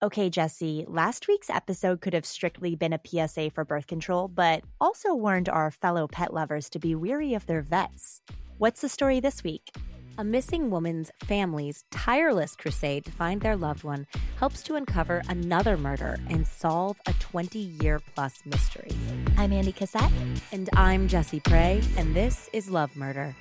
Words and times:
Okay, 0.00 0.30
Jessie, 0.30 0.84
last 0.86 1.26
week's 1.26 1.50
episode 1.50 2.00
could 2.00 2.12
have 2.12 2.24
strictly 2.24 2.76
been 2.76 2.92
a 2.92 3.00
PSA 3.04 3.50
for 3.50 3.64
birth 3.64 3.88
control, 3.88 4.28
but 4.28 4.62
also 4.80 5.12
warned 5.12 5.48
our 5.48 5.72
fellow 5.72 6.06
pet 6.06 6.32
lovers 6.32 6.70
to 6.70 6.78
be 6.78 6.94
weary 6.94 7.34
of 7.34 7.44
their 7.46 7.62
vets. 7.62 8.20
What's 8.58 8.80
the 8.80 8.88
story 8.88 9.18
this 9.18 9.42
week? 9.42 9.74
A 10.16 10.22
missing 10.22 10.70
woman's 10.70 11.10
family's 11.24 11.82
tireless 11.90 12.54
crusade 12.54 13.06
to 13.06 13.10
find 13.10 13.40
their 13.40 13.56
loved 13.56 13.82
one 13.82 14.06
helps 14.38 14.62
to 14.64 14.76
uncover 14.76 15.20
another 15.28 15.76
murder 15.76 16.16
and 16.28 16.46
solve 16.46 16.96
a 17.06 17.12
20 17.14 17.58
year 17.58 18.00
plus 18.14 18.40
mystery. 18.46 18.92
I'm 19.36 19.52
Andie 19.52 19.72
Cassette. 19.72 20.12
And 20.52 20.70
I'm 20.74 21.08
Jessie 21.08 21.40
Pray, 21.40 21.82
and 21.96 22.14
this 22.14 22.48
is 22.52 22.70
Love 22.70 22.94
Murder. 22.94 23.34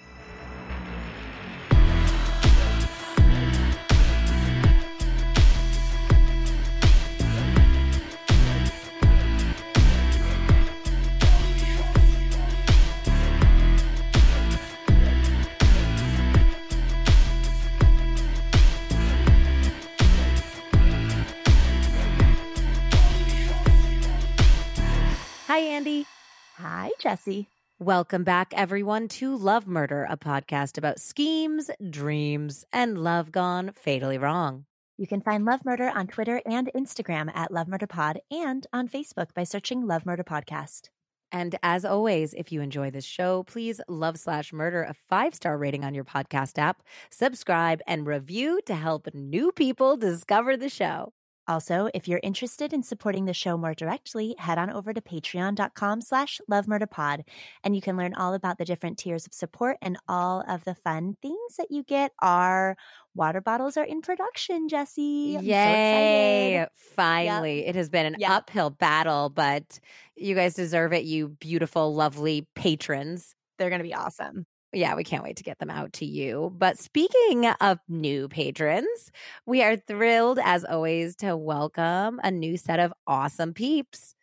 Jessie. 27.07 27.47
Welcome 27.79 28.25
back, 28.25 28.53
everyone, 28.53 29.07
to 29.19 29.33
Love 29.33 29.65
Murder, 29.65 30.05
a 30.09 30.17
podcast 30.17 30.77
about 30.77 30.99
schemes, 30.99 31.71
dreams, 31.89 32.65
and 32.73 32.97
love 32.97 33.31
gone 33.31 33.71
fatally 33.77 34.17
wrong. 34.17 34.65
You 34.97 35.07
can 35.07 35.21
find 35.21 35.45
Love 35.45 35.63
Murder 35.63 35.89
on 35.89 36.07
Twitter 36.07 36.41
and 36.45 36.69
Instagram 36.75 37.33
at 37.33 37.49
Love 37.49 37.69
Murder 37.69 37.87
Pod 37.87 38.19
and 38.29 38.67
on 38.73 38.89
Facebook 38.89 39.33
by 39.33 39.45
searching 39.45 39.87
Love 39.87 40.05
Murder 40.05 40.25
Podcast. 40.25 40.89
And 41.31 41.57
as 41.63 41.85
always, 41.85 42.33
if 42.33 42.51
you 42.51 42.59
enjoy 42.59 42.91
this 42.91 43.05
show, 43.05 43.43
please 43.43 43.79
love 43.87 44.17
slash 44.19 44.51
murder 44.51 44.83
a 44.83 44.93
five 45.07 45.33
star 45.33 45.57
rating 45.57 45.85
on 45.85 45.93
your 45.93 46.03
podcast 46.03 46.57
app, 46.57 46.83
subscribe, 47.09 47.79
and 47.87 48.05
review 48.05 48.59
to 48.65 48.75
help 48.75 49.07
new 49.13 49.53
people 49.53 49.95
discover 49.95 50.57
the 50.57 50.67
show. 50.67 51.13
Also, 51.47 51.89
if 51.93 52.07
you're 52.07 52.19
interested 52.23 52.73
in 52.73 52.83
supporting 52.83 53.25
the 53.25 53.33
show 53.33 53.57
more 53.57 53.73
directly, 53.73 54.35
head 54.37 54.57
on 54.57 54.69
over 54.69 54.93
to 54.93 55.01
patreon.com 55.01 56.01
slash 56.01 56.41
lovemurderpod, 56.51 57.23
and 57.63 57.75
you 57.75 57.81
can 57.81 57.95
learn 57.97 58.13
all 58.13 58.33
about 58.33 58.57
the 58.57 58.65
different 58.65 58.97
tiers 58.97 59.25
of 59.25 59.33
support 59.33 59.77
and 59.81 59.97
all 60.07 60.43
of 60.47 60.63
the 60.65 60.75
fun 60.75 61.15
things 61.21 61.55
that 61.57 61.71
you 61.71 61.83
get. 61.83 62.11
Our 62.21 62.75
water 63.15 63.41
bottles 63.41 63.77
are 63.77 63.85
in 63.85 64.01
production, 64.01 64.67
Jessie. 64.67 65.35
I'm 65.37 65.53
so 65.53 65.71
Yay! 65.71 66.65
excited. 66.65 66.67
Finally. 66.73 67.65
It 67.65 67.75
has 67.75 67.89
been 67.89 68.05
an 68.05 68.17
Yep. 68.17 68.37
uphill 68.37 68.69
battle, 68.69 69.29
but 69.29 69.79
you 70.15 70.35
guys 70.35 70.53
deserve 70.53 70.93
it, 70.93 71.03
you 71.05 71.29
beautiful, 71.29 71.93
lovely 71.93 72.47
patrons. 72.55 73.35
They're 73.57 73.69
going 73.69 73.79
to 73.79 73.83
be 73.87 73.93
awesome. 73.95 74.45
Yeah, 74.73 74.95
we 74.95 75.03
can't 75.03 75.23
wait 75.23 75.37
to 75.37 75.43
get 75.43 75.59
them 75.59 75.69
out 75.69 75.93
to 75.93 76.05
you. 76.05 76.53
But 76.55 76.77
speaking 76.77 77.45
of 77.61 77.79
new 77.87 78.27
patrons, 78.27 79.11
we 79.45 79.63
are 79.63 79.77
thrilled, 79.77 80.39
as 80.43 80.65
always, 80.65 81.15
to 81.17 81.37
welcome 81.37 82.19
a 82.23 82.31
new 82.31 82.57
set 82.57 82.79
of 82.79 82.93
awesome 83.07 83.53
peeps 83.53 84.13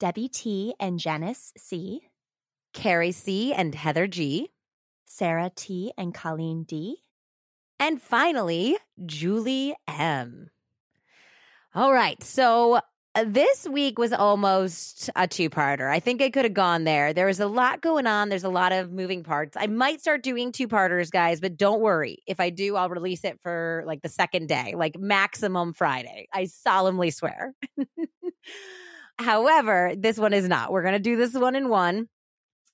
Debbie 0.00 0.28
T 0.28 0.74
and 0.80 0.98
Janice 0.98 1.52
C, 1.56 2.00
Carrie 2.72 3.12
C. 3.12 3.52
and 3.52 3.74
Heather 3.74 4.08
G. 4.08 4.50
Sarah 5.04 5.52
T 5.54 5.92
and 5.96 6.12
Colleen 6.12 6.64
D, 6.64 6.96
And 7.78 8.00
finally, 8.02 8.78
Julie 9.04 9.76
M. 9.86 10.50
All 11.74 11.92
right. 11.92 12.22
So 12.24 12.80
Uh, 13.14 13.24
this 13.28 13.68
week 13.68 13.98
was 13.98 14.12
almost 14.12 15.10
a 15.16 15.28
two 15.28 15.50
parter. 15.50 15.90
I 15.90 16.00
think 16.00 16.22
I 16.22 16.30
could 16.30 16.46
have 16.46 16.54
gone 16.54 16.84
there. 16.84 17.12
There 17.12 17.26
was 17.26 17.40
a 17.40 17.46
lot 17.46 17.82
going 17.82 18.06
on. 18.06 18.30
There's 18.30 18.44
a 18.44 18.48
lot 18.48 18.72
of 18.72 18.90
moving 18.90 19.22
parts. 19.22 19.54
I 19.54 19.66
might 19.66 20.00
start 20.00 20.22
doing 20.22 20.50
two 20.50 20.66
parters, 20.66 21.10
guys, 21.10 21.38
but 21.38 21.58
don't 21.58 21.80
worry. 21.80 22.22
If 22.26 22.40
I 22.40 22.48
do, 22.48 22.74
I'll 22.76 22.88
release 22.88 23.22
it 23.24 23.38
for 23.42 23.84
like 23.86 24.00
the 24.00 24.08
second 24.08 24.48
day, 24.48 24.72
like 24.74 24.98
maximum 24.98 25.74
Friday. 25.74 26.26
I 26.32 26.46
solemnly 26.46 27.10
swear. 27.10 27.52
However, 29.18 29.92
this 29.96 30.16
one 30.16 30.32
is 30.32 30.48
not. 30.48 30.72
We're 30.72 30.82
going 30.82 30.94
to 30.94 30.98
do 30.98 31.16
this 31.16 31.34
one 31.34 31.54
in 31.54 31.68
one. 31.68 32.08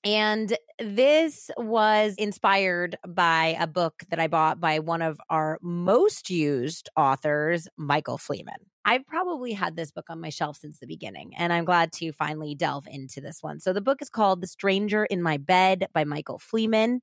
And 0.05 0.57
this 0.79 1.51
was 1.57 2.15
inspired 2.17 2.97
by 3.07 3.57
a 3.59 3.67
book 3.67 4.05
that 4.11 4.21
I 4.21 4.29
bought 4.29 4.61
by 4.61 4.79
one 4.79 5.03
of 5.03 5.19
our 5.29 5.59
most 5.61 6.31
used 6.31 6.89
authors, 6.97 7.67
Michael 7.77 8.19
Fleeman. 8.19 8.69
I've 8.89 9.07
probably 9.07 9.53
had 9.53 9.77
this 9.77 9.91
book 9.91 10.07
on 10.09 10.19
my 10.19 10.31
shelf 10.31 10.57
since 10.57 10.79
the 10.79 10.87
beginning, 10.87 11.37
and 11.37 11.53
I'm 11.53 11.67
glad 11.67 11.93
to 11.93 12.11
finally 12.11 12.55
delve 12.55 12.87
into 12.87 13.21
this 13.21 13.43
one. 13.43 13.61
So, 13.61 13.75
the 13.75 13.83
book 13.83 14.01
is 14.01 14.09
called 14.09 14.41
The 14.41 14.47
Stranger 14.47 15.05
in 15.05 15.21
My 15.21 15.37
Bed 15.37 15.89
by 15.93 16.05
Michael 16.05 16.39
Fleeman. 16.39 17.01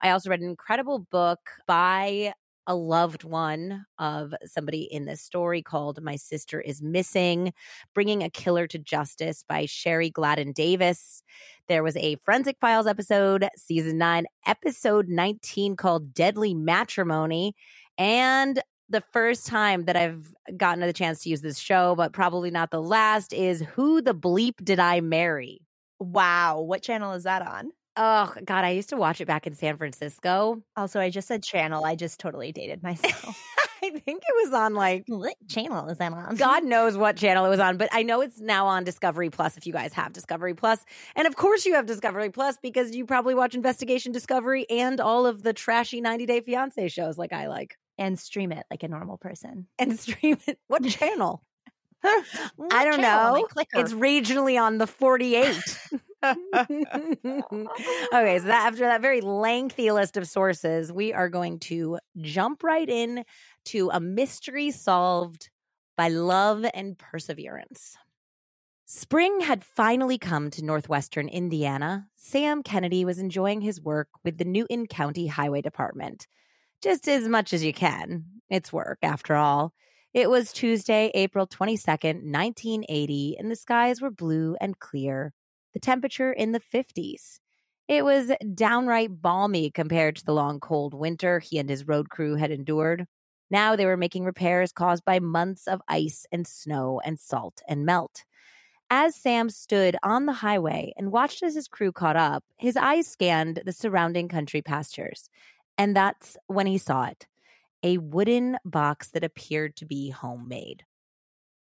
I 0.00 0.10
also 0.10 0.30
read 0.30 0.42
an 0.42 0.48
incredible 0.48 1.00
book 1.10 1.40
by 1.66 2.34
a 2.68 2.76
loved 2.76 3.24
one 3.24 3.84
of 3.98 4.32
somebody 4.44 4.82
in 4.82 5.06
this 5.06 5.22
story 5.22 5.60
called 5.60 6.00
My 6.00 6.14
Sister 6.14 6.60
is 6.60 6.80
Missing, 6.80 7.52
Bringing 7.96 8.22
a 8.22 8.30
Killer 8.30 8.68
to 8.68 8.78
Justice 8.78 9.44
by 9.48 9.66
Sherrie 9.66 10.10
Gladden 10.10 10.52
Davis. 10.52 11.24
There 11.66 11.82
was 11.82 11.96
a 11.96 12.14
Forensic 12.24 12.58
Files 12.60 12.86
episode, 12.86 13.48
season 13.56 13.98
nine, 13.98 14.26
episode 14.46 15.08
19 15.08 15.74
called 15.74 16.14
Deadly 16.14 16.54
Matrimony. 16.54 17.56
And 17.98 18.62
the 18.88 19.02
first 19.12 19.46
time 19.46 19.84
that 19.84 19.96
I've 19.96 20.34
gotten 20.56 20.80
the 20.80 20.92
chance 20.92 21.22
to 21.22 21.30
use 21.30 21.40
this 21.40 21.58
show, 21.58 21.94
but 21.96 22.12
probably 22.12 22.50
not 22.50 22.70
the 22.70 22.82
last, 22.82 23.32
is 23.32 23.62
Who 23.74 24.02
the 24.02 24.14
Bleep 24.14 24.62
Did 24.62 24.80
I 24.80 25.00
Marry? 25.00 25.60
Wow. 25.98 26.60
What 26.60 26.82
channel 26.82 27.12
is 27.12 27.24
that 27.24 27.42
on? 27.42 27.70
Oh, 27.96 28.32
God, 28.44 28.64
I 28.64 28.70
used 28.70 28.88
to 28.88 28.96
watch 28.96 29.20
it 29.20 29.26
back 29.26 29.46
in 29.46 29.54
San 29.54 29.76
Francisco. 29.76 30.62
Also, 30.76 30.98
I 31.00 31.10
just 31.10 31.28
said 31.28 31.44
channel. 31.44 31.84
I 31.84 31.94
just 31.94 32.18
totally 32.18 32.50
dated 32.50 32.82
myself. 32.82 33.40
I 33.84 33.90
think 33.90 34.22
it 34.26 34.44
was 34.44 34.54
on 34.54 34.74
like 34.74 35.04
what 35.08 35.34
channel 35.46 35.88
is 35.88 35.98
that 35.98 36.12
on? 36.12 36.36
God 36.36 36.64
knows 36.64 36.96
what 36.96 37.16
channel 37.16 37.44
it 37.44 37.50
was 37.50 37.60
on, 37.60 37.76
but 37.76 37.90
I 37.92 38.02
know 38.02 38.22
it's 38.22 38.40
now 38.40 38.66
on 38.66 38.82
Discovery 38.82 39.28
Plus 39.28 39.58
if 39.58 39.66
you 39.66 39.74
guys 39.74 39.92
have 39.92 40.12
Discovery 40.14 40.54
Plus. 40.54 40.82
And 41.14 41.26
of 41.26 41.36
course 41.36 41.66
you 41.66 41.74
have 41.74 41.84
Discovery 41.84 42.30
Plus 42.30 42.56
because 42.62 42.96
you 42.96 43.04
probably 43.04 43.34
watch 43.34 43.54
Investigation 43.54 44.10
Discovery 44.10 44.68
and 44.70 45.00
all 45.00 45.26
of 45.26 45.42
the 45.42 45.52
trashy 45.52 46.00
90 46.00 46.24
Day 46.24 46.40
Fiance 46.40 46.88
shows 46.88 47.18
like 47.18 47.34
I 47.34 47.46
like. 47.48 47.76
And 47.98 48.18
stream 48.18 48.52
it 48.52 48.64
like 48.70 48.82
a 48.82 48.88
normal 48.88 49.18
person. 49.18 49.66
And 49.78 49.98
stream 49.98 50.38
it. 50.46 50.58
What 50.66 50.84
channel? 50.84 51.42
I 52.04 52.22
I 52.70 52.84
don't 52.84 53.00
know. 53.00 53.46
It's 53.74 53.92
regionally 53.92 54.60
on 54.60 54.78
the 54.78 54.86
48. 54.86 55.46
okay, 56.24 58.38
so 58.38 58.46
that 58.46 58.66
after 58.66 58.80
that 58.80 59.00
very 59.00 59.20
lengthy 59.20 59.90
list 59.90 60.16
of 60.16 60.28
sources, 60.28 60.92
we 60.92 61.12
are 61.12 61.28
going 61.28 61.58
to 61.60 61.98
jump 62.20 62.62
right 62.62 62.88
in 62.88 63.24
to 63.66 63.90
a 63.90 64.00
mystery 64.00 64.70
solved 64.70 65.50
by 65.96 66.08
love 66.08 66.64
and 66.74 66.98
perseverance. 66.98 67.96
Spring 68.86 69.40
had 69.40 69.64
finally 69.64 70.18
come 70.18 70.50
to 70.50 70.64
northwestern 70.64 71.28
Indiana. 71.28 72.08
Sam 72.16 72.62
Kennedy 72.62 73.04
was 73.04 73.18
enjoying 73.18 73.62
his 73.62 73.80
work 73.80 74.08
with 74.22 74.36
the 74.36 74.44
Newton 74.44 74.86
County 74.86 75.26
Highway 75.26 75.62
Department. 75.62 76.26
Just 76.84 77.08
as 77.08 77.26
much 77.30 77.54
as 77.54 77.64
you 77.64 77.72
can. 77.72 78.26
It's 78.50 78.70
work, 78.70 78.98
after 79.02 79.34
all. 79.34 79.72
It 80.12 80.28
was 80.28 80.52
Tuesday, 80.52 81.10
April 81.14 81.46
22nd, 81.46 82.30
1980, 82.30 83.36
and 83.38 83.50
the 83.50 83.56
skies 83.56 84.02
were 84.02 84.10
blue 84.10 84.54
and 84.60 84.78
clear, 84.78 85.32
the 85.72 85.80
temperature 85.80 86.30
in 86.30 86.52
the 86.52 86.60
50s. 86.60 87.38
It 87.88 88.04
was 88.04 88.32
downright 88.54 89.22
balmy 89.22 89.70
compared 89.70 90.16
to 90.16 90.26
the 90.26 90.34
long, 90.34 90.60
cold 90.60 90.92
winter 90.92 91.38
he 91.38 91.58
and 91.58 91.70
his 91.70 91.88
road 91.88 92.10
crew 92.10 92.34
had 92.34 92.50
endured. 92.50 93.06
Now 93.50 93.76
they 93.76 93.86
were 93.86 93.96
making 93.96 94.26
repairs 94.26 94.70
caused 94.70 95.06
by 95.06 95.20
months 95.20 95.66
of 95.66 95.80
ice 95.88 96.26
and 96.30 96.46
snow 96.46 97.00
and 97.02 97.18
salt 97.18 97.62
and 97.66 97.86
melt. 97.86 98.24
As 98.90 99.16
Sam 99.16 99.48
stood 99.48 99.96
on 100.02 100.26
the 100.26 100.34
highway 100.34 100.92
and 100.98 101.10
watched 101.10 101.42
as 101.42 101.54
his 101.54 101.66
crew 101.66 101.90
caught 101.92 102.16
up, 102.16 102.44
his 102.58 102.76
eyes 102.76 103.06
scanned 103.06 103.62
the 103.64 103.72
surrounding 103.72 104.28
country 104.28 104.60
pastures. 104.60 105.30
And 105.78 105.94
that's 105.94 106.36
when 106.46 106.66
he 106.66 106.78
saw 106.78 107.04
it 107.04 107.26
a 107.82 107.98
wooden 107.98 108.56
box 108.64 109.10
that 109.10 109.22
appeared 109.22 109.76
to 109.76 109.84
be 109.84 110.08
homemade. 110.08 110.84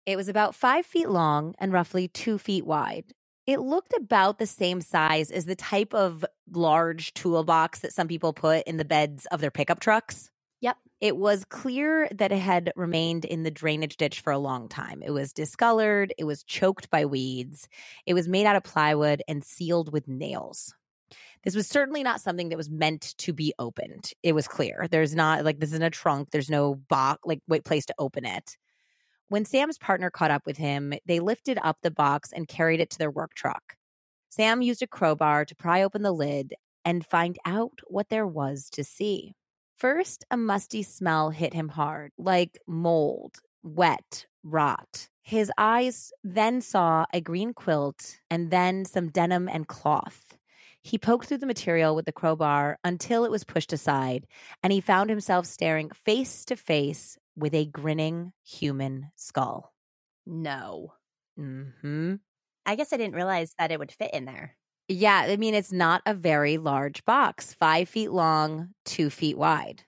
It 0.05 0.17
was 0.17 0.29
about 0.29 0.55
five 0.55 0.85
feet 0.85 1.09
long 1.09 1.55
and 1.59 1.73
roughly 1.73 2.09
two 2.09 2.37
feet 2.37 2.67
wide. 2.67 3.15
It 3.47 3.61
looked 3.61 3.95
about 3.97 4.39
the 4.39 4.47
same 4.47 4.83
size 4.83 5.31
as 5.31 5.47
the 5.47 5.57
type 5.57 5.95
of 5.95 6.25
large 6.53 7.15
toolbox 7.15 7.81
that 7.81 7.95
some 7.95 8.07
people 8.07 8.35
put 8.35 8.67
in 8.67 8.77
the 8.77 8.85
beds 8.85 9.27
of 9.27 9.41
their 9.41 9.51
pickup 9.51 9.81
trucks. 9.81 10.31
Yep. 10.61 10.77
It 11.01 11.17
was 11.17 11.47
clear 11.47 12.07
that 12.13 12.33
it 12.33 12.39
had 12.39 12.73
remained 12.77 13.25
in 13.25 13.43
the 13.43 13.51
drainage 13.51 13.97
ditch 13.97 14.21
for 14.21 14.33
a 14.33 14.39
long 14.39 14.69
time. 14.69 15.03
It 15.03 15.11
was 15.11 15.33
discolored, 15.33 16.13
it 16.19 16.25
was 16.25 16.43
choked 16.43 16.91
by 16.91 17.07
weeds, 17.07 17.67
it 18.05 18.13
was 18.13 18.29
made 18.29 18.45
out 18.45 18.57
of 18.57 18.63
plywood 18.63 19.23
and 19.27 19.43
sealed 19.43 19.91
with 19.91 20.07
nails. 20.07 20.75
This 21.45 21.55
was 21.55 21.67
certainly 21.67 22.03
not 22.03 22.21
something 22.21 22.49
that 22.49 22.57
was 22.57 22.71
meant 22.71 23.15
to 23.19 23.33
be 23.33 23.55
opened. 23.59 24.13
It 24.23 24.35
was 24.35 24.49
clear. 24.49 24.87
There's 24.91 25.15
not 25.15 25.45
like 25.45 25.59
this 25.59 25.71
isn't 25.71 25.83
a 25.83 25.91
trunk, 25.91 26.31
there's 26.31 26.51
no 26.51 26.75
box 26.75 27.21
like 27.25 27.41
wait 27.49 27.65
place 27.65 27.87
to 27.87 27.95
open 27.99 28.25
it. 28.25 28.57
When 29.29 29.45
Sam's 29.45 29.79
partner 29.79 30.11
caught 30.11 30.33
up 30.33 30.45
with 30.45 30.57
him, 30.57 30.93
they 31.07 31.21
lifted 31.21 31.59
up 31.63 31.79
the 31.83 31.91
box 31.91 32.33
and 32.33 32.49
carried 32.49 32.81
it 32.81 32.91
to 32.91 32.99
their 32.99 33.11
work 33.11 33.35
truck. 33.35 33.77
Sam 34.29 34.63
used 34.63 34.83
a 34.83 34.87
crowbar 34.87 35.45
to 35.45 35.55
pry 35.55 35.83
open 35.83 36.03
the 36.03 36.13
lid 36.13 36.55
and 36.85 37.07
find 37.07 37.39
out 37.45 37.81
what 37.87 38.09
there 38.09 38.27
was 38.27 38.69
to 38.71 38.85
see. 38.85 39.35
First, 39.77 40.25
a 40.31 40.37
musty 40.37 40.83
smell 40.83 41.31
hit 41.31 41.55
him 41.55 41.69
hard, 41.69 42.13
like 42.19 42.59
mold, 42.67 43.37
wet, 43.63 44.27
rot. 44.43 45.09
His 45.23 45.51
eyes 45.57 46.13
then 46.25 46.61
saw 46.61 47.07
a 47.13 47.21
green 47.21 47.55
quilt 47.55 48.19
and 48.31 48.51
then 48.51 48.85
some 48.85 49.09
denim 49.11 49.49
and 49.49 49.69
cloth. 49.69 50.37
He 50.83 50.99
poked 50.99 51.27
through 51.27 51.39
the 51.39 51.47
material 51.47 51.95
with 51.95 52.07
the 52.07 52.13
crowbar 52.13 52.79
until 52.85 53.25
it 53.25 53.31
was 53.31 53.45
pushed 53.45 53.73
aside, 53.73 54.27
and 54.63 54.73
he 54.73 54.81
found 54.81 55.11
himself 55.11 55.47
staring 55.47 55.91
face 55.91 56.45
to 56.47 56.57
face 56.57 57.19
with 57.37 57.55
a 57.55 57.67
grinning 57.67 58.33
human 58.43 59.11
skull. 59.17 59.73
No. 60.27 60.95
hmm 61.37 62.15
I 62.67 62.77
guess 62.77 62.93
I 62.93 62.97
didn't 62.97 63.15
realize 63.17 63.55
that 63.59 63.71
it 63.71 63.79
would 63.79 63.93
fit 63.93 64.13
in 64.15 64.25
there. 64.25 64.57
Yeah, 64.89 65.19
I 65.29 65.37
mean, 65.37 65.55
it's 65.55 65.73
not 65.73 66.03
a 66.05 66.15
very 66.15 66.59
large 66.59 67.05
box, 67.05 67.55
five 67.55 67.89
feet 67.89 68.11
long, 68.11 68.75
two 68.85 69.09
feet 69.09 69.39
wide. 69.39 69.85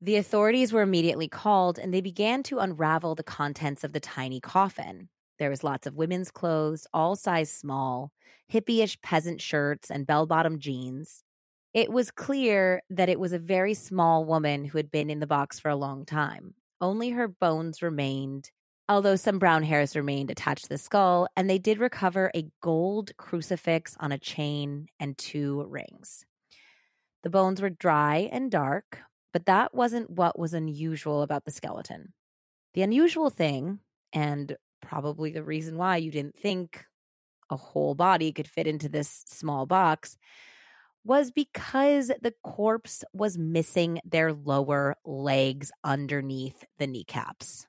The 0.00 0.16
authorities 0.16 0.72
were 0.72 0.82
immediately 0.82 1.28
called 1.28 1.78
and 1.78 1.94
they 1.94 2.00
began 2.00 2.42
to 2.44 2.58
unravel 2.58 3.14
the 3.14 3.24
contents 3.24 3.84
of 3.84 3.92
the 3.92 4.00
tiny 4.00 4.40
coffin. 4.40 5.08
There 5.38 5.50
was 5.50 5.64
lots 5.64 5.86
of 5.86 5.94
women's 5.94 6.30
clothes, 6.30 6.86
all 6.92 7.16
size 7.16 7.50
small, 7.50 8.12
hippie-ish 8.52 9.00
peasant 9.02 9.40
shirts 9.40 9.90
and 9.90 10.06
bell-bottom 10.06 10.58
jeans. 10.58 11.22
It 11.74 11.92
was 11.92 12.10
clear 12.10 12.82
that 12.90 13.08
it 13.08 13.20
was 13.20 13.32
a 13.32 13.38
very 13.38 13.74
small 13.74 14.24
woman 14.24 14.64
who 14.64 14.78
had 14.78 14.90
been 14.90 15.10
in 15.10 15.20
the 15.20 15.26
box 15.26 15.60
for 15.60 15.68
a 15.68 15.76
long 15.76 16.04
time. 16.04 16.54
Only 16.80 17.10
her 17.10 17.28
bones 17.28 17.82
remained, 17.82 18.50
although 18.88 19.16
some 19.16 19.38
brown 19.38 19.62
hairs 19.62 19.94
remained 19.94 20.30
attached 20.30 20.64
to 20.64 20.68
the 20.70 20.78
skull, 20.78 21.28
and 21.36 21.48
they 21.48 21.58
did 21.58 21.78
recover 21.78 22.30
a 22.34 22.48
gold 22.62 23.16
crucifix 23.16 23.96
on 24.00 24.12
a 24.12 24.18
chain 24.18 24.88
and 24.98 25.16
two 25.18 25.64
rings. 25.68 26.24
The 27.22 27.30
bones 27.30 27.60
were 27.60 27.70
dry 27.70 28.28
and 28.32 28.50
dark, 28.50 29.00
but 29.32 29.46
that 29.46 29.74
wasn't 29.74 30.10
what 30.10 30.38
was 30.38 30.54
unusual 30.54 31.22
about 31.22 31.44
the 31.44 31.50
skeleton. 31.50 32.12
The 32.74 32.82
unusual 32.82 33.28
thing, 33.28 33.80
and 34.12 34.56
probably 34.80 35.30
the 35.30 35.42
reason 35.42 35.76
why 35.76 35.96
you 35.96 36.10
didn't 36.10 36.36
think 36.36 36.84
a 37.50 37.56
whole 37.56 37.94
body 37.94 38.32
could 38.32 38.48
fit 38.48 38.66
into 38.66 38.88
this 38.88 39.24
small 39.26 39.66
box, 39.66 40.16
was 41.04 41.30
because 41.30 42.08
the 42.20 42.34
corpse 42.42 43.04
was 43.12 43.38
missing 43.38 44.00
their 44.04 44.32
lower 44.32 44.96
legs 45.04 45.70
underneath 45.84 46.64
the 46.78 46.86
kneecaps. 46.86 47.66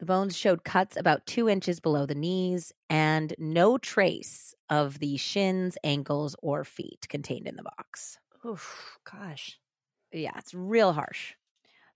The 0.00 0.06
bones 0.06 0.36
showed 0.36 0.64
cuts 0.64 0.96
about 0.96 1.24
two 1.24 1.48
inches 1.48 1.80
below 1.80 2.04
the 2.04 2.14
knees 2.14 2.72
and 2.90 3.32
no 3.38 3.78
trace 3.78 4.54
of 4.68 4.98
the 4.98 5.16
shins, 5.16 5.78
ankles, 5.84 6.36
or 6.42 6.64
feet 6.64 7.06
contained 7.08 7.46
in 7.46 7.56
the 7.56 7.62
box. 7.62 8.18
Oof, 8.44 8.98
gosh. 9.10 9.58
Yeah, 10.12 10.32
it's 10.36 10.52
real 10.52 10.92
harsh. 10.92 11.34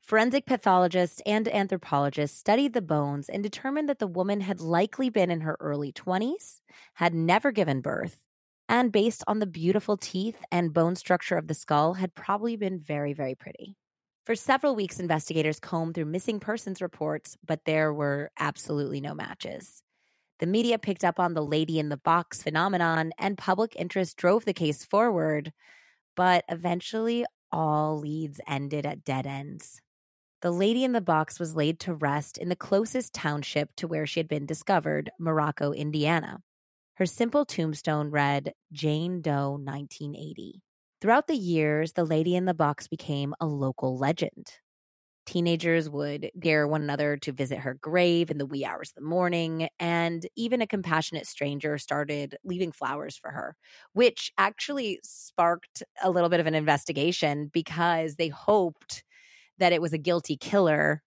Forensic 0.08 0.46
pathologists 0.46 1.20
and 1.26 1.46
anthropologists 1.48 2.38
studied 2.38 2.72
the 2.72 2.80
bones 2.80 3.28
and 3.28 3.42
determined 3.42 3.90
that 3.90 3.98
the 3.98 4.06
woman 4.06 4.40
had 4.40 4.58
likely 4.58 5.10
been 5.10 5.30
in 5.30 5.42
her 5.42 5.58
early 5.60 5.92
20s, 5.92 6.60
had 6.94 7.12
never 7.12 7.52
given 7.52 7.82
birth, 7.82 8.22
and 8.70 8.90
based 8.90 9.22
on 9.26 9.38
the 9.38 9.44
beautiful 9.46 9.98
teeth 9.98 10.42
and 10.50 10.72
bone 10.72 10.96
structure 10.96 11.36
of 11.36 11.46
the 11.46 11.52
skull, 11.52 11.92
had 11.92 12.14
probably 12.14 12.56
been 12.56 12.78
very, 12.78 13.12
very 13.12 13.34
pretty. 13.34 13.76
For 14.24 14.34
several 14.34 14.74
weeks, 14.74 14.98
investigators 14.98 15.60
combed 15.60 15.94
through 15.94 16.06
missing 16.06 16.40
persons 16.40 16.80
reports, 16.80 17.36
but 17.46 17.66
there 17.66 17.92
were 17.92 18.30
absolutely 18.38 19.02
no 19.02 19.12
matches. 19.12 19.82
The 20.38 20.46
media 20.46 20.78
picked 20.78 21.04
up 21.04 21.20
on 21.20 21.34
the 21.34 21.44
lady 21.44 21.78
in 21.78 21.90
the 21.90 21.98
box 21.98 22.42
phenomenon, 22.42 23.12
and 23.18 23.36
public 23.36 23.76
interest 23.76 24.16
drove 24.16 24.46
the 24.46 24.54
case 24.54 24.86
forward, 24.86 25.52
but 26.16 26.46
eventually 26.48 27.26
all 27.52 27.98
leads 27.98 28.40
ended 28.48 28.86
at 28.86 29.04
dead 29.04 29.26
ends. 29.26 29.82
The 30.40 30.52
lady 30.52 30.84
in 30.84 30.92
the 30.92 31.00
box 31.00 31.40
was 31.40 31.56
laid 31.56 31.80
to 31.80 31.94
rest 31.94 32.38
in 32.38 32.48
the 32.48 32.54
closest 32.54 33.12
township 33.12 33.74
to 33.74 33.88
where 33.88 34.06
she 34.06 34.20
had 34.20 34.28
been 34.28 34.46
discovered, 34.46 35.10
Morocco, 35.18 35.72
Indiana. 35.72 36.38
Her 36.94 37.06
simple 37.06 37.44
tombstone 37.44 38.10
read 38.10 38.52
Jane 38.72 39.20
Doe 39.20 39.58
1980. 39.60 40.62
Throughout 41.00 41.26
the 41.26 41.34
years, 41.34 41.94
the 41.94 42.04
lady 42.04 42.36
in 42.36 42.44
the 42.44 42.54
box 42.54 42.86
became 42.86 43.34
a 43.40 43.46
local 43.46 43.98
legend. 43.98 44.52
Teenagers 45.26 45.90
would 45.90 46.30
dare 46.38 46.68
one 46.68 46.82
another 46.82 47.16
to 47.18 47.32
visit 47.32 47.58
her 47.58 47.74
grave 47.74 48.30
in 48.30 48.38
the 48.38 48.46
wee 48.46 48.64
hours 48.64 48.90
of 48.90 48.94
the 48.94 49.08
morning, 49.08 49.68
and 49.80 50.24
even 50.36 50.62
a 50.62 50.68
compassionate 50.68 51.26
stranger 51.26 51.78
started 51.78 52.36
leaving 52.44 52.70
flowers 52.70 53.16
for 53.16 53.32
her, 53.32 53.56
which 53.92 54.32
actually 54.38 55.00
sparked 55.02 55.82
a 56.00 56.10
little 56.10 56.30
bit 56.30 56.38
of 56.38 56.46
an 56.46 56.54
investigation 56.54 57.50
because 57.52 58.14
they 58.14 58.28
hoped 58.28 59.02
that 59.58 59.72
it 59.72 59.82
was 59.82 59.92
a 59.92 59.98
guilty 59.98 60.36
killer 60.36 61.02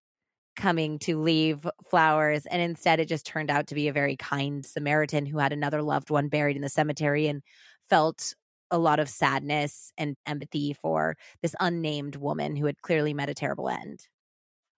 coming 0.56 1.00
to 1.00 1.20
leave 1.20 1.68
flowers. 1.90 2.46
And 2.46 2.62
instead, 2.62 3.00
it 3.00 3.08
just 3.08 3.26
turned 3.26 3.50
out 3.50 3.68
to 3.68 3.76
be 3.76 3.88
a 3.88 3.94
very 3.94 4.16
kind 4.18 4.66
Samaritan 4.66 5.26
who 5.26 5.40
had 5.40 5.54
another 5.54 5.82
loved 5.82 6.10
one 6.10 6.28
buried 6.28 6.56
in 6.56 6.62
the 6.62 6.70
cemetery 6.70 7.28
and 7.28 7.42
felt 7.90 8.36
a 8.70 8.78
lot 8.78 9.00
of 9.00 9.10
sadness 9.10 9.92
and 9.98 10.16
empathy 10.26 10.74
for 10.74 11.18
this 11.42 11.56
unnamed 11.60 12.16
woman 12.16 12.56
who 12.56 12.66
had 12.66 12.82
clearly 12.82 13.14
met 13.14 13.30
a 13.30 13.34
terrible 13.34 13.70
end. 13.70 14.08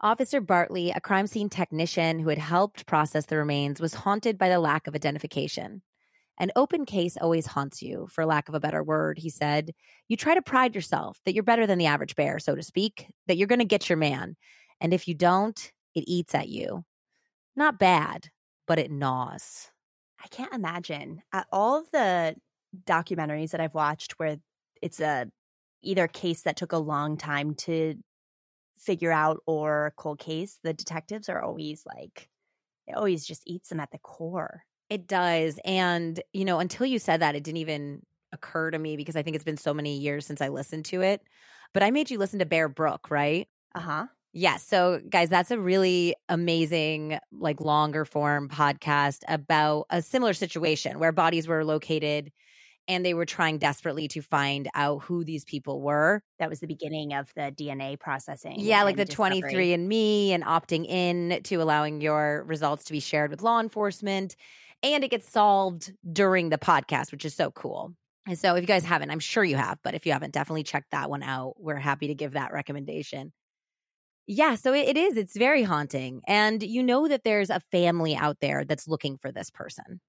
Officer 0.02 0.42
Bartley, 0.42 0.92
a 0.92 1.00
crime 1.00 1.28
scene 1.28 1.50
technician 1.50 2.20
who 2.20 2.30
had 2.30 2.38
helped 2.38 2.86
process 2.86 3.25
the 3.25 3.38
remains, 3.38 3.80
was 3.80 3.94
haunted 3.94 4.38
by 4.38 4.50
the 4.50 4.60
lack 4.60 4.88
of 4.88 4.96
identification. 4.96 5.81
An 6.40 6.52
open 6.56 6.86
case 6.86 7.16
always 7.20 7.46
haunts 7.46 7.82
you, 7.82 8.08
for 8.12 8.26
lack 8.26 8.50
of 8.50 8.56
a 8.56 8.60
better 8.60 8.84
word, 8.84 9.20
he 9.20 9.30
said. 9.30 9.72
You 10.08 10.18
try 10.18 10.34
to 10.34 10.42
pride 10.42 10.76
yourself 10.76 11.20
that 11.26 11.34
you're 11.34 11.44
better 11.44 11.68
than 11.68 11.78
the 11.78 11.86
average 11.86 12.16
bear, 12.16 12.40
so 12.40 12.56
to 12.56 12.64
speak, 12.64 13.08
that 13.28 13.38
you're 13.38 13.48
going 13.48 13.60
to 13.60 13.66
get 13.66 13.90
your 13.90 13.98
man. 13.98 14.36
And 14.82 14.94
if 14.94 15.08
you 15.08 15.14
don't, 15.14 15.72
it 15.94 16.06
eats 16.08 16.34
at 16.34 16.50
you. 16.50 16.84
Not 17.56 17.80
bad, 17.80 18.30
but 18.68 18.80
it 18.80 18.92
gnaws. 18.92 19.70
I 20.24 20.28
can't 20.28 20.54
imagine. 20.54 21.22
Uh, 21.32 21.44
all 21.52 21.78
of 21.80 21.92
the 21.92 22.36
documentaries 22.86 23.52
that 23.52 23.62
I've 23.62 23.76
watched 23.76 24.14
where 24.14 24.38
it's 24.82 25.00
a 25.00 25.28
either 25.84 26.08
case 26.08 26.42
that 26.44 26.58
took 26.58 26.72
a 26.72 26.78
long 26.78 27.18
time 27.18 27.54
to 27.56 27.96
figure 28.78 29.12
out 29.12 29.38
or 29.46 29.88
a 29.88 29.92
cold 29.92 30.20
case, 30.20 30.60
the 30.64 30.74
detectives 30.74 31.30
are 31.30 31.42
always 31.42 31.84
like 31.86 32.30
it 32.88 32.96
always 32.96 33.26
just 33.26 33.44
eats 33.46 33.70
them 33.70 33.80
at 33.80 33.92
the 33.92 34.00
core. 34.00 34.64
It 34.94 35.08
does. 35.08 35.60
And, 35.66 36.22
you 36.34 36.46
know, 36.46 36.60
until 36.60 36.86
you 36.86 37.00
said 37.00 37.22
that, 37.22 37.34
it 37.36 37.44
didn't 37.44 37.58
even 37.58 38.04
occur 38.32 38.70
to 38.70 38.78
me 38.78 38.96
because 38.96 39.16
I 39.16 39.24
think 39.24 39.34
it's 39.36 39.44
been 39.44 39.58
so 39.58 39.74
many 39.74 39.98
years 39.98 40.24
since 40.24 40.40
I 40.40 40.50
listened 40.50 40.86
to 40.86 41.02
it. 41.02 41.24
But 41.74 41.82
I 41.82 41.90
made 41.90 42.12
you 42.12 42.20
listen 42.20 42.38
to 42.38 42.46
Bear 42.46 42.70
Brook, 42.70 43.10
right? 43.10 43.48
Uh 43.74 43.80
huh. 43.80 44.08
Yeah. 44.34 44.58
So, 44.58 45.02
guys, 45.10 45.30
that's 45.30 45.50
a 45.50 45.60
really 45.60 46.16
amazing, 46.30 47.18
like 47.32 47.60
longer 47.60 48.06
form 48.06 48.50
podcast 48.50 49.22
about 49.28 49.88
a 49.90 50.04
similar 50.04 50.34
situation 50.34 51.00
where 51.00 51.12
bodies 51.12 51.48
were 51.48 51.66
located 51.66 52.32
and 52.88 53.04
they 53.04 53.16
were 53.16 53.26
trying 53.26 53.58
desperately 53.58 54.08
to 54.10 54.22
find 54.22 54.70
out 54.76 55.00
who 55.04 55.24
these 55.24 55.44
people 55.44 55.82
were. 55.82 56.22
That 56.38 56.50
was 56.50 56.60
the 56.60 56.68
beginning 56.68 57.14
of 57.14 57.32
the 57.36 57.52
DNA 57.52 58.00
processing. 58.00 58.60
Yeah, 58.60 58.84
like 58.84 58.98
the 58.98 59.06
discovery. 59.06 59.54
23andMe 59.54 60.30
and 60.30 60.44
opting 60.44 60.86
in 60.86 61.42
to 61.44 61.56
allowing 61.58 62.02
your 62.02 62.44
results 62.46 62.84
to 62.86 62.92
be 62.92 63.00
shared 63.00 63.32
with 63.32 63.42
law 63.42 63.60
enforcement. 63.60 64.36
And 64.84 65.04
it 65.04 65.12
gets 65.12 65.30
solved 65.30 65.94
during 66.12 66.50
the 66.50 66.58
podcast, 66.58 67.12
which 67.12 67.25
is 67.25 67.34
so 67.34 67.52
cool. 67.52 67.94
And 68.28 68.38
so, 68.38 68.56
if 68.56 68.62
you 68.62 68.68
guys 68.68 68.86
haven't, 68.86 69.12
I'm 69.12 69.20
sure 69.20 69.44
you 69.44 69.56
have, 69.58 69.80
but 69.84 69.96
if 69.96 70.06
you 70.06 70.12
haven't, 70.13 70.34
definitely 70.34 70.63
check 70.63 70.86
that 70.92 71.10
one 71.10 71.24
out. 71.24 71.56
We're 71.58 71.75
happy 71.75 72.08
to 72.08 72.16
give 72.16 72.34
that 72.34 72.54
recommendation. 72.54 73.34
Yeah, 74.28 74.56
so 74.56 74.74
it, 74.74 74.88
it 74.88 74.98
is. 74.98 75.18
It's 75.18 75.36
very 75.36 75.63
haunting. 75.63 76.22
And 76.28 76.63
you 76.63 76.82
know 76.84 77.08
that 77.08 77.24
there's 77.24 77.50
a 77.50 77.60
family 77.72 78.16
out 78.16 78.38
there 78.40 78.63
that's 78.63 78.88
looking 78.88 79.18
for 79.18 79.32
this 79.32 79.50
person. 79.50 80.00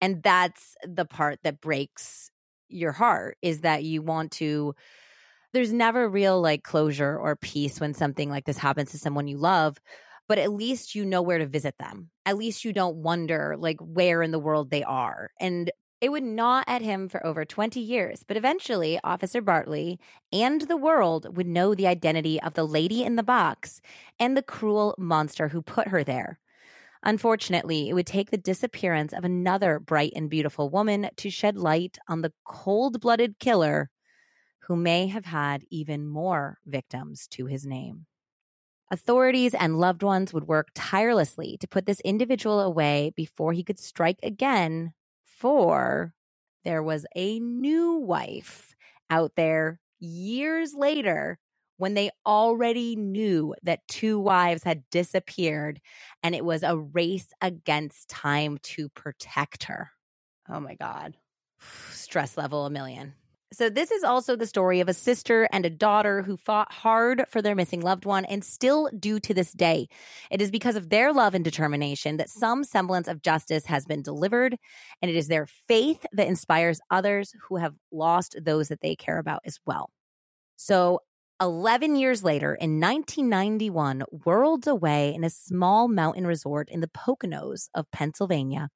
And 0.00 0.22
that's 0.22 0.76
the 0.82 1.04
part 1.04 1.38
that 1.44 1.60
breaks 1.60 2.30
your 2.68 2.92
heart 2.92 3.36
is 3.42 3.60
that 3.60 3.84
you 3.84 4.02
want 4.02 4.32
to 4.32 4.74
there's 5.52 5.72
never 5.72 6.08
real 6.08 6.40
like 6.40 6.62
closure 6.62 7.18
or 7.18 7.34
peace 7.34 7.80
when 7.80 7.92
something 7.92 8.30
like 8.30 8.44
this 8.44 8.56
happens 8.56 8.92
to 8.92 8.98
someone 8.98 9.26
you 9.26 9.36
love 9.36 9.76
but 10.30 10.38
at 10.38 10.52
least 10.52 10.94
you 10.94 11.04
know 11.04 11.22
where 11.22 11.38
to 11.38 11.46
visit 11.46 11.76
them 11.78 12.08
at 12.24 12.38
least 12.38 12.64
you 12.64 12.72
don't 12.72 12.98
wonder 12.98 13.56
like 13.58 13.78
where 13.80 14.22
in 14.22 14.30
the 14.30 14.38
world 14.38 14.70
they 14.70 14.84
are 14.84 15.32
and 15.40 15.72
it 16.00 16.10
would 16.10 16.22
gnaw 16.22 16.62
at 16.68 16.82
him 16.82 17.08
for 17.08 17.26
over 17.26 17.44
20 17.44 17.80
years 17.80 18.22
but 18.22 18.36
eventually 18.36 19.00
officer 19.02 19.42
bartley 19.42 19.98
and 20.32 20.62
the 20.62 20.76
world 20.76 21.36
would 21.36 21.48
know 21.48 21.74
the 21.74 21.88
identity 21.88 22.40
of 22.42 22.54
the 22.54 22.66
lady 22.66 23.02
in 23.02 23.16
the 23.16 23.24
box 23.24 23.80
and 24.20 24.36
the 24.36 24.42
cruel 24.42 24.94
monster 24.96 25.48
who 25.48 25.60
put 25.62 25.88
her 25.88 26.04
there 26.04 26.38
Unfortunately, 27.02 27.88
it 27.88 27.94
would 27.94 28.06
take 28.06 28.30
the 28.30 28.36
disappearance 28.36 29.14
of 29.14 29.24
another 29.24 29.78
bright 29.78 30.12
and 30.14 30.28
beautiful 30.28 30.68
woman 30.68 31.08
to 31.16 31.30
shed 31.30 31.56
light 31.56 31.96
on 32.08 32.20
the 32.20 32.32
cold 32.44 33.00
blooded 33.00 33.38
killer 33.38 33.88
who 34.68 34.76
may 34.76 35.06
have 35.06 35.24
had 35.24 35.64
even 35.70 36.06
more 36.06 36.58
victims 36.66 37.26
to 37.28 37.46
his 37.46 37.64
name. 37.64 38.06
Authorities 38.90 39.54
and 39.54 39.78
loved 39.78 40.02
ones 40.02 40.32
would 40.32 40.48
work 40.48 40.68
tirelessly 40.74 41.56
to 41.60 41.68
put 41.68 41.86
this 41.86 42.00
individual 42.00 42.60
away 42.60 43.12
before 43.14 43.52
he 43.52 43.62
could 43.62 43.78
strike 43.78 44.18
again, 44.22 44.92
for 45.24 46.12
there 46.64 46.82
was 46.82 47.06
a 47.14 47.38
new 47.38 47.94
wife 47.94 48.74
out 49.08 49.32
there 49.36 49.80
years 50.00 50.74
later 50.74 51.38
when 51.76 51.94
they 51.94 52.10
already 52.26 52.96
knew 52.96 53.54
that 53.62 53.86
two 53.88 54.18
wives 54.18 54.64
had 54.64 54.82
disappeared 54.90 55.80
and 56.22 56.34
it 56.34 56.44
was 56.44 56.62
a 56.62 56.76
race 56.76 57.32
against 57.40 58.08
time 58.08 58.58
to 58.62 58.88
protect 58.90 59.64
her. 59.64 59.90
Oh 60.48 60.60
my 60.60 60.74
God. 60.74 61.16
Stress 61.92 62.36
level 62.36 62.66
a 62.66 62.70
million. 62.70 63.14
So, 63.52 63.68
this 63.68 63.90
is 63.90 64.04
also 64.04 64.36
the 64.36 64.46
story 64.46 64.78
of 64.78 64.88
a 64.88 64.94
sister 64.94 65.48
and 65.50 65.66
a 65.66 65.70
daughter 65.70 66.22
who 66.22 66.36
fought 66.36 66.72
hard 66.72 67.24
for 67.28 67.42
their 67.42 67.56
missing 67.56 67.80
loved 67.80 68.04
one 68.04 68.24
and 68.26 68.44
still 68.44 68.88
do 68.96 69.18
to 69.20 69.34
this 69.34 69.52
day. 69.52 69.88
It 70.30 70.40
is 70.40 70.52
because 70.52 70.76
of 70.76 70.88
their 70.88 71.12
love 71.12 71.34
and 71.34 71.44
determination 71.44 72.16
that 72.18 72.30
some 72.30 72.62
semblance 72.62 73.08
of 73.08 73.22
justice 73.22 73.66
has 73.66 73.84
been 73.86 74.02
delivered, 74.02 74.56
and 75.02 75.10
it 75.10 75.16
is 75.16 75.26
their 75.26 75.46
faith 75.66 76.06
that 76.12 76.28
inspires 76.28 76.80
others 76.92 77.34
who 77.48 77.56
have 77.56 77.74
lost 77.90 78.36
those 78.40 78.68
that 78.68 78.82
they 78.82 78.94
care 78.94 79.18
about 79.18 79.40
as 79.44 79.58
well. 79.66 79.90
So, 80.56 81.00
11 81.40 81.96
years 81.96 82.22
later, 82.22 82.54
in 82.54 82.80
1991, 82.80 84.04
worlds 84.26 84.66
away 84.66 85.14
in 85.14 85.24
a 85.24 85.30
small 85.30 85.88
mountain 85.88 86.26
resort 86.26 86.68
in 86.70 86.80
the 86.80 86.88
Poconos 86.88 87.68
of 87.74 87.90
Pennsylvania, 87.90 88.68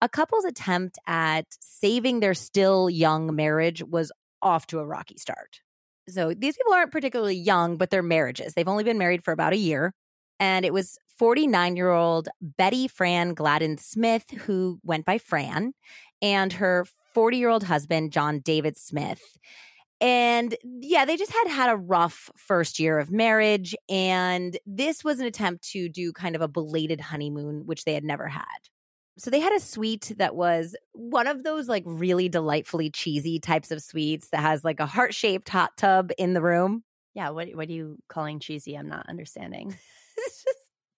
a 0.00 0.08
couple's 0.08 0.44
attempt 0.44 0.98
at 1.06 1.46
saving 1.60 2.20
their 2.20 2.34
still 2.34 2.90
young 2.90 3.34
marriage 3.34 3.82
was 3.82 4.12
off 4.42 4.66
to 4.68 4.78
a 4.78 4.86
rocky 4.86 5.16
start. 5.16 5.60
So 6.08 6.34
these 6.34 6.56
people 6.56 6.74
aren't 6.74 6.92
particularly 6.92 7.36
young, 7.36 7.76
but 7.76 7.90
they're 7.90 8.02
marriages. 8.02 8.54
They've 8.54 8.68
only 8.68 8.84
been 8.84 8.98
married 8.98 9.24
for 9.24 9.32
about 9.32 9.54
a 9.54 9.58
year. 9.58 9.94
And 10.38 10.64
it 10.64 10.72
was 10.72 10.98
49 11.18 11.76
year 11.76 11.90
old 11.90 12.28
Betty 12.40 12.88
Fran 12.88 13.34
Gladden 13.34 13.78
Smith, 13.78 14.30
who 14.42 14.80
went 14.82 15.06
by 15.06 15.18
Fran, 15.18 15.72
and 16.20 16.52
her 16.54 16.86
40 17.14 17.38
year 17.38 17.48
old 17.48 17.64
husband, 17.64 18.12
John 18.12 18.40
David 18.40 18.76
Smith. 18.76 19.22
And 20.00 20.56
yeah, 20.62 21.04
they 21.04 21.16
just 21.16 21.32
had 21.32 21.48
had 21.48 21.70
a 21.70 21.76
rough 21.76 22.30
first 22.36 22.78
year 22.78 22.98
of 22.98 23.10
marriage. 23.10 23.74
And 23.88 24.58
this 24.66 25.04
was 25.04 25.20
an 25.20 25.26
attempt 25.26 25.70
to 25.70 25.88
do 25.88 26.12
kind 26.12 26.36
of 26.36 26.42
a 26.42 26.48
belated 26.48 27.00
honeymoon, 27.00 27.64
which 27.64 27.84
they 27.84 27.94
had 27.94 28.04
never 28.04 28.28
had. 28.28 28.44
So 29.16 29.30
they 29.30 29.40
had 29.40 29.52
a 29.52 29.60
suite 29.60 30.12
that 30.18 30.34
was 30.34 30.74
one 30.92 31.26
of 31.26 31.44
those 31.44 31.68
like 31.68 31.84
really 31.86 32.28
delightfully 32.28 32.90
cheesy 32.90 33.38
types 33.38 33.70
of 33.70 33.82
suites 33.82 34.28
that 34.30 34.40
has 34.40 34.64
like 34.64 34.80
a 34.80 34.86
heart 34.86 35.14
shaped 35.14 35.48
hot 35.48 35.76
tub 35.76 36.10
in 36.18 36.34
the 36.34 36.42
room. 36.42 36.82
Yeah, 37.14 37.30
what 37.30 37.48
what 37.54 37.68
are 37.68 37.72
you 37.72 37.98
calling 38.08 38.40
cheesy? 38.40 38.74
I'm 38.76 38.88
not 38.88 39.08
understanding. 39.08 39.76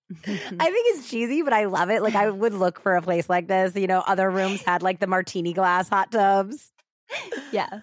I 0.27 0.27
think 0.27 0.97
it's 0.97 1.11
cheesy, 1.11 1.43
but 1.43 1.53
I 1.53 1.65
love 1.65 1.91
it. 1.91 2.01
Like 2.01 2.15
I 2.15 2.31
would 2.31 2.55
look 2.55 2.81
for 2.81 2.95
a 2.95 3.03
place 3.03 3.29
like 3.29 3.49
this. 3.49 3.75
You 3.75 3.89
know, 3.89 4.01
other 4.07 4.31
rooms 4.31 4.63
had 4.63 4.83
like 4.83 5.01
the 5.01 5.07
martini 5.07 5.53
glass 5.53 5.89
hot 5.89 6.13
tubs. 6.13 6.73
yeah 7.53 7.81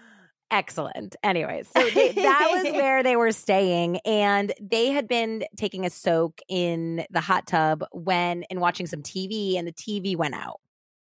excellent. 0.54 1.16
Anyways, 1.24 1.68
so 1.76 1.90
they, 1.90 2.12
that 2.12 2.50
was 2.52 2.64
where 2.74 3.04
they 3.04 3.16
were 3.16 3.32
staying, 3.32 3.98
and 4.06 4.54
they 4.62 4.92
had 4.92 5.08
been 5.08 5.44
taking 5.58 5.86
a 5.86 5.90
soak 5.90 6.40
in 6.48 7.06
the 7.10 7.20
hot 7.20 7.48
tub 7.48 7.84
when 7.92 8.44
and 8.44 8.62
watching 8.62 8.86
some 8.86 9.02
TV, 9.02 9.58
and 9.58 9.68
the 9.68 9.74
TV 9.74 10.16
went 10.16 10.36
out. 10.36 10.62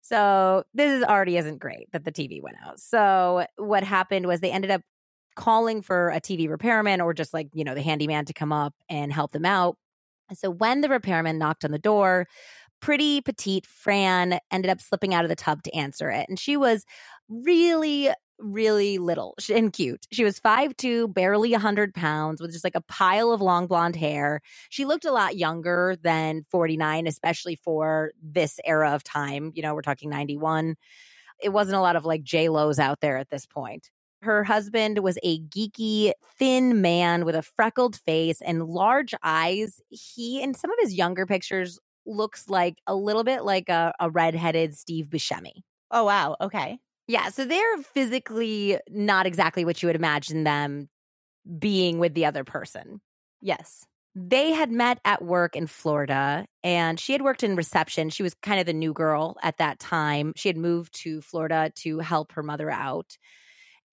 So 0.00 0.64
this 0.74 0.92
is 0.92 1.04
already 1.04 1.36
isn't 1.36 1.58
great 1.58 1.90
that 1.92 2.04
the 2.04 2.12
TV 2.12 2.42
went 2.42 2.56
out. 2.64 2.80
So 2.80 3.46
what 3.56 3.84
happened 3.84 4.26
was 4.26 4.40
they 4.40 4.50
ended 4.50 4.70
up 4.70 4.82
calling 5.34 5.82
for 5.82 6.10
a 6.10 6.20
TV 6.20 6.48
repairman 6.48 7.00
or 7.00 7.14
just 7.14 7.32
like 7.32 7.48
you 7.54 7.64
know 7.64 7.74
the 7.74 7.82
handyman 7.82 8.24
to 8.26 8.32
come 8.32 8.52
up 8.52 8.74
and 8.88 9.12
help 9.12 9.32
them 9.32 9.44
out. 9.44 9.76
And 10.28 10.38
so 10.38 10.50
when 10.50 10.80
the 10.80 10.88
repairman 10.88 11.38
knocked 11.38 11.64
on 11.64 11.72
the 11.72 11.78
door, 11.78 12.26
pretty 12.80 13.20
petite 13.20 13.66
Fran 13.66 14.38
ended 14.50 14.70
up 14.70 14.80
slipping 14.80 15.14
out 15.14 15.24
of 15.24 15.28
the 15.28 15.36
tub 15.36 15.62
to 15.62 15.74
answer 15.74 16.10
it. 16.10 16.26
And 16.28 16.38
she 16.38 16.56
was 16.56 16.84
really 17.28 18.10
really 18.38 18.98
little 18.98 19.34
and 19.52 19.72
cute. 19.72 20.06
She 20.10 20.24
was 20.24 20.40
5'2, 20.40 21.12
barely 21.12 21.52
100 21.52 21.94
pounds, 21.94 22.40
with 22.40 22.52
just 22.52 22.64
like 22.64 22.74
a 22.74 22.80
pile 22.82 23.30
of 23.32 23.40
long 23.40 23.66
blonde 23.66 23.96
hair. 23.96 24.40
She 24.68 24.84
looked 24.84 25.04
a 25.04 25.12
lot 25.12 25.36
younger 25.36 25.96
than 26.02 26.44
49, 26.50 27.06
especially 27.06 27.56
for 27.56 28.12
this 28.22 28.58
era 28.64 28.92
of 28.92 29.04
time. 29.04 29.52
You 29.54 29.62
know, 29.62 29.74
we're 29.74 29.82
talking 29.82 30.10
91. 30.10 30.76
It 31.40 31.50
wasn't 31.50 31.76
a 31.76 31.80
lot 31.80 31.96
of 31.96 32.04
like 32.04 32.22
J-Lo's 32.22 32.78
out 32.78 33.00
there 33.00 33.16
at 33.16 33.30
this 33.30 33.46
point. 33.46 33.90
Her 34.22 34.44
husband 34.44 35.00
was 35.00 35.18
a 35.24 35.40
geeky, 35.40 36.12
thin 36.38 36.80
man 36.80 37.24
with 37.24 37.34
a 37.34 37.42
freckled 37.42 37.96
face 37.96 38.40
and 38.40 38.64
large 38.66 39.14
eyes. 39.24 39.80
He, 39.88 40.40
in 40.40 40.54
some 40.54 40.70
of 40.70 40.78
his 40.80 40.94
younger 40.94 41.26
pictures, 41.26 41.80
looks 42.06 42.48
like 42.48 42.78
a 42.86 42.94
little 42.94 43.24
bit 43.24 43.44
like 43.44 43.68
a, 43.68 43.92
a 43.98 44.10
redheaded 44.10 44.76
Steve 44.76 45.06
Buscemi. 45.06 45.62
Oh, 45.90 46.04
wow. 46.04 46.36
Okay. 46.40 46.78
Yeah, 47.08 47.28
so 47.28 47.44
they're 47.44 47.78
physically 47.78 48.78
not 48.88 49.26
exactly 49.26 49.64
what 49.64 49.82
you 49.82 49.88
would 49.88 49.96
imagine 49.96 50.44
them 50.44 50.88
being 51.58 51.98
with 51.98 52.14
the 52.14 52.26
other 52.26 52.44
person. 52.44 53.00
Yes. 53.40 53.86
They 54.14 54.52
had 54.52 54.70
met 54.70 55.00
at 55.04 55.24
work 55.24 55.56
in 55.56 55.66
Florida 55.66 56.46
and 56.62 57.00
she 57.00 57.12
had 57.12 57.22
worked 57.22 57.42
in 57.42 57.56
reception. 57.56 58.10
She 58.10 58.22
was 58.22 58.34
kind 58.34 58.60
of 58.60 58.66
the 58.66 58.72
new 58.74 58.92
girl 58.92 59.36
at 59.42 59.58
that 59.58 59.78
time. 59.78 60.32
She 60.36 60.48
had 60.48 60.56
moved 60.58 60.94
to 61.02 61.22
Florida 61.22 61.72
to 61.76 61.98
help 62.00 62.32
her 62.32 62.42
mother 62.42 62.70
out. 62.70 63.16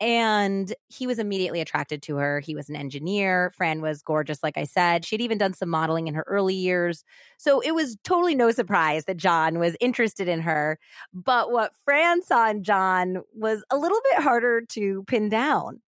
And 0.02 0.74
he 0.88 1.08
was 1.08 1.20
immediately 1.20 1.60
attracted 1.60 2.02
to 2.04 2.16
her. 2.16 2.40
He 2.40 2.56
was 2.56 2.70
an 2.70 2.76
engineer. 2.76 3.52
Fran 3.58 3.82
was 3.82 4.02
gorgeous, 4.02 4.42
like 4.42 4.58
I 4.58 4.64
said. 4.64 5.06
She'd 5.06 5.22
even 5.22 5.38
done 5.38 5.54
some 5.54 5.70
modeling 5.70 6.08
in 6.08 6.14
her 6.14 6.24
early 6.28 6.56
years. 6.56 7.04
So 7.38 7.60
it 7.60 7.76
was 7.76 7.98
totally 8.04 8.34
no 8.34 8.52
surprise 8.52 9.06
that 9.06 9.18
John 9.18 9.60
was 9.60 9.76
interested 9.82 10.30
in 10.30 10.40
her. 10.42 10.80
But 11.14 11.52
what 11.52 11.74
Fran 11.84 12.22
saw 12.24 12.50
in 12.50 12.64
John 12.64 13.24
was 13.34 13.64
a 13.70 13.78
little 13.78 14.00
bit 14.12 14.24
harder 14.24 14.62
to 14.70 15.04
pin 15.04 15.28
down. 15.28 15.82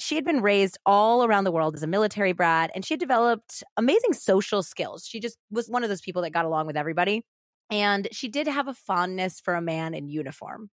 She 0.00 0.14
had 0.14 0.24
been 0.24 0.42
raised 0.42 0.78
all 0.86 1.24
around 1.24 1.44
the 1.44 1.52
world 1.52 1.74
as 1.74 1.82
a 1.82 1.88
military 1.88 2.32
brat, 2.32 2.70
and 2.74 2.84
she 2.84 2.94
had 2.94 3.00
developed 3.00 3.64
amazing 3.76 4.12
social 4.12 4.62
skills. 4.62 5.06
She 5.06 5.18
just 5.20 5.36
was 5.50 5.68
one 5.68 5.82
of 5.82 5.88
those 5.88 6.00
people 6.00 6.22
that 6.22 6.30
got 6.30 6.44
along 6.44 6.66
with 6.66 6.76
everybody. 6.76 7.24
And 7.70 8.08
she 8.12 8.28
did 8.28 8.46
have 8.46 8.68
a 8.68 8.74
fondness 8.74 9.40
for 9.40 9.54
a 9.54 9.60
man 9.60 9.94
in 9.94 10.08
uniform. 10.08 10.70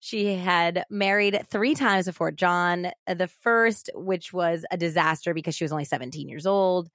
She 0.00 0.34
had 0.34 0.84
married 0.90 1.46
three 1.50 1.74
times 1.74 2.06
before 2.06 2.30
John. 2.30 2.86
Uh, 3.06 3.14
the 3.14 3.28
first, 3.28 3.90
which 3.94 4.32
was 4.32 4.64
a 4.70 4.76
disaster 4.76 5.34
because 5.34 5.54
she 5.54 5.64
was 5.64 5.72
only 5.72 5.84
17 5.84 6.28
years 6.28 6.46
old. 6.46 6.88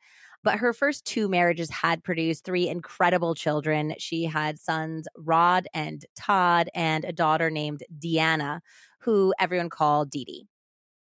But 0.44 0.60
her 0.60 0.74
first 0.74 1.06
two 1.06 1.30
marriages 1.30 1.70
had 1.70 2.04
produced 2.04 2.44
three 2.44 2.68
incredible 2.68 3.34
children. 3.34 3.96
She 3.98 4.26
had 4.26 4.60
sons 4.60 5.08
Rod 5.18 5.68
and 5.74 6.06
Todd, 6.18 6.70
and 6.76 7.06
a 7.06 7.14
daughter 7.14 7.50
named 7.50 7.84
Deanna, 7.98 8.60
who 9.00 9.34
everyone 9.40 9.70
called 9.70 10.10
Dee 10.10 10.26
Dee. 10.26 10.48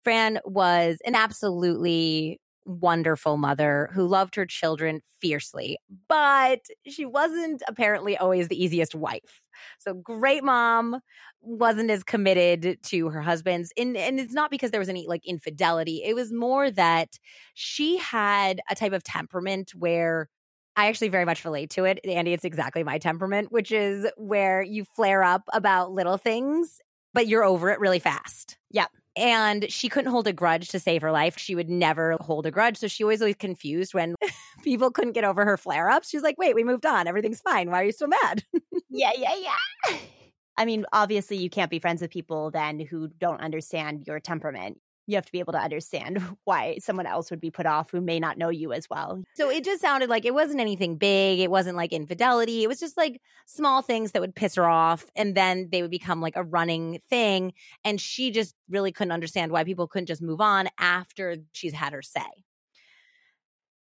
Fran 0.04 0.38
was 0.44 0.98
an 1.06 1.14
absolutely 1.14 2.40
wonderful 2.64 3.36
mother 3.36 3.90
who 3.92 4.06
loved 4.06 4.34
her 4.36 4.46
children 4.46 5.00
fiercely, 5.20 5.78
but 6.08 6.60
she 6.86 7.04
wasn't 7.06 7.62
apparently 7.68 8.16
always 8.16 8.48
the 8.48 8.62
easiest 8.62 8.94
wife. 8.94 9.40
So, 9.78 9.94
great 9.94 10.44
mom, 10.44 11.00
wasn't 11.40 11.90
as 11.90 12.04
committed 12.04 12.78
to 12.84 13.08
her 13.10 13.20
husband's 13.20 13.72
and 13.76 13.96
and 13.96 14.20
it's 14.20 14.32
not 14.32 14.50
because 14.50 14.70
there 14.70 14.78
was 14.80 14.88
any 14.88 15.06
like 15.08 15.26
infidelity 15.26 16.00
it 16.04 16.14
was 16.14 16.32
more 16.32 16.70
that 16.70 17.18
she 17.54 17.96
had 17.98 18.60
a 18.70 18.76
type 18.76 18.92
of 18.92 19.02
temperament 19.02 19.72
where 19.76 20.28
I 20.76 20.86
actually 20.88 21.08
very 21.08 21.24
much 21.26 21.44
relate 21.44 21.70
to 21.70 21.84
it. 21.84 22.00
Andie, 22.04 22.32
it's 22.32 22.44
exactly 22.44 22.82
my 22.82 22.98
temperament, 22.98 23.52
which 23.52 23.72
is 23.72 24.06
where 24.16 24.62
you 24.62 24.84
flare 24.96 25.22
up 25.22 25.42
about 25.52 25.92
little 25.92 26.16
things, 26.16 26.80
but 27.12 27.26
you're 27.26 27.44
over 27.44 27.70
it 27.70 27.78
really 27.80 27.98
fast. 27.98 28.56
Yeah. 28.70 28.86
And 29.16 29.70
she 29.70 29.88
couldn't 29.88 30.10
hold 30.10 30.26
a 30.26 30.32
grudge 30.32 30.68
to 30.68 30.80
save 30.80 31.02
her 31.02 31.12
life. 31.12 31.36
She 31.38 31.54
would 31.54 31.68
never 31.68 32.16
hold 32.20 32.46
a 32.46 32.50
grudge. 32.50 32.78
So 32.78 32.88
she 32.88 33.04
always 33.04 33.18
was 33.18 33.22
always 33.22 33.36
confused 33.36 33.94
when 33.94 34.14
people 34.62 34.90
couldn't 34.90 35.12
get 35.12 35.24
over 35.24 35.44
her 35.44 35.56
flare 35.56 35.90
ups. 35.90 36.08
She's 36.08 36.22
like, 36.22 36.38
wait, 36.38 36.54
we 36.54 36.64
moved 36.64 36.86
on. 36.86 37.06
Everything's 37.06 37.40
fine. 37.40 37.70
Why 37.70 37.82
are 37.82 37.84
you 37.84 37.92
so 37.92 38.06
mad? 38.06 38.42
yeah, 38.90 39.12
yeah, 39.16 39.34
yeah. 39.36 39.96
I 40.56 40.64
mean, 40.64 40.84
obviously, 40.92 41.38
you 41.38 41.48
can't 41.48 41.70
be 41.70 41.78
friends 41.78 42.02
with 42.02 42.10
people 42.10 42.50
then 42.50 42.78
who 42.78 43.08
don't 43.08 43.40
understand 43.40 44.06
your 44.06 44.20
temperament. 44.20 44.78
You 45.06 45.16
have 45.16 45.26
to 45.26 45.32
be 45.32 45.40
able 45.40 45.52
to 45.52 45.58
understand 45.58 46.22
why 46.44 46.78
someone 46.80 47.06
else 47.06 47.30
would 47.30 47.40
be 47.40 47.50
put 47.50 47.66
off 47.66 47.90
who 47.90 48.00
may 48.00 48.20
not 48.20 48.38
know 48.38 48.48
you 48.48 48.72
as 48.72 48.88
well. 48.88 49.22
So 49.34 49.50
it 49.50 49.64
just 49.64 49.80
sounded 49.80 50.08
like 50.08 50.24
it 50.24 50.34
wasn't 50.34 50.60
anything 50.60 50.96
big. 50.96 51.40
It 51.40 51.50
wasn't 51.50 51.76
like 51.76 51.92
infidelity. 51.92 52.62
It 52.62 52.68
was 52.68 52.80
just 52.80 52.96
like 52.96 53.20
small 53.46 53.82
things 53.82 54.12
that 54.12 54.22
would 54.22 54.34
piss 54.34 54.54
her 54.54 54.68
off. 54.68 55.06
And 55.16 55.34
then 55.34 55.68
they 55.72 55.82
would 55.82 55.90
become 55.90 56.20
like 56.20 56.36
a 56.36 56.44
running 56.44 57.00
thing. 57.10 57.52
And 57.84 58.00
she 58.00 58.30
just 58.30 58.54
really 58.68 58.92
couldn't 58.92 59.12
understand 59.12 59.52
why 59.52 59.64
people 59.64 59.88
couldn't 59.88 60.06
just 60.06 60.22
move 60.22 60.40
on 60.40 60.68
after 60.78 61.36
she's 61.52 61.72
had 61.72 61.92
her 61.92 62.02
say. 62.02 62.20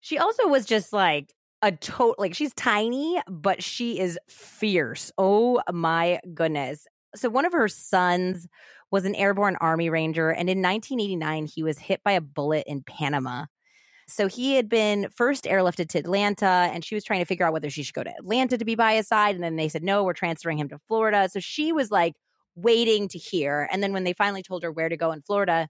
She 0.02 0.18
also 0.18 0.48
was 0.48 0.66
just 0.66 0.94
like 0.94 1.34
a 1.62 1.72
total 1.72 2.16
like 2.18 2.34
she's 2.34 2.54
tiny, 2.54 3.22
but 3.28 3.62
she 3.64 4.00
is 4.00 4.18
fierce. 4.30 5.12
Oh 5.18 5.62
my 5.72 6.20
goodness. 6.34 6.88
So 7.16 7.30
one 7.30 7.46
of 7.46 7.54
her 7.54 7.68
sons 7.68 8.48
was 8.92 9.06
an 9.06 9.16
airborne 9.16 9.56
army 9.62 9.90
ranger 9.90 10.30
and 10.30 10.50
in 10.50 10.62
1989 10.62 11.46
he 11.46 11.64
was 11.64 11.78
hit 11.78 12.02
by 12.04 12.14
a 12.14 12.22
bullet 12.22 12.64
in 12.68 12.84
Panama. 12.84 13.46
So 14.08 14.28
he 14.28 14.56
had 14.56 14.68
been 14.70 15.08
first 15.16 15.46
airlifted 15.46 15.90
to 15.90 16.00
Atlanta, 16.00 16.70
and 16.74 16.84
she 16.84 16.96
was 16.96 17.04
trying 17.04 17.20
to 17.20 17.26
figure 17.26 17.46
out 17.46 17.54
whether 17.54 17.70
she 17.70 17.84
should 17.84 17.94
go 17.94 18.04
to 18.04 18.16
Atlanta 18.18 18.58
to 18.58 18.66
be 18.66 18.74
by 18.74 18.96
his 18.96 19.08
side. 19.08 19.36
And 19.36 19.44
then 19.44 19.56
they 19.56 19.70
said, 19.70 19.84
no, 19.84 20.04
we're 20.04 20.14
transferring 20.14 20.58
him 20.58 20.68
to 20.70 20.80
Florida. 20.88 21.30
So 21.32 21.40
she 21.40 21.72
was 21.72 21.92
like 21.92 22.16
waiting 22.56 23.08
to 23.10 23.20
hear. 23.20 23.70
And 23.72 23.84
then 23.84 23.94
when 23.94 24.04
they 24.04 24.14
finally 24.14 24.42
told 24.42 24.64
her 24.64 24.72
where 24.72 24.90
to 24.90 24.98
go 24.98 25.12
in 25.12 25.22
Florida, 25.22 25.70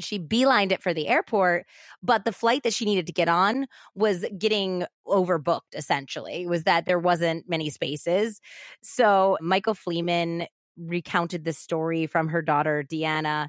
she 0.00 0.18
beelined 0.18 0.70
it 0.70 0.82
for 0.82 0.94
the 0.94 1.08
airport, 1.08 1.66
but 2.02 2.24
the 2.24 2.32
flight 2.32 2.62
that 2.62 2.72
she 2.72 2.84
needed 2.84 3.06
to 3.06 3.12
get 3.12 3.28
on 3.28 3.66
was 3.94 4.24
getting 4.38 4.84
overbooked 5.06 5.74
essentially. 5.74 6.42
It 6.42 6.48
was 6.48 6.64
that 6.64 6.86
there 6.86 7.00
wasn't 7.00 7.48
many 7.48 7.70
spaces. 7.70 8.40
So 8.82 9.38
Michael 9.40 9.74
Fleeman 9.74 10.46
recounted 10.78 11.44
this 11.44 11.58
story 11.58 12.06
from 12.06 12.28
her 12.28 12.42
daughter 12.42 12.84
Deanna 12.88 13.48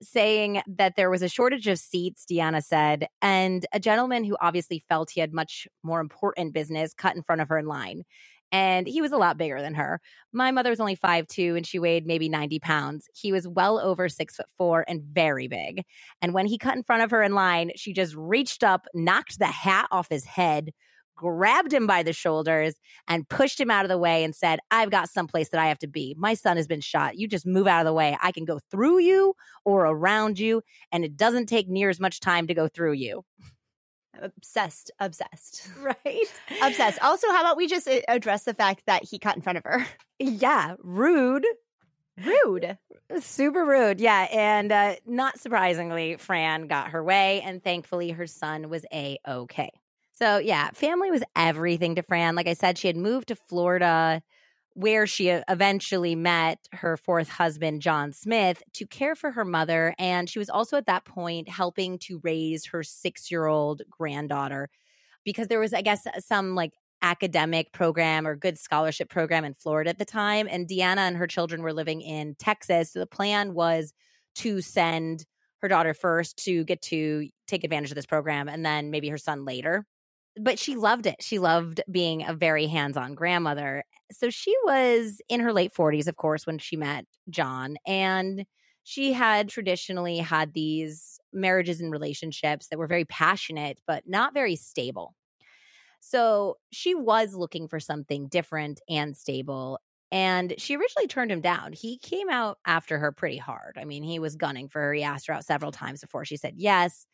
saying 0.00 0.62
that 0.66 0.96
there 0.96 1.10
was 1.10 1.22
a 1.22 1.28
shortage 1.28 1.68
of 1.68 1.78
seats, 1.78 2.24
Deanna 2.28 2.62
said, 2.62 3.06
and 3.20 3.64
a 3.72 3.78
gentleman 3.78 4.24
who 4.24 4.36
obviously 4.40 4.84
felt 4.88 5.10
he 5.10 5.20
had 5.20 5.32
much 5.32 5.68
more 5.84 6.00
important 6.00 6.52
business 6.52 6.92
cut 6.92 7.14
in 7.14 7.22
front 7.22 7.40
of 7.40 7.48
her 7.48 7.58
in 7.58 7.66
line 7.66 8.02
and 8.52 8.86
he 8.86 9.00
was 9.00 9.12
a 9.12 9.16
lot 9.16 9.38
bigger 9.38 9.60
than 9.60 9.74
her. 9.74 10.00
My 10.32 10.50
mother 10.50 10.70
was 10.70 10.78
only 10.78 10.94
five 10.94 11.26
two, 11.26 11.56
and 11.56 11.66
she 11.66 11.78
weighed 11.78 12.06
maybe 12.06 12.28
90 12.28 12.60
pounds. 12.60 13.08
He 13.14 13.32
was 13.32 13.48
well 13.48 13.80
over 13.80 14.08
six 14.08 14.36
foot 14.36 14.46
four 14.58 14.84
and 14.86 15.02
very 15.02 15.48
big. 15.48 15.82
And 16.20 16.34
when 16.34 16.46
he 16.46 16.58
cut 16.58 16.76
in 16.76 16.84
front 16.84 17.02
of 17.02 17.10
her 17.10 17.22
in 17.22 17.34
line, 17.34 17.72
she 17.74 17.94
just 17.94 18.14
reached 18.14 18.62
up, 18.62 18.86
knocked 18.94 19.38
the 19.38 19.46
hat 19.46 19.88
off 19.90 20.08
his 20.10 20.26
head, 20.26 20.70
grabbed 21.14 21.72
him 21.72 21.86
by 21.86 22.02
the 22.02 22.12
shoulders, 22.12 22.74
and 23.08 23.28
pushed 23.28 23.60
him 23.60 23.70
out 23.70 23.84
of 23.84 23.88
the 23.88 23.98
way 23.98 24.24
and 24.24 24.34
said, 24.34 24.60
I've 24.70 24.90
got 24.90 25.10
someplace 25.10 25.50
that 25.50 25.60
I 25.60 25.66
have 25.66 25.78
to 25.80 25.86
be. 25.86 26.14
My 26.18 26.34
son 26.34 26.56
has 26.56 26.66
been 26.66 26.80
shot. 26.80 27.16
You 27.16 27.28
just 27.28 27.46
move 27.46 27.66
out 27.66 27.80
of 27.80 27.86
the 27.86 27.92
way. 27.92 28.16
I 28.20 28.32
can 28.32 28.44
go 28.44 28.58
through 28.70 29.00
you 29.00 29.34
or 29.64 29.86
around 29.86 30.38
you, 30.38 30.62
and 30.90 31.04
it 31.04 31.16
doesn't 31.16 31.46
take 31.46 31.68
near 31.68 31.90
as 31.90 32.00
much 32.00 32.20
time 32.20 32.46
to 32.46 32.54
go 32.54 32.68
through 32.68 32.92
you 32.92 33.24
obsessed, 34.20 34.90
obsessed. 34.98 35.68
Right? 35.82 36.26
obsessed. 36.62 37.02
Also, 37.02 37.28
how 37.28 37.40
about 37.40 37.56
we 37.56 37.66
just 37.66 37.88
uh, 37.88 38.00
address 38.08 38.44
the 38.44 38.54
fact 38.54 38.84
that 38.86 39.04
he 39.04 39.18
cut 39.18 39.36
in 39.36 39.42
front 39.42 39.58
of 39.58 39.64
her? 39.64 39.86
Yeah, 40.18 40.76
rude. 40.78 41.44
Rude. 42.16 42.78
Super 43.18 43.64
rude. 43.64 44.00
Yeah. 44.00 44.28
And 44.30 44.70
uh, 44.70 44.96
not 45.06 45.38
surprisingly, 45.40 46.16
Fran 46.16 46.66
got 46.68 46.90
her 46.90 47.02
way, 47.02 47.40
and 47.42 47.62
thankfully, 47.62 48.10
her 48.10 48.26
son 48.26 48.68
was 48.68 48.84
a 48.92 49.18
okay. 49.26 49.70
So, 50.22 50.38
yeah, 50.38 50.70
family 50.70 51.10
was 51.10 51.24
everything 51.34 51.96
to 51.96 52.02
Fran. 52.04 52.36
Like 52.36 52.46
I 52.46 52.54
said, 52.54 52.78
she 52.78 52.86
had 52.86 52.96
moved 52.96 53.26
to 53.26 53.34
Florida 53.34 54.22
where 54.74 55.04
she 55.04 55.30
eventually 55.30 56.14
met 56.14 56.60
her 56.74 56.96
fourth 56.96 57.28
husband, 57.28 57.82
John 57.82 58.12
Smith, 58.12 58.62
to 58.74 58.86
care 58.86 59.16
for 59.16 59.32
her 59.32 59.44
mother. 59.44 59.96
And 59.98 60.30
she 60.30 60.38
was 60.38 60.48
also 60.48 60.76
at 60.76 60.86
that 60.86 61.04
point 61.04 61.48
helping 61.48 61.98
to 62.04 62.20
raise 62.22 62.66
her 62.66 62.84
six 62.84 63.32
year 63.32 63.46
old 63.46 63.82
granddaughter 63.90 64.70
because 65.24 65.48
there 65.48 65.58
was, 65.58 65.74
I 65.74 65.82
guess, 65.82 66.06
some 66.20 66.54
like 66.54 66.74
academic 67.02 67.72
program 67.72 68.24
or 68.24 68.36
good 68.36 68.58
scholarship 68.58 69.10
program 69.10 69.44
in 69.44 69.54
Florida 69.54 69.90
at 69.90 69.98
the 69.98 70.04
time. 70.04 70.46
And 70.48 70.68
Deanna 70.68 70.98
and 70.98 71.16
her 71.16 71.26
children 71.26 71.62
were 71.62 71.72
living 71.72 72.00
in 72.00 72.36
Texas. 72.38 72.92
So 72.92 73.00
the 73.00 73.06
plan 73.06 73.54
was 73.54 73.92
to 74.36 74.60
send 74.60 75.26
her 75.62 75.68
daughter 75.68 75.94
first 75.94 76.44
to 76.44 76.62
get 76.62 76.80
to 76.82 77.28
take 77.48 77.64
advantage 77.64 77.90
of 77.90 77.96
this 77.96 78.06
program 78.06 78.48
and 78.48 78.64
then 78.64 78.92
maybe 78.92 79.08
her 79.08 79.18
son 79.18 79.44
later 79.44 79.84
but 80.36 80.58
she 80.58 80.76
loved 80.76 81.06
it. 81.06 81.16
She 81.20 81.38
loved 81.38 81.80
being 81.90 82.26
a 82.26 82.34
very 82.34 82.66
hands 82.66 82.96
on 82.96 83.14
grandmother. 83.14 83.84
So 84.12 84.30
she 84.30 84.54
was 84.64 85.20
in 85.28 85.40
her 85.40 85.52
late 85.52 85.72
40s, 85.74 86.06
of 86.06 86.16
course, 86.16 86.46
when 86.46 86.58
she 86.58 86.76
met 86.76 87.04
John. 87.30 87.76
And 87.86 88.44
she 88.84 89.12
had 89.12 89.48
traditionally 89.48 90.18
had 90.18 90.54
these 90.54 91.18
marriages 91.32 91.80
and 91.80 91.92
relationships 91.92 92.68
that 92.68 92.78
were 92.78 92.86
very 92.86 93.04
passionate, 93.04 93.80
but 93.86 94.04
not 94.06 94.34
very 94.34 94.56
stable. 94.56 95.14
So 96.00 96.56
she 96.72 96.94
was 96.94 97.34
looking 97.34 97.68
for 97.68 97.78
something 97.78 98.26
different 98.26 98.80
and 98.88 99.16
stable. 99.16 99.78
And 100.10 100.54
she 100.58 100.76
originally 100.76 101.06
turned 101.06 101.30
him 101.30 101.40
down. 101.40 101.72
He 101.72 101.98
came 101.98 102.28
out 102.28 102.58
after 102.66 102.98
her 102.98 103.12
pretty 103.12 103.38
hard. 103.38 103.78
I 103.80 103.84
mean, 103.84 104.02
he 104.02 104.18
was 104.18 104.36
gunning 104.36 104.68
for 104.68 104.80
her. 104.80 104.92
He 104.92 105.04
asked 105.04 105.28
her 105.28 105.32
out 105.32 105.44
several 105.44 105.72
times 105.72 106.00
before 106.00 106.24
she 106.24 106.36
said 106.36 106.54
yes. 106.56 107.06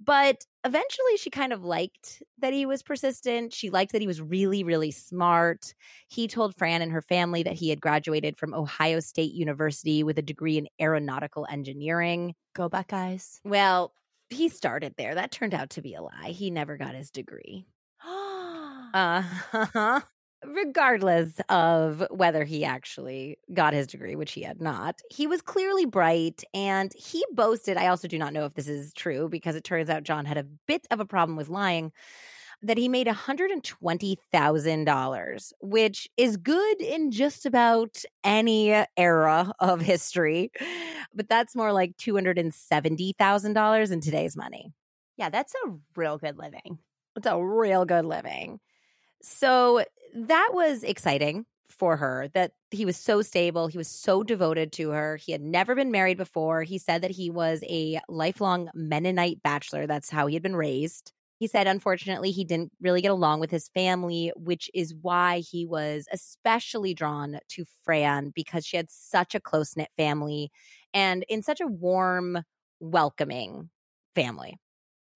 But 0.00 0.44
eventually, 0.64 1.16
she 1.16 1.30
kind 1.30 1.52
of 1.52 1.64
liked 1.64 2.22
that 2.38 2.52
he 2.52 2.66
was 2.66 2.82
persistent. 2.82 3.52
She 3.52 3.70
liked 3.70 3.92
that 3.92 4.00
he 4.00 4.06
was 4.06 4.20
really, 4.20 4.62
really 4.62 4.90
smart. 4.90 5.74
He 6.08 6.28
told 6.28 6.54
Fran 6.54 6.82
and 6.82 6.92
her 6.92 7.02
family 7.02 7.42
that 7.42 7.54
he 7.54 7.70
had 7.70 7.80
graduated 7.80 8.36
from 8.36 8.54
Ohio 8.54 9.00
State 9.00 9.32
University 9.32 10.04
with 10.04 10.18
a 10.18 10.22
degree 10.22 10.56
in 10.56 10.68
aeronautical 10.80 11.46
engineering. 11.50 12.34
Go 12.54 12.68
Buckeyes. 12.68 13.40
Well, 13.44 13.92
he 14.30 14.48
started 14.48 14.94
there. 14.96 15.14
That 15.14 15.32
turned 15.32 15.54
out 15.54 15.70
to 15.70 15.82
be 15.82 15.94
a 15.94 16.02
lie. 16.02 16.30
He 16.30 16.50
never 16.50 16.76
got 16.76 16.94
his 16.94 17.10
degree. 17.10 17.66
uh, 18.04 20.00
regardless 20.44 21.40
of 21.48 22.04
whether 22.10 22.44
he 22.44 22.64
actually 22.64 23.38
got 23.52 23.74
his 23.74 23.86
degree, 23.86 24.16
which 24.16 24.32
he 24.32 24.42
had 24.42 24.60
not, 24.60 25.00
he 25.10 25.26
was 25.26 25.42
clearly 25.42 25.86
bright 25.86 26.42
and 26.54 26.92
he 26.96 27.24
boasted. 27.32 27.76
I 27.76 27.88
also 27.88 28.08
do 28.08 28.18
not 28.18 28.32
know 28.32 28.44
if 28.44 28.54
this 28.54 28.68
is 28.68 28.92
true 28.92 29.28
because 29.28 29.56
it 29.56 29.64
turns 29.64 29.90
out 29.90 30.04
John 30.04 30.24
had 30.24 30.38
a 30.38 30.46
bit 30.66 30.86
of 30.90 31.00
a 31.00 31.06
problem 31.06 31.36
with 31.36 31.48
lying. 31.48 31.92
That 32.60 32.76
he 32.76 32.88
made 32.88 33.06
$120,000, 33.06 35.52
which 35.60 36.08
is 36.16 36.36
good 36.36 36.80
in 36.80 37.12
just 37.12 37.46
about 37.46 38.02
any 38.24 38.84
era 38.96 39.52
of 39.60 39.80
history. 39.80 40.50
But 41.14 41.28
that's 41.28 41.54
more 41.54 41.72
like 41.72 41.96
$270,000 41.98 43.92
in 43.92 44.00
today's 44.00 44.36
money. 44.36 44.72
Yeah, 45.16 45.30
that's 45.30 45.54
a 45.66 45.70
real 45.94 46.18
good 46.18 46.36
living. 46.36 46.80
It's 47.14 47.28
a 47.28 47.40
real 47.40 47.84
good 47.84 48.04
living. 48.04 48.58
So 49.22 49.84
that 50.14 50.50
was 50.52 50.84
exciting 50.84 51.46
for 51.70 51.96
her 51.96 52.28
that 52.34 52.52
he 52.70 52.84
was 52.84 52.96
so 52.96 53.22
stable. 53.22 53.68
He 53.68 53.78
was 53.78 53.88
so 53.88 54.22
devoted 54.22 54.72
to 54.72 54.90
her. 54.90 55.16
He 55.16 55.32
had 55.32 55.40
never 55.40 55.74
been 55.74 55.90
married 55.90 56.16
before. 56.16 56.62
He 56.62 56.78
said 56.78 57.02
that 57.02 57.10
he 57.10 57.30
was 57.30 57.62
a 57.64 58.00
lifelong 58.08 58.70
Mennonite 58.74 59.42
bachelor. 59.42 59.86
That's 59.86 60.10
how 60.10 60.26
he 60.26 60.34
had 60.34 60.42
been 60.42 60.56
raised. 60.56 61.12
He 61.38 61.46
said, 61.46 61.68
unfortunately, 61.68 62.32
he 62.32 62.44
didn't 62.44 62.72
really 62.80 63.00
get 63.00 63.12
along 63.12 63.38
with 63.38 63.50
his 63.50 63.68
family, 63.68 64.32
which 64.34 64.68
is 64.74 64.92
why 65.02 65.38
he 65.38 65.66
was 65.66 66.08
especially 66.12 66.94
drawn 66.94 67.38
to 67.50 67.64
Fran 67.84 68.32
because 68.34 68.66
she 68.66 68.76
had 68.76 68.90
such 68.90 69.36
a 69.36 69.40
close 69.40 69.76
knit 69.76 69.90
family 69.96 70.50
and 70.92 71.24
in 71.28 71.42
such 71.42 71.60
a 71.60 71.66
warm, 71.66 72.42
welcoming 72.80 73.70
family. 74.16 74.58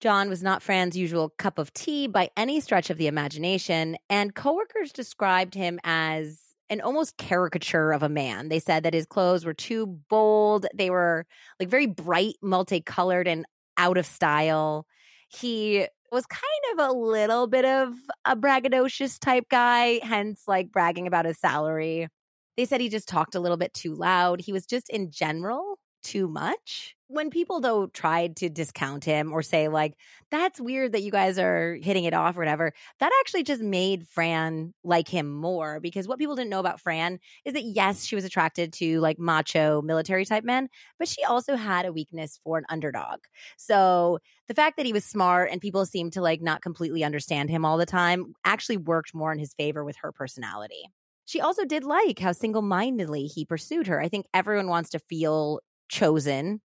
John 0.03 0.27
was 0.27 0.43
not 0.43 0.61
Fran's 0.61 0.97
usual 0.97 1.29
cup 1.37 1.57
of 1.57 1.73
tea 1.73 2.07
by 2.07 2.29
any 2.35 2.59
stretch 2.59 2.89
of 2.89 2.97
the 2.97 3.07
imagination, 3.07 3.95
and 4.09 4.35
coworkers 4.35 4.91
described 4.91 5.55
him 5.55 5.79
as 5.85 6.41
an 6.69 6.81
almost 6.81 7.15
caricature 7.15 7.93
of 7.93 8.03
a 8.03 8.09
man. 8.09 8.49
They 8.49 8.59
said 8.59 8.83
that 8.83 8.93
his 8.93 9.05
clothes 9.05 9.45
were 9.45 9.53
too 9.53 9.85
bold, 10.09 10.65
they 10.75 10.89
were 10.89 11.25
like 11.57 11.69
very 11.69 11.87
bright, 11.87 12.35
multicolored, 12.41 13.29
and 13.29 13.45
out 13.77 13.97
of 13.97 14.05
style. 14.05 14.85
He 15.29 15.87
was 16.11 16.25
kind 16.25 16.43
of 16.73 16.89
a 16.89 16.91
little 16.91 17.47
bit 17.47 17.63
of 17.63 17.93
a 18.25 18.35
braggadocious 18.35 19.17
type 19.19 19.45
guy, 19.49 20.01
hence 20.03 20.43
like 20.49 20.69
bragging 20.69 21.07
about 21.07 21.23
his 21.23 21.39
salary. 21.39 22.09
They 22.57 22.65
said 22.65 22.81
he 22.81 22.89
just 22.89 23.07
talked 23.07 23.35
a 23.35 23.39
little 23.39 23.55
bit 23.55 23.73
too 23.73 23.95
loud. 23.95 24.41
He 24.41 24.51
was 24.51 24.65
just 24.65 24.89
in 24.89 25.11
general 25.11 25.79
too 26.03 26.27
much. 26.27 26.97
When 27.13 27.29
people, 27.29 27.59
though, 27.59 27.85
tried 27.87 28.35
to 28.37 28.49
discount 28.49 29.03
him 29.03 29.31
or 29.31 29.43
say, 29.43 29.67
like, 29.67 29.93
that's 30.31 30.59
weird 30.59 30.93
that 30.93 31.03
you 31.03 31.11
guys 31.11 31.37
are 31.37 31.75
hitting 31.75 32.05
it 32.05 32.13
off 32.15 32.35
or 32.35 32.39
whatever, 32.39 32.73
that 32.99 33.11
actually 33.19 33.43
just 33.43 33.61
made 33.61 34.07
Fran 34.07 34.73
like 34.83 35.07
him 35.07 35.31
more 35.31 35.79
because 35.79 36.07
what 36.07 36.17
people 36.17 36.35
didn't 36.35 36.49
know 36.49 36.59
about 36.59 36.81
Fran 36.81 37.19
is 37.45 37.53
that, 37.53 37.65
yes, 37.65 38.03
she 38.03 38.15
was 38.15 38.25
attracted 38.25 38.73
to 38.73 38.99
like 38.99 39.19
macho 39.19 39.83
military 39.83 40.25
type 40.25 40.43
men, 40.43 40.69
but 40.97 41.07
she 41.07 41.23
also 41.23 41.55
had 41.55 41.85
a 41.85 41.93
weakness 41.93 42.39
for 42.43 42.57
an 42.57 42.65
underdog. 42.67 43.19
So 43.57 44.17
the 44.47 44.55
fact 44.55 44.77
that 44.77 44.85
he 44.87 44.93
was 44.93 45.05
smart 45.05 45.51
and 45.51 45.61
people 45.61 45.85
seemed 45.85 46.13
to 46.13 46.21
like 46.21 46.41
not 46.41 46.63
completely 46.63 47.03
understand 47.03 47.51
him 47.51 47.63
all 47.63 47.77
the 47.77 47.85
time 47.85 48.33
actually 48.43 48.77
worked 48.77 49.13
more 49.13 49.31
in 49.31 49.37
his 49.37 49.53
favor 49.53 49.83
with 49.83 49.97
her 49.97 50.11
personality 50.11 50.85
she 51.25 51.39
also 51.39 51.63
did 51.63 51.85
like 51.85 52.19
how 52.19 52.33
single 52.33 52.61
mindedly 52.61 53.27
he 53.27 53.45
pursued 53.45 53.87
her. 53.87 54.01
I 54.01 54.09
think 54.09 54.25
everyone 54.33 54.67
wants 54.67 54.89
to 54.89 54.99
feel 54.99 55.61
chosen 55.87 56.59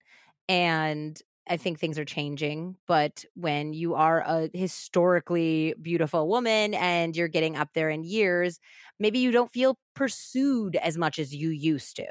and 0.49 1.21
I 1.49 1.57
think 1.57 1.79
things 1.79 1.99
are 1.99 2.05
changing, 2.05 2.77
but 2.87 3.25
when 3.35 3.73
you 3.73 3.95
are 3.95 4.21
a 4.21 4.51
historically 4.53 5.75
beautiful 5.81 6.29
woman 6.29 6.75
and 6.75 7.17
you're 7.17 7.29
getting 7.29 7.57
up 7.57 7.71
there 7.75 7.91
in 7.91 8.05
years, 8.05 8.59
maybe 8.99 9.19
you 9.19 9.31
don't 9.31 9.53
feel 9.53 9.79
pursued 9.95 10.77
as 10.77 10.99
much 10.99 11.19
as 11.19 11.35
you 11.35 11.51
used 11.51 11.97
to. 11.97 12.07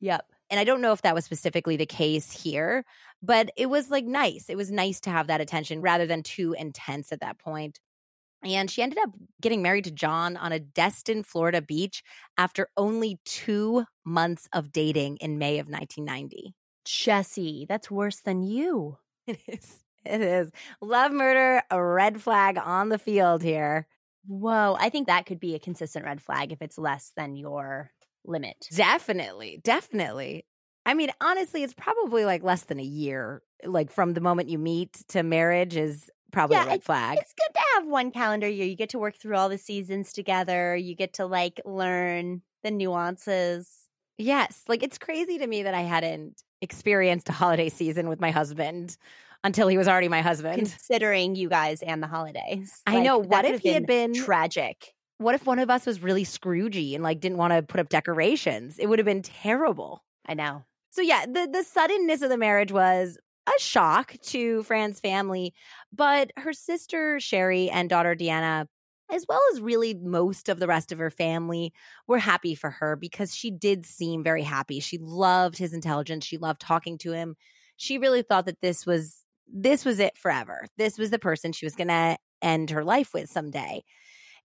Yep. 0.00 0.26
And 0.50 0.60
I 0.60 0.64
don't 0.64 0.80
know 0.80 0.92
if 0.92 1.02
that 1.02 1.14
was 1.14 1.24
specifically 1.24 1.76
the 1.76 1.86
case 1.86 2.30
here, 2.30 2.84
but 3.22 3.50
it 3.56 3.66
was 3.66 3.90
like 3.90 4.04
nice. 4.04 4.48
It 4.48 4.56
was 4.56 4.70
nice 4.70 5.00
to 5.00 5.10
have 5.10 5.26
that 5.26 5.40
attention 5.40 5.80
rather 5.80 6.06
than 6.06 6.22
too 6.22 6.54
intense 6.56 7.12
at 7.12 7.20
that 7.20 7.38
point. 7.38 7.80
And 8.44 8.70
she 8.70 8.82
ended 8.82 8.98
up 8.98 9.10
getting 9.40 9.62
married 9.62 9.84
to 9.84 9.90
John 9.90 10.36
on 10.36 10.52
a 10.52 10.60
Destin, 10.60 11.24
Florida 11.24 11.62
beach 11.62 12.02
after 12.36 12.68
only 12.76 13.18
two 13.24 13.84
months 14.04 14.48
of 14.52 14.70
dating 14.70 15.16
in 15.16 15.38
May 15.38 15.58
of 15.58 15.68
1990. 15.68 16.54
Jessie, 16.86 17.66
that's 17.68 17.90
worse 17.90 18.20
than 18.20 18.42
you. 18.42 18.98
It 19.26 19.40
is. 19.48 19.82
it 20.04 20.20
is. 20.20 20.50
Love 20.80 21.12
murder, 21.12 21.62
a 21.70 21.82
red 21.82 22.22
flag 22.22 22.58
on 22.58 22.88
the 22.90 22.98
field 22.98 23.42
here. 23.42 23.88
Whoa, 24.26 24.76
I 24.78 24.88
think 24.88 25.06
that 25.06 25.26
could 25.26 25.40
be 25.40 25.54
a 25.54 25.58
consistent 25.58 26.04
red 26.04 26.20
flag 26.22 26.52
if 26.52 26.62
it's 26.62 26.78
less 26.78 27.12
than 27.16 27.36
your 27.36 27.90
limit. 28.24 28.68
Definitely, 28.72 29.60
definitely. 29.62 30.46
I 30.84 30.94
mean, 30.94 31.10
honestly, 31.20 31.62
it's 31.64 31.74
probably 31.74 32.24
like 32.24 32.42
less 32.44 32.64
than 32.64 32.78
a 32.78 32.84
year, 32.84 33.42
like 33.64 33.90
from 33.90 34.14
the 34.14 34.20
moment 34.20 34.48
you 34.48 34.58
meet 34.58 34.92
to 35.08 35.22
marriage 35.22 35.76
is 35.76 36.10
probably 36.32 36.56
Yeah, 36.56 36.64
a 36.64 36.68
red 36.68 36.84
flag. 36.84 37.18
It's 37.20 37.32
good 37.34 37.54
to 37.54 37.60
have 37.74 37.86
one 37.88 38.10
calendar 38.12 38.48
year. 38.48 38.66
You 38.66 38.76
get 38.76 38.90
to 38.90 38.98
work 38.98 39.16
through 39.16 39.36
all 39.36 39.48
the 39.48 39.58
seasons 39.58 40.12
together. 40.12 40.76
You 40.76 40.94
get 40.94 41.14
to 41.14 41.26
like 41.26 41.60
learn 41.64 42.42
the 42.62 42.70
nuances. 42.70 43.85
Yes, 44.18 44.62
like 44.68 44.82
it's 44.82 44.98
crazy 44.98 45.38
to 45.38 45.46
me 45.46 45.64
that 45.64 45.74
I 45.74 45.82
hadn't 45.82 46.42
experienced 46.62 47.28
a 47.28 47.32
holiday 47.32 47.68
season 47.68 48.08
with 48.08 48.20
my 48.20 48.30
husband 48.30 48.96
until 49.44 49.68
he 49.68 49.76
was 49.76 49.88
already 49.88 50.08
my 50.08 50.22
husband. 50.22 50.56
Considering 50.56 51.36
you 51.36 51.48
guys 51.48 51.82
and 51.82 52.02
the 52.02 52.06
holidays. 52.06 52.80
I 52.86 53.00
know. 53.00 53.18
What 53.18 53.44
if 53.44 53.60
he 53.60 53.70
had 53.72 53.86
been- 53.86 54.14
tragic? 54.14 54.92
what 55.18 55.34
if 55.34 55.46
one 55.46 55.58
of 55.58 55.70
us 55.70 55.86
was 55.86 56.02
really 56.02 56.24
Scroogey 56.24 56.94
and 56.94 57.02
like 57.02 57.20
didn't 57.20 57.38
want 57.38 57.52
to 57.52 57.62
put 57.62 57.80
up 57.80 57.88
decorations? 57.88 58.78
It 58.78 58.86
would 58.86 58.98
have 58.98 59.06
been 59.06 59.22
terrible. 59.22 60.04
I 60.26 60.34
know. 60.34 60.64
So 60.90 61.02
yeah, 61.02 61.26
the 61.26 61.48
the 61.50 61.62
suddenness 61.62 62.22
of 62.22 62.30
the 62.30 62.36
marriage 62.36 62.72
was 62.72 63.18
a 63.46 63.60
shock 63.60 64.14
to 64.24 64.62
Fran's 64.64 65.00
family, 65.00 65.54
but 65.92 66.32
her 66.36 66.52
sister 66.52 67.20
Sherrie 67.20 67.70
and 67.70 67.88
daughter 67.88 68.14
Deanna, 68.14 68.66
as 69.10 69.24
well 69.28 69.40
as 69.52 69.60
really 69.60 69.94
most 69.94 70.48
of 70.48 70.58
the 70.58 70.66
rest 70.66 70.92
of 70.92 70.98
her 70.98 71.10
family, 71.10 71.72
were 72.06 72.18
happy 72.18 72.54
for 72.54 72.70
her 72.70 72.96
because 72.96 73.34
she 73.34 73.50
did 73.50 73.86
seem 73.86 74.22
very 74.22 74.42
happy. 74.42 74.80
She 74.80 74.98
loved 74.98 75.58
his 75.58 75.72
intelligence. 75.72 76.24
She 76.24 76.38
loved 76.38 76.60
talking 76.60 76.98
to 76.98 77.12
him. 77.12 77.36
She 77.76 77.98
really 77.98 78.22
thought 78.22 78.46
that 78.46 78.60
this 78.60 78.86
was 78.86 79.22
this 79.52 79.84
was 79.84 80.00
it 80.00 80.16
forever. 80.18 80.66
This 80.76 80.98
was 80.98 81.10
the 81.10 81.18
person 81.18 81.52
she 81.52 81.66
was 81.66 81.76
going 81.76 81.88
to 81.88 82.16
end 82.42 82.70
her 82.70 82.84
life 82.84 83.14
with 83.14 83.30
someday. 83.30 83.84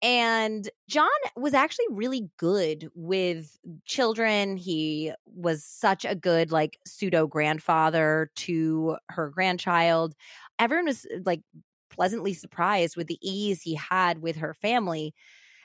And 0.02 0.68
John 0.88 1.08
was 1.36 1.54
actually 1.54 1.86
really 1.90 2.28
good 2.36 2.90
with 2.94 3.56
children. 3.86 4.56
He 4.56 5.12
was 5.24 5.64
such 5.64 6.04
a 6.04 6.14
good, 6.14 6.52
like, 6.52 6.78
pseudo 6.86 7.26
grandfather 7.26 8.30
to 8.36 8.98
her 9.08 9.30
grandchild. 9.30 10.14
Everyone 10.58 10.86
was 10.86 11.06
like 11.24 11.40
pleasantly 11.94 12.34
surprised 12.34 12.96
with 12.96 13.06
the 13.06 13.18
ease 13.22 13.62
he 13.62 13.74
had 13.74 14.20
with 14.20 14.36
her 14.36 14.54
family. 14.54 15.14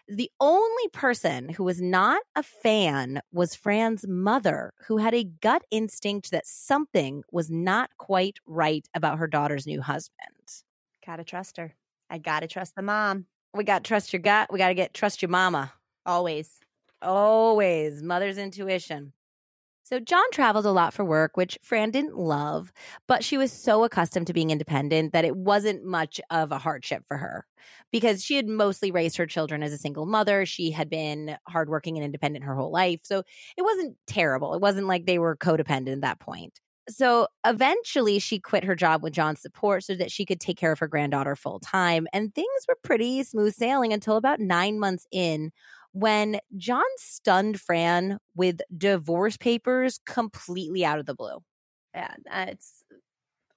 The 0.08 0.32
only 0.40 0.88
person 0.92 1.50
who 1.50 1.64
was 1.64 1.82
not 1.82 2.22
a 2.36 2.42
fan 2.42 3.22
was 3.32 3.54
Fran's 3.54 4.08
mother, 4.08 4.74
who 4.88 4.98
had 4.98 5.14
a 5.14 5.24
gut 5.24 5.64
instinct 5.70 6.32
that 6.32 6.48
something 6.48 7.24
was 7.32 7.52
not 7.52 7.92
quite 7.98 8.38
right 8.48 8.88
about 8.96 9.20
her 9.20 9.28
daughter's 9.28 9.68
new 9.68 9.82
husband. 9.82 10.18
Gotta 11.06 11.24
trust 11.24 11.58
her. 11.58 11.76
I 12.10 12.18
gotta 12.18 12.48
trust 12.48 12.76
the 12.76 12.82
mom. 12.82 13.26
We 13.54 13.64
gotta 13.64 13.84
trust 13.84 14.14
your 14.14 14.22
gut. 14.22 14.52
We 14.52 14.58
got 14.58 14.70
to 14.70 14.76
get 14.76 14.94
trust 14.94 15.22
your 15.22 15.30
mama. 15.30 15.74
Always. 16.06 16.60
Always 17.02 18.02
mother's 18.02 18.38
intuition. 18.38 19.14
So 19.90 20.00
John 20.00 20.26
traveled 20.32 20.68
a 20.68 20.72
lot 20.72 20.94
for 20.94 21.04
work, 21.04 21.36
which 21.36 21.58
Fran 21.64 21.90
didn't 21.90 22.16
love, 22.16 22.72
but 23.08 23.24
she 23.24 23.40
was 23.40 23.52
so 23.52 23.84
accustomed 23.84 24.28
to 24.28 24.34
being 24.34 24.52
independent 24.52 25.14
that 25.14 25.26
it 25.26 25.36
wasn't 25.36 25.84
much 25.84 26.22
of 26.30 26.52
a 26.52 26.60
hardship 26.60 27.06
for 27.08 27.18
her 27.18 27.48
because 27.92 28.24
she 28.24 28.36
had 28.36 28.48
mostly 28.48 28.92
raised 28.92 29.18
her 29.18 29.26
children 29.26 29.64
as 29.64 29.74
a 29.74 29.80
single 29.80 30.06
mother. 30.06 30.46
She 30.46 30.70
had 30.70 30.92
been 30.92 31.38
hardworking 31.48 31.98
and 31.98 32.06
independent 32.06 32.46
her 32.46 32.54
whole 32.54 32.72
life. 32.72 33.00
So 33.02 33.24
it 33.58 33.64
wasn't 33.64 33.98
terrible. 34.06 34.54
It 34.54 34.62
wasn't 34.62 34.86
like 34.86 35.08
they 35.08 35.18
were 35.18 35.36
codependent 35.36 35.94
at 35.94 36.02
that 36.02 36.20
point. 36.20 36.60
So 36.88 37.28
eventually 37.44 38.20
she 38.20 38.38
quit 38.38 38.66
her 38.66 38.76
job 38.76 39.02
with 39.02 39.14
John's 39.14 39.42
support 39.42 39.84
so 39.86 39.96
that 39.96 40.12
she 40.12 40.24
could 40.24 40.40
take 40.40 40.58
care 40.58 40.72
of 40.72 40.80
her 40.80 40.88
granddaughter 40.88 41.36
full 41.36 41.60
time. 41.60 42.08
And 42.14 42.34
things 42.36 42.48
were 42.68 42.78
pretty 42.84 43.24
smooth 43.24 43.56
sailing 43.56 43.92
until 43.92 44.18
about 44.18 44.40
nine 44.40 44.80
months 44.80 45.08
in 45.12 45.52
when 45.92 46.40
John 46.58 46.84
stunned 46.98 47.60
Fran 47.60 48.20
with 48.36 48.62
divorce 48.76 49.38
papers 49.38 50.00
completely 50.06 50.86
out 50.86 51.00
of 51.00 51.06
the 51.06 51.16
blue. 51.16 51.40
Yeah, 51.94 52.14
that's 52.26 52.84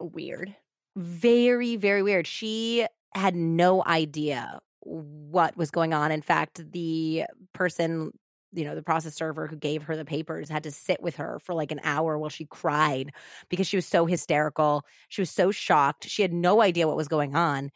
weird. 0.01 0.55
Very, 0.97 1.77
very 1.77 2.03
weird. 2.03 2.27
She 2.27 2.87
had 3.15 3.35
no 3.35 3.83
idea 3.85 4.61
what 4.81 5.57
was 5.57 5.71
going 5.71 5.95
on. 5.95 6.11
In 6.11 6.23
fact, 6.23 6.73
the 6.73 7.25
person, 7.53 8.11
you 8.53 8.65
know, 8.65 8.75
the 8.75 8.83
process 8.83 9.15
server 9.15 9.47
who 9.47 9.57
gave 9.57 9.85
her 9.85 9.97
the 9.97 10.05
papers 10.05 10.49
had 10.49 10.65
to 10.65 10.71
sit 10.71 11.03
with 11.03 11.17
her 11.17 11.39
for 11.45 11.55
like 11.55 11.71
an 11.71 11.81
hour 11.85 12.19
while 12.19 12.31
she 12.31 12.47
cried 12.47 13.13
because 13.49 13.67
she 13.67 13.77
was 13.77 13.87
so 13.87 14.07
hysterical. 14.07 14.85
She 15.09 15.23
was 15.23 15.31
so 15.31 15.51
shocked. 15.51 16.09
She 16.09 16.23
had 16.23 16.33
no 16.33 16.61
idea 16.63 16.87
what 16.89 16.97
was 16.97 17.09
going 17.09 17.37
on. 17.37 17.71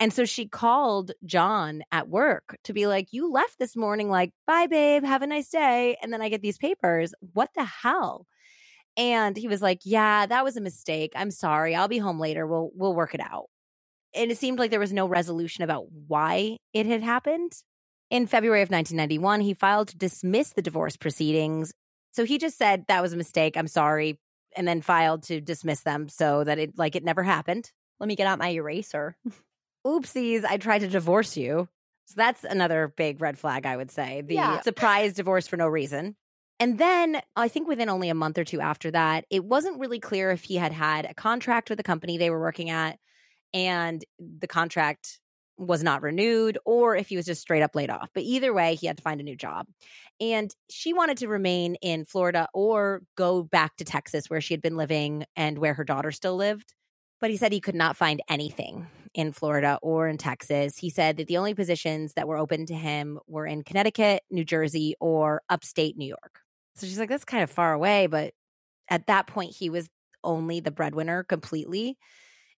And 0.00 0.12
so 0.12 0.24
she 0.24 0.46
called 0.46 1.12
John 1.24 1.82
at 1.90 2.08
work 2.08 2.56
to 2.64 2.72
be 2.72 2.86
like, 2.86 3.08
You 3.10 3.30
left 3.30 3.58
this 3.58 3.76
morning, 3.76 4.08
like, 4.10 4.32
bye, 4.46 4.66
babe, 4.66 5.04
have 5.04 5.22
a 5.22 5.26
nice 5.26 5.50
day. 5.50 5.96
And 6.02 6.12
then 6.12 6.22
I 6.22 6.28
get 6.28 6.42
these 6.42 6.58
papers. 6.58 7.14
What 7.32 7.50
the 7.54 7.64
hell? 7.64 8.26
And 8.96 9.36
he 9.36 9.48
was 9.48 9.62
like, 9.62 9.80
Yeah, 9.84 10.26
that 10.26 10.44
was 10.44 10.56
a 10.56 10.60
mistake. 10.60 11.12
I'm 11.16 11.30
sorry. 11.30 11.74
I'll 11.74 11.88
be 11.88 11.98
home 11.98 12.20
later. 12.20 12.46
We'll 12.46 12.70
we'll 12.74 12.94
work 12.94 13.14
it 13.14 13.20
out. 13.20 13.46
And 14.14 14.30
it 14.30 14.38
seemed 14.38 14.58
like 14.58 14.70
there 14.70 14.80
was 14.80 14.92
no 14.92 15.06
resolution 15.06 15.64
about 15.64 15.86
why 15.90 16.58
it 16.72 16.86
had 16.86 17.02
happened. 17.02 17.52
In 18.10 18.26
February 18.26 18.62
of 18.62 18.70
1991, 18.70 19.40
he 19.42 19.54
filed 19.54 19.88
to 19.88 19.96
dismiss 19.98 20.52
the 20.54 20.62
divorce 20.62 20.96
proceedings. 20.96 21.72
So 22.12 22.24
he 22.24 22.38
just 22.38 22.56
said 22.56 22.84
that 22.88 23.02
was 23.02 23.12
a 23.12 23.16
mistake. 23.18 23.56
I'm 23.56 23.68
sorry. 23.68 24.18
And 24.56 24.66
then 24.66 24.80
filed 24.80 25.24
to 25.24 25.40
dismiss 25.40 25.82
them 25.82 26.08
so 26.08 26.42
that 26.44 26.58
it 26.58 26.78
like 26.78 26.96
it 26.96 27.04
never 27.04 27.22
happened 27.22 27.70
Let 28.00 28.08
me 28.08 28.16
get 28.16 28.26
out 28.26 28.38
my 28.38 28.48
eraser. 28.50 29.16
oopsies, 29.88 30.44
I 30.44 30.56
tried 30.58 30.80
to 30.80 30.88
divorce 30.88 31.36
you. 31.36 31.68
So 32.06 32.14
that's 32.16 32.44
another 32.44 32.92
big 32.96 33.20
red 33.20 33.38
flag, 33.38 33.66
I 33.66 33.76
would 33.76 33.90
say. 33.90 34.22
The 34.22 34.34
Yeah. 34.34 34.60
surprise 34.62 35.14
divorce 35.14 35.46
for 35.46 35.56
no 35.56 35.66
reason. 35.68 36.16
And 36.60 36.78
then 36.78 37.20
I 37.36 37.48
think 37.48 37.68
within 37.68 37.88
only 37.88 38.08
a 38.08 38.14
month 38.14 38.38
or 38.38 38.44
two 38.44 38.60
after 38.60 38.90
that, 38.90 39.24
it 39.30 39.44
wasn't 39.44 39.78
really 39.78 40.00
clear 40.00 40.30
if 40.30 40.42
he 40.44 40.56
had 40.56 40.72
had 40.72 41.04
a 41.04 41.14
contract 41.14 41.70
with 41.70 41.76
the 41.76 41.82
company 41.84 42.18
they 42.18 42.30
were 42.30 42.40
working 42.40 42.70
at 42.70 42.98
and 43.54 44.04
the 44.18 44.48
contract 44.48 45.20
was 45.58 45.82
not 45.82 46.02
renewed 46.02 46.58
or 46.64 46.96
if 46.96 47.08
he 47.08 47.16
was 47.16 47.26
just 47.26 47.42
straight 47.42 47.62
up 47.62 47.74
laid 47.74 47.90
off. 47.90 48.10
But 48.14 48.24
either 48.24 48.54
way, 48.54 48.76
he 48.76 48.86
had 48.86 48.96
to 48.98 49.02
find 49.02 49.20
a 49.20 49.24
new 49.24 49.36
job. 49.36 49.66
And 50.20 50.52
she 50.70 50.92
wanted 50.92 51.18
to 51.18 51.28
remain 51.28 51.76
in 51.76 52.04
Florida 52.04 52.48
or 52.54 53.02
go 53.16 53.42
back 53.42 53.76
to 53.76 53.84
Texas 53.84 54.30
where 54.30 54.40
she 54.40 54.54
had 54.54 54.62
been 54.62 54.76
living 54.76 55.24
and 55.36 55.58
where 55.58 55.74
her 55.74 55.84
daughter 55.84 56.12
still 56.12 56.36
lived. 56.36 56.74
But 57.20 57.30
he 57.30 57.36
said 57.36 57.52
he 57.52 57.60
could 57.60 57.74
not 57.74 57.96
find 57.96 58.22
anything 58.28 58.86
in 59.14 59.32
Florida 59.32 59.78
or 59.82 60.06
in 60.06 60.18
Texas. 60.18 60.76
He 60.76 60.90
said 60.90 61.16
that 61.16 61.26
the 61.26 61.38
only 61.38 61.54
positions 61.54 62.12
that 62.14 62.28
were 62.28 62.36
open 62.36 62.66
to 62.66 62.74
him 62.74 63.18
were 63.26 63.46
in 63.46 63.64
Connecticut, 63.64 64.22
New 64.30 64.44
Jersey, 64.44 64.94
or 65.00 65.42
upstate 65.48 65.96
New 65.96 66.06
York. 66.06 66.40
So 66.76 66.86
she's 66.86 66.98
like, 66.98 67.08
that's 67.08 67.24
kind 67.24 67.42
of 67.42 67.50
far 67.50 67.72
away. 67.72 68.06
But 68.06 68.34
at 68.88 69.08
that 69.08 69.26
point, 69.26 69.56
he 69.56 69.68
was 69.70 69.88
only 70.22 70.60
the 70.60 70.70
breadwinner 70.70 71.24
completely. 71.24 71.98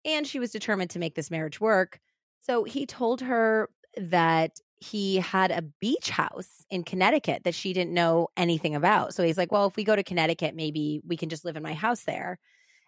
And 0.05 0.27
she 0.27 0.38
was 0.38 0.51
determined 0.51 0.90
to 0.90 0.99
make 0.99 1.14
this 1.14 1.31
marriage 1.31 1.61
work. 1.61 1.99
So 2.42 2.64
he 2.64 2.87
told 2.87 3.23
her 3.23 3.68
that 3.96 4.59
he 4.79 5.16
had 5.16 5.51
a 5.51 5.62
beach 5.62 6.11
house 6.11 6.64
in 6.70 6.85
Connecticut 6.85 7.44
that 7.44 7.55
she 7.55 7.73
didn't 7.73 7.92
know 7.92 8.29
anything 8.37 8.75
about. 8.75 9.14
So 9.14 9.23
he's 9.23 9.37
like, 9.37 9.53
well, 9.53 9.66
if 9.66 9.77
we 9.77 9.85
go 9.85 9.94
to 9.94 10.03
Connecticut, 10.03 10.55
maybe 10.55 11.01
we 11.07 11.16
can 11.16 11.29
just 11.29 11.44
live 11.44 11.57
in 11.57 11.62
my 11.62 11.75
house 11.75 12.03
there. 12.05 12.38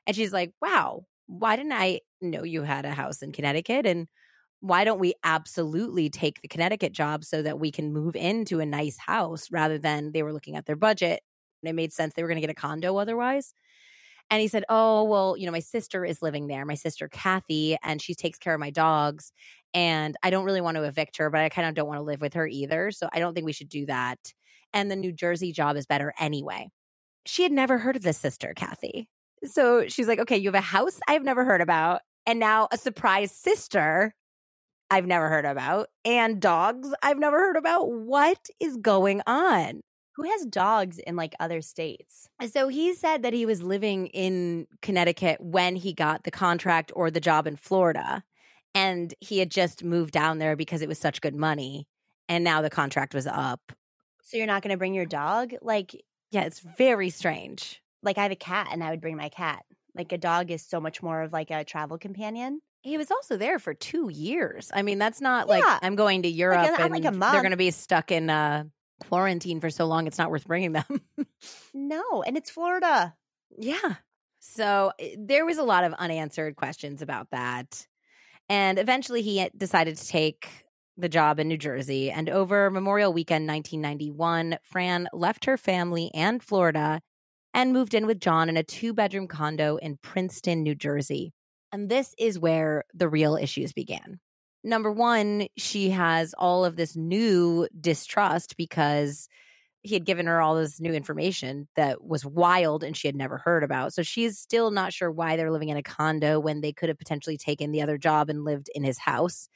And 0.07 0.17
she's 0.17 0.33
like, 0.33 0.53
wow, 0.61 1.05
why 1.39 1.57
didn't 1.57 1.73
I 1.73 2.01
know 2.21 2.45
you 2.45 2.63
had 2.63 2.85
a 2.85 2.91
house 2.91 3.23
in 3.23 3.33
Connecticut? 3.33 3.87
And 3.87 4.07
why 4.61 4.85
don't 4.85 5.01
we 5.01 5.15
absolutely 5.25 6.11
take 6.11 6.41
the 6.41 6.49
Connecticut 6.49 6.93
job 6.93 7.25
so 7.25 7.43
that 7.43 7.59
we 7.59 7.73
can 7.73 7.93
move 7.93 8.15
into 8.15 8.61
a 8.61 8.67
nice 8.67 8.99
house 8.99 9.51
rather 9.51 9.79
than 9.79 10.13
they 10.13 10.23
were 10.23 10.33
looking 10.33 10.57
at 10.57 10.67
their 10.67 10.77
budget? 10.77 11.21
And 11.63 11.71
it 11.71 11.75
made 11.75 11.93
sense 11.93 12.15
they 12.15 12.23
were 12.23 12.29
going 12.29 12.41
to 12.41 12.47
get 12.47 12.51
a 12.51 12.55
condo 12.55 12.97
otherwise. 12.97 13.55
And 14.31 14.41
he 14.41 14.49
said, 14.49 14.65
Oh, 14.69 15.05
well, 15.05 15.37
you 15.37 15.47
know, 15.47 15.53
my 15.53 15.61
sister 15.61 16.05
is 16.05 16.23
living 16.23 16.47
there, 16.47 16.65
my 16.65 16.75
sister 16.75 17.09
Kathy, 17.09 17.77
and 17.83 18.01
she 18.01 18.15
takes 18.15 18.39
care 18.39 18.55
of 18.55 18.61
my 18.61 18.71
dogs. 18.71 19.33
And 19.75 20.17
I 20.23 20.31
don't 20.31 20.45
really 20.45 20.61
want 20.61 20.77
to 20.77 20.85
evict 20.85 21.17
her, 21.17 21.31
but 21.31 21.41
I 21.41 21.49
kind 21.49 21.67
of 21.67 21.75
don't 21.75 21.89
want 21.89 21.99
to 21.99 22.05
live 22.05 22.21
with 22.21 22.35
her 22.35 22.47
either. 22.47 22.91
So 22.91 23.09
I 23.13 23.19
don't 23.21 23.35
think 23.35 23.47
we 23.47 23.53
should 23.53 23.69
do 23.69 23.87
that. 23.87 24.19
And 24.73 24.91
the 24.91 24.97
New 24.97 25.13
Jersey 25.13 25.53
job 25.53 25.77
is 25.77 25.87
better 25.87 26.13
anyway. 26.21 26.69
She 27.27 27.43
had 27.43 27.53
never 27.53 27.79
heard 27.79 27.97
of 27.97 28.03
this 28.03 28.19
sister, 28.19 28.53
Kathy. 28.55 29.09
So 29.45 29.89
she's 29.89 30.09
like, 30.09 30.19
Okay, 30.21 30.37
you 30.37 30.49
have 30.49 30.55
a 30.55 30.61
house 30.61 31.01
I've 31.09 31.25
never 31.25 31.45
heard 31.45 31.61
about, 31.61 32.01
and 32.27 32.39
now 32.39 32.69
a 32.73 32.79
surprise 32.79 33.33
sister 33.33 34.15
I've 34.91 35.07
never 35.07 35.29
heard 35.29 35.47
about, 35.47 35.89
and 36.05 36.41
dogs 36.41 36.93
I've 37.03 37.19
never 37.19 37.39
heard 37.39 37.57
about. 37.57 37.91
What 37.91 38.49
is 38.61 38.77
going 38.77 39.23
on? 39.27 39.81
Who 40.17 40.25
has 40.25 40.45
dogs 40.45 40.99
in 40.99 41.17
like 41.17 41.35
other 41.41 41.63
states? 41.63 42.29
So 42.53 42.69
he 42.69 42.95
said 42.95 43.23
that 43.23 43.33
he 43.33 43.47
was 43.47 43.63
living 43.63 44.09
in 44.09 44.67
Connecticut 44.83 45.41
when 45.41 45.77
he 45.77 45.95
got 45.95 46.25
the 46.25 46.31
contract 46.31 46.93
or 46.95 47.11
the 47.11 47.21
job 47.21 47.47
in 47.47 47.57
Florida. 47.57 48.23
And 48.75 49.15
he 49.21 49.39
had 49.39 49.51
just 49.51 49.83
moved 49.83 50.13
down 50.13 50.39
there 50.39 50.57
because 50.57 50.83
it 50.83 50.89
was 50.89 50.99
such 50.99 51.21
good 51.21 51.35
money. 51.35 51.87
And 52.29 52.45
now 52.45 52.61
the 52.63 52.71
contract 52.71 53.15
was 53.15 53.27
up. 53.27 53.73
So 54.23 54.37
you're 54.37 54.47
not 54.47 54.63
going 54.63 54.71
to 54.71 54.79
bring 54.79 54.95
your 54.95 55.07
dog? 55.07 55.55
Like, 55.63 56.03
Yeah, 56.31 56.43
it's 56.43 56.61
very 56.61 57.11
strange. 57.11 57.82
Like 58.03 58.19
I 58.19 58.23
have 58.25 58.33
a 58.33 58.37
cat 58.37 58.69
and 58.73 58.83
I 58.83 58.91
would 58.91 59.01
bring 59.01 59.17
my 59.17 59.29
cat. 59.29 59.65
Like 59.95 60.13
a 60.13 60.19
dog 60.19 60.51
is 60.51 60.65
so 60.65 60.81
much 60.81 61.03
more 61.03 61.23
of 61.23 61.33
like 61.33 61.51
a 61.51 61.65
travel 61.65 61.99
companion. 61.99 62.61
He 62.83 62.99
was 62.99 63.11
also 63.11 63.37
there 63.37 63.59
for 63.59 63.75
two 63.75 64.11
years. 64.11 64.71
I 64.75 64.83
mean, 64.83 64.99
that's 64.99 65.21
not 65.21 65.49
like 65.49 65.63
I'm 65.83 65.95
going 65.95 66.23
to 66.23 66.29
Europe 66.29 66.59
a- 66.65 66.83
and 66.83 66.93
like 66.93 67.03
they're 67.33 67.43
going 67.43 67.51
to 67.53 67.57
be 67.57 67.71
stuck 67.71 68.11
in 68.11 68.29
uh, 68.31 68.65
quarantine 69.09 69.61
for 69.61 69.71
so 69.71 69.85
long. 69.87 70.07
It's 70.07 70.19
not 70.19 70.31
worth 70.31 70.47
bringing 70.47 70.73
them. 70.73 71.01
No, 71.75 72.23
and 72.23 72.37
it's 72.37 72.51
Florida. 72.51 73.15
Yeah. 73.59 73.97
So 74.41 74.93
eh, 74.99 75.17
there 75.19 75.45
was 75.47 75.59
a 75.59 75.63
lot 75.63 75.85
of 75.85 75.93
unanswered 75.95 76.57
questions 76.57 77.03
about 77.03 77.31
that. 77.31 77.87
And 78.49 78.79
eventually 78.79 79.23
he 79.23 79.49
decided 79.57 79.97
to 79.97 80.07
take 80.07 80.49
the 80.97 81.09
job 81.09 81.41
in 81.41 81.49
New 81.49 81.57
Jersey. 81.57 82.11
And 82.11 82.29
over 82.29 82.71
Memorial 82.71 83.13
Weekend 83.13 83.47
1991, 83.49 84.59
Fran 84.63 85.09
left 85.13 85.47
her 85.47 85.57
family 85.57 86.11
and 86.15 86.43
Florida 86.43 87.01
and 87.55 87.73
moved 87.73 87.95
in 87.95 88.07
with 88.07 88.21
John 88.21 88.49
in 88.49 88.57
a 88.57 88.63
two 88.63 88.93
bedroom 88.95 89.29
condo 89.29 89.77
in 89.77 89.99
Princeton, 90.03 90.63
New 90.63 90.75
Jersey. 90.75 91.33
And 91.73 91.89
this 91.89 92.15
is 92.19 92.39
where 92.39 92.85
the 92.93 93.09
real 93.09 93.37
issues 93.37 93.73
began. 93.73 94.21
Number 94.65 94.93
one, 94.93 95.49
she 95.57 95.91
has 95.91 96.35
all 96.35 96.65
of 96.65 96.77
this 96.77 96.97
new 96.97 97.67
distrust 97.81 98.57
because 98.57 99.29
he 99.83 99.95
had 99.95 100.05
given 100.05 100.27
her 100.27 100.41
all 100.41 100.55
this 100.55 100.81
new 100.81 100.93
information 100.93 101.67
that 101.75 102.05
was 102.05 102.25
wild 102.25 102.85
and 102.85 102.97
she 102.97 103.09
had 103.09 103.17
never 103.17 103.39
heard 103.39 103.65
about. 103.65 103.93
So 103.93 104.03
she's 104.03 104.39
still 104.39 104.71
not 104.71 104.93
sure 104.93 105.11
why 105.11 105.37
they're 105.37 105.51
living 105.51 105.71
in 105.71 105.77
a 105.77 105.83
condo 105.83 106.39
when 106.39 106.61
they 106.61 106.73
could 106.73 106.89
have 106.89 106.99
potentially 106.99 107.37
taken 107.37 107.73
the 107.73 107.83
other 107.83 107.99
job 107.99 108.31
and 108.31 108.45
lived 108.45 108.71
in 108.75 108.85
his 108.85 108.99
house. 108.99 109.49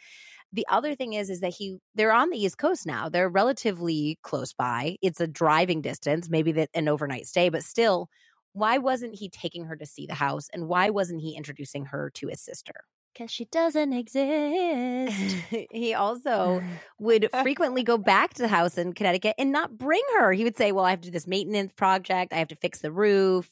The 0.57 0.67
other 0.71 0.95
thing 0.95 1.13
is 1.13 1.29
is 1.29 1.41
that 1.41 1.53
he 1.53 1.79
they're 1.95 2.13
on 2.13 2.31
the 2.31 2.43
East 2.43 2.57
Coast 2.57 2.87
now. 2.87 3.11
They're 3.11 3.29
relatively 3.29 4.19
close 4.23 4.55
by. 4.55 4.97
It's 5.03 5.21
a 5.21 5.27
driving 5.27 5.83
distance, 5.83 6.31
maybe 6.31 6.51
that 6.53 6.71
an 6.73 6.89
overnight 6.89 7.27
stay, 7.27 7.51
but 7.51 7.63
still 7.63 8.09
why 8.55 8.79
wasn't 8.79 9.15
he 9.15 9.29
taking 9.29 9.67
her 9.67 9.77
to 9.77 9.85
see 9.85 10.07
the 10.07 10.15
house 10.15 10.49
and 10.51 10.67
why 10.67 10.89
wasn't 10.89 11.21
he 11.21 11.37
introducing 11.37 11.85
her 11.85 12.11
to 12.15 12.29
his 12.29 12.41
sister? 12.41 12.73
Because 13.13 13.31
she 13.31 13.45
doesn't 13.45 13.93
exist. 13.93 15.37
he 15.71 15.93
also 15.93 16.63
would 16.99 17.29
frequently 17.43 17.83
go 17.83 17.99
back 17.99 18.33
to 18.35 18.43
the 18.43 18.49
house 18.49 18.79
in 18.79 18.95
Connecticut 18.95 19.35
and 19.37 19.53
not 19.53 19.77
bring 19.77 20.03
her. 20.19 20.33
He 20.33 20.43
would 20.45 20.57
say, 20.57 20.73
Well, 20.73 20.87
I 20.87 20.91
have 20.91 21.03
to 21.03 21.09
do 21.09 21.13
this 21.13 21.27
maintenance 21.27 21.73
project. 21.77 22.33
I 22.33 22.37
have 22.37 22.49
to 22.49 22.57
fix 22.57 22.81
the 22.81 22.91
roof. 22.91 23.51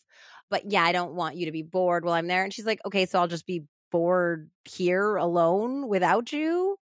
But 0.49 0.71
yeah, 0.71 0.85
I 0.85 0.93
don't 0.93 1.15
want 1.15 1.37
you 1.37 1.45
to 1.47 1.53
be 1.53 1.63
bored 1.63 2.07
while 2.07 2.15
I'm 2.15 2.29
there. 2.29 2.45
And 2.45 2.53
she's 2.53 2.67
like, 2.67 2.81
Okay, 2.87 3.05
so 3.05 3.19
I'll 3.19 3.29
just 3.29 3.47
be 3.47 3.65
bored 3.91 4.49
here 4.65 5.17
alone 5.17 5.87
without 5.87 6.33
you. 6.33 6.79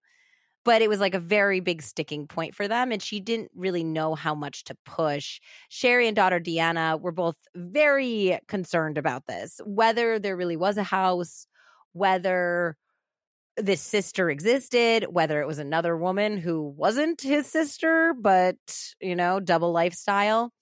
But 0.65 0.83
it 0.83 0.89
was 0.89 1.01
like 1.01 1.15
a 1.15 1.21
very 1.21 1.61
big 1.61 1.83
sticking 1.83 2.27
point 2.27 2.55
for 2.55 2.69
them. 2.69 2.93
And 2.93 3.03
she 3.03 3.19
didn't 3.21 3.51
really 3.55 3.83
know 3.83 4.15
how 4.15 4.35
much 4.35 4.65
to 4.65 4.77
push. 4.85 5.41
Sherrie 5.69 6.07
and 6.07 6.15
daughter 6.15 6.39
Deanna 6.39 7.01
were 7.01 7.13
both 7.13 7.37
very 7.55 8.39
concerned 8.47 8.97
about 8.97 9.27
this, 9.27 9.61
whether 9.65 10.19
there 10.19 10.37
really 10.37 10.57
was 10.57 10.77
a 10.77 10.85
house, 10.85 11.47
whether 11.93 12.77
this 13.57 13.83
sister 13.83 14.31
existed, 14.31 15.07
whether 15.11 15.43
it 15.43 15.47
was 15.47 15.59
another 15.59 15.97
woman 15.97 16.39
who 16.39 16.63
wasn't 16.63 17.21
his 17.21 17.47
sister, 17.47 18.15
but, 18.19 18.57
you 19.01 19.15
know, 19.15 19.41
double 19.41 19.73
lifestyle. 19.73 20.53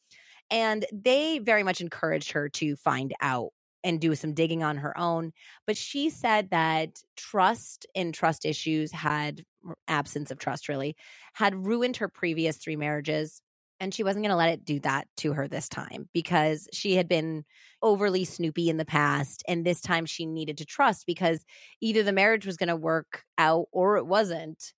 And 0.50 0.84
they 0.92 1.38
very 1.38 1.62
much 1.62 1.80
encouraged 1.80 2.32
her 2.32 2.48
to 2.48 2.74
find 2.74 3.14
out 3.20 3.50
and 3.82 4.00
do 4.00 4.14
some 4.14 4.34
digging 4.34 4.62
on 4.62 4.78
her 4.78 4.96
own. 4.98 5.32
But 5.66 5.76
she 5.76 6.10
said 6.10 6.50
that 6.50 7.02
trust 7.16 7.86
and 7.94 8.12
trust 8.12 8.44
issues 8.44 8.92
had, 8.92 9.44
absence 9.88 10.30
of 10.30 10.38
trust 10.38 10.68
really, 10.68 10.96
had 11.34 11.66
ruined 11.66 11.98
her 11.98 12.08
previous 12.08 12.56
three 12.56 12.76
marriages. 12.76 13.42
And 13.82 13.94
she 13.94 14.02
wasn't 14.02 14.24
going 14.24 14.30
to 14.30 14.36
let 14.36 14.52
it 14.52 14.64
do 14.64 14.78
that 14.80 15.08
to 15.18 15.32
her 15.32 15.48
this 15.48 15.68
time 15.68 16.08
because 16.12 16.68
she 16.70 16.96
had 16.96 17.08
been 17.08 17.44
overly 17.80 18.24
snoopy 18.24 18.68
in 18.68 18.76
the 18.76 18.84
past. 18.84 19.42
And 19.48 19.64
this 19.64 19.80
time 19.80 20.04
she 20.04 20.26
needed 20.26 20.58
to 20.58 20.66
trust 20.66 21.06
because 21.06 21.44
either 21.80 22.02
the 22.02 22.12
marriage 22.12 22.44
was 22.44 22.58
going 22.58 22.68
to 22.68 22.76
work 22.76 23.24
out 23.38 23.68
or 23.72 23.96
it 23.96 24.06
wasn't. 24.06 24.74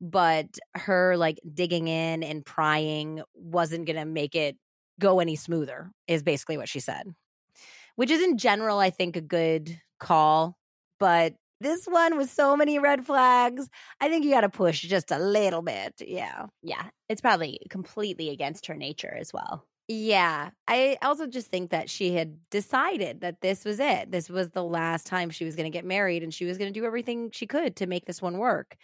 But 0.00 0.46
her 0.74 1.16
like 1.18 1.38
digging 1.52 1.88
in 1.88 2.22
and 2.22 2.46
prying 2.46 3.22
wasn't 3.34 3.86
going 3.86 3.96
to 3.96 4.06
make 4.06 4.34
it 4.34 4.56
go 4.98 5.20
any 5.20 5.36
smoother, 5.36 5.90
is 6.08 6.22
basically 6.22 6.56
what 6.56 6.68
she 6.68 6.80
said, 6.80 7.14
which 7.96 8.10
is 8.10 8.22
in 8.22 8.38
general, 8.38 8.78
I 8.78 8.90
think, 8.90 9.16
a 9.16 9.20
good 9.20 9.80
call. 9.98 10.56
But 10.98 11.34
this 11.60 11.86
one 11.86 12.16
with 12.16 12.30
so 12.30 12.56
many 12.56 12.78
red 12.78 13.04
flags, 13.04 13.68
I 14.00 14.08
think 14.08 14.24
you 14.24 14.30
got 14.30 14.42
to 14.42 14.48
push 14.48 14.82
just 14.82 15.10
a 15.10 15.18
little 15.18 15.62
bit. 15.62 15.94
Yeah. 16.00 16.46
yeah, 16.62 16.84
it's 17.08 17.20
probably 17.20 17.60
completely 17.70 18.30
against 18.30 18.66
her 18.66 18.74
nature 18.74 19.14
as 19.18 19.32
well. 19.32 19.66
Yeah. 19.88 20.50
I 20.66 20.98
also 21.00 21.26
just 21.26 21.46
think 21.46 21.70
that 21.70 21.88
she 21.88 22.12
had 22.12 22.38
decided 22.50 23.20
that 23.20 23.40
this 23.40 23.64
was 23.64 23.78
it. 23.78 24.10
This 24.10 24.28
was 24.28 24.50
the 24.50 24.64
last 24.64 25.06
time 25.06 25.30
she 25.30 25.44
was 25.44 25.54
going 25.54 25.70
to 25.70 25.76
get 25.76 25.84
married 25.84 26.22
and 26.22 26.34
she 26.34 26.44
was 26.44 26.58
going 26.58 26.72
to 26.72 26.78
do 26.78 26.84
everything 26.84 27.30
she 27.32 27.46
could 27.46 27.76
to 27.76 27.86
make 27.86 28.04
this 28.04 28.20
one 28.20 28.38
work. 28.38 28.76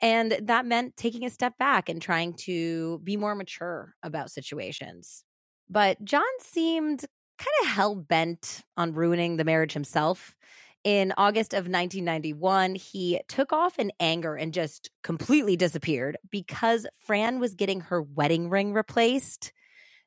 And 0.00 0.38
that 0.42 0.66
meant 0.66 0.96
taking 0.96 1.24
a 1.24 1.30
step 1.30 1.58
back 1.58 1.88
and 1.88 2.00
trying 2.00 2.34
to 2.44 3.00
be 3.04 3.16
more 3.16 3.34
mature 3.34 3.94
about 4.02 4.30
situations. 4.30 5.24
But 5.68 6.02
John 6.04 6.22
seemed 6.40 7.04
kind 7.40 7.66
of 7.66 7.68
hell 7.68 7.94
bent 7.94 8.62
on 8.76 8.92
ruining 8.92 9.36
the 9.36 9.44
marriage 9.44 9.72
himself. 9.72 10.36
In 10.84 11.12
August 11.16 11.52
of 11.52 11.64
1991, 11.64 12.74
he 12.74 13.20
took 13.28 13.52
off 13.52 13.78
in 13.78 13.92
anger 13.98 14.34
and 14.34 14.54
just 14.54 14.90
completely 15.02 15.56
disappeared 15.56 16.16
because 16.30 16.86
Fran 17.06 17.40
was 17.40 17.54
getting 17.54 17.80
her 17.80 18.02
wedding 18.02 18.48
ring 18.48 18.72
replaced. 18.72 19.52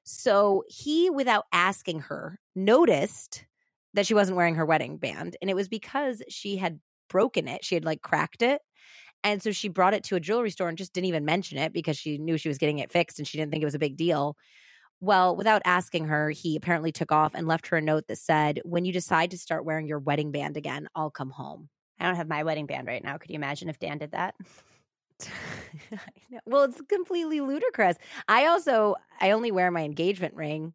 So 0.03 0.63
he, 0.67 1.09
without 1.09 1.45
asking 1.51 2.01
her, 2.01 2.39
noticed 2.55 3.45
that 3.93 4.05
she 4.05 4.13
wasn't 4.13 4.37
wearing 4.37 4.55
her 4.55 4.65
wedding 4.65 4.97
band. 4.97 5.37
And 5.41 5.49
it 5.49 5.55
was 5.55 5.67
because 5.67 6.21
she 6.29 6.57
had 6.57 6.79
broken 7.09 7.47
it. 7.47 7.63
She 7.63 7.75
had 7.75 7.85
like 7.85 8.01
cracked 8.01 8.41
it. 8.41 8.61
And 9.23 9.41
so 9.41 9.51
she 9.51 9.69
brought 9.69 9.93
it 9.93 10.03
to 10.05 10.15
a 10.15 10.19
jewelry 10.19 10.49
store 10.49 10.67
and 10.67 10.77
just 10.77 10.93
didn't 10.93 11.07
even 11.07 11.23
mention 11.25 11.57
it 11.57 11.71
because 11.71 11.97
she 11.97 12.17
knew 12.17 12.37
she 12.37 12.49
was 12.49 12.57
getting 12.57 12.79
it 12.79 12.91
fixed 12.91 13.19
and 13.19 13.27
she 13.27 13.37
didn't 13.37 13.51
think 13.51 13.61
it 13.61 13.65
was 13.67 13.75
a 13.75 13.79
big 13.79 13.95
deal. 13.95 14.35
Well, 15.03 15.35
without 15.35 15.61
asking 15.65 16.05
her, 16.05 16.29
he 16.29 16.55
apparently 16.55 16.93
took 16.93 17.11
off 17.11 17.35
and 17.35 17.45
left 17.45 17.67
her 17.67 17.75
a 17.75 17.81
note 17.81 18.07
that 18.07 18.19
said, 18.19 18.61
When 18.63 18.85
you 18.85 18.93
decide 18.93 19.31
to 19.31 19.37
start 19.37 19.65
wearing 19.65 19.85
your 19.85 19.99
wedding 19.99 20.31
band 20.31 20.55
again, 20.55 20.87
I'll 20.95 21.11
come 21.11 21.29
home. 21.29 21.67
I 21.99 22.05
don't 22.05 22.15
have 22.15 22.29
my 22.29 22.43
wedding 22.43 22.67
band 22.67 22.87
right 22.87 23.03
now. 23.03 23.17
Could 23.17 23.29
you 23.29 23.35
imagine 23.35 23.67
if 23.67 23.77
Dan 23.77 23.97
did 23.97 24.11
that? 24.11 24.33
Well, 26.45 26.63
it's 26.63 26.81
completely 26.89 27.41
ludicrous. 27.41 27.97
I 28.27 28.47
also 28.47 28.95
I 29.19 29.31
only 29.31 29.51
wear 29.51 29.71
my 29.71 29.83
engagement 29.83 30.35
ring 30.35 30.73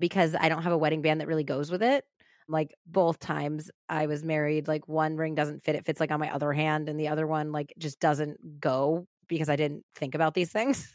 because 0.00 0.34
I 0.38 0.48
don't 0.48 0.62
have 0.62 0.72
a 0.72 0.78
wedding 0.78 1.02
band 1.02 1.20
that 1.20 1.28
really 1.28 1.44
goes 1.44 1.70
with 1.70 1.82
it. 1.82 2.04
Like 2.48 2.74
both 2.86 3.18
times 3.18 3.70
I 3.88 4.06
was 4.06 4.24
married, 4.24 4.68
like 4.68 4.88
one 4.88 5.16
ring 5.16 5.34
doesn't 5.34 5.64
fit. 5.64 5.76
It 5.76 5.84
fits 5.84 6.00
like 6.00 6.10
on 6.12 6.20
my 6.20 6.32
other 6.32 6.52
hand, 6.52 6.88
and 6.88 6.98
the 6.98 7.08
other 7.08 7.26
one 7.26 7.52
like 7.52 7.72
just 7.78 8.00
doesn't 8.00 8.60
go 8.60 9.06
because 9.28 9.48
I 9.48 9.56
didn't 9.56 9.84
think 9.96 10.14
about 10.14 10.34
these 10.34 10.52
things. 10.52 10.94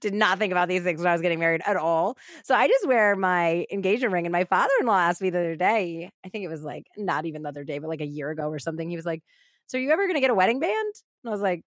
Did 0.00 0.14
not 0.14 0.38
think 0.38 0.52
about 0.52 0.68
these 0.68 0.82
things 0.82 1.00
when 1.00 1.08
I 1.08 1.12
was 1.12 1.20
getting 1.20 1.38
married 1.38 1.62
at 1.66 1.76
all. 1.76 2.16
So 2.44 2.54
I 2.54 2.68
just 2.68 2.86
wear 2.86 3.16
my 3.16 3.66
engagement 3.70 4.12
ring. 4.12 4.26
And 4.26 4.32
my 4.32 4.44
father 4.44 4.72
in 4.80 4.86
law 4.86 4.98
asked 4.98 5.22
me 5.22 5.30
the 5.30 5.38
other 5.38 5.56
day, 5.56 6.10
I 6.24 6.28
think 6.28 6.44
it 6.44 6.48
was 6.48 6.62
like 6.62 6.86
not 6.96 7.26
even 7.26 7.42
the 7.42 7.48
other 7.48 7.64
day, 7.64 7.78
but 7.78 7.88
like 7.88 8.00
a 8.00 8.06
year 8.06 8.30
ago 8.30 8.48
or 8.48 8.58
something. 8.58 8.88
He 8.88 8.96
was 8.96 9.06
like, 9.06 9.22
So 9.66 9.78
are 9.78 9.80
you 9.80 9.90
ever 9.90 10.04
going 10.04 10.16
to 10.16 10.20
get 10.20 10.30
a 10.30 10.34
wedding 10.34 10.60
band? 10.60 10.94
And 11.22 11.28
I 11.28 11.30
was 11.30 11.40
like, 11.40 11.62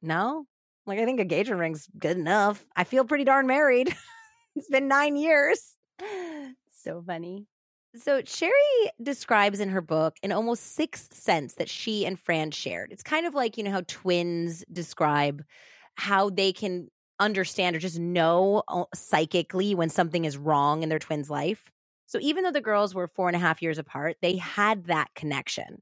No. 0.00 0.46
Like, 0.84 0.98
I 0.98 1.04
think 1.04 1.20
engagement 1.20 1.60
ring's 1.60 1.86
good 1.96 2.16
enough. 2.16 2.64
I 2.74 2.82
feel 2.82 3.04
pretty 3.04 3.22
darn 3.22 3.46
married. 3.46 3.94
it's 4.56 4.68
been 4.68 4.88
nine 4.88 5.16
years. 5.16 5.76
so 6.82 7.02
funny. 7.06 7.46
So 7.94 8.22
Sherrie 8.24 8.90
describes 9.02 9.60
in 9.60 9.68
her 9.68 9.82
book 9.82 10.16
an 10.22 10.32
almost 10.32 10.74
sixth 10.74 11.14
sense 11.14 11.54
that 11.54 11.68
she 11.68 12.06
and 12.06 12.18
Fran 12.18 12.50
shared. 12.50 12.90
It's 12.90 13.02
kind 13.02 13.26
of 13.26 13.34
like, 13.34 13.58
you 13.58 13.64
know, 13.64 13.70
how 13.70 13.82
twins 13.86 14.64
describe 14.72 15.44
how 15.96 16.30
they 16.30 16.52
can 16.52 16.88
understand 17.22 17.76
or 17.76 17.78
just 17.78 17.98
know 17.98 18.62
uh, 18.68 18.84
psychically 18.94 19.74
when 19.74 19.88
something 19.88 20.24
is 20.24 20.36
wrong 20.36 20.82
in 20.82 20.88
their 20.88 20.98
twin's 20.98 21.30
life. 21.30 21.70
So 22.06 22.18
even 22.20 22.44
though 22.44 22.52
the 22.52 22.60
girls 22.60 22.94
were 22.94 23.08
four 23.08 23.28
and 23.28 23.36
a 23.36 23.40
half 23.40 23.62
years 23.62 23.78
apart, 23.78 24.16
they 24.20 24.36
had 24.36 24.86
that 24.86 25.08
connection. 25.14 25.80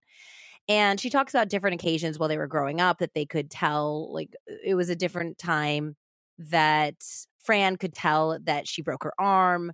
And 0.68 1.00
she 1.00 1.11
talks 1.11 1.35
about 1.35 1.48
different 1.48 1.81
occasions 1.81 2.18
while 2.18 2.29
they 2.29 2.38
were 2.38 2.46
growing 2.46 2.81
up 2.81 2.98
that 2.98 3.14
they 3.14 3.26
could 3.26 3.50
tell, 3.50 4.12
like, 4.12 4.37
it 4.64 4.76
was 4.76 4.88
a 4.88 4.94
different 4.94 5.38
time 5.38 5.96
that 6.38 6.94
Fran 7.42 7.76
could 7.76 7.94
tell 7.94 8.38
that 8.44 8.68
she 8.68 8.83
broke 8.83 9.03
her 9.03 9.14
arm 9.18 9.72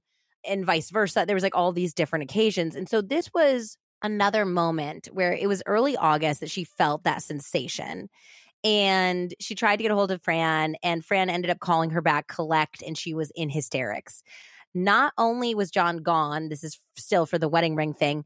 and 0.48 0.64
vice 0.64 0.90
versa. 0.90 1.24
There 1.26 1.36
was 1.36 1.42
like 1.42 1.56
all 1.56 1.72
these 1.72 1.92
different 1.92 2.22
occasions. 2.22 2.74
And 2.74 2.88
so 2.88 3.02
this 3.02 3.30
was 3.34 3.76
another 4.02 4.44
moment 4.46 5.08
where 5.12 5.32
it 5.32 5.48
was 5.48 5.62
early 5.66 5.96
August 5.96 6.40
that 6.40 6.50
she 6.50 6.64
felt 6.64 7.04
that 7.04 7.22
sensation. 7.22 8.08
And 8.66 9.32
she 9.38 9.54
tried 9.54 9.76
to 9.76 9.84
get 9.84 9.92
a 9.92 9.94
hold 9.94 10.10
of 10.10 10.20
Fran, 10.22 10.74
and 10.82 11.04
Fran 11.04 11.30
ended 11.30 11.52
up 11.52 11.60
calling 11.60 11.90
her 11.90 12.02
back, 12.02 12.26
collect, 12.26 12.82
and 12.82 12.98
she 12.98 13.14
was 13.14 13.30
in 13.36 13.48
hysterics. 13.48 14.24
Not 14.74 15.12
only 15.16 15.54
was 15.54 15.70
John 15.70 15.98
gone, 15.98 16.48
this 16.48 16.64
is 16.64 16.80
still 16.96 17.26
for 17.26 17.38
the 17.38 17.48
wedding 17.48 17.76
ring 17.76 17.94
thing, 17.94 18.24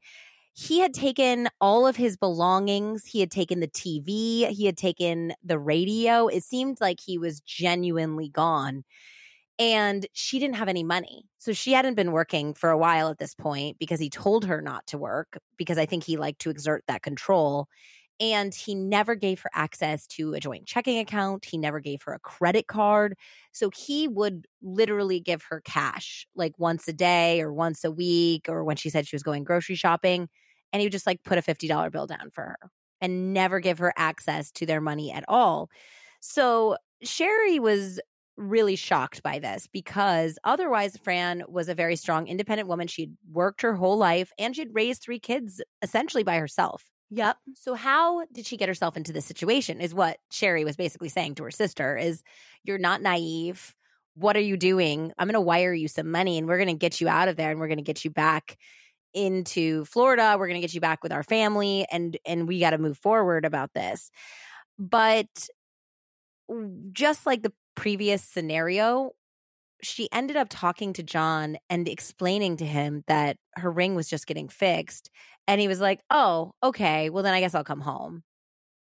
he 0.55 0.81
had 0.81 0.95
taken 0.95 1.49
all 1.61 1.87
of 1.87 1.97
his 1.97 2.17
belongings. 2.17 3.05
He 3.05 3.21
had 3.21 3.31
taken 3.31 3.61
the 3.61 3.69
TV, 3.69 4.49
he 4.49 4.65
had 4.65 4.79
taken 4.79 5.35
the 5.45 5.59
radio. 5.59 6.27
It 6.27 6.43
seemed 6.43 6.81
like 6.81 7.01
he 7.05 7.19
was 7.19 7.41
genuinely 7.41 8.31
gone. 8.31 8.85
And 9.59 10.07
she 10.15 10.39
didn't 10.39 10.57
have 10.57 10.69
any 10.69 10.83
money. 10.83 11.27
So 11.37 11.53
she 11.53 11.73
hadn't 11.73 11.95
been 11.95 12.13
working 12.13 12.55
for 12.55 12.71
a 12.71 12.79
while 12.79 13.11
at 13.11 13.19
this 13.19 13.35
point 13.35 13.79
because 13.79 14.01
he 14.01 14.09
told 14.09 14.47
her 14.47 14.63
not 14.63 14.87
to 14.87 14.99
work 14.99 15.39
because 15.59 15.77
I 15.77 15.85
think 15.85 16.05
he 16.05 16.17
liked 16.17 16.41
to 16.41 16.51
exert 16.51 16.83
that 16.89 17.03
control. 17.03 17.69
And 18.21 18.55
he 18.55 18.75
never 18.75 19.15
gave 19.15 19.41
her 19.41 19.51
access 19.55 20.07
to 20.09 20.35
a 20.35 20.41
joint 20.41 20.67
checking 20.67 20.99
account. 20.99 21.47
He 21.47 21.57
never 21.57 21.81
gave 21.81 22.03
her 22.03 22.13
a 22.13 22.19
credit 22.19 22.67
card. 22.67 23.17
So 23.53 23.71
he 23.75 24.09
would 24.09 24.47
literally 24.63 25.21
give 25.21 25.43
her 25.45 25.63
cash 25.63 26.27
like 26.35 26.53
once 26.59 26.87
a 26.87 26.93
day 26.93 27.41
or 27.41 27.53
once 27.53 27.83
a 27.83 27.91
week 27.91 28.47
or 28.49 28.63
when 28.63 28.77
she 28.77 28.91
said 28.91 29.07
she 29.07 29.17
was 29.17 29.23
going 29.23 29.45
grocery 29.45 29.75
shopping. 29.75 30.29
And 30.73 30.81
he 30.81 30.87
would 30.87 30.93
just 30.93 31.07
like 31.07 31.23
put 31.25 31.39
a 31.39 31.43
$50 31.43 31.91
bill 31.91 32.07
down 32.07 32.31
for 32.31 32.43
her 32.43 32.59
and 33.01 33.33
never 33.33 33.61
give 33.61 33.79
her 33.79 33.93
access 33.97 34.51
to 34.53 34.67
their 34.67 34.81
money 34.81 35.11
at 35.11 35.25
all. 35.27 35.71
So 36.21 36.77
Sherrie 37.03 37.59
was 37.59 38.01
really 38.37 38.77
shocked 38.77 39.23
by 39.23 39.39
this 39.39 39.67
because 39.67 40.39
otherwise 40.45 40.97
Fran 40.97 41.43
was 41.49 41.69
a 41.69 41.75
very 41.75 41.97
strong 41.97 42.27
independent 42.27 42.69
woman. 42.69 42.89
She'd 42.89 43.15
worked 43.31 43.63
her 43.63 43.75
whole 43.75 43.99
life 43.99 44.33
and 44.39 44.55
she'd 44.55 44.75
raised 44.75 45.03
three 45.03 45.19
kids 45.19 45.61
essentially 45.83 46.23
by 46.23 46.37
herself. 46.39 46.85
Yep. 47.11 47.37
So 47.57 47.75
how 47.75 48.25
did 48.33 48.47
she 48.47 48.57
get 48.57 48.69
herself 48.69 48.97
into 48.97 49.13
this 49.13 49.25
situation 49.25 49.81
is 49.81 49.93
what 49.93 50.19
Sherrie 50.31 50.65
was 50.65 50.77
basically 50.77 51.09
saying 51.09 51.35
to 51.37 51.45
her 51.45 51.51
sister 51.51 51.97
is 51.97 52.23
you're 52.63 52.79
not 52.79 53.03
naive. 53.03 53.75
What 54.15 54.37
are 54.37 54.41
you 54.41 54.57
doing? 54.57 55.13
I'm 55.19 55.27
going 55.27 55.35
to 55.35 55.41
wire 55.41 55.73
you 55.75 55.89
some 55.89 56.11
money 56.11 56.39
and 56.39 56.47
we're 56.47 56.59
going 56.59 56.69
to 56.69 56.75
get 56.75 57.01
you 57.01 57.09
out 57.09 57.29
of 57.29 57.37
there 57.37 57.51
and 57.51 57.59
we're 57.59 57.69
going 57.69 57.79
to 57.79 57.85
get 57.85 58.05
you 58.05 58.11
back 58.11 58.57
into 59.13 59.85
Florida. 59.87 60.37
We're 60.39 60.47
going 60.47 60.61
to 60.61 60.67
get 60.67 60.75
you 60.75 60.81
back 60.81 61.03
with 61.03 61.13
our 61.13 61.25
family 61.25 61.85
and 61.91 62.17
and 62.25 62.47
we 62.47 62.61
got 62.61 62.71
to 62.71 62.79
move 62.79 62.99
forward 62.99 63.45
about 63.45 63.73
this. 63.75 64.11
But 64.79 65.49
just 66.93 67.27
like 67.27 67.43
the 67.43 67.53
previous 67.75 68.23
scenario, 68.23 69.13
she 69.83 70.09
ended 70.13 70.37
up 70.37 70.49
talking 70.51 70.93
to 70.95 71.03
John 71.03 71.57
and 71.69 71.89
explaining 71.89 72.57
to 72.59 72.67
him 72.67 73.03
that 73.07 73.37
her 73.57 73.71
ring 73.71 73.95
was 73.95 74.09
just 74.09 74.27
getting 74.27 74.49
fixed. 74.49 75.11
And 75.51 75.61
he 75.61 75.67
was 75.67 75.81
like, 75.81 76.01
Oh, 76.11 76.53
okay. 76.63 77.11
Well, 77.11 77.25
then 77.25 77.35
I 77.35 77.41
guess 77.41 77.57
I'll 77.57 77.65
come 77.65 77.81
home. 77.81 78.23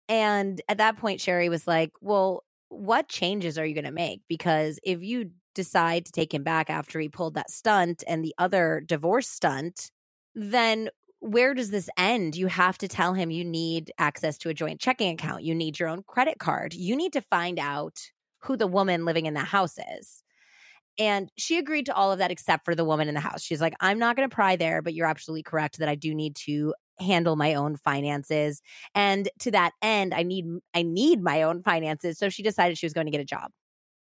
And 0.09 0.61
at 0.69 0.79
that 0.79 0.99
point, 0.99 1.21
Sherrie 1.21 1.49
was 1.49 1.67
like, 1.69 1.93
Well, 2.01 2.45
what 2.71 3.09
changes 3.09 3.59
are 3.59 3.67
you 3.67 3.75
going 3.75 3.85
to 3.85 3.93
make? 3.93 4.23
Because 4.29 4.81
if 4.83 5.03
you 5.03 5.31
decide 5.55 6.05
to 6.07 6.13
take 6.13 6.35
him 6.35 6.43
back 6.43 6.69
after 6.71 6.99
he 7.01 7.09
pulled 7.09 7.35
that 7.35 7.51
stunt 7.51 8.03
and 8.09 8.25
the 8.25 8.35
other 8.39 8.83
divorce 8.85 9.29
stunt, 9.29 9.91
then 10.35 10.91
where 11.21 11.55
does 11.55 11.71
this 11.71 11.89
end? 11.97 12.37
You 12.37 12.49
have 12.49 12.79
to 12.79 12.89
tell 12.89 13.15
him 13.15 13.31
you 13.31 13.45
need 13.45 13.93
access 13.99 14.37
to 14.39 14.51
a 14.51 14.55
joint 14.55 14.81
checking 14.81 15.13
account. 15.13 15.45
You 15.45 15.55
need 15.55 15.79
your 15.79 15.89
own 15.89 16.03
credit 16.07 16.39
card. 16.41 16.75
You 16.75 16.97
need 16.97 17.13
to 17.15 17.23
find 17.23 17.59
out 17.61 17.99
who 18.43 18.57
the 18.57 18.67
woman 18.67 19.05
living 19.05 19.27
in 19.27 19.35
the 19.35 19.41
house 19.41 19.79
is. 19.99 20.23
And 20.99 21.31
she 21.37 21.59
agreed 21.59 21.87
to 21.87 21.95
all 21.95 22.13
of 22.13 22.19
that 22.19 22.31
except 22.31 22.65
for 22.65 22.75
the 22.75 22.85
woman 22.85 23.09
in 23.09 23.15
the 23.15 23.21
house. 23.21 23.43
She's 23.43 23.61
like, 23.61 23.75
I'm 23.81 23.99
not 23.99 24.17
going 24.17 24.29
to 24.29 24.35
pry 24.35 24.57
there, 24.57 24.83
but 24.83 24.95
you're 24.95 25.07
absolutely 25.07 25.43
correct 25.43 25.79
that 25.79 25.89
I 25.89 25.95
do 25.95 26.15
need 26.15 26.37
to 26.37 26.75
handle 26.99 27.37
my 27.37 27.55
own 27.55 27.77
finances. 27.77 28.63
And 28.95 29.29
to 29.41 29.51
that 29.51 29.73
end, 29.83 30.15
I 30.15 30.23
need 30.23 30.47
I 30.75 30.83
need 30.83 31.23
my 31.23 31.43
own 31.43 31.63
finances. 31.63 32.19
So 32.19 32.29
she 32.29 32.43
decided 32.43 32.79
she 32.79 32.87
was 32.87 32.95
going 32.95 33.07
to 33.07 33.11
get 33.11 33.21
a 33.21 33.25
job. 33.25 33.51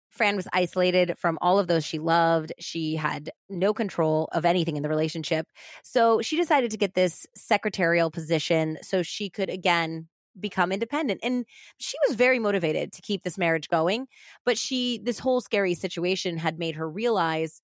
Fran 0.09 0.37
was 0.37 0.47
isolated 0.53 1.15
from 1.17 1.37
all 1.41 1.59
of 1.59 1.67
those 1.67 1.83
she 1.83 1.99
loved. 1.99 2.53
She 2.57 2.95
had 2.95 3.31
no 3.49 3.73
control 3.73 4.29
of 4.31 4.45
anything 4.45 4.77
in 4.77 4.83
the 4.83 4.87
relationship. 4.87 5.45
So 5.83 6.21
she 6.21 6.37
decided 6.37 6.71
to 6.71 6.77
get 6.77 6.93
this 6.93 7.27
secretarial 7.35 8.09
position 8.09 8.77
so 8.81 9.03
she 9.03 9.29
could 9.29 9.49
again 9.49 10.07
become 10.39 10.71
independent. 10.71 11.21
And 11.23 11.45
she 11.77 11.97
was 12.07 12.15
very 12.15 12.39
motivated 12.39 12.91
to 12.93 13.01
keep 13.01 13.23
this 13.23 13.37
marriage 13.37 13.69
going. 13.69 14.07
But 14.45 14.57
she, 14.57 14.99
this 15.03 15.19
whole 15.19 15.41
scary 15.41 15.73
situation 15.73 16.37
had 16.37 16.59
made 16.59 16.75
her 16.75 16.89
realize 16.89 17.61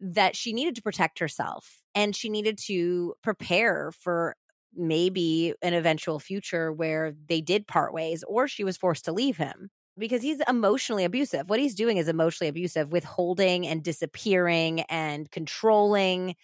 that 0.00 0.36
she 0.36 0.52
needed 0.52 0.76
to 0.76 0.82
protect 0.82 1.18
herself 1.18 1.80
and 1.94 2.14
she 2.14 2.28
needed 2.28 2.58
to 2.66 3.14
prepare 3.22 3.90
for 3.92 4.36
maybe 4.74 5.54
an 5.62 5.74
eventual 5.74 6.20
future 6.20 6.72
where 6.72 7.14
they 7.28 7.40
did 7.40 7.66
part 7.66 7.92
ways 7.92 8.22
or 8.28 8.46
she 8.46 8.62
was 8.64 8.76
forced 8.76 9.04
to 9.06 9.12
leave 9.12 9.36
him 9.36 9.70
because 9.98 10.22
he's 10.22 10.40
emotionally 10.48 11.04
abusive. 11.04 11.50
What 11.50 11.58
he's 11.58 11.74
doing 11.74 11.96
is 11.96 12.08
emotionally 12.08 12.48
abusive, 12.48 12.92
withholding 12.92 13.66
and 13.66 13.82
disappearing 13.82 14.82
and 14.82 15.28
controlling. 15.30 16.36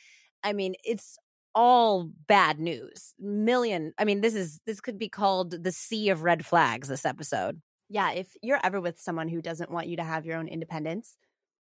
I 0.42 0.53
mean, 0.53 0.74
it's 0.85 1.16
all 1.54 2.10
bad 2.26 2.58
news. 2.58 3.14
Million. 3.18 3.92
I 3.98 4.04
mean, 4.04 4.20
this 4.20 4.34
is 4.34 4.60
this 4.66 4.80
could 4.80 4.98
be 4.98 5.08
called 5.08 5.62
the 5.62 5.72
sea 5.72 6.10
of 6.10 6.22
red 6.22 6.44
flags 6.44 6.88
this 6.88 7.04
episode. 7.04 7.60
Yeah, 7.88 8.12
if 8.12 8.28
you're 8.42 8.60
ever 8.62 8.80
with 8.80 9.00
someone 9.00 9.28
who 9.28 9.42
doesn't 9.42 9.70
want 9.70 9.88
you 9.88 9.96
to 9.96 10.04
have 10.04 10.26
your 10.26 10.36
own 10.36 10.48
independence, 10.48 11.16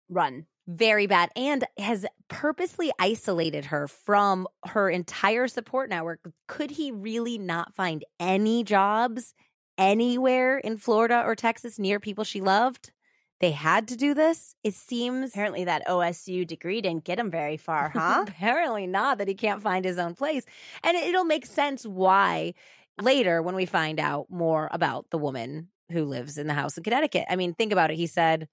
run. 0.09 0.45
Very 0.67 1.07
bad 1.07 1.29
and 1.35 1.65
has 1.77 2.05
purposely 2.29 2.91
isolated 2.97 3.65
her 3.65 3.87
from 3.87 4.47
her 4.65 4.89
entire 4.89 5.47
support 5.47 5.89
network. 5.89 6.21
Could 6.47 6.71
he 6.71 6.91
really 6.91 7.37
not 7.37 7.75
find 7.75 8.05
any 8.19 8.63
jobs 8.63 9.33
anywhere 9.77 10.57
in 10.57 10.77
Florida 10.77 11.21
or 11.25 11.35
Texas 11.35 11.77
near 11.77 11.99
people 11.99 12.23
she 12.23 12.39
loved? 12.39 12.91
They 13.39 13.51
had 13.51 13.87
to 13.89 13.97
do 13.97 14.13
this. 14.13 14.55
It 14.63 14.73
seems 14.73 15.31
apparently 15.31 15.65
that 15.65 15.87
OSU 15.87 16.47
degree 16.47 16.81
didn't 16.81 17.03
get 17.03 17.19
him 17.19 17.29
very 17.29 17.57
far, 17.57 17.89
huh? 17.93 18.25
apparently 18.27 18.87
not 18.87 19.17
that 19.17 19.27
he 19.27 19.33
can't 19.33 19.61
find 19.61 19.83
his 19.83 19.97
own 19.97 20.15
place. 20.15 20.45
And 20.83 20.95
it'll 20.95 21.25
make 21.25 21.45
sense 21.45 21.85
why 21.85 22.53
later 23.01 23.41
when 23.41 23.55
we 23.55 23.65
find 23.65 23.99
out 23.99 24.27
more 24.29 24.69
about 24.71 25.09
the 25.09 25.17
woman 25.17 25.69
who 25.91 26.05
lives 26.05 26.37
in 26.37 26.47
the 26.47 26.53
house 26.53 26.77
in 26.77 26.83
Connecticut. 26.83 27.25
I 27.29 27.35
mean, 27.35 27.53
think 27.53 27.71
about 27.71 27.91
it. 27.91 27.97
He 27.97 28.07
said 28.07 28.47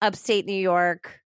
upstate 0.00 0.46
New 0.46 0.52
York, 0.52 1.20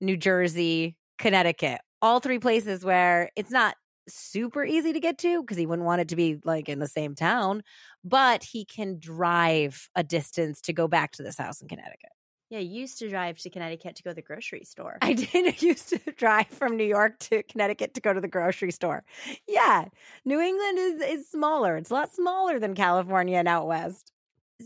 New 0.00 0.16
Jersey, 0.16 0.96
Connecticut, 1.18 1.80
all 2.02 2.20
three 2.20 2.38
places 2.38 2.84
where 2.84 3.30
it's 3.36 3.50
not 3.50 3.76
super 4.08 4.64
easy 4.64 4.92
to 4.92 5.00
get 5.00 5.18
to 5.18 5.42
because 5.42 5.56
he 5.56 5.66
wouldn't 5.66 5.86
want 5.86 6.00
it 6.00 6.08
to 6.08 6.16
be 6.16 6.38
like 6.44 6.68
in 6.68 6.78
the 6.78 6.86
same 6.86 7.14
town, 7.14 7.62
but 8.04 8.42
he 8.42 8.64
can 8.64 8.98
drive 8.98 9.88
a 9.94 10.02
distance 10.02 10.60
to 10.62 10.72
go 10.72 10.88
back 10.88 11.12
to 11.12 11.22
this 11.22 11.36
house 11.36 11.60
in 11.60 11.68
Connecticut. 11.68 12.10
Yeah, 12.50 12.60
you 12.60 12.80
used 12.80 12.98
to 13.00 13.10
drive 13.10 13.38
to 13.38 13.50
Connecticut 13.50 13.96
to 13.96 14.02
go 14.02 14.10
to 14.10 14.14
the 14.14 14.22
grocery 14.22 14.64
store. 14.64 14.96
I 15.02 15.12
did. 15.12 15.60
used 15.62 15.90
to 15.90 15.98
drive 16.12 16.46
from 16.46 16.76
New 16.76 16.84
York 16.84 17.18
to 17.20 17.42
Connecticut 17.42 17.94
to 17.94 18.00
go 18.00 18.14
to 18.14 18.20
the 18.20 18.28
grocery 18.28 18.70
store. 18.70 19.04
Yeah, 19.46 19.86
New 20.24 20.40
England 20.40 20.78
is 20.78 21.02
is 21.02 21.28
smaller. 21.28 21.76
It's 21.76 21.90
a 21.90 21.94
lot 21.94 22.12
smaller 22.12 22.58
than 22.58 22.74
California 22.74 23.36
and 23.36 23.48
out 23.48 23.66
west. 23.66 24.12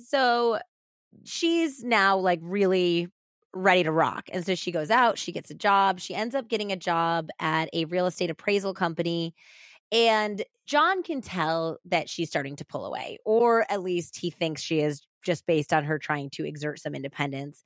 So 0.06 0.60
she's 1.24 1.82
now 1.82 2.16
like 2.18 2.38
really 2.42 3.08
ready 3.54 3.82
to 3.82 3.92
rock. 3.92 4.28
And 4.32 4.46
so 4.46 4.54
she 4.54 4.72
goes 4.72 4.90
out, 4.90 5.18
she 5.18 5.32
gets 5.32 5.50
a 5.50 5.54
job. 5.54 6.00
She 6.00 6.14
ends 6.14 6.34
up 6.34 6.48
getting 6.48 6.72
a 6.72 6.76
job 6.76 7.28
at 7.38 7.68
a 7.72 7.84
real 7.86 8.06
estate 8.06 8.30
appraisal 8.30 8.74
company. 8.74 9.34
And 9.90 10.42
John 10.66 11.02
can 11.02 11.20
tell 11.20 11.78
that 11.84 12.08
she's 12.08 12.30
starting 12.30 12.56
to 12.56 12.64
pull 12.64 12.86
away, 12.86 13.18
or 13.26 13.66
at 13.70 13.82
least 13.82 14.16
he 14.16 14.30
thinks 14.30 14.62
she 14.62 14.80
is 14.80 15.02
just 15.22 15.46
based 15.46 15.72
on 15.72 15.84
her 15.84 15.98
trying 15.98 16.30
to 16.30 16.46
exert 16.46 16.80
some 16.80 16.94
independence. 16.94 17.62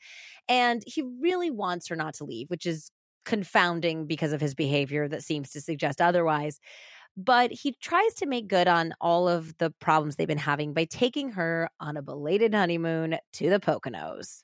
And 0.49 0.83
he 0.87 1.03
really 1.03 1.51
wants 1.51 1.89
her 1.89 1.97
not 1.97 2.15
to 2.15 2.25
leave, 2.25 2.49
which 2.49 2.67
is 2.67 2.91
confounding 3.25 4.07
because 4.07 4.33
of 4.33 4.41
his 4.41 4.55
behavior 4.55 5.09
that 5.09 5.23
seems 5.23 5.51
to 5.51 5.61
suggest 5.61 6.01
otherwise. 6.01 6.61
But 7.17 7.51
he 7.51 7.75
tries 7.81 8.15
to 8.17 8.27
make 8.27 8.47
good 8.47 8.69
on 8.69 8.95
all 9.01 9.27
of 9.27 9.57
the 9.59 9.71
problems 9.81 10.17
they've 10.17 10.29
been 10.29 10.39
having 10.39 10.75
by 10.75 10.85
taking 10.85 11.33
her 11.33 11.71
on 11.81 11.97
a 11.97 12.03
belated 12.03 12.55
honeymoon 12.55 13.17
to 13.35 13.51
the 13.51 13.59
Poconos. 13.59 14.43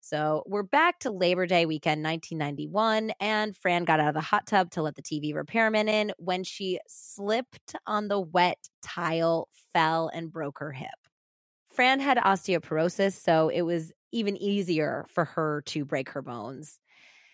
So 0.00 0.42
we're 0.46 0.62
back 0.62 1.00
to 1.00 1.10
Labor 1.10 1.44
Day 1.44 1.66
weekend 1.66 2.02
1991, 2.02 3.12
and 3.20 3.54
Fran 3.54 3.84
got 3.84 4.00
out 4.00 4.08
of 4.08 4.14
the 4.14 4.22
hot 4.22 4.46
tub 4.46 4.70
to 4.70 4.80
let 4.80 4.94
the 4.94 5.02
TV 5.02 5.34
repairman 5.34 5.86
in 5.86 6.12
when 6.16 6.44
she 6.44 6.80
slipped 6.88 7.74
on 7.86 8.08
the 8.08 8.18
wet 8.18 8.70
tile, 8.82 9.48
fell, 9.74 10.08
and 10.08 10.32
broke 10.32 10.60
her 10.60 10.72
hip. 10.72 10.88
Fran 11.78 12.00
had 12.00 12.18
osteoporosis, 12.18 13.12
so 13.12 13.50
it 13.50 13.62
was 13.62 13.92
even 14.10 14.36
easier 14.36 15.06
for 15.10 15.24
her 15.24 15.62
to 15.66 15.84
break 15.84 16.08
her 16.08 16.22
bones. 16.22 16.80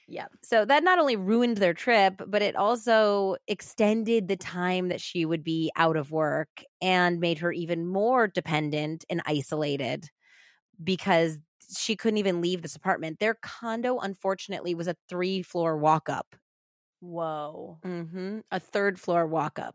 Yeah. 0.07 0.27
So 0.43 0.67
that 0.67 0.85
not 0.85 0.99
only 0.99 1.17
ruined 1.17 1.57
their 1.57 1.73
trip, 1.73 2.21
but 2.27 2.43
it 2.43 2.55
also 2.55 3.37
extended 3.49 4.29
the 4.29 4.37
time 4.37 4.89
that 4.89 5.01
she 5.01 5.25
would 5.25 5.43
be 5.43 5.73
out 5.77 5.97
of 5.97 6.11
work 6.11 6.63
and 6.83 7.21
made 7.21 7.39
her 7.39 7.53
even 7.53 7.87
more 7.87 8.27
dependent 8.27 9.07
and 9.09 9.23
isolated 9.25 10.11
because 10.83 11.39
she 11.75 11.97
couldn't 11.97 12.19
even 12.19 12.43
leave 12.43 12.61
this 12.61 12.77
apartment. 12.77 13.21
Their 13.21 13.39
condo, 13.41 13.99
unfortunately, 13.99 14.75
was 14.75 14.89
a 14.89 14.97
three 15.09 15.41
floor 15.41 15.79
walk 15.79 16.11
up. 16.11 16.37
Whoa. 17.01 17.79
Mm-hmm. 17.83 18.41
A 18.51 18.61
third 18.61 19.01
floor 19.01 19.27
walk 19.27 19.59
up. 19.59 19.75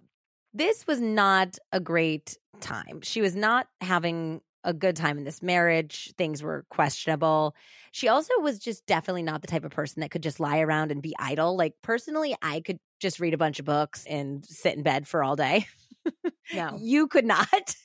This 0.53 0.86
was 0.86 1.01
not 1.01 1.57
a 1.72 1.80
great 1.80 2.38
time. 2.59 3.01
She 3.01 3.22
was 3.22 3.36
not 3.36 3.65
having 3.82 4.41
a 4.64 4.74
good 4.74 4.95
time 4.95 5.18
in 5.18 5.24
this 5.24 5.41
marriage. 5.41 6.14
Things 6.18 6.43
were 6.43 6.66
questionable. 6.70 7.55
She 7.91 8.07
also 8.07 8.34
was 8.39 8.60
just 8.60 8.86
definitely 8.86 9.24
not 9.24 9.41
the 9.41 9.47
type 9.47 9.64
of 9.64 9.72
person 9.72 10.01
that 10.01 10.12
could 10.12 10.24
just 10.24 10.39
lie 10.39 10.60
around 10.60 10.91
and 10.91 11.01
be 11.01 11.16
idle. 11.20 11.55
Like, 11.55 11.76
personally, 11.82 12.36
I 12.41 12.62
could 12.62 12.80
just 12.99 13.20
read 13.20 13.34
a 13.34 13.38
bunch 13.38 13.60
of 13.60 13.66
books 13.66 14.05
and 14.07 14.45
sit 14.45 14.76
in 14.76 14.84
bed 14.84 15.07
for 15.07 15.24
all 15.24 15.36
day. 15.36 15.68
No. 16.51 16.76
you 16.80 17.07
could 17.07 17.26
not. 17.26 17.47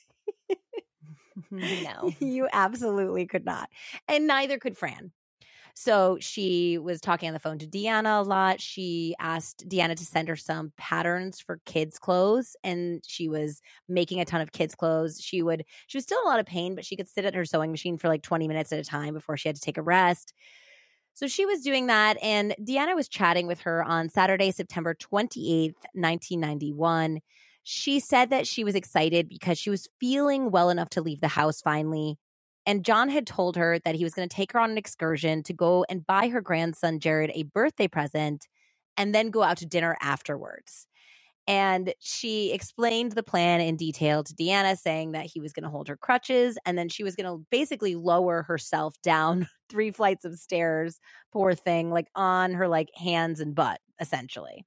no. 1.51 2.11
You 2.19 2.47
absolutely 2.51 3.27
could 3.27 3.45
not. 3.45 3.69
And 4.07 4.27
neither 4.27 4.57
could 4.57 4.77
Fran. 4.77 5.11
So 5.77 6.17
she 6.21 6.77
was 6.77 7.01
talking 7.01 7.27
on 7.27 7.33
the 7.33 7.39
phone 7.39 7.59
to 7.59 7.67
Deanna 7.67 8.21
a 8.21 8.23
lot. 8.23 8.61
She 8.61 9.13
asked 9.19 9.67
Deanna 9.67 9.97
to 9.97 10.05
send 10.05 10.29
her 10.29 10.37
some 10.37 10.71
patterns 10.77 11.41
for 11.41 11.59
kids' 11.65 11.99
clothes, 11.99 12.55
and 12.63 13.03
she 13.05 13.27
was 13.27 13.61
making 13.89 14.21
a 14.21 14.25
ton 14.25 14.39
of 14.39 14.53
kids' 14.53 14.73
clothes. 14.73 15.19
She 15.21 15.43
would, 15.43 15.65
she 15.87 15.97
was 15.97 16.05
still 16.05 16.19
in 16.21 16.27
a 16.27 16.29
lot 16.29 16.39
of 16.39 16.45
pain, 16.45 16.75
but 16.75 16.85
she 16.85 16.95
could 16.95 17.09
sit 17.09 17.25
at 17.25 17.35
her 17.35 17.43
sewing 17.43 17.71
machine 17.71 17.97
for 17.97 18.07
like 18.07 18.23
20 18.23 18.47
minutes 18.47 18.71
at 18.71 18.79
a 18.79 18.85
time 18.85 19.13
before 19.13 19.35
she 19.35 19.49
had 19.49 19.57
to 19.57 19.61
take 19.61 19.77
a 19.77 19.81
rest. 19.81 20.33
So 21.13 21.27
she 21.27 21.45
was 21.45 21.61
doing 21.61 21.87
that, 21.87 22.17
and 22.23 22.55
Deanna 22.61 22.95
was 22.95 23.09
chatting 23.09 23.45
with 23.45 23.59
her 23.61 23.83
on 23.83 24.07
Saturday, 24.07 24.51
September 24.51 24.95
28th, 24.95 25.75
1991. 25.93 27.19
She 27.63 27.99
said 27.99 28.29
that 28.29 28.47
she 28.47 28.63
was 28.63 28.75
excited 28.75 29.27
because 29.27 29.57
she 29.57 29.69
was 29.69 29.89
feeling 29.99 30.51
well 30.51 30.69
enough 30.69 30.89
to 30.91 31.01
leave 31.01 31.19
the 31.19 31.27
house 31.27 31.61
finally. 31.61 32.17
And 32.65 32.83
John 32.83 33.09
had 33.09 33.27
told 33.27 33.55
her 33.57 33.79
that 33.85 33.95
he 33.95 34.03
was 34.03 34.13
going 34.13 34.27
to 34.27 34.35
take 34.35 34.51
her 34.53 34.59
on 34.59 34.71
an 34.71 34.77
excursion 34.77 35.43
to 35.43 35.53
go 35.53 35.85
and 35.87 36.05
buy 36.05 36.29
her 36.29 36.41
grandson, 36.41 36.99
Jared, 36.99 37.31
a 37.33 37.43
birthday 37.43 37.87
present 37.87 38.47
and 38.97 39.13
then 39.13 39.29
go 39.29 39.43
out 39.43 39.57
to 39.57 39.65
dinner 39.65 39.97
afterwards. 40.01 40.87
And 41.47 41.93
she 41.99 42.51
explained 42.51 43.11
the 43.11 43.21
plan 43.21 43.61
in 43.61 43.75
detail 43.75 44.23
to 44.23 44.33
Deanna, 44.33 44.77
saying 44.77 45.11
that 45.11 45.27
he 45.27 45.39
was 45.39 45.53
going 45.53 45.63
to 45.63 45.69
hold 45.69 45.87
her 45.87 45.97
crutches 45.97 46.57
and 46.65 46.75
then 46.75 46.89
she 46.89 47.03
was 47.03 47.15
going 47.15 47.27
to 47.27 47.45
basically 47.51 47.95
lower 47.95 48.41
herself 48.43 48.95
down 49.03 49.47
three 49.69 49.91
flights 49.91 50.25
of 50.25 50.35
stairs, 50.39 50.99
poor 51.31 51.53
thing, 51.53 51.91
like 51.91 52.07
on 52.15 52.53
her 52.53 52.67
like 52.67 52.89
hands 52.95 53.39
and 53.39 53.53
butt, 53.53 53.79
essentially, 53.99 54.65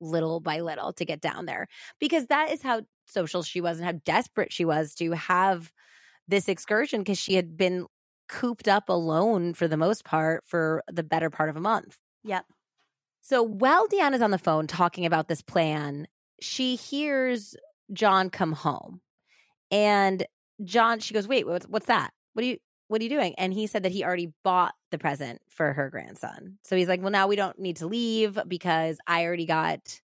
little 0.00 0.40
by 0.40 0.60
little 0.60 0.92
to 0.94 1.04
get 1.04 1.20
down 1.20 1.46
there. 1.46 1.68
Because 2.00 2.26
that 2.26 2.50
is 2.50 2.60
how 2.60 2.82
social 3.06 3.44
she 3.44 3.60
was 3.60 3.78
and 3.78 3.86
how 3.86 4.00
desperate 4.04 4.52
she 4.52 4.64
was 4.64 4.96
to 4.96 5.12
have 5.12 5.70
this 6.28 6.48
excursion 6.48 7.00
because 7.00 7.18
she 7.18 7.34
had 7.34 7.56
been 7.56 7.86
cooped 8.28 8.68
up 8.68 8.88
alone 8.88 9.54
for 9.54 9.68
the 9.68 9.76
most 9.76 10.04
part 10.04 10.42
for 10.46 10.82
the 10.90 11.02
better 11.02 11.30
part 11.30 11.48
of 11.48 11.56
a 11.56 11.60
month. 11.60 11.96
Yep. 12.24 12.44
So 13.22 13.42
while 13.42 13.86
Deanna's 13.88 14.22
on 14.22 14.30
the 14.30 14.38
phone 14.38 14.66
talking 14.66 15.06
about 15.06 15.28
this 15.28 15.42
plan, 15.42 16.06
she 16.40 16.76
hears 16.76 17.56
John 17.92 18.30
come 18.30 18.52
home. 18.52 19.00
And 19.70 20.24
John, 20.64 21.00
she 21.00 21.14
goes, 21.14 21.28
Wait, 21.28 21.46
what's, 21.46 21.66
what's 21.66 21.86
that? 21.86 22.12
What 22.34 22.44
are 22.44 22.48
you 22.48 22.58
what 22.88 23.00
are 23.00 23.04
you 23.04 23.10
doing? 23.10 23.34
And 23.36 23.52
he 23.52 23.66
said 23.66 23.82
that 23.82 23.90
he 23.90 24.04
already 24.04 24.32
bought 24.44 24.74
the 24.92 24.98
present 24.98 25.40
for 25.48 25.72
her 25.72 25.90
grandson. 25.90 26.58
So 26.62 26.76
he's 26.76 26.88
like, 26.88 27.00
Well, 27.00 27.10
now 27.10 27.26
we 27.26 27.36
don't 27.36 27.58
need 27.58 27.76
to 27.76 27.86
leave 27.86 28.38
because 28.46 28.98
I 29.06 29.24
already 29.24 29.46
got 29.46 30.00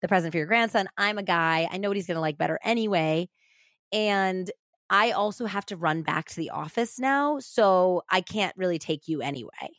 the 0.00 0.08
present 0.08 0.32
for 0.32 0.38
your 0.38 0.46
grandson. 0.46 0.88
I'm 0.96 1.18
a 1.18 1.22
guy. 1.22 1.68
I 1.70 1.78
know 1.78 1.88
what 1.88 1.96
he's 1.96 2.06
gonna 2.06 2.20
like 2.20 2.38
better 2.38 2.58
anyway. 2.62 3.28
And 3.92 4.50
I 4.90 5.12
also 5.12 5.46
have 5.46 5.64
to 5.66 5.76
run 5.76 6.02
back 6.02 6.28
to 6.30 6.36
the 6.36 6.50
office 6.50 6.98
now, 6.98 7.38
so 7.38 8.02
I 8.10 8.20
can't 8.20 8.56
really 8.56 8.78
take 8.78 9.06
you 9.06 9.22
anyway. 9.22 9.70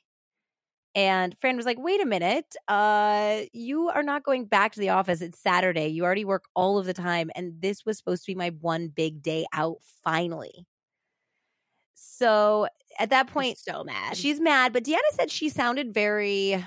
And 0.96 1.36
Fran 1.40 1.56
was 1.58 1.66
like, 1.66 1.80
wait 1.80 2.02
a 2.02 2.06
minute, 2.06 2.56
uh, 2.68 3.42
you 3.54 3.90
are 3.90 4.04
not 4.04 4.24
going 4.24 4.46
back 4.46 4.74
to 4.74 4.80
the 4.80 4.90
office. 4.90 5.22
It's 5.22 5.40
Saturday. 5.40 5.88
You 5.88 6.04
already 6.04 6.26
work 6.26 6.46
all 6.54 6.78
of 6.78 6.86
the 6.86 6.94
time. 6.94 7.30
And 7.36 7.62
this 7.62 7.86
was 7.86 7.98
supposed 7.98 8.24
to 8.24 8.32
be 8.32 8.36
my 8.36 8.50
one 8.60 8.88
big 8.90 9.22
day 9.22 9.46
out 9.54 9.78
finally. 10.04 10.66
So 11.94 12.68
at 13.00 13.10
that 13.12 13.28
point, 13.28 13.58
She's 13.58 13.74
so 13.74 13.84
mad. 13.84 14.18
she's 14.18 14.40
mad, 14.40 14.74
but 14.74 14.84
Deanna 14.84 15.00
said 15.14 15.32
she 15.32 15.50
sounded 15.50 15.94
very 15.94 16.64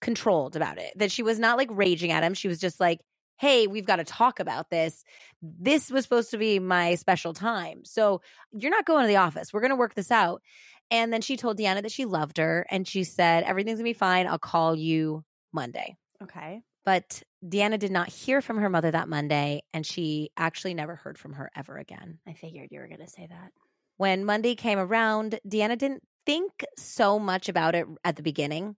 controlled 0.00 0.56
about 0.56 0.78
it, 0.78 0.92
that 0.96 1.12
she 1.12 1.22
was 1.22 1.38
not 1.38 1.58
like 1.58 1.68
raging 1.70 2.10
at 2.12 2.22
him. 2.22 2.32
She 2.34 2.48
was 2.48 2.58
just 2.58 2.80
like, 2.80 3.00
hey, 3.40 3.66
we've 3.66 3.86
got 3.86 3.96
to 3.96 4.04
talk 4.04 4.38
about 4.38 4.68
this. 4.68 5.02
This 5.40 5.90
was 5.90 6.04
supposed 6.04 6.30
to 6.32 6.36
be 6.36 6.58
my 6.58 6.94
special 6.96 7.32
time. 7.32 7.86
So 7.86 8.20
you're 8.52 8.70
not 8.70 8.84
going 8.84 9.04
to 9.04 9.08
the 9.08 9.16
office. 9.16 9.50
We're 9.50 9.62
going 9.62 9.70
to 9.70 9.76
work 9.76 9.94
this 9.94 10.10
out. 10.10 10.42
And 10.90 11.10
then 11.10 11.22
she 11.22 11.38
told 11.38 11.58
Deanna 11.58 11.82
that 11.82 11.90
she 11.90 12.04
loved 12.04 12.36
her 12.36 12.66
and 12.70 12.86
she 12.86 13.02
said, 13.02 13.44
everything's 13.44 13.78
going 13.78 13.86
to 13.86 13.94
be 13.94 13.98
fine. 13.98 14.26
I'll 14.26 14.38
call 14.38 14.76
you 14.76 15.24
Monday. 15.52 15.96
okay. 16.22 16.60
But 16.84 17.22
Deanna 17.42 17.78
did 17.78 17.92
not 17.92 18.08
hear 18.08 18.42
from 18.42 18.58
her 18.58 18.68
mother 18.68 18.90
that 18.90 19.08
Monday 19.08 19.62
and 19.72 19.86
she 19.86 20.30
actually 20.36 20.74
never 20.74 20.96
heard 20.96 21.16
from 21.16 21.34
her 21.34 21.50
ever 21.56 21.78
again. 21.78 22.18
I 22.26 22.34
figured 22.34 22.68
you 22.70 22.80
were 22.80 22.88
going 22.88 23.00
to 23.00 23.08
say 23.08 23.26
that. 23.26 23.52
When 23.96 24.24
Monday 24.24 24.54
came 24.54 24.78
around, 24.78 25.40
Deanna 25.48 25.78
didn't 25.78 26.02
think 26.26 26.64
so 26.76 27.18
much 27.18 27.48
about 27.48 27.74
it 27.74 27.86
at 28.04 28.16
the 28.16 28.22
beginning. 28.22 28.76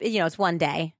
You 0.00 0.20
know, 0.20 0.26
it's 0.26 0.38
one 0.38 0.56
day. 0.58 0.94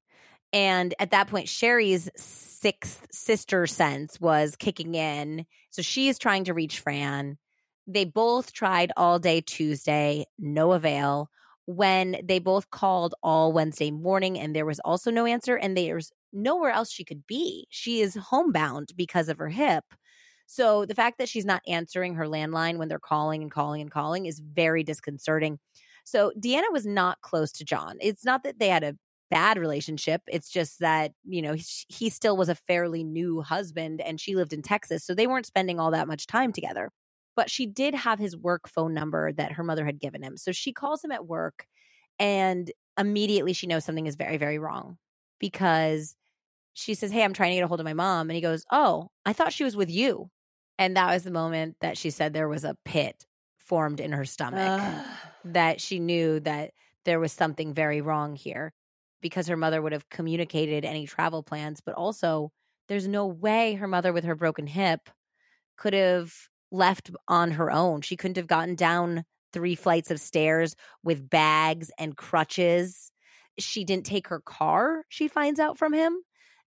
And 0.53 0.94
at 0.99 1.11
that 1.11 1.28
point, 1.28 1.49
Sherrie's 1.49 2.09
sixth 2.16 3.07
sister 3.12 3.66
sense 3.66 4.20
was 4.20 4.57
kicking 4.57 4.94
in. 4.94 5.46
So 5.70 5.82
she 5.82 6.09
is 6.09 6.18
trying 6.18 6.44
to 6.44 6.55
reach 6.55 6.80
Fran. 6.80 7.38
They 7.86 8.05
both 8.05 8.53
tried 8.53 8.92
all 8.96 9.18
day 9.18 9.40
Tuesday, 9.40 10.26
no 10.38 10.72
avail. 10.72 11.30
When 11.66 12.16
they 12.24 12.38
both 12.38 12.70
called 12.70 13.14
all 13.22 13.53
Wednesday 13.53 13.90
morning 13.90 14.38
and 14.38 14.57
there 14.57 14.64
was 14.64 14.80
also 14.80 15.11
no 15.11 15.26
answer, 15.26 15.57
and 15.57 15.76
there's 15.76 16.11
nowhere 16.32 16.70
else 16.70 16.90
she 16.90 17.05
could 17.05 17.26
be. 17.26 17.66
She 17.68 18.01
is 18.01 18.14
homebound 18.14 18.92
because 18.96 19.28
of 19.28 19.38
her 19.38 19.49
hip. 19.49 19.84
So 20.46 20.86
the 20.86 20.94
fact 20.94 21.18
that 21.18 21.28
she's 21.28 21.44
not 21.44 21.61
answering 21.68 22.14
her 22.14 22.24
landline 22.24 22.78
when 22.78 22.88
they're 22.88 22.99
calling 22.99 23.42
and 23.42 23.51
calling 23.51 23.82
and 23.82 23.90
calling 23.90 24.24
is 24.24 24.40
very 24.40 24.82
disconcerting. 24.82 25.59
So 26.05 26.32
Deanna 26.40 26.72
was 26.72 26.86
not 26.86 27.20
close 27.20 27.53
to 27.53 27.66
John. 27.66 27.96
It's 28.01 28.24
not 28.24 28.44
that 28.44 28.59
they 28.59 28.68
had 28.68 28.82
a 28.82 28.96
bad 29.30 29.58
relationship. 29.58 30.22
It's 30.26 30.50
just 30.50 30.80
that, 30.80 31.12
you 31.24 31.42
know, 31.42 31.54
he, 31.54 31.64
he 31.88 32.10
still 32.10 32.36
was 32.36 32.48
a 32.48 32.54
fairly 32.54 33.04
new 33.04 33.42
husband 33.42 34.00
and 34.00 34.20
she 34.20 34.34
lived 34.34 34.52
in 34.52 34.62
Texas. 34.62 35.04
So 35.04 35.14
they 35.14 35.26
weren't 35.26 35.46
spending 35.46 35.78
all 35.78 35.90
that 35.90 36.08
much 36.08 36.26
time 36.26 36.52
together. 36.52 36.90
But 37.36 37.50
she 37.50 37.66
did 37.66 37.94
have 37.94 38.18
his 38.18 38.36
work 38.36 38.68
phone 38.68 38.94
number 38.94 39.32
that 39.32 39.52
her 39.52 39.62
mother 39.62 39.86
had 39.86 40.00
given 40.00 40.22
him. 40.22 40.36
So 40.36 40.50
she 40.50 40.72
calls 40.72 41.04
him 41.04 41.12
at 41.12 41.26
work 41.26 41.66
and 42.18 42.70
immediately 42.98 43.52
she 43.52 43.68
knows 43.68 43.84
something 43.84 44.06
is 44.06 44.16
very, 44.16 44.38
very 44.38 44.58
wrong 44.58 44.98
because 45.38 46.16
she 46.74 46.94
says, 46.94 47.12
Hey, 47.12 47.22
I'm 47.22 47.32
trying 47.32 47.50
to 47.50 47.56
get 47.56 47.64
a 47.64 47.68
hold 47.68 47.80
of 47.80 47.84
my 47.84 47.94
mom. 47.94 48.28
And 48.28 48.34
he 48.34 48.40
goes, 48.40 48.64
Oh, 48.72 49.10
I 49.24 49.32
thought 49.32 49.52
she 49.52 49.64
was 49.64 49.76
with 49.76 49.90
you. 49.90 50.30
And 50.78 50.96
that 50.96 51.12
was 51.12 51.24
the 51.24 51.30
moment 51.30 51.76
that 51.80 51.98
she 51.98 52.10
said 52.10 52.32
there 52.32 52.48
was 52.48 52.64
a 52.64 52.76
pit 52.84 53.26
formed 53.58 54.00
in 54.00 54.12
her 54.12 54.24
stomach 54.24 54.80
that 55.44 55.80
she 55.80 55.98
knew 55.98 56.40
that 56.40 56.72
there 57.04 57.20
was 57.20 57.32
something 57.32 57.74
very 57.74 58.00
wrong 58.00 58.36
here 58.36 58.72
because 59.20 59.48
her 59.48 59.56
mother 59.56 59.82
would 59.82 59.92
have 59.92 60.08
communicated 60.08 60.84
any 60.84 61.06
travel 61.06 61.42
plans, 61.42 61.80
but 61.80 61.94
also 61.94 62.50
there's 62.88 63.08
no 63.08 63.26
way 63.26 63.74
her 63.74 63.88
mother 63.88 64.12
with 64.12 64.24
her 64.24 64.34
broken 64.34 64.66
hip 64.66 65.08
could 65.76 65.92
have 65.92 66.32
left 66.70 67.10
on 67.26 67.52
her 67.52 67.70
own. 67.70 68.00
She 68.00 68.16
couldn't 68.16 68.36
have 68.36 68.46
gotten 68.46 68.74
down 68.74 69.24
three 69.52 69.74
flights 69.74 70.10
of 70.10 70.20
stairs 70.20 70.74
with 71.02 71.28
bags 71.28 71.90
and 71.98 72.16
crutches. 72.16 73.10
She 73.58 73.84
didn't 73.84 74.06
take 74.06 74.28
her 74.28 74.40
car, 74.40 75.04
she 75.08 75.28
finds 75.28 75.60
out 75.60 75.78
from 75.78 75.92
him 75.92 76.18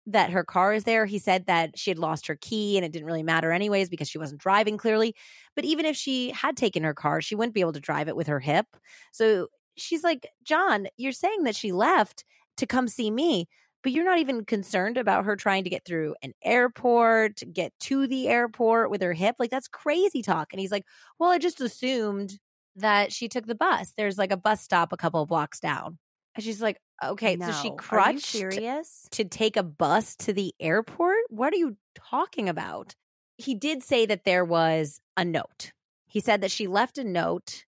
that 0.07 0.30
her 0.30 0.44
car 0.44 0.72
is 0.72 0.84
there. 0.84 1.07
He 1.07 1.18
said 1.18 1.46
that 1.46 1.78
she 1.78 1.90
had 1.90 1.98
lost 1.98 2.26
her 2.26 2.36
key 2.40 2.76
and 2.76 2.84
it 2.84 2.92
didn't 2.92 3.07
really 3.07 3.22
matter 3.22 3.53
anyways 3.53 3.88
because 3.88 4.09
she 4.09 4.18
wasn't 4.18 4.40
driving 4.40 4.76
clearly. 4.76 5.14
But 5.55 5.64
even 5.64 5.84
if 5.84 5.96
she 5.96 6.30
had 6.30 6.57
taken 6.57 6.82
her 6.84 6.94
car, 6.94 7.20
she 7.20 7.34
wouldn't 7.34 7.55
be 7.55 7.61
able 7.61 7.74
to 7.74 7.80
drive 7.80 8.09
it 8.09 8.16
with 8.16 8.26
her 8.26 8.40
hip. 8.40 8.66
So 9.12 9.48
she's 9.76 10.03
like, 10.03 10.26
John, 10.42 10.86
you're 10.96 11.12
saying 11.12 11.44
that 11.44 11.55
she 11.55 11.72
left 11.72 12.24
to 12.61 12.66
come 12.66 12.88
see 12.88 13.11
me, 13.11 13.48
but 13.82 13.92
you're 13.92 14.04
not 14.04 14.18
even 14.18 14.44
concerned 14.44 14.96
about 14.96 15.24
her 15.24 15.36
trying 15.36 15.64
to 15.64 15.70
get 15.70 15.84
through 15.84 16.14
an 16.22 16.32
airport, 16.44 17.42
get 17.52 17.72
to 17.80 18.06
the 18.06 18.28
airport 18.28 18.90
with 18.90 19.02
her 19.02 19.12
hip. 19.12 19.36
Like, 19.38 19.50
that's 19.50 19.68
crazy 19.68 20.22
talk. 20.22 20.48
And 20.52 20.61
he's 20.61 20.70
like, 20.72 20.84
Well, 21.18 21.30
I 21.30 21.38
just 21.38 21.61
assumed 21.61 22.38
that 22.76 23.12
she 23.12 23.28
took 23.28 23.46
the 23.46 23.54
bus. 23.54 23.92
There's 23.96 24.18
like 24.18 24.32
a 24.32 24.36
bus 24.36 24.61
stop 24.61 24.92
a 24.92 24.96
couple 24.96 25.22
of 25.22 25.28
blocks 25.28 25.61
down. 25.61 25.98
And 26.34 26.44
she's 26.44 26.62
like, 26.62 26.78
Okay, 27.02 27.38
so 27.38 27.50
she 27.52 27.70
No. 27.70 27.72
Are 27.72 27.72
you 27.72 27.76
crutched 27.76 28.26
serious? 28.26 29.08
to 29.12 29.24
take 29.24 29.56
a 29.56 29.62
bus 29.62 30.14
to 30.16 30.32
the 30.32 30.54
airport? 30.61 31.18
What 31.30 31.52
are 31.52 31.56
you 31.56 31.76
talking 31.94 32.48
about? 32.48 32.94
He 33.38 33.54
did 33.54 33.82
say 33.82 34.04
that 34.04 34.24
there 34.24 34.44
was 34.44 35.00
a 35.16 35.24
note. 35.24 35.72
He 36.06 36.20
said 36.20 36.42
that 36.42 36.50
she 36.50 36.66
left 36.66 36.98
a 36.98 37.04
note 37.04 37.64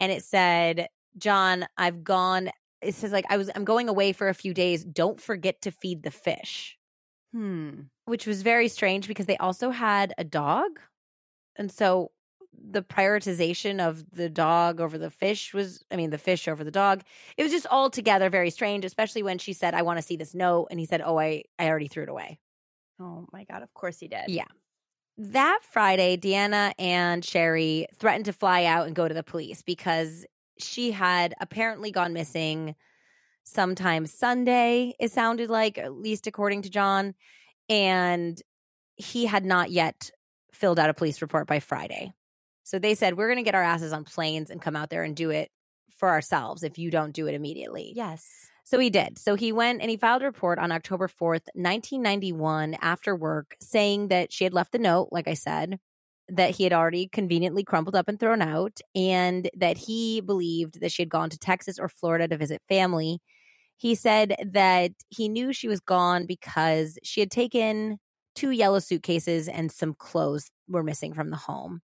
and 0.00 0.10
it 0.10 0.24
said, 0.24 0.88
John, 1.16 1.66
I've 1.78 2.02
gone. 2.02 2.50
It 2.84 2.94
says, 2.94 3.12
like, 3.12 3.24
I 3.30 3.36
was, 3.36 3.50
I'm 3.54 3.64
going 3.64 3.88
away 3.88 4.12
for 4.12 4.28
a 4.28 4.34
few 4.34 4.54
days. 4.54 4.84
Don't 4.84 5.20
forget 5.20 5.62
to 5.62 5.70
feed 5.70 6.02
the 6.02 6.10
fish, 6.10 6.76
Hmm. 7.32 7.82
which 8.04 8.26
was 8.26 8.42
very 8.42 8.68
strange 8.68 9.08
because 9.08 9.26
they 9.26 9.36
also 9.38 9.70
had 9.70 10.14
a 10.18 10.24
dog. 10.24 10.78
And 11.56 11.70
so 11.70 12.10
the 12.52 12.82
prioritization 12.82 13.80
of 13.80 14.08
the 14.12 14.28
dog 14.28 14.80
over 14.80 14.98
the 14.98 15.10
fish 15.10 15.52
was, 15.52 15.84
I 15.90 15.96
mean, 15.96 16.10
the 16.10 16.18
fish 16.18 16.46
over 16.46 16.62
the 16.62 16.70
dog. 16.70 17.02
It 17.36 17.42
was 17.42 17.52
just 17.52 17.66
altogether 17.70 18.30
very 18.30 18.50
strange, 18.50 18.84
especially 18.84 19.22
when 19.22 19.38
she 19.38 19.52
said, 19.52 19.74
I 19.74 19.82
want 19.82 19.98
to 19.98 20.02
see 20.02 20.16
this 20.16 20.34
note. 20.34 20.68
And 20.70 20.78
he 20.78 20.86
said, 20.86 21.02
Oh, 21.04 21.18
I, 21.18 21.44
I 21.58 21.68
already 21.68 21.88
threw 21.88 22.04
it 22.04 22.08
away. 22.08 22.38
Oh 23.00 23.26
my 23.32 23.44
God. 23.44 23.62
Of 23.62 23.74
course 23.74 23.98
he 23.98 24.08
did. 24.08 24.28
Yeah. 24.28 24.44
That 25.16 25.60
Friday, 25.62 26.16
Deanna 26.16 26.72
and 26.78 27.24
Sherrie 27.24 27.86
threatened 27.96 28.24
to 28.24 28.32
fly 28.32 28.64
out 28.64 28.86
and 28.86 28.96
go 28.96 29.06
to 29.06 29.14
the 29.14 29.22
police 29.22 29.62
because 29.62 30.24
she 30.58 30.92
had 30.92 31.34
apparently 31.40 31.90
gone 31.90 32.12
missing 32.12 32.74
sometime 33.44 34.06
Sunday, 34.06 34.94
it 34.98 35.12
sounded 35.12 35.50
like, 35.50 35.78
at 35.78 35.92
least 35.92 36.26
according 36.26 36.62
to 36.62 36.70
John. 36.70 37.14
And 37.68 38.40
he 38.96 39.26
had 39.26 39.44
not 39.44 39.70
yet 39.70 40.10
filled 40.52 40.78
out 40.78 40.90
a 40.90 40.94
police 40.94 41.20
report 41.22 41.46
by 41.46 41.60
Friday. 41.60 42.12
So 42.62 42.78
they 42.78 42.94
said, 42.94 43.16
We're 43.16 43.28
going 43.28 43.38
to 43.38 43.44
get 43.44 43.54
our 43.54 43.62
asses 43.62 43.92
on 43.92 44.04
planes 44.04 44.50
and 44.50 44.62
come 44.62 44.76
out 44.76 44.90
there 44.90 45.02
and 45.02 45.14
do 45.14 45.30
it 45.30 45.50
for 45.96 46.08
ourselves 46.08 46.62
if 46.62 46.78
you 46.78 46.90
don't 46.90 47.12
do 47.12 47.26
it 47.26 47.34
immediately. 47.34 47.92
Yes. 47.94 48.48
So 48.64 48.78
he 48.78 48.88
did. 48.88 49.18
So 49.18 49.34
he 49.34 49.52
went 49.52 49.82
and 49.82 49.90
he 49.90 49.98
filed 49.98 50.22
a 50.22 50.26
report 50.26 50.58
on 50.58 50.72
October 50.72 51.06
4th, 51.06 51.46
1991, 51.54 52.76
after 52.80 53.14
work, 53.14 53.56
saying 53.60 54.08
that 54.08 54.32
she 54.32 54.44
had 54.44 54.54
left 54.54 54.72
the 54.72 54.78
note, 54.78 55.08
like 55.12 55.28
I 55.28 55.34
said, 55.34 55.78
that 56.28 56.50
he 56.50 56.64
had 56.64 56.72
already 56.72 57.08
conveniently 57.08 57.64
crumpled 57.64 57.96
up 57.96 58.08
and 58.08 58.18
thrown 58.18 58.42
out, 58.42 58.80
and 58.94 59.50
that 59.56 59.76
he 59.76 60.20
believed 60.20 60.80
that 60.80 60.92
she 60.92 61.02
had 61.02 61.08
gone 61.10 61.30
to 61.30 61.38
Texas 61.38 61.78
or 61.78 61.88
Florida 61.88 62.28
to 62.28 62.36
visit 62.36 62.62
family. 62.68 63.20
He 63.76 63.94
said 63.94 64.36
that 64.52 64.92
he 65.10 65.28
knew 65.28 65.52
she 65.52 65.68
was 65.68 65.80
gone 65.80 66.26
because 66.26 66.98
she 67.02 67.20
had 67.20 67.30
taken 67.30 67.98
two 68.34 68.50
yellow 68.50 68.78
suitcases 68.78 69.48
and 69.48 69.70
some 69.70 69.94
clothes 69.94 70.50
were 70.68 70.82
missing 70.82 71.14
from 71.14 71.30
the 71.30 71.36
home. 71.36 71.80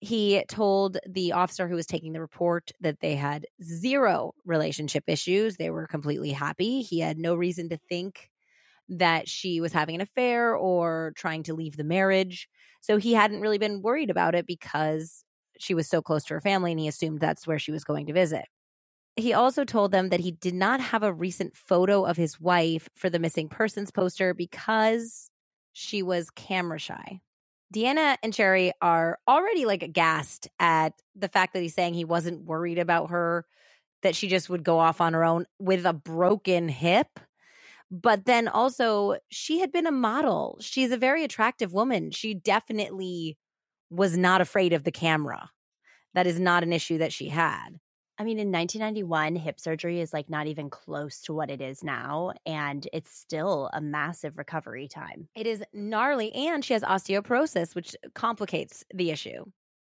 He 0.00 0.44
told 0.48 0.98
the 1.08 1.32
officer 1.32 1.66
who 1.66 1.76
was 1.76 1.86
taking 1.86 2.12
the 2.12 2.20
report 2.20 2.72
that 2.80 3.00
they 3.00 3.14
had 3.14 3.46
zero 3.62 4.32
relationship 4.44 5.04
issues. 5.06 5.56
They 5.56 5.70
were 5.70 5.86
completely 5.86 6.32
happy. 6.32 6.82
He 6.82 7.00
had 7.00 7.18
no 7.18 7.34
reason 7.34 7.68
to 7.70 7.78
think 7.88 8.30
that 8.88 9.28
she 9.28 9.60
was 9.60 9.72
having 9.72 9.94
an 9.94 10.00
affair 10.02 10.54
or 10.54 11.12
trying 11.16 11.42
to 11.44 11.54
leave 11.54 11.76
the 11.76 11.84
marriage. 11.84 12.48
So 12.84 12.98
he 12.98 13.14
hadn't 13.14 13.40
really 13.40 13.56
been 13.56 13.80
worried 13.80 14.10
about 14.10 14.34
it 14.34 14.46
because 14.46 15.24
she 15.58 15.72
was 15.72 15.88
so 15.88 16.02
close 16.02 16.22
to 16.24 16.34
her 16.34 16.40
family 16.42 16.70
and 16.70 16.78
he 16.78 16.86
assumed 16.86 17.18
that's 17.18 17.46
where 17.46 17.58
she 17.58 17.72
was 17.72 17.82
going 17.82 18.08
to 18.08 18.12
visit. 18.12 18.44
He 19.16 19.32
also 19.32 19.64
told 19.64 19.90
them 19.90 20.10
that 20.10 20.20
he 20.20 20.32
did 20.32 20.52
not 20.52 20.82
have 20.82 21.02
a 21.02 21.10
recent 21.10 21.56
photo 21.56 22.04
of 22.04 22.18
his 22.18 22.38
wife 22.38 22.90
for 22.94 23.08
the 23.08 23.18
missing 23.18 23.48
persons 23.48 23.90
poster 23.90 24.34
because 24.34 25.30
she 25.72 26.02
was 26.02 26.28
camera 26.28 26.78
shy. 26.78 27.22
Deanna 27.74 28.18
and 28.22 28.34
Sherrie 28.34 28.74
are 28.82 29.18
already 29.26 29.64
like 29.64 29.82
aghast 29.82 30.48
at 30.60 30.92
the 31.16 31.28
fact 31.28 31.54
that 31.54 31.62
he's 31.62 31.72
saying 31.72 31.94
he 31.94 32.04
wasn't 32.04 32.44
worried 32.44 32.78
about 32.78 33.08
her, 33.08 33.46
that 34.02 34.14
she 34.14 34.28
just 34.28 34.50
would 34.50 34.62
go 34.62 34.78
off 34.78 35.00
on 35.00 35.14
her 35.14 35.24
own 35.24 35.46
with 35.58 35.86
a 35.86 35.94
broken 35.94 36.68
hip. 36.68 37.18
But 37.90 38.24
then 38.24 38.48
also, 38.48 39.16
she 39.30 39.60
had 39.60 39.70
been 39.70 39.86
a 39.86 39.92
model. 39.92 40.58
She's 40.60 40.90
a 40.90 40.96
very 40.96 41.22
attractive 41.24 41.72
woman. 41.72 42.10
She 42.10 42.34
definitely 42.34 43.38
was 43.90 44.16
not 44.16 44.40
afraid 44.40 44.72
of 44.72 44.84
the 44.84 44.92
camera. 44.92 45.50
That 46.14 46.26
is 46.26 46.40
not 46.40 46.62
an 46.62 46.72
issue 46.72 46.98
that 46.98 47.12
she 47.12 47.28
had. 47.28 47.78
I 48.16 48.22
mean, 48.22 48.38
in 48.38 48.52
1991, 48.52 49.34
hip 49.36 49.58
surgery 49.58 50.00
is 50.00 50.12
like 50.12 50.30
not 50.30 50.46
even 50.46 50.70
close 50.70 51.20
to 51.22 51.34
what 51.34 51.50
it 51.50 51.60
is 51.60 51.82
now. 51.82 52.32
And 52.46 52.86
it's 52.92 53.12
still 53.12 53.70
a 53.72 53.80
massive 53.80 54.38
recovery 54.38 54.86
time. 54.86 55.28
It 55.34 55.46
is 55.46 55.64
gnarly. 55.72 56.32
And 56.32 56.64
she 56.64 56.74
has 56.74 56.82
osteoporosis, 56.82 57.74
which 57.74 57.96
complicates 58.14 58.84
the 58.94 59.10
issue. 59.10 59.44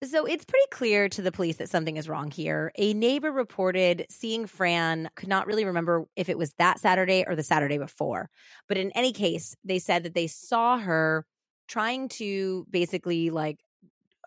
So 0.04 0.26
it's 0.26 0.46
pretty 0.46 0.68
clear 0.72 1.10
to 1.10 1.24
the 1.24 1.32
police 1.32 1.56
that 1.58 1.70
something 1.70 1.98
is 1.98 2.08
wrong 2.08 2.30
here. 2.30 2.72
A 2.76 2.94
neighbor 2.94 3.32
reported 3.32 4.06
seeing 4.10 4.46
Fran, 4.46 5.10
could 5.16 5.28
not 5.28 5.48
really 5.48 5.66
remember 5.66 6.06
if 6.16 6.30
it 6.30 6.38
was 6.38 6.54
that 6.60 6.80
Saturday 6.80 7.26
or 7.26 7.36
the 7.36 7.42
Saturday 7.42 7.80
before. 7.80 8.30
But 8.68 8.78
in 8.78 8.92
any 8.92 9.12
case, 9.12 9.56
they 9.64 9.80
said 9.80 10.04
that 10.04 10.14
they 10.14 10.28
saw 10.28 10.78
her 10.78 11.26
trying 11.68 12.10
to 12.10 12.68
basically 12.70 13.32
like 13.32 13.60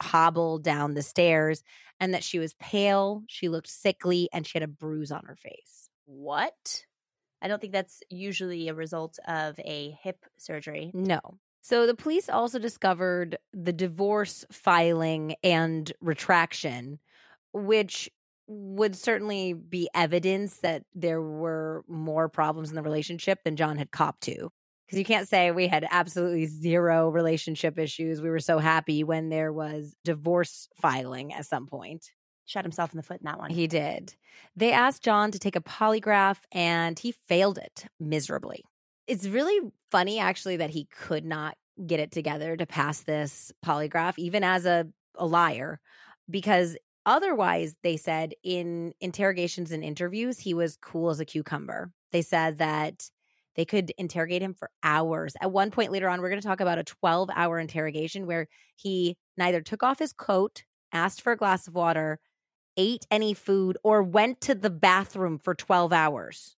hobble 0.02 0.58
down 0.58 0.94
the 0.94 1.02
stairs 1.02 1.62
and 2.00 2.14
that 2.14 2.24
she 2.24 2.40
was 2.40 2.54
pale, 2.54 3.22
she 3.28 3.48
looked 3.48 3.68
sickly, 3.68 4.28
and 4.32 4.46
she 4.46 4.58
had 4.58 4.62
a 4.62 4.68
bruise 4.68 5.12
on 5.12 5.22
her 5.26 5.36
face. 5.36 5.88
What? 6.06 6.84
I 7.42 7.48
don't 7.48 7.60
think 7.60 7.72
that's 7.72 8.02
usually 8.08 8.68
a 8.68 8.74
result 8.74 9.18
of 9.28 9.58
a 9.60 9.96
hip 10.02 10.24
surgery. 10.36 10.90
No. 10.94 11.20
So 11.62 11.86
the 11.86 11.94
police 11.94 12.28
also 12.28 12.58
discovered 12.58 13.36
the 13.52 13.72
divorce 13.72 14.44
filing 14.50 15.34
and 15.44 15.92
retraction, 16.00 16.98
which 17.52 18.10
would 18.46 18.96
certainly 18.96 19.52
be 19.52 19.88
evidence 19.94 20.58
that 20.58 20.84
there 20.94 21.22
were 21.22 21.84
more 21.86 22.28
problems 22.28 22.70
in 22.70 22.76
the 22.76 22.82
relationship 22.82 23.38
than 23.44 23.56
John 23.56 23.76
had 23.76 23.90
copped 23.92 24.22
to 24.22 24.50
because 24.90 24.98
you 24.98 25.04
can't 25.04 25.28
say 25.28 25.52
we 25.52 25.68
had 25.68 25.86
absolutely 25.88 26.46
zero 26.46 27.10
relationship 27.10 27.78
issues. 27.78 28.20
We 28.20 28.28
were 28.28 28.40
so 28.40 28.58
happy 28.58 29.04
when 29.04 29.28
there 29.28 29.52
was 29.52 29.94
divorce 30.04 30.68
filing 30.74 31.32
at 31.32 31.46
some 31.46 31.68
point. 31.68 32.10
Shot 32.46 32.64
himself 32.64 32.92
in 32.92 32.96
the 32.96 33.04
foot 33.04 33.20
in 33.20 33.26
that 33.26 33.38
one. 33.38 33.50
He 33.50 33.68
did. 33.68 34.16
They 34.56 34.72
asked 34.72 35.04
John 35.04 35.30
to 35.30 35.38
take 35.38 35.54
a 35.54 35.60
polygraph 35.60 36.38
and 36.50 36.98
he 36.98 37.12
failed 37.28 37.58
it 37.58 37.84
miserably. 38.00 38.64
It's 39.10 39.26
really 39.26 39.72
funny, 39.90 40.20
actually, 40.20 40.58
that 40.58 40.70
he 40.70 40.84
could 40.84 41.24
not 41.24 41.56
get 41.84 41.98
it 41.98 42.12
together 42.12 42.56
to 42.56 42.64
pass 42.64 43.00
this 43.00 43.50
polygraph, 43.66 44.14
even 44.18 44.44
as 44.44 44.66
a, 44.66 44.86
a 45.16 45.26
liar, 45.26 45.80
because 46.30 46.76
otherwise, 47.06 47.74
they 47.82 47.96
said 47.96 48.34
in 48.44 48.92
interrogations 49.00 49.72
and 49.72 49.82
interviews, 49.82 50.38
he 50.38 50.54
was 50.54 50.76
cool 50.80 51.10
as 51.10 51.18
a 51.18 51.24
cucumber. 51.24 51.90
They 52.12 52.22
said 52.22 52.58
that 52.58 53.10
they 53.56 53.64
could 53.64 53.90
interrogate 53.98 54.42
him 54.42 54.54
for 54.54 54.70
hours. 54.84 55.34
At 55.40 55.50
one 55.50 55.72
point 55.72 55.90
later 55.90 56.08
on, 56.08 56.20
we're 56.20 56.30
going 56.30 56.40
to 56.40 56.46
talk 56.46 56.60
about 56.60 56.78
a 56.78 56.84
12 56.84 57.30
hour 57.34 57.58
interrogation 57.58 58.26
where 58.26 58.46
he 58.76 59.16
neither 59.36 59.60
took 59.60 59.82
off 59.82 59.98
his 59.98 60.12
coat, 60.12 60.62
asked 60.92 61.22
for 61.22 61.32
a 61.32 61.36
glass 61.36 61.66
of 61.66 61.74
water, 61.74 62.20
ate 62.76 63.06
any 63.10 63.34
food, 63.34 63.76
or 63.82 64.04
went 64.04 64.40
to 64.42 64.54
the 64.54 64.70
bathroom 64.70 65.36
for 65.36 65.56
12 65.56 65.92
hours. 65.92 66.54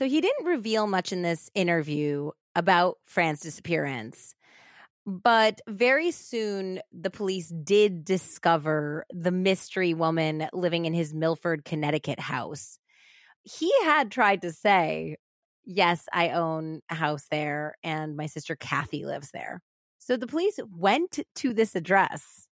So 0.00 0.08
he 0.08 0.22
didn't 0.22 0.46
reveal 0.46 0.86
much 0.86 1.12
in 1.12 1.20
this 1.20 1.50
interview 1.54 2.30
about 2.56 2.96
Fran's 3.04 3.40
disappearance. 3.40 4.34
But 5.04 5.60
very 5.68 6.10
soon, 6.10 6.80
the 6.90 7.10
police 7.10 7.48
did 7.48 8.02
discover 8.06 9.04
the 9.10 9.30
mystery 9.30 9.92
woman 9.92 10.48
living 10.54 10.86
in 10.86 10.94
his 10.94 11.12
Milford, 11.12 11.66
Connecticut 11.66 12.18
house. 12.18 12.78
He 13.42 13.70
had 13.84 14.10
tried 14.10 14.40
to 14.40 14.52
say, 14.52 15.18
yes, 15.66 16.06
I 16.10 16.30
own 16.30 16.80
a 16.90 16.94
house 16.94 17.26
there 17.30 17.74
and 17.84 18.16
my 18.16 18.24
sister 18.24 18.56
Kathy 18.56 19.04
lives 19.04 19.32
there. 19.32 19.60
So 19.98 20.16
the 20.16 20.26
police 20.26 20.58
went 20.74 21.18
to 21.34 21.52
this 21.52 21.74
address 21.74 22.48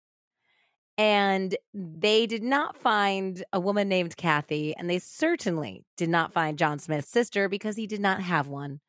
and 0.99 1.57
they 1.72 2.26
did 2.26 2.42
not 2.42 2.76
find 2.76 3.44
a 3.53 3.61
woman 3.61 3.88
named 3.88 4.16
Kathy, 4.16 4.74
and 4.76 4.90
they 4.90 4.99
certainly 4.99 5.84
did 5.96 6.09
not 6.09 6.32
find 6.32 6.59
John 6.59 6.80
Smith's 6.80 7.09
sister 7.09 7.49
because 7.49 7.76
he 7.76 7.86
did 7.86 8.01
not 8.01 8.20
have 8.20 8.49
one. 8.49 8.80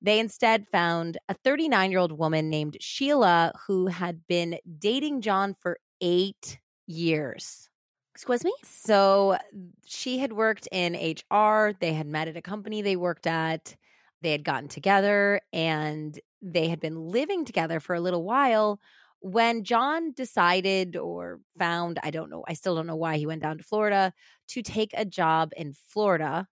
They 0.00 0.18
instead 0.18 0.66
found 0.72 1.18
a 1.28 1.34
39 1.34 1.90
year 1.90 2.00
old 2.00 2.18
woman 2.18 2.50
named 2.50 2.78
Sheila 2.80 3.52
who 3.66 3.86
had 3.86 4.26
been 4.26 4.58
dating 4.78 5.20
John 5.20 5.54
for 5.60 5.78
eight 6.00 6.58
years. 6.86 7.68
Excuse 8.14 8.44
me? 8.44 8.52
So 8.64 9.38
she 9.86 10.18
had 10.18 10.32
worked 10.32 10.68
in 10.72 10.94
HR. 10.94 11.72
They 11.78 11.92
had 11.92 12.06
met 12.06 12.28
at 12.28 12.36
a 12.36 12.42
company 12.42 12.82
they 12.82 12.96
worked 12.96 13.26
at. 13.26 13.76
They 14.22 14.32
had 14.32 14.44
gotten 14.44 14.68
together 14.68 15.40
and 15.52 16.18
they 16.40 16.68
had 16.68 16.80
been 16.80 16.96
living 16.96 17.44
together 17.44 17.78
for 17.78 17.94
a 17.94 18.00
little 18.00 18.24
while 18.24 18.80
when 19.22 19.62
John 19.62 20.12
decided 20.12 20.96
or 20.96 21.40
found, 21.56 22.00
I 22.02 22.10
don't 22.10 22.28
know, 22.28 22.44
I 22.46 22.54
still 22.54 22.74
don't 22.74 22.88
know 22.88 22.96
why 22.96 23.16
he 23.16 23.26
went 23.26 23.42
down 23.42 23.58
to 23.58 23.64
Florida 23.64 24.12
to 24.48 24.62
take 24.62 24.90
a 24.94 25.04
job 25.04 25.52
in 25.56 25.72
Florida. 25.72 26.48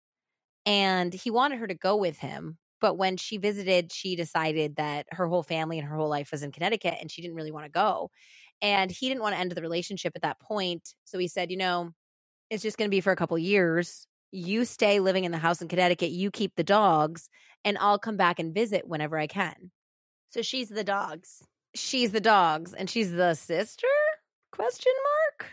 And 0.65 1.13
he 1.13 1.32
wanted 1.32 1.59
her 1.59 1.68
to 1.68 1.74
go 1.74 1.95
with 1.95 2.20
him. 2.20 2.57
But 2.82 2.95
when 2.95 3.15
she 3.15 3.38
visited, 3.38 3.93
she 3.93 4.18
decided 4.18 4.76
that 4.76 5.07
her 5.11 5.28
whole 5.28 5.43
family 5.43 5.80
and 5.80 5.88
her 5.88 5.95
whole 5.95 6.09
life 6.09 6.30
was 6.32 6.43
in 6.43 6.51
Connecticut 6.51 6.95
and 6.99 7.09
she 7.09 7.22
didn't 7.22 7.38
really 7.38 7.53
want 7.53 7.65
to 7.65 7.72
go. 7.72 8.11
And 8.61 8.91
he 8.91 9.07
didn't 9.07 9.22
want 9.22 9.34
to 9.34 9.39
end 9.39 9.51
the 9.51 9.61
relationship 9.61 10.13
at 10.15 10.24
that 10.24 10.41
point. 10.41 10.93
So 11.05 11.18
he 11.18 11.30
said, 11.30 11.49
you 11.49 11.57
know, 11.57 11.91
it's 12.49 12.63
just 12.63 12.78
going 12.78 12.89
to 12.89 12.95
be 12.95 13.01
for 13.01 13.13
a 13.13 13.15
couple 13.15 13.38
years. 13.38 14.07
You 14.32 14.65
stay 14.65 14.99
living 14.99 15.24
in 15.24 15.32
the 15.32 15.38
house 15.38 15.61
in 15.61 15.70
Connecticut, 15.70 16.09
you 16.09 16.32
keep 16.32 16.55
the 16.55 16.63
dogs, 16.63 17.30
and 17.63 17.78
I'll 17.80 17.97
come 17.97 18.18
back 18.18 18.39
and 18.39 18.53
visit 18.53 18.86
whenever 18.86 19.18
I 19.18 19.28
can. 19.28 19.72
So 20.28 20.41
she's 20.41 20.68
the 20.68 20.84
dogs. 20.84 21.41
She's 21.78 22.12
the 22.12 22.20
dogs 22.20 22.74
and 22.74 22.90
she's 22.90 23.12
the 23.12 23.34
sister? 23.36 23.88
Question 24.52 24.94
mark? 25.40 25.50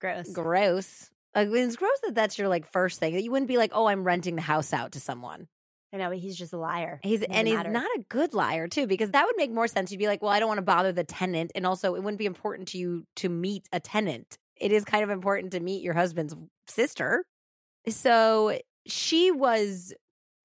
Gross. 0.00 0.30
Gross. 0.30 1.10
Like, 1.34 1.48
it's 1.52 1.76
gross 1.76 2.00
that 2.04 2.14
that's 2.14 2.38
your 2.38 2.48
like 2.48 2.70
first 2.72 2.98
thing. 2.98 3.14
That 3.14 3.22
you 3.22 3.30
wouldn't 3.30 3.48
be 3.48 3.58
like, 3.58 3.72
"Oh, 3.74 3.86
I'm 3.86 4.04
renting 4.04 4.36
the 4.36 4.42
house 4.42 4.72
out 4.72 4.92
to 4.92 5.00
someone." 5.00 5.46
I 5.92 5.96
know, 5.96 6.08
but 6.08 6.18
he's 6.18 6.36
just 6.36 6.52
a 6.52 6.58
liar. 6.58 7.00
He's 7.02 7.20
Doesn't 7.20 7.34
and 7.34 7.48
he's 7.48 7.56
matter. 7.56 7.70
not 7.70 7.88
a 7.96 8.04
good 8.08 8.34
liar 8.34 8.68
too, 8.68 8.86
because 8.86 9.10
that 9.12 9.24
would 9.26 9.36
make 9.36 9.50
more 9.50 9.68
sense. 9.68 9.90
You'd 9.90 9.98
be 9.98 10.06
like, 10.06 10.20
well, 10.20 10.30
I 10.30 10.38
don't 10.38 10.48
want 10.48 10.58
to 10.58 10.62
bother 10.62 10.92
the 10.92 11.04
tenant, 11.04 11.52
and 11.54 11.64
also 11.66 11.94
it 11.94 12.02
wouldn't 12.02 12.18
be 12.18 12.26
important 12.26 12.68
to 12.68 12.78
you 12.78 13.04
to 13.16 13.28
meet 13.28 13.66
a 13.72 13.80
tenant. 13.80 14.36
It 14.56 14.72
is 14.72 14.84
kind 14.84 15.02
of 15.02 15.10
important 15.10 15.52
to 15.52 15.60
meet 15.60 15.82
your 15.82 15.94
husband's 15.94 16.34
sister. 16.66 17.24
So 17.88 18.58
she 18.86 19.30
was 19.30 19.94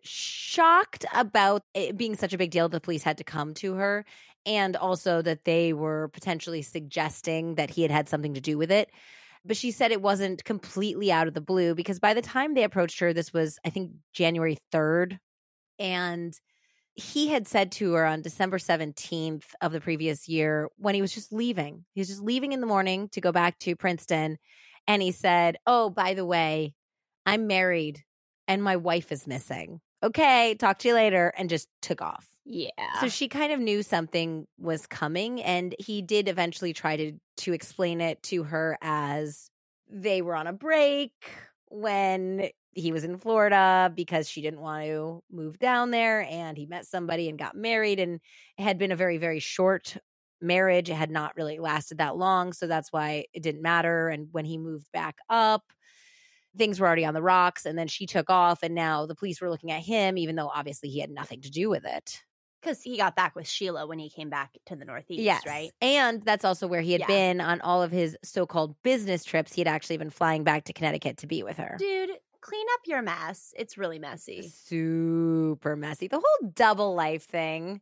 shocked 0.01 1.05
about 1.13 1.63
it 1.73 1.97
being 1.97 2.15
such 2.15 2.33
a 2.33 2.37
big 2.37 2.51
deal. 2.51 2.69
The 2.69 2.79
police 2.79 3.03
had 3.03 3.17
to 3.17 3.23
come 3.23 3.53
to 3.55 3.73
her, 3.73 4.05
and 4.45 4.75
also 4.75 5.21
that 5.21 5.45
they 5.45 5.73
were 5.73 6.09
potentially 6.09 6.61
suggesting 6.61 7.55
that 7.55 7.69
he 7.69 7.81
had 7.81 7.91
had 7.91 8.09
something 8.09 8.33
to 8.33 8.41
do 8.41 8.57
with 8.57 8.71
it. 8.71 8.91
But 9.45 9.57
she 9.57 9.71
said 9.71 9.91
it 9.91 10.01
wasn't 10.01 10.43
completely 10.43 11.11
out 11.11 11.27
of 11.27 11.33
the 11.33 11.41
blue 11.41 11.75
because 11.75 11.99
by 11.99 12.13
the 12.13 12.21
time 12.21 12.53
they 12.53 12.63
approached 12.63 12.99
her, 12.99 13.13
this 13.13 13.33
was, 13.33 13.59
I 13.65 13.69
think, 13.69 13.91
January 14.13 14.57
3rd. 14.71 15.19
And 15.79 16.33
he 16.95 17.27
had 17.27 17.47
said 17.47 17.71
to 17.73 17.93
her 17.93 18.05
on 18.05 18.21
December 18.21 18.57
17th 18.57 19.43
of 19.61 19.71
the 19.71 19.81
previous 19.81 20.29
year 20.29 20.69
when 20.77 20.95
he 20.95 21.01
was 21.01 21.13
just 21.13 21.33
leaving, 21.33 21.85
he 21.93 22.01
was 22.01 22.07
just 22.07 22.21
leaving 22.21 22.53
in 22.53 22.61
the 22.61 22.67
morning 22.67 23.09
to 23.09 23.21
go 23.21 23.31
back 23.31 23.57
to 23.59 23.75
Princeton. 23.75 24.37
And 24.87 25.01
he 25.01 25.11
said, 25.11 25.57
Oh, 25.65 25.89
by 25.89 26.13
the 26.13 26.25
way, 26.25 26.73
I'm 27.25 27.47
married 27.47 28.03
and 28.47 28.63
my 28.63 28.75
wife 28.75 29.11
is 29.11 29.27
missing. 29.27 29.81
Okay, 30.03 30.55
talk 30.55 30.79
to 30.79 30.89
you 30.89 30.93
later. 30.93 31.33
And 31.37 31.49
just 31.49 31.67
took 31.81 32.01
off. 32.01 32.32
Yeah. 32.45 32.69
So 32.91 33.07
she 33.07 33.27
kind 33.27 33.53
of 33.53 33.59
knew 33.59 33.83
something 33.83 34.47
was 34.57 34.85
coming, 34.85 35.41
and 35.41 35.73
he 35.79 36.01
did 36.01 36.27
eventually 36.27 36.73
try 36.73 36.97
to 36.97 37.13
to 37.37 37.53
explain 37.53 38.01
it 38.01 38.21
to 38.23 38.43
her 38.43 38.77
as 38.81 39.49
they 39.89 40.21
were 40.21 40.35
on 40.35 40.47
a 40.47 40.53
break 40.53 41.13
when 41.69 42.49
he 42.75 42.91
was 42.91 43.03
in 43.03 43.17
Florida 43.17 43.91
because 43.95 44.29
she 44.29 44.41
didn't 44.41 44.61
want 44.61 44.85
to 44.85 45.23
move 45.31 45.57
down 45.59 45.91
there, 45.91 46.21
and 46.29 46.57
he 46.57 46.65
met 46.65 46.85
somebody 46.85 47.29
and 47.29 47.39
got 47.39 47.55
married, 47.55 47.99
and 47.99 48.19
it 48.57 48.63
had 48.63 48.77
been 48.77 48.91
a 48.91 48.95
very 48.95 49.17
very 49.17 49.39
short 49.39 49.97
marriage. 50.41 50.89
It 50.89 50.95
had 50.95 51.11
not 51.11 51.35
really 51.37 51.59
lasted 51.59 51.97
that 51.99 52.17
long, 52.17 52.51
so 52.53 52.67
that's 52.67 52.91
why 52.91 53.25
it 53.33 53.41
didn't 53.41 53.61
matter. 53.61 54.09
And 54.09 54.27
when 54.33 54.45
he 54.45 54.57
moved 54.57 54.91
back 54.91 55.17
up, 55.29 55.71
things 56.57 56.79
were 56.79 56.87
already 56.87 57.05
on 57.05 57.13
the 57.15 57.23
rocks, 57.23 57.65
and 57.65 57.77
then 57.77 57.87
she 57.87 58.05
took 58.07 58.29
off, 58.29 58.63
and 58.63 58.75
now 58.75 59.05
the 59.05 59.15
police 59.15 59.41
were 59.41 59.49
looking 59.49 59.71
at 59.71 59.83
him, 59.83 60.17
even 60.17 60.35
though 60.35 60.49
obviously 60.49 60.89
he 60.89 60.99
had 60.99 61.11
nothing 61.11 61.41
to 61.41 61.51
do 61.51 61.69
with 61.69 61.85
it. 61.85 62.23
Because 62.63 62.81
he 62.81 62.97
got 62.97 63.15
back 63.15 63.35
with 63.35 63.47
Sheila 63.47 63.85
when 63.87 63.99
he 63.99 64.09
came 64.09 64.29
back 64.29 64.51
to 64.67 64.75
the 64.75 64.85
Northeast, 64.85 65.21
Yes. 65.21 65.45
right? 65.45 65.71
And 65.81 66.21
that's 66.23 66.45
also 66.45 66.67
where 66.67 66.81
he 66.81 66.91
had 66.93 67.01
Yeah. 67.01 67.07
been 67.07 67.41
on 67.41 67.59
all 67.61 67.83
of 67.83 67.91
his 67.91 68.17
so 68.23 68.45
called 68.45 68.75
business 68.83 69.23
trips. 69.25 69.53
He 69.53 69.61
had 69.61 69.67
actually 69.67 69.97
been 69.97 70.09
flying 70.09 70.43
back 70.43 70.63
to 70.65 70.73
Connecticut 70.73 71.17
to 71.17 71.27
be 71.27 71.43
with 71.43 71.57
her. 71.57 71.75
Dude, 71.77 72.11
clean 72.41 72.65
up 72.73 72.81
your 72.85 73.01
mess. 73.01 73.53
It's 73.57 73.77
really 73.77 73.99
messy. 73.99 74.47
Super 74.47 75.75
messy. 75.75 76.07
The 76.07 76.17
whole 76.23 76.49
double 76.53 76.95
life 76.95 77.23
thing. 77.25 77.81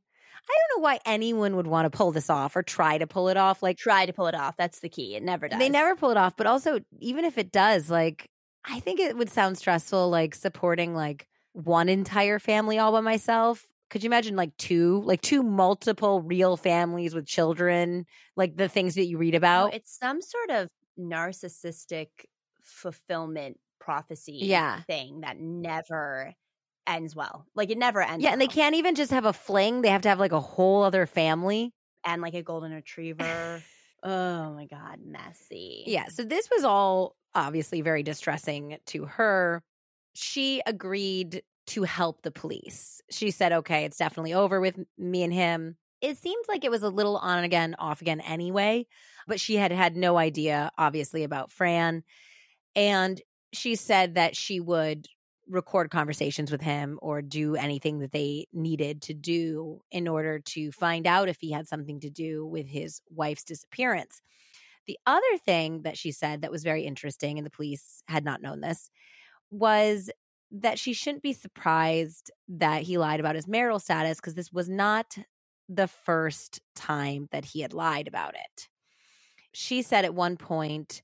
I 0.49 0.53
don't 0.57 0.79
know 0.79 0.83
why 0.83 0.99
anyone 1.05 1.55
would 1.55 1.67
want 1.67 1.85
to 1.91 1.95
pull 1.95 2.11
this 2.11 2.29
off 2.29 2.55
or 2.55 2.63
try 2.63 2.97
to 2.97 3.05
pull 3.05 3.29
it 3.29 3.37
off. 3.37 3.61
Like, 3.61 3.77
Try 3.77 4.05
to 4.07 4.13
pull 4.13 4.25
it 4.27 4.33
off. 4.35 4.57
That's 4.57 4.79
the 4.79 4.89
key. 4.89 5.15
It 5.15 5.21
never 5.23 5.47
does. 5.47 5.59
they 5.59 5.69
never 5.69 5.95
pull 5.95 6.09
it 6.09 6.17
off. 6.17 6.35
But 6.35 6.47
also, 6.47 6.79
even 6.99 7.25
if 7.25 7.37
it 7.37 7.51
does, 7.51 7.89
like, 7.91 8.27
I 8.65 8.79
think 8.79 8.99
it 8.99 9.15
would 9.17 9.29
sound 9.29 9.57
stressful, 9.57 10.09
like 10.09 10.33
supporting 10.35 10.93
like 10.95 11.27
one 11.53 11.89
entire 11.89 12.39
family 12.39 12.79
all 12.79 12.91
by 12.91 13.01
myself. 13.01 13.67
Could 13.91 14.03
you 14.03 14.07
imagine 14.07 14.35
like 14.35 14.57
two, 14.57 15.01
like 15.05 15.21
two 15.21 15.43
multiple 15.43 16.21
real 16.21 16.57
families 16.57 17.13
with 17.13 17.27
children, 17.27 18.05
like 18.35 18.55
the 18.57 18.67
things 18.69 18.95
that 18.95 19.05
you 19.05 19.19
read 19.19 19.33
No, 19.33 19.37
about? 19.37 19.73
it's 19.75 19.95
some 19.99 20.21
sort 20.21 20.49
of 20.49 20.69
narcissistic 20.97 22.07
fulfillment 22.63 23.59
prophecy 23.79 24.39
Yeah. 24.41 24.81
thing 24.83 25.21
that 25.21 25.37
never 25.39 26.33
ends 26.87 27.15
well. 27.15 27.45
Like 27.55 27.69
it 27.69 27.77
never 27.77 28.01
ends. 28.01 28.23
Yeah, 28.23 28.31
and 28.31 28.41
they 28.41 28.47
can't 28.47 28.75
even 28.75 28.95
just 28.95 29.11
have 29.11 29.25
a 29.25 29.33
fling. 29.33 29.81
They 29.81 29.89
have 29.89 30.01
to 30.03 30.09
have 30.09 30.19
like 30.19 30.31
a 30.31 30.39
whole 30.39 30.83
other 30.83 31.05
family. 31.05 31.71
and 32.03 32.21
like 32.21 32.33
a 32.33 32.41
golden 32.41 32.71
retriever. 32.71 33.61
oh 34.03 34.53
my 34.53 34.65
god, 34.65 34.99
messy. 35.05 35.83
Yeah. 35.85 36.05
So 36.07 36.23
this 36.23 36.49
was 36.49 36.63
all 36.63 37.15
obviously 37.35 37.81
very 37.81 38.01
distressing 38.03 38.77
to 38.87 39.05
her. 39.05 39.61
She 40.13 40.61
agreed 40.65 41.43
to 41.67 41.83
help 41.83 42.21
the 42.21 42.31
police. 42.31 43.01
She 43.09 43.31
said, 43.31 43.51
okay, 43.51 43.85
it's 43.85 43.97
definitely 43.97 44.33
over 44.33 44.59
with 44.59 44.79
me 44.97 45.23
and 45.23 45.33
him. 45.33 45.77
It 46.01 46.17
seems 46.17 46.47
like 46.47 46.65
it 46.65 46.71
was 46.71 46.83
a 46.83 46.89
little 46.89 47.17
on 47.17 47.37
and 47.37 47.45
again, 47.45 47.75
off 47.77 48.01
again 48.01 48.21
anyway, 48.21 48.87
but 49.27 49.39
she 49.39 49.55
had 49.55 49.71
had 49.71 49.95
no 49.95 50.17
idea, 50.17 50.71
obviously, 50.77 51.23
about 51.23 51.51
Fran. 51.51 52.03
And 52.75 53.21
she 53.53 53.75
said 53.75 54.15
that 54.15 54.35
she 54.35 54.59
would 54.59 55.07
record 55.47 55.91
conversations 55.91 56.51
with 56.51 56.61
him 56.61 56.97
or 57.01 57.21
do 57.21 57.55
anything 57.55 57.99
that 57.99 58.11
they 58.11 58.47
needed 58.53 59.01
to 59.03 59.13
do 59.13 59.81
in 59.91 60.07
order 60.07 60.39
to 60.39 60.71
find 60.71 61.05
out 61.05 61.29
if 61.29 61.37
he 61.39 61.51
had 61.51 61.67
something 61.67 61.99
to 61.99 62.09
do 62.09 62.45
with 62.45 62.67
his 62.67 63.01
wife's 63.09 63.43
disappearance. 63.43 64.21
The 64.87 64.97
other 65.05 65.37
thing 65.45 65.83
that 65.83 65.97
she 65.97 66.11
said 66.11 66.41
that 66.41 66.51
was 66.51 66.63
very 66.63 66.85
interesting, 66.85 67.37
and 67.37 67.45
the 67.45 67.51
police 67.51 68.01
had 68.07 68.23
not 68.23 68.41
known 68.41 68.61
this, 68.61 68.89
was 69.51 70.09
that 70.51 70.77
she 70.77 70.93
shouldn't 70.93 71.23
be 71.23 71.33
surprised 71.33 72.31
that 72.47 72.83
he 72.83 72.97
lied 72.97 73.19
about 73.19 73.35
his 73.35 73.47
marital 73.47 73.79
status 73.79 74.17
because 74.17 74.33
this 74.33 74.51
was 74.51 74.67
not 74.69 75.17
the 75.69 75.87
first 75.87 76.59
time 76.75 77.29
that 77.31 77.45
he 77.45 77.61
had 77.61 77.73
lied 77.73 78.07
about 78.07 78.35
it. 78.35 78.67
She 79.53 79.81
said 79.81 80.05
at 80.05 80.13
one 80.13 80.37
point 80.37 81.01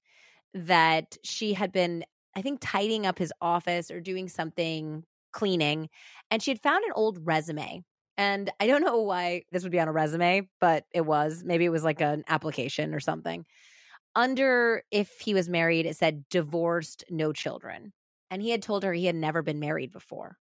that 0.53 1.17
she 1.23 1.53
had 1.53 1.71
been, 1.71 2.03
I 2.35 2.41
think, 2.41 2.59
tidying 2.61 3.05
up 3.05 3.17
his 3.17 3.31
office 3.41 3.89
or 3.89 4.01
doing 4.01 4.27
something 4.27 5.03
cleaning, 5.31 5.89
and 6.29 6.41
she 6.41 6.51
had 6.51 6.61
found 6.61 6.83
an 6.83 6.93
old 6.95 7.25
resume. 7.25 7.83
And 8.17 8.49
I 8.59 8.67
don't 8.67 8.81
know 8.85 9.01
why 9.01 9.43
this 9.51 9.63
would 9.63 9.71
be 9.71 9.79
on 9.79 9.87
a 9.87 9.93
resume, 9.93 10.49
but 10.59 10.85
it 10.93 11.05
was. 11.05 11.43
Maybe 11.45 11.65
it 11.65 11.71
was 11.71 11.83
like 11.83 12.01
an 12.01 12.23
application 12.27 12.93
or 12.93 12.99
something. 12.99 13.45
Under 14.15 14.83
if 14.91 15.19
he 15.19 15.33
was 15.33 15.47
married, 15.47 15.85
it 15.85 15.95
said 15.95 16.27
divorced, 16.29 17.03
no 17.09 17.31
children. 17.31 17.93
And 18.29 18.41
he 18.41 18.49
had 18.51 18.61
told 18.61 18.83
her 18.83 18.93
he 18.93 19.05
had 19.05 19.15
never 19.15 19.41
been 19.41 19.59
married 19.59 19.91
before. 19.91 20.37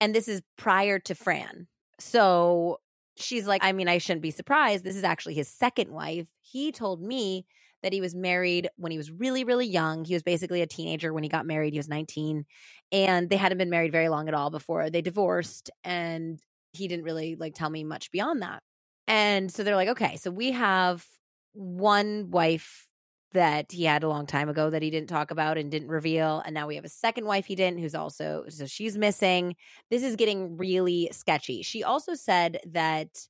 And 0.00 0.14
this 0.14 0.28
is 0.28 0.42
prior 0.56 0.98
to 1.00 1.14
Fran. 1.14 1.66
So 1.98 2.80
she's 3.16 3.46
like, 3.46 3.62
I 3.64 3.72
mean, 3.72 3.88
I 3.88 3.98
shouldn't 3.98 4.22
be 4.22 4.30
surprised. 4.30 4.84
This 4.84 4.96
is 4.96 5.04
actually 5.04 5.34
his 5.34 5.48
second 5.48 5.90
wife. 5.90 6.26
He 6.40 6.72
told 6.72 7.02
me 7.02 7.46
that 7.82 7.92
he 7.92 8.00
was 8.00 8.14
married 8.14 8.68
when 8.76 8.92
he 8.92 8.98
was 8.98 9.10
really, 9.10 9.44
really 9.44 9.66
young. 9.66 10.04
He 10.04 10.14
was 10.14 10.22
basically 10.22 10.60
a 10.60 10.66
teenager 10.66 11.12
when 11.12 11.22
he 11.22 11.28
got 11.28 11.46
married. 11.46 11.72
He 11.72 11.78
was 11.78 11.88
19. 11.88 12.44
And 12.92 13.30
they 13.30 13.36
hadn't 13.36 13.58
been 13.58 13.70
married 13.70 13.92
very 13.92 14.08
long 14.08 14.28
at 14.28 14.34
all 14.34 14.50
before 14.50 14.90
they 14.90 15.02
divorced. 15.02 15.70
And 15.84 16.38
he 16.72 16.88
didn't 16.88 17.04
really 17.04 17.36
like 17.36 17.54
tell 17.54 17.70
me 17.70 17.84
much 17.84 18.10
beyond 18.10 18.42
that. 18.42 18.62
And 19.08 19.50
so 19.50 19.64
they're 19.64 19.76
like, 19.76 19.88
okay, 19.88 20.16
so 20.16 20.30
we 20.30 20.52
have 20.52 21.04
one 21.52 22.30
wife 22.30 22.86
that 23.32 23.70
he 23.72 23.84
had 23.84 24.02
a 24.02 24.08
long 24.08 24.26
time 24.26 24.48
ago 24.48 24.70
that 24.70 24.82
he 24.82 24.90
didn't 24.90 25.08
talk 25.08 25.30
about 25.30 25.56
and 25.56 25.70
didn't 25.70 25.88
reveal. 25.88 26.42
And 26.44 26.54
now 26.54 26.66
we 26.66 26.74
have 26.76 26.84
a 26.84 26.88
second 26.88 27.26
wife 27.26 27.46
he 27.46 27.54
didn't, 27.54 27.78
who's 27.78 27.94
also, 27.94 28.44
so 28.48 28.66
she's 28.66 28.98
missing. 28.98 29.54
This 29.90 30.02
is 30.02 30.16
getting 30.16 30.56
really 30.56 31.08
sketchy. 31.12 31.62
She 31.62 31.84
also 31.84 32.14
said 32.14 32.60
that 32.66 33.26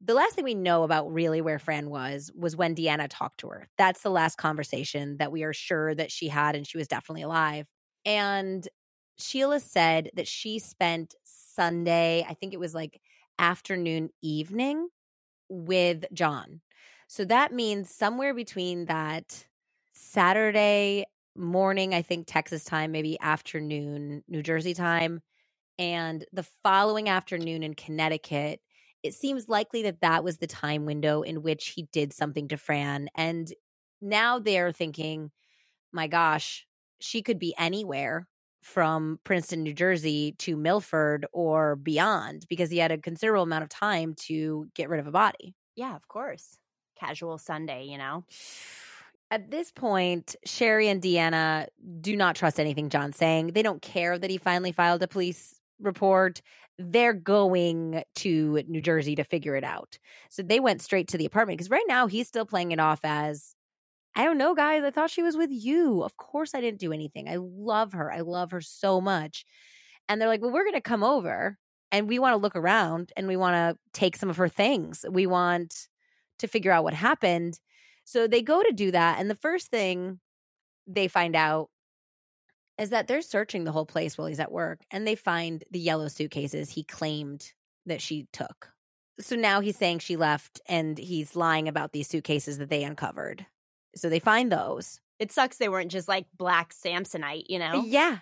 the 0.00 0.14
last 0.14 0.34
thing 0.34 0.44
we 0.44 0.54
know 0.54 0.82
about 0.82 1.12
really 1.12 1.40
where 1.40 1.58
Fran 1.58 1.88
was 1.88 2.30
was 2.34 2.56
when 2.56 2.74
Deanna 2.74 3.06
talked 3.08 3.38
to 3.38 3.48
her. 3.48 3.68
That's 3.78 4.02
the 4.02 4.10
last 4.10 4.36
conversation 4.36 5.16
that 5.18 5.32
we 5.32 5.42
are 5.42 5.54
sure 5.54 5.94
that 5.94 6.10
she 6.10 6.28
had, 6.28 6.54
and 6.54 6.66
she 6.66 6.76
was 6.76 6.88
definitely 6.88 7.22
alive. 7.22 7.66
And 8.04 8.66
Sheila 9.18 9.60
said 9.60 10.10
that 10.14 10.28
she 10.28 10.58
spent 10.58 11.14
Sunday, 11.24 12.26
I 12.28 12.34
think 12.34 12.52
it 12.52 12.60
was 12.60 12.74
like 12.74 13.00
afternoon, 13.38 14.10
evening 14.22 14.88
with 15.48 16.04
John. 16.12 16.60
So 17.06 17.24
that 17.26 17.52
means 17.52 17.90
somewhere 17.90 18.34
between 18.34 18.86
that 18.86 19.46
Saturday 19.92 21.04
morning, 21.34 21.94
I 21.94 22.02
think 22.02 22.26
Texas 22.26 22.64
time, 22.64 22.92
maybe 22.92 23.18
afternoon, 23.20 24.24
New 24.28 24.42
Jersey 24.42 24.74
time, 24.74 25.20
and 25.78 26.24
the 26.32 26.44
following 26.44 27.08
afternoon 27.08 27.62
in 27.62 27.74
Connecticut, 27.74 28.60
it 29.02 29.14
seems 29.14 29.48
likely 29.48 29.82
that 29.84 30.00
that 30.02 30.24
was 30.24 30.38
the 30.38 30.46
time 30.48 30.86
window 30.86 31.22
in 31.22 31.42
which 31.42 31.68
he 31.68 31.84
did 31.92 32.12
something 32.12 32.48
to 32.48 32.56
Fran. 32.58 33.08
And 33.16 33.52
now 34.00 34.38
they're 34.38 34.72
thinking, 34.72 35.32
my 35.92 36.06
gosh, 36.08 36.66
she 37.00 37.22
could 37.22 37.38
be 37.38 37.54
anywhere 37.58 38.28
from 38.62 39.20
Princeton, 39.24 39.62
New 39.64 39.74
Jersey 39.74 40.32
to 40.38 40.56
Milford 40.56 41.26
or 41.32 41.76
beyond 41.76 42.46
because 42.48 42.70
he 42.70 42.78
had 42.78 42.92
a 42.92 42.98
considerable 42.98 43.44
amount 43.44 43.64
of 43.64 43.70
time 43.70 44.14
to 44.26 44.68
get 44.74 44.88
rid 44.88 45.00
of 45.00 45.06
a 45.06 45.12
body. 45.12 45.54
Yeah, 45.76 45.94
of 45.94 46.08
course. 46.08 46.58
Casual 46.98 47.38
Sunday, 47.38 47.84
you 47.84 47.98
know? 47.98 48.24
At 49.30 49.50
this 49.50 49.72
point, 49.72 50.36
Sherrie 50.44 50.88
and 50.88 51.02
Deanna 51.02 51.66
do 52.00 52.16
not 52.16 52.36
trust 52.36 52.60
anything 52.60 52.90
John's 52.90 53.16
saying. 53.16 53.48
They 53.48 53.62
don't 53.62 53.82
care 53.82 54.18
that 54.18 54.30
he 54.30 54.38
finally 54.38 54.72
filed 54.72 55.02
a 55.02 55.08
police 55.08 55.60
report. 55.80 56.42
They're 56.78 57.12
going 57.12 58.04
to 58.16 58.62
New 58.68 58.80
Jersey 58.80 59.16
to 59.16 59.24
figure 59.24 59.56
it 59.56 59.64
out. 59.64 59.98
So 60.28 60.42
they 60.42 60.60
went 60.60 60.82
straight 60.82 61.08
to 61.08 61.18
the 61.18 61.26
apartment 61.26 61.58
because 61.58 61.70
right 61.70 61.84
now 61.88 62.06
he's 62.06 62.28
still 62.28 62.46
playing 62.46 62.72
it 62.72 62.78
off 62.78 63.00
as 63.02 63.56
I 64.14 64.24
don't 64.24 64.38
know, 64.38 64.54
guys. 64.54 64.82
I 64.82 64.90
thought 64.90 65.10
she 65.10 65.22
was 65.22 65.36
with 65.36 65.50
you. 65.50 66.02
Of 66.02 66.16
course, 66.16 66.54
I 66.54 66.62
didn't 66.62 66.80
do 66.80 66.92
anything. 66.92 67.28
I 67.28 67.36
love 67.36 67.92
her. 67.92 68.10
I 68.10 68.20
love 68.20 68.52
her 68.52 68.62
so 68.62 69.00
much. 69.00 69.44
And 70.08 70.20
they're 70.20 70.28
like, 70.28 70.40
well, 70.40 70.52
we're 70.52 70.64
going 70.64 70.72
to 70.74 70.80
come 70.80 71.04
over 71.04 71.58
and 71.92 72.08
we 72.08 72.18
want 72.18 72.32
to 72.32 72.38
look 72.38 72.56
around 72.56 73.12
and 73.16 73.26
we 73.26 73.36
want 73.36 73.54
to 73.54 73.78
take 73.92 74.16
some 74.16 74.30
of 74.30 74.38
her 74.38 74.48
things. 74.48 75.04
We 75.10 75.26
want 75.26 75.88
to 76.38 76.48
figure 76.48 76.72
out 76.72 76.84
what 76.84 76.94
happened. 76.94 77.58
So 78.04 78.26
they 78.26 78.42
go 78.42 78.62
to 78.62 78.72
do 78.72 78.90
that. 78.92 79.18
And 79.18 79.28
the 79.28 79.34
first 79.34 79.68
thing 79.68 80.20
they 80.86 81.08
find 81.08 81.34
out 81.34 81.70
is 82.78 82.90
that 82.90 83.08
they're 83.08 83.22
searching 83.22 83.64
the 83.64 83.72
whole 83.72 83.86
place 83.86 84.16
while 84.16 84.26
he's 84.28 84.40
at 84.40 84.52
work 84.52 84.80
and 84.90 85.06
they 85.06 85.14
find 85.14 85.64
the 85.70 85.78
yellow 85.78 86.08
suitcases 86.08 86.70
he 86.70 86.84
claimed 86.84 87.52
that 87.86 88.00
she 88.02 88.26
took. 88.32 88.68
So 89.18 89.34
now 89.34 89.60
he's 89.60 89.76
saying 89.76 90.00
she 90.00 90.16
left 90.16 90.60
and 90.68 90.98
he's 90.98 91.34
lying 91.34 91.68
about 91.68 91.92
these 91.92 92.08
suitcases 92.08 92.58
that 92.58 92.68
they 92.68 92.84
uncovered. 92.84 93.46
So 93.94 94.10
they 94.10 94.18
find 94.18 94.52
those. 94.52 95.00
It 95.18 95.32
sucks 95.32 95.56
they 95.56 95.70
weren't 95.70 95.90
just 95.90 96.06
like 96.06 96.26
black 96.36 96.74
Samsonite, 96.74 97.44
you 97.48 97.58
know? 97.58 97.82
Yeah. 97.86 98.18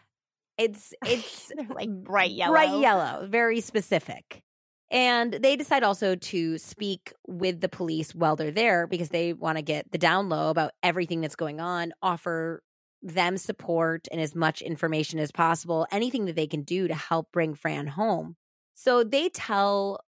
It's 0.57 0.95
it's 1.05 1.51
like 1.69 1.91
bright 1.91 2.31
yellow. 2.31 2.53
bright 2.53 2.79
yellow, 2.81 3.27
very 3.27 3.61
specific. 3.61 4.43
And 4.91 5.33
they 5.33 5.57
decide 5.57 5.83
also 5.83 6.15
to 6.15 6.59
speak 6.59 7.13
with 7.27 7.61
the 7.61 7.69
police 7.69 8.15
while 8.15 8.37
they're 8.37 8.51
there 8.51 8.87
because 8.87 9.09
they 9.09 9.33
want 9.33 9.59
to 9.59 9.63
get 9.63 9.91
the 9.91 9.99
down 9.99 10.29
low 10.29 10.51
about 10.51 10.73
everything 10.83 11.21
that's 11.21 11.37
going 11.37 11.61
on, 11.61 11.93
offer 12.03 12.63
them 13.03 13.37
support 13.37 14.09
and 14.11 14.21
as 14.21 14.35
much 14.35 14.63
information 14.63 15.19
as 15.19 15.31
possible, 15.31 15.87
anything 15.91 16.27
that 16.27 16.37
they 16.37 16.47
can 16.47 16.63
do 16.63 16.89
to 16.89 16.95
help 16.95 17.31
bring 17.33 17.55
Fran 17.55 17.87
home. 17.87 18.37
So 18.75 19.05
they 19.05 19.29
tell 19.29 20.01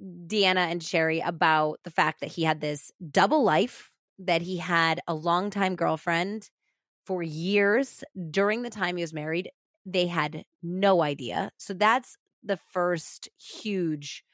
Deanna 0.00 0.70
and 0.70 0.82
Sherrie 0.82 1.20
about 1.20 1.80
the 1.84 1.90
fact 1.90 2.20
that 2.20 2.32
he 2.32 2.44
had 2.44 2.60
this 2.60 2.92
double 3.10 3.42
life, 3.42 3.92
that 4.18 4.42
he 4.42 4.58
had 4.58 5.00
a 5.06 5.14
longtime 5.14 5.76
girlfriend 5.76 6.50
for 7.04 7.22
years 7.22 8.02
during 8.30 8.62
the 8.62 8.70
time 8.70 8.96
he 8.96 9.02
was 9.02 9.12
married. 9.12 9.50
They 9.84 10.06
had 10.06 10.44
no 10.62 11.02
idea. 11.02 11.50
So 11.58 11.74
that's 11.74 12.16
the 12.44 12.56
first 12.56 13.28
huge 13.38 14.24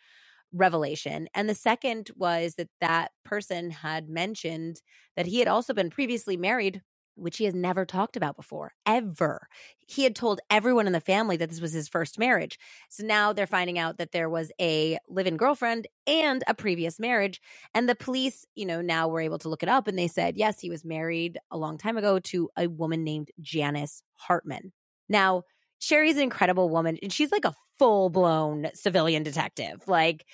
revelation. 0.53 1.29
And 1.35 1.49
the 1.49 1.55
second 1.55 2.11
was 2.17 2.57
that 2.57 2.71
that 2.81 3.13
person 3.25 3.71
had 3.71 4.09
mentioned 4.09 4.83
that 5.17 5.27
he 5.27 5.39
had 5.39 5.49
also 5.49 5.73
been 5.73 5.91
previously 5.91 6.37
married 6.37 6.83
which 7.21 7.37
he 7.37 7.45
has 7.45 7.55
never 7.55 7.85
talked 7.85 8.17
about 8.17 8.37
before, 8.37 8.73
ever. 8.87 9.47
He 9.87 10.05
had 10.05 10.17
told 10.17 10.41
everyone 10.49 10.87
in 10.87 10.93
the 10.93 11.01
family 11.01 11.37
that 11.37 11.51
this 11.51 11.61
was 11.61 11.73
his 11.73 11.89
first 11.89 12.19
marriage. 12.19 12.59
So 12.89 13.05
now 13.05 13.33
they're 13.33 13.47
finding 13.47 13.79
out 13.79 13.99
that 13.99 14.13
there 14.13 14.31
was 14.31 14.51
a 14.61 14.99
live 15.09 15.27
in 15.27 15.37
girlfriend 15.37 15.87
and 16.07 16.43
a 16.47 16.55
previous 16.55 16.99
marriage. 16.99 17.41
And 17.75 17.89
the 17.89 17.95
police, 17.95 18.47
you 18.55 18.65
know, 18.65 18.81
now 18.81 19.09
were 19.09 19.21
able 19.21 19.39
to 19.39 19.49
look 19.49 19.63
it 19.63 19.69
up 19.69 19.87
and 19.87 19.99
they 19.99 20.09
said, 20.09 20.37
yes, 20.37 20.61
he 20.61 20.71
was 20.71 20.85
married 20.85 21.39
a 21.51 21.59
long 21.59 21.79
time 21.79 21.97
ago 21.97 22.19
to 22.19 22.49
a 22.57 22.69
woman 22.69 23.05
named 23.05 23.31
Janice 23.41 24.03
Hartman. 24.15 24.73
Now, 25.09 25.43
Sherrie's 25.81 26.17
an 26.17 26.23
incredible 26.23 26.69
woman 26.69 26.99
and 27.03 27.13
she's 27.13 27.33
like 27.33 27.45
a 27.45 27.55
full 27.79 28.11
blown 28.11 28.69
civilian 28.75 29.23
detective. 29.23 29.83
Like 29.87 30.25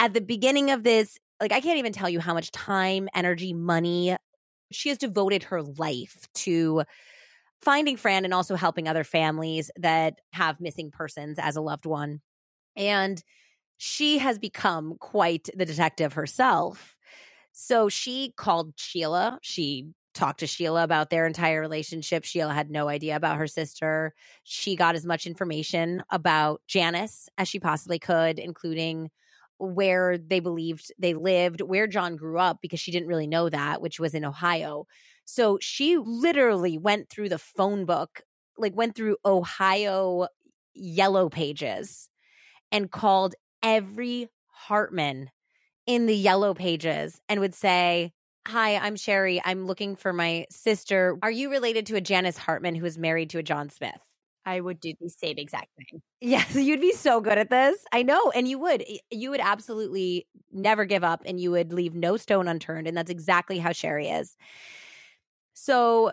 at 0.00 0.14
the 0.14 0.20
beginning 0.20 0.70
of 0.70 0.82
this, 0.82 1.18
like 1.40 1.52
I 1.52 1.60
can't 1.60 1.78
even 1.78 1.92
tell 1.92 2.08
you 2.08 2.20
how 2.20 2.32
much 2.32 2.50
time, 2.52 3.08
energy, 3.14 3.52
money, 3.52 4.16
she 4.70 4.88
has 4.88 4.98
devoted 4.98 5.44
her 5.44 5.62
life 5.62 6.26
to 6.34 6.84
finding 7.60 7.96
Fran 7.96 8.24
and 8.24 8.32
also 8.32 8.56
helping 8.56 8.88
other 8.88 9.04
families 9.04 9.70
that 9.76 10.20
have 10.32 10.60
missing 10.60 10.90
persons 10.90 11.38
as 11.38 11.56
a 11.56 11.60
loved 11.60 11.86
one. 11.86 12.20
And 12.76 13.22
she 13.76 14.18
has 14.18 14.38
become 14.38 14.96
quite 15.00 15.48
the 15.56 15.64
detective 15.66 16.12
herself. 16.12 16.96
So 17.52 17.88
she 17.88 18.32
called 18.36 18.74
Sheila. 18.76 19.38
She 19.42 19.88
talked 20.14 20.40
to 20.40 20.46
Sheila 20.46 20.84
about 20.84 21.10
their 21.10 21.26
entire 21.26 21.60
relationship. 21.60 22.24
Sheila 22.24 22.54
had 22.54 22.70
no 22.70 22.88
idea 22.88 23.16
about 23.16 23.36
her 23.36 23.46
sister. 23.46 24.14
She 24.44 24.76
got 24.76 24.94
as 24.94 25.04
much 25.04 25.26
information 25.26 26.02
about 26.10 26.62
Janice 26.66 27.28
as 27.36 27.48
she 27.48 27.60
possibly 27.60 27.98
could, 27.98 28.38
including 28.38 29.10
where 29.58 30.16
they 30.18 30.40
believed 30.40 30.92
they 30.98 31.14
lived, 31.14 31.60
where 31.60 31.86
John 31.86 32.16
grew 32.16 32.38
up, 32.38 32.58
because 32.62 32.80
she 32.80 32.90
didn't 32.90 33.08
really 33.08 33.26
know 33.26 33.48
that, 33.48 33.80
which 33.80 34.00
was 34.00 34.14
in 34.14 34.24
Ohio. 34.24 34.86
So 35.24 35.58
she 35.60 35.96
literally 35.96 36.78
went 36.78 37.08
through 37.08 37.28
the 37.28 37.38
phone 37.38 37.84
book, 37.84 38.22
like 38.58 38.76
went 38.76 38.94
through 38.94 39.16
Ohio 39.24 40.28
yellow 40.74 41.28
pages 41.28 42.08
and 42.72 42.90
called 42.90 43.34
every 43.62 44.28
Hartman 44.48 45.30
in 45.86 46.06
the 46.06 46.16
yellow 46.16 46.54
pages 46.54 47.20
and 47.28 47.40
would 47.40 47.54
say, 47.54 48.12
Hi, 48.46 48.76
I'm 48.76 48.96
Sherrie. 48.96 49.40
I'm 49.44 49.66
looking 49.66 49.96
for 49.96 50.12
my 50.12 50.46
sister. 50.50 51.16
Are 51.22 51.30
you 51.30 51.50
related 51.50 51.86
to 51.86 51.96
a 51.96 52.00
Janice 52.00 52.36
Hartman 52.36 52.74
who 52.74 52.84
is 52.84 52.98
married 52.98 53.30
to 53.30 53.38
a 53.38 53.42
John 53.42 53.70
Smith? 53.70 53.98
I 54.44 54.60
would 54.60 54.80
do 54.80 54.92
the 55.00 55.08
same 55.08 55.38
exact 55.38 55.68
thing. 55.76 56.02
Yes, 56.20 56.54
you'd 56.54 56.80
be 56.80 56.92
so 56.92 57.20
good 57.22 57.38
at 57.38 57.48
this. 57.48 57.82
I 57.92 58.02
know. 58.02 58.30
And 58.32 58.46
you 58.46 58.58
would. 58.58 58.84
You 59.10 59.30
would 59.30 59.40
absolutely 59.40 60.26
never 60.52 60.84
give 60.84 61.02
up 61.02 61.22
and 61.24 61.40
you 61.40 61.50
would 61.52 61.72
leave 61.72 61.94
no 61.94 62.18
stone 62.18 62.46
unturned. 62.46 62.86
And 62.86 62.96
that's 62.96 63.10
exactly 63.10 63.58
how 63.58 63.72
Sherrie 63.72 64.08
is. 64.08 64.36
So 65.54 66.12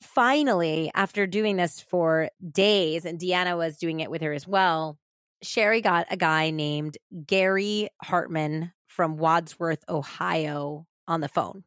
finally, 0.00 0.90
after 0.94 1.26
doing 1.26 1.56
this 1.56 1.80
for 1.80 2.30
days, 2.52 3.04
and 3.04 3.18
Deanna 3.18 3.56
was 3.56 3.76
doing 3.76 4.00
it 4.00 4.10
with 4.10 4.22
her 4.22 4.32
as 4.32 4.46
well, 4.46 4.98
Sherrie 5.42 5.82
got 5.82 6.06
a 6.10 6.16
guy 6.16 6.50
named 6.50 6.96
Gary 7.26 7.90
Hartman 8.02 8.72
from 8.86 9.18
Wadsworth, 9.18 9.84
Ohio 9.90 10.86
on 11.08 11.20
the 11.20 11.28
phone. 11.28 11.64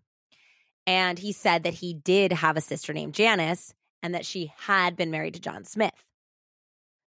And 0.87 1.19
he 1.19 1.31
said 1.31 1.63
that 1.63 1.75
he 1.75 1.93
did 1.93 2.31
have 2.31 2.57
a 2.57 2.61
sister 2.61 2.93
named 2.93 3.13
Janice 3.13 3.73
and 4.01 4.15
that 4.15 4.25
she 4.25 4.51
had 4.57 4.95
been 4.95 5.11
married 5.11 5.35
to 5.35 5.39
John 5.39 5.63
Smith. 5.63 5.93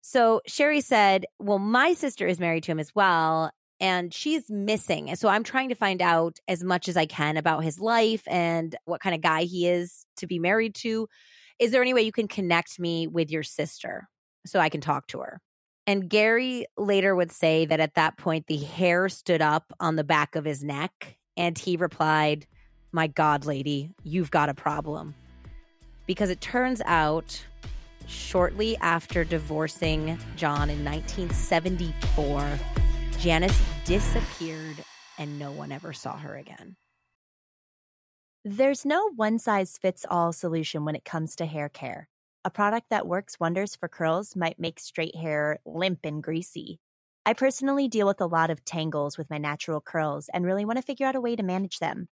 So 0.01 0.41
Sherrie 0.47 0.81
said, 0.81 1.25
Well, 1.39 1.59
my 1.59 1.93
sister 1.93 2.27
is 2.27 2.39
married 2.39 2.63
to 2.63 2.71
him 2.71 2.79
as 2.79 2.93
well, 2.93 3.51
and 3.79 4.13
she's 4.13 4.49
missing. 4.49 5.15
So 5.15 5.27
I'm 5.29 5.43
trying 5.43 5.69
to 5.69 5.75
find 5.75 6.01
out 6.01 6.39
as 6.47 6.63
much 6.63 6.87
as 6.87 6.97
I 6.97 7.05
can 7.05 7.37
about 7.37 7.63
his 7.63 7.79
life 7.79 8.23
and 8.27 8.75
what 8.85 9.01
kind 9.01 9.15
of 9.15 9.21
guy 9.21 9.43
he 9.43 9.67
is 9.67 10.05
to 10.17 10.27
be 10.27 10.39
married 10.39 10.75
to. 10.75 11.07
Is 11.59 11.71
there 11.71 11.81
any 11.81 11.93
way 11.93 12.01
you 12.01 12.11
can 12.11 12.27
connect 12.27 12.79
me 12.79 13.07
with 13.07 13.31
your 13.31 13.43
sister 13.43 14.07
so 14.45 14.59
I 14.59 14.69
can 14.69 14.81
talk 14.81 15.07
to 15.07 15.19
her? 15.19 15.39
And 15.85 16.09
Gary 16.09 16.65
later 16.77 17.15
would 17.15 17.31
say 17.31 17.65
that 17.65 17.79
at 17.79 17.95
that 17.95 18.17
point, 18.17 18.47
the 18.47 18.57
hair 18.57 19.09
stood 19.09 19.41
up 19.41 19.73
on 19.79 19.95
the 19.95 20.03
back 20.03 20.35
of 20.35 20.45
his 20.45 20.63
neck. 20.63 21.17
And 21.37 21.57
he 21.57 21.77
replied, 21.77 22.45
My 22.91 23.07
God, 23.07 23.45
lady, 23.45 23.91
you've 24.03 24.31
got 24.31 24.49
a 24.49 24.53
problem 24.53 25.15
because 26.05 26.29
it 26.29 26.41
turns 26.41 26.81
out 26.85 27.43
shortly 28.07 28.77
after 28.77 29.23
divorcing 29.23 30.17
John 30.35 30.69
in 30.69 30.83
1974, 30.83 32.59
Janice 33.19 33.61
disappeared 33.85 34.83
and 35.17 35.39
no 35.39 35.51
one 35.51 35.71
ever 35.71 35.93
saw 35.93 36.17
her 36.17 36.35
again. 36.35 36.75
There's 38.45 38.85
no 38.85 39.09
one 39.15 39.39
size 39.39 39.77
fits 39.77 40.05
all 40.09 40.33
solution 40.33 40.83
when 40.83 40.95
it 40.95 41.05
comes 41.05 41.35
to 41.37 41.45
hair 41.45 41.69
care. 41.69 42.09
A 42.43 42.49
product 42.49 42.89
that 42.89 43.07
works 43.07 43.39
wonders 43.39 43.73
for 43.73 43.87
curls 43.87 44.35
might 44.35 44.59
make 44.59 44.81
straight 44.81 45.15
hair 45.15 45.59
limp 45.65 45.99
and 46.03 46.21
greasy. 46.21 46.81
I 47.25 47.33
personally 47.33 47.87
deal 47.87 48.07
with 48.07 48.21
a 48.21 48.25
lot 48.25 48.49
of 48.49 48.65
tangles 48.65 49.17
with 49.17 49.29
my 49.29 49.37
natural 49.37 49.81
curls 49.81 50.29
and 50.33 50.45
really 50.45 50.65
want 50.65 50.77
to 50.77 50.83
figure 50.83 51.07
out 51.07 51.15
a 51.15 51.21
way 51.21 51.35
to 51.35 51.43
manage 51.43 51.79
them. 51.79 52.07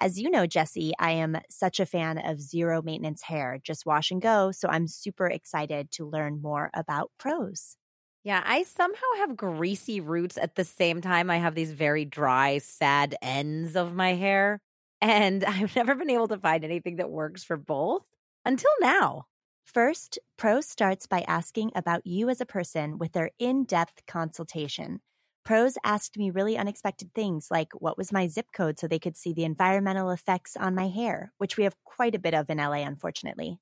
As 0.00 0.20
you 0.20 0.30
know, 0.30 0.46
Jessie, 0.46 0.92
I 0.98 1.12
am 1.12 1.38
such 1.50 1.78
a 1.80 1.86
fan 1.86 2.18
of 2.18 2.40
zero 2.40 2.82
maintenance 2.82 3.22
hair, 3.22 3.58
just 3.62 3.86
wash 3.86 4.10
and 4.10 4.20
go. 4.20 4.50
So 4.50 4.68
I'm 4.68 4.88
super 4.88 5.26
excited 5.26 5.90
to 5.92 6.06
learn 6.08 6.42
more 6.42 6.70
about 6.74 7.12
Prose. 7.18 7.76
Yeah, 8.22 8.42
I 8.44 8.62
somehow 8.62 9.06
have 9.18 9.36
greasy 9.36 10.00
roots 10.00 10.38
at 10.38 10.54
the 10.54 10.64
same 10.64 11.00
time. 11.02 11.28
I 11.30 11.36
have 11.36 11.54
these 11.54 11.72
very 11.72 12.04
dry, 12.04 12.58
sad 12.58 13.16
ends 13.20 13.76
of 13.76 13.94
my 13.94 14.14
hair. 14.14 14.60
And 15.00 15.44
I've 15.44 15.76
never 15.76 15.94
been 15.94 16.10
able 16.10 16.28
to 16.28 16.38
find 16.38 16.64
anything 16.64 16.96
that 16.96 17.10
works 17.10 17.44
for 17.44 17.56
both 17.56 18.04
until 18.44 18.70
now. 18.80 19.26
First, 19.64 20.18
Prose 20.36 20.68
starts 20.68 21.06
by 21.06 21.24
asking 21.26 21.72
about 21.74 22.06
you 22.06 22.28
as 22.28 22.40
a 22.40 22.46
person 22.46 22.98
with 22.98 23.12
their 23.12 23.30
in 23.38 23.64
depth 23.64 24.04
consultation. 24.06 25.00
Prose 25.44 25.76
asked 25.84 26.16
me 26.16 26.30
really 26.30 26.56
unexpected 26.56 27.12
things 27.14 27.48
like 27.50 27.72
what 27.74 27.98
was 27.98 28.12
my 28.12 28.26
zip 28.26 28.46
code 28.54 28.78
so 28.78 28.86
they 28.86 28.98
could 28.98 29.16
see 29.16 29.32
the 29.32 29.44
environmental 29.44 30.10
effects 30.10 30.56
on 30.56 30.74
my 30.74 30.88
hair, 30.88 31.32
which 31.38 31.56
we 31.56 31.64
have 31.64 31.76
quite 31.84 32.14
a 32.14 32.18
bit 32.18 32.34
of 32.34 32.48
in 32.48 32.58
LA, 32.58 32.84
unfortunately. 32.84 33.58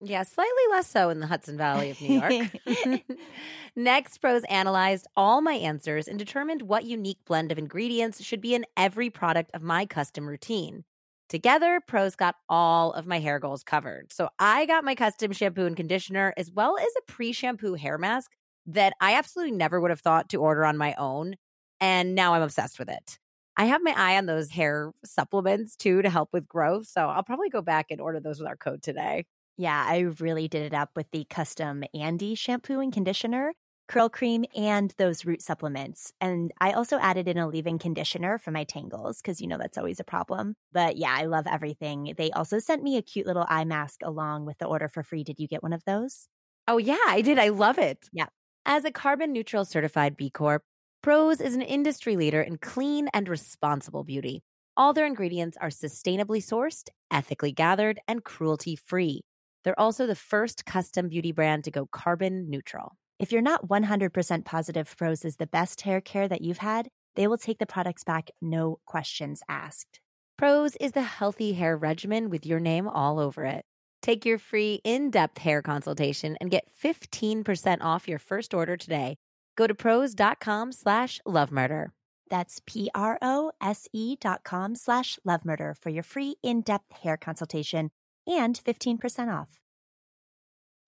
Yeah, 0.00 0.22
slightly 0.22 0.62
less 0.70 0.86
so 0.86 1.10
in 1.10 1.18
the 1.18 1.26
Hudson 1.26 1.56
Valley 1.56 1.90
of 1.90 2.00
New 2.00 2.20
York. 2.20 2.34
Next, 3.76 4.18
Prose 4.18 4.44
analyzed 4.44 5.08
all 5.16 5.40
my 5.40 5.54
answers 5.54 6.06
and 6.06 6.18
determined 6.18 6.62
what 6.62 6.84
unique 6.84 7.18
blend 7.26 7.50
of 7.50 7.58
ingredients 7.58 8.22
should 8.22 8.40
be 8.40 8.54
in 8.54 8.64
every 8.76 9.10
product 9.10 9.50
of 9.54 9.62
my 9.62 9.86
custom 9.86 10.28
routine. 10.28 10.84
Together, 11.28 11.80
Prose 11.86 12.16
got 12.16 12.36
all 12.48 12.92
of 12.92 13.06
my 13.06 13.18
hair 13.20 13.38
goals 13.38 13.62
covered. 13.62 14.12
So 14.12 14.30
I 14.38 14.64
got 14.66 14.84
my 14.84 14.94
custom 14.94 15.32
shampoo 15.32 15.66
and 15.66 15.76
conditioner, 15.76 16.32
as 16.36 16.50
well 16.50 16.78
as 16.78 16.88
a 16.98 17.12
pre 17.12 17.32
shampoo 17.32 17.74
hair 17.74 17.98
mask 17.98 18.32
that 18.66 18.94
I 19.00 19.14
absolutely 19.14 19.52
never 19.54 19.80
would 19.80 19.90
have 19.90 20.00
thought 20.00 20.30
to 20.30 20.38
order 20.38 20.64
on 20.64 20.78
my 20.78 20.94
own. 20.94 21.36
And 21.80 22.14
now 22.14 22.34
I'm 22.34 22.42
obsessed 22.42 22.78
with 22.78 22.88
it. 22.88 23.18
I 23.56 23.66
have 23.66 23.82
my 23.82 23.92
eye 23.96 24.16
on 24.16 24.26
those 24.26 24.50
hair 24.50 24.92
supplements 25.04 25.76
too 25.76 26.00
to 26.02 26.10
help 26.10 26.30
with 26.32 26.48
growth. 26.48 26.86
So 26.86 27.06
I'll 27.08 27.24
probably 27.24 27.50
go 27.50 27.60
back 27.60 27.86
and 27.90 28.00
order 28.00 28.20
those 28.20 28.38
with 28.38 28.48
our 28.48 28.56
code 28.56 28.82
today. 28.82 29.24
Yeah, 29.56 29.84
I 29.86 29.98
really 30.20 30.46
did 30.48 30.62
it 30.62 30.74
up 30.74 30.90
with 30.94 31.10
the 31.10 31.24
custom 31.24 31.82
Andie 31.94 32.36
shampoo 32.36 32.80
and 32.80 32.92
conditioner, 32.92 33.52
curl 33.88 34.08
cream, 34.08 34.44
and 34.54 34.94
those 34.98 35.24
root 35.24 35.42
supplements. 35.42 36.12
And 36.20 36.52
I 36.60 36.72
also 36.72 36.98
added 36.98 37.26
in 37.26 37.38
a 37.38 37.48
leave 37.48 37.66
in 37.66 37.78
conditioner 37.78 38.38
for 38.38 38.50
my 38.50 38.64
tangles 38.64 39.20
because, 39.20 39.40
you 39.40 39.48
know, 39.48 39.58
that's 39.58 39.78
always 39.78 39.98
a 39.98 40.04
problem. 40.04 40.54
But 40.72 40.96
yeah, 40.96 41.14
I 41.16 41.24
love 41.24 41.46
everything. 41.46 42.14
They 42.16 42.30
also 42.30 42.58
sent 42.58 42.82
me 42.82 42.96
a 42.96 43.02
cute 43.02 43.26
little 43.26 43.46
eye 43.48 43.64
mask 43.64 44.00
along 44.04 44.44
with 44.44 44.58
the 44.58 44.66
order 44.66 44.88
for 44.88 45.02
free. 45.02 45.24
Did 45.24 45.40
you 45.40 45.48
get 45.48 45.62
one 45.62 45.72
of 45.72 45.84
those? 45.84 46.28
Oh, 46.66 46.78
yeah, 46.78 46.98
I 47.06 47.22
did. 47.22 47.38
I 47.38 47.48
love 47.48 47.78
it. 47.78 48.08
Yeah. 48.12 48.26
As 48.66 48.84
a 48.84 48.92
carbon 48.92 49.32
neutral 49.32 49.64
certified 49.64 50.16
B 50.16 50.28
Corp, 50.28 50.62
Prose 51.02 51.40
is 51.40 51.54
an 51.54 51.62
industry 51.62 52.16
leader 52.16 52.42
in 52.42 52.58
clean 52.58 53.08
and 53.14 53.28
responsible 53.28 54.04
beauty. 54.04 54.42
All 54.76 54.92
their 54.92 55.06
ingredients 55.06 55.56
are 55.60 55.70
sustainably 55.70 56.42
sourced, 56.42 56.88
ethically 57.10 57.52
gathered, 57.52 58.00
and 58.06 58.22
cruelty 58.22 58.76
free. 58.76 59.22
They're 59.64 59.78
also 59.78 60.06
the 60.06 60.14
first 60.14 60.66
custom 60.66 61.08
beauty 61.08 61.32
brand 61.32 61.64
to 61.64 61.70
go 61.70 61.86
carbon 61.86 62.50
neutral. 62.50 62.96
If 63.18 63.32
you're 63.32 63.42
not 63.42 63.66
100% 63.66 64.44
positive 64.44 64.96
Prose 64.96 65.24
is 65.24 65.36
the 65.36 65.48
best 65.48 65.80
hair 65.80 66.00
care 66.00 66.28
that 66.28 66.40
you've 66.40 66.58
had, 66.58 66.88
they 67.16 67.26
will 67.26 67.36
take 67.36 67.58
the 67.58 67.66
products 67.66 68.04
back, 68.04 68.30
no 68.40 68.78
questions 68.86 69.42
asked. 69.48 69.98
Prose 70.36 70.76
is 70.76 70.92
the 70.92 71.02
healthy 71.02 71.54
hair 71.54 71.76
regimen 71.76 72.30
with 72.30 72.46
your 72.46 72.60
name 72.60 72.86
all 72.86 73.18
over 73.18 73.44
it. 73.44 73.64
Take 74.02 74.24
your 74.24 74.38
free 74.38 74.80
in-depth 74.84 75.38
hair 75.38 75.62
consultation 75.62 76.36
and 76.40 76.48
get 76.48 76.68
15% 76.80 77.78
off 77.80 78.06
your 78.06 78.20
first 78.20 78.54
order 78.54 78.76
today. 78.76 79.16
Go 79.56 79.66
to 79.66 79.74
prose.com 79.74 80.70
slash 80.70 81.20
love 81.26 81.50
murder. 81.50 81.90
That's 82.30 82.60
P-R-O-S-E 82.66 84.16
dot 84.20 84.44
com 84.44 84.76
slash 84.76 85.18
love 85.24 85.44
murder 85.44 85.74
for 85.74 85.90
your 85.90 86.04
free 86.04 86.36
in-depth 86.44 86.92
hair 87.02 87.16
consultation 87.16 87.90
and 88.28 88.60
15% 88.64 89.34
off. 89.34 89.58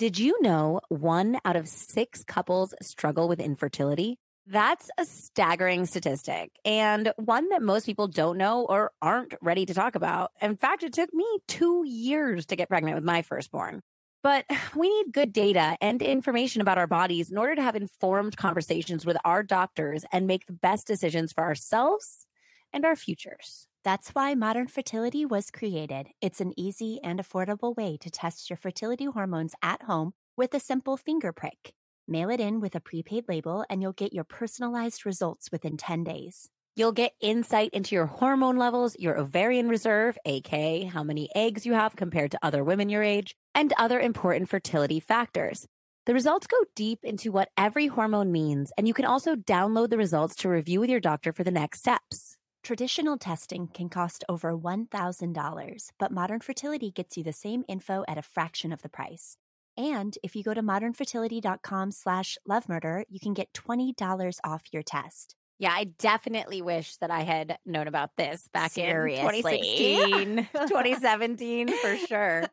Did 0.01 0.18
you 0.18 0.40
know 0.40 0.80
one 0.88 1.38
out 1.44 1.57
of 1.57 1.68
six 1.68 2.24
couples 2.24 2.72
struggle 2.80 3.28
with 3.28 3.38
infertility? 3.38 4.16
That's 4.46 4.88
a 4.96 5.05
staggering 5.05 5.84
statistic 5.84 6.53
and 6.64 7.12
one 7.16 7.51
that 7.51 7.61
most 7.61 7.84
people 7.84 8.09
don't 8.09 8.38
know 8.38 8.64
or 8.64 8.92
aren't 9.03 9.34
ready 9.42 9.66
to 9.66 9.74
talk 9.74 9.96
about. 9.96 10.30
In 10.40 10.57
fact, 10.57 10.84
it 10.84 10.94
took 10.94 11.12
me 11.12 11.26
two 11.46 11.84
years 11.86 12.46
to 12.46 12.57
get 12.57 12.70
pregnant 12.70 12.94
with 12.94 13.05
my 13.05 13.20
firstborn. 13.20 13.82
But 14.22 14.46
we 14.74 14.88
need 14.88 15.12
good 15.12 15.34
data 15.34 15.76
and 15.82 16.01
information 16.01 16.62
about 16.62 16.78
our 16.78 16.86
bodies 16.86 17.30
in 17.30 17.36
order 17.36 17.55
to 17.57 17.62
have 17.62 17.76
informed 17.76 18.38
conversations 18.38 19.05
with 19.05 19.18
our 19.22 19.42
doctors 19.42 20.07
and 20.11 20.26
make 20.26 20.46
the 20.46 20.55
best 20.55 20.86
decisions 20.86 21.30
for 21.30 21.44
ourselves 21.44 22.26
and 22.72 22.86
our 22.86 22.96
futures. 22.96 23.66
That's 23.83 24.11
why 24.11 24.35
Modern 24.35 24.68
Fertility 24.68 25.24
was 25.24 25.51
created. 25.51 26.09
It's 26.20 26.43
an 26.43 26.53
easy 26.55 27.01
and 27.03 27.18
affordable 27.18 27.74
way 27.74 27.97
to 28.03 28.11
test 28.11 28.51
your 28.51 28.59
fertility 28.59 29.07
hormones 29.07 29.55
at 29.62 29.83
home 29.85 30.12
with 30.37 30.53
a 30.53 30.61
simple 30.61 30.99
finger 30.99 31.33
prick. 31.33 31.72
Mail 32.07 32.28
it 32.28 32.41
in 32.41 32.61
with 32.61 32.74
a 32.74 32.81
prepaid 32.81 33.24
label, 33.26 33.64
and 33.70 33.81
you'll 33.81 33.93
get 33.93 34.12
your 34.12 34.24
personalized 34.24 35.07
results 35.07 35.51
within 35.51 35.78
10 35.78 36.05
days. 36.05 36.51
You'll 36.76 36.93
get 36.93 37.14
insight 37.22 37.70
into 37.72 37.95
your 37.95 38.05
hormone 38.05 38.59
levels, 38.59 38.97
your 38.99 39.18
ovarian 39.18 39.70
reserve, 39.70 40.18
aka 40.26 40.85
how 40.85 41.03
many 41.03 41.31
eggs 41.35 41.64
you 41.64 41.72
have 41.72 41.97
compared 41.97 42.33
to 42.33 42.39
other 42.43 42.62
women 42.62 42.91
your 42.91 43.03
age, 43.03 43.35
and 43.55 43.72
other 43.78 43.99
important 43.99 44.51
fertility 44.51 45.01
factors. 45.01 45.66
The 46.05 46.12
results 46.12 46.47
go 46.47 46.59
deep 46.74 46.99
into 47.03 47.33
what 47.33 47.49
every 47.57 47.87
hormone 47.87 48.31
means, 48.31 48.72
and 48.76 48.87
you 48.87 48.93
can 48.93 49.07
also 49.07 49.37
download 49.37 49.89
the 49.89 49.97
results 49.97 50.35
to 50.37 50.51
review 50.51 50.81
with 50.81 50.91
your 50.91 51.01
doctor 51.01 51.33
for 51.33 51.45
the 51.45 51.51
next 51.51 51.78
steps. 51.78 52.37
Traditional 52.62 53.16
testing 53.16 53.68
can 53.68 53.88
cost 53.88 54.22
over 54.28 54.52
$1,000, 54.52 55.90
but 55.98 56.12
Modern 56.12 56.40
Fertility 56.40 56.90
gets 56.90 57.16
you 57.16 57.24
the 57.24 57.32
same 57.32 57.64
info 57.68 58.04
at 58.06 58.18
a 58.18 58.22
fraction 58.22 58.70
of 58.70 58.82
the 58.82 58.88
price. 58.90 59.36
And 59.78 60.18
if 60.22 60.36
you 60.36 60.42
go 60.42 60.52
to 60.52 60.62
modernfertility.com 60.62 61.90
slash 61.90 62.36
lovemurder, 62.48 63.04
you 63.08 63.18
can 63.18 63.32
get 63.32 63.52
$20 63.54 64.38
off 64.44 64.62
your 64.72 64.82
test. 64.82 65.36
Yeah, 65.58 65.72
I 65.74 65.84
definitely 65.84 66.61
wish 66.61 66.96
that 66.96 67.11
I 67.11 67.20
had 67.20 67.58
known 67.64 67.86
about 67.86 68.16
this 68.16 68.48
back 68.52 68.72
Seriously. 68.72 69.26
in 69.52 70.36
2016, 70.36 70.48
2017 70.68 71.68
for 71.68 71.96
sure. 71.96 72.44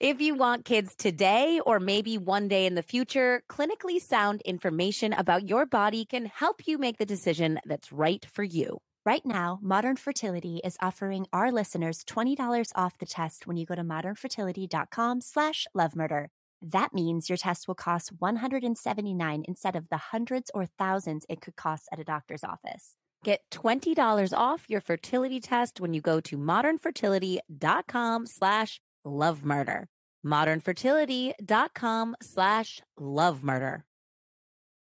If 0.00 0.20
you 0.20 0.34
want 0.34 0.64
kids 0.64 0.94
today 0.96 1.60
or 1.64 1.80
maybe 1.80 2.18
one 2.18 2.48
day 2.48 2.66
in 2.66 2.74
the 2.74 2.82
future, 2.82 3.42
clinically 3.48 4.00
sound 4.00 4.42
information 4.42 5.12
about 5.12 5.48
your 5.48 5.66
body 5.66 6.04
can 6.04 6.26
help 6.26 6.66
you 6.66 6.78
make 6.78 6.98
the 6.98 7.06
decision 7.06 7.60
that's 7.64 7.92
right 7.92 8.24
for 8.32 8.44
you. 8.44 8.78
Right 9.06 9.24
now, 9.24 9.60
Modern 9.62 9.94
Fertility 9.94 10.60
is 10.64 10.76
offering 10.82 11.26
our 11.32 11.52
listeners 11.52 12.02
$20 12.02 12.72
off 12.74 12.98
the 12.98 13.06
test 13.06 13.46
when 13.46 13.56
you 13.56 13.64
go 13.64 13.76
to 13.76 13.84
modernfertility.com 13.84 15.20
slash 15.20 15.68
lovemurder. 15.76 16.26
That 16.60 16.92
means 16.92 17.28
your 17.28 17.36
test 17.36 17.68
will 17.68 17.76
cost 17.76 18.18
$179 18.18 19.44
instead 19.46 19.76
of 19.76 19.88
the 19.90 19.96
hundreds 20.10 20.50
or 20.52 20.66
thousands 20.66 21.24
it 21.28 21.40
could 21.40 21.54
cost 21.54 21.88
at 21.92 22.00
a 22.00 22.04
doctor's 22.04 22.42
office. 22.42 22.96
Get 23.22 23.42
$20 23.52 24.36
off 24.36 24.64
your 24.66 24.80
fertility 24.80 25.38
test 25.38 25.80
when 25.80 25.94
you 25.94 26.00
go 26.00 26.18
to 26.22 26.36
modernfertility.com 26.36 28.26
slash 28.26 28.80
love 29.04 29.44
murder. 29.44 29.86
Modernfertility.com 30.26 32.16
slash 32.20 32.82
love 32.98 33.44
murder. 33.44 33.84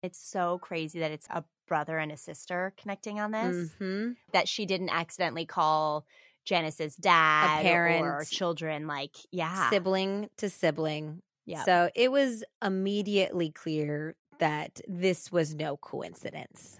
It's 0.04 0.24
so 0.24 0.58
crazy 0.58 1.00
that 1.00 1.10
it's 1.10 1.28
a 1.28 1.42
brother 1.66 1.98
and 1.98 2.12
a 2.12 2.16
sister 2.16 2.72
connecting 2.76 3.20
on 3.20 3.30
this, 3.30 3.74
Mhm. 3.80 4.16
that 4.32 4.48
she 4.48 4.66
didn't 4.66 4.90
accidentally 4.90 5.46
call 5.46 6.06
Janice's 6.44 6.96
dad 6.96 7.62
parent. 7.62 8.04
or 8.04 8.24
children 8.24 8.86
like, 8.86 9.16
yeah. 9.30 9.70
Sibling 9.70 10.28
to 10.38 10.50
sibling. 10.50 11.22
yeah 11.44 11.64
So 11.64 11.90
it 11.94 12.10
was 12.10 12.44
immediately 12.62 13.50
clear 13.50 14.16
that 14.38 14.80
this 14.88 15.30
was 15.30 15.54
no 15.54 15.76
coincidence. 15.76 16.78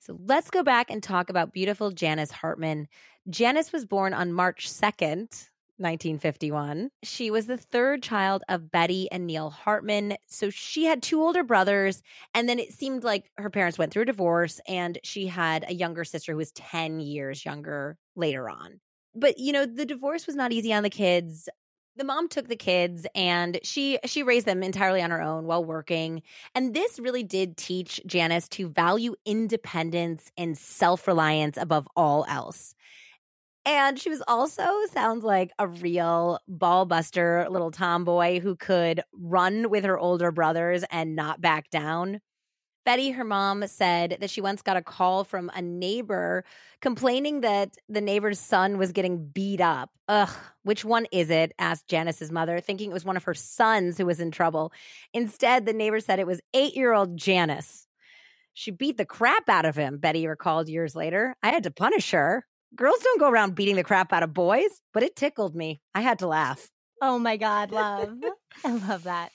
So 0.00 0.16
let's 0.24 0.50
go 0.50 0.62
back 0.62 0.90
and 0.90 1.02
talk 1.02 1.30
about 1.30 1.52
beautiful 1.52 1.90
Janice 1.92 2.30
Hartman. 2.32 2.88
Janice 3.30 3.72
was 3.72 3.84
born 3.86 4.12
on 4.12 4.32
March 4.32 4.68
2nd, 4.68 5.48
1951. 5.82 6.90
She 7.02 7.30
was 7.30 7.46
the 7.46 7.56
third 7.56 8.02
child 8.02 8.42
of 8.48 8.70
Betty 8.70 9.10
and 9.10 9.26
Neil 9.26 9.50
Hartman. 9.50 10.16
So 10.26 10.50
she 10.50 10.84
had 10.84 11.02
two 11.02 11.20
older 11.20 11.42
brothers, 11.42 12.02
and 12.34 12.48
then 12.48 12.58
it 12.58 12.72
seemed 12.72 13.04
like 13.04 13.30
her 13.36 13.50
parents 13.50 13.78
went 13.78 13.92
through 13.92 14.02
a 14.02 14.06
divorce, 14.06 14.60
and 14.66 14.98
she 15.04 15.26
had 15.26 15.64
a 15.68 15.74
younger 15.74 16.04
sister 16.04 16.32
who 16.32 16.38
was 16.38 16.52
10 16.52 17.00
years 17.00 17.44
younger 17.44 17.96
later 18.16 18.48
on. 18.48 18.80
But 19.14 19.38
you 19.38 19.52
know, 19.52 19.66
the 19.66 19.86
divorce 19.86 20.26
was 20.26 20.36
not 20.36 20.52
easy 20.52 20.72
on 20.72 20.82
the 20.82 20.90
kids 20.90 21.48
the 21.96 22.04
mom 22.04 22.28
took 22.28 22.48
the 22.48 22.56
kids 22.56 23.06
and 23.14 23.58
she 23.62 23.98
she 24.04 24.22
raised 24.22 24.46
them 24.46 24.62
entirely 24.62 25.02
on 25.02 25.10
her 25.10 25.22
own 25.22 25.46
while 25.46 25.64
working 25.64 26.22
and 26.54 26.74
this 26.74 26.98
really 26.98 27.22
did 27.22 27.56
teach 27.56 28.00
janice 28.06 28.48
to 28.48 28.68
value 28.68 29.14
independence 29.24 30.30
and 30.36 30.56
self-reliance 30.56 31.56
above 31.56 31.86
all 31.96 32.24
else 32.28 32.74
and 33.64 33.98
she 33.98 34.10
was 34.10 34.22
also 34.26 34.66
sounds 34.92 35.24
like 35.24 35.52
a 35.58 35.68
real 35.68 36.38
ball 36.48 36.84
buster 36.84 37.46
little 37.50 37.70
tomboy 37.70 38.40
who 38.40 38.56
could 38.56 39.02
run 39.12 39.70
with 39.70 39.84
her 39.84 39.98
older 39.98 40.32
brothers 40.32 40.84
and 40.90 41.14
not 41.16 41.40
back 41.40 41.70
down 41.70 42.20
Betty, 42.84 43.12
her 43.12 43.24
mom, 43.24 43.64
said 43.68 44.16
that 44.20 44.30
she 44.30 44.40
once 44.40 44.60
got 44.60 44.76
a 44.76 44.82
call 44.82 45.22
from 45.22 45.50
a 45.54 45.62
neighbor 45.62 46.44
complaining 46.80 47.42
that 47.42 47.76
the 47.88 48.00
neighbor's 48.00 48.40
son 48.40 48.76
was 48.76 48.90
getting 48.90 49.26
beat 49.26 49.60
up. 49.60 49.90
Ugh, 50.08 50.30
which 50.64 50.84
one 50.84 51.06
is 51.12 51.30
it? 51.30 51.52
asked 51.60 51.86
Janice's 51.86 52.32
mother, 52.32 52.58
thinking 52.58 52.90
it 52.90 52.94
was 52.94 53.04
one 53.04 53.16
of 53.16 53.24
her 53.24 53.34
sons 53.34 53.98
who 53.98 54.06
was 54.06 54.18
in 54.18 54.32
trouble. 54.32 54.72
Instead, 55.14 55.64
the 55.64 55.72
neighbor 55.72 56.00
said 56.00 56.18
it 56.18 56.26
was 56.26 56.40
eight 56.54 56.74
year 56.74 56.92
old 56.92 57.16
Janice. 57.16 57.86
She 58.54 58.72
beat 58.72 58.96
the 58.96 59.06
crap 59.06 59.48
out 59.48 59.64
of 59.64 59.76
him, 59.76 59.98
Betty 59.98 60.26
recalled 60.26 60.68
years 60.68 60.96
later. 60.96 61.36
I 61.42 61.50
had 61.50 61.62
to 61.62 61.70
punish 61.70 62.10
her. 62.10 62.44
Girls 62.74 63.00
don't 63.02 63.20
go 63.20 63.30
around 63.30 63.54
beating 63.54 63.76
the 63.76 63.84
crap 63.84 64.12
out 64.12 64.22
of 64.22 64.32
boys, 64.32 64.80
but 64.94 65.02
it 65.02 65.16
tickled 65.16 65.54
me. 65.54 65.80
I 65.94 66.00
had 66.00 66.18
to 66.20 66.26
laugh. 66.26 66.70
Oh 67.04 67.18
my 67.18 67.36
God, 67.36 67.72
love. 67.72 68.14
I 68.64 68.70
love 68.70 69.02
that. 69.02 69.32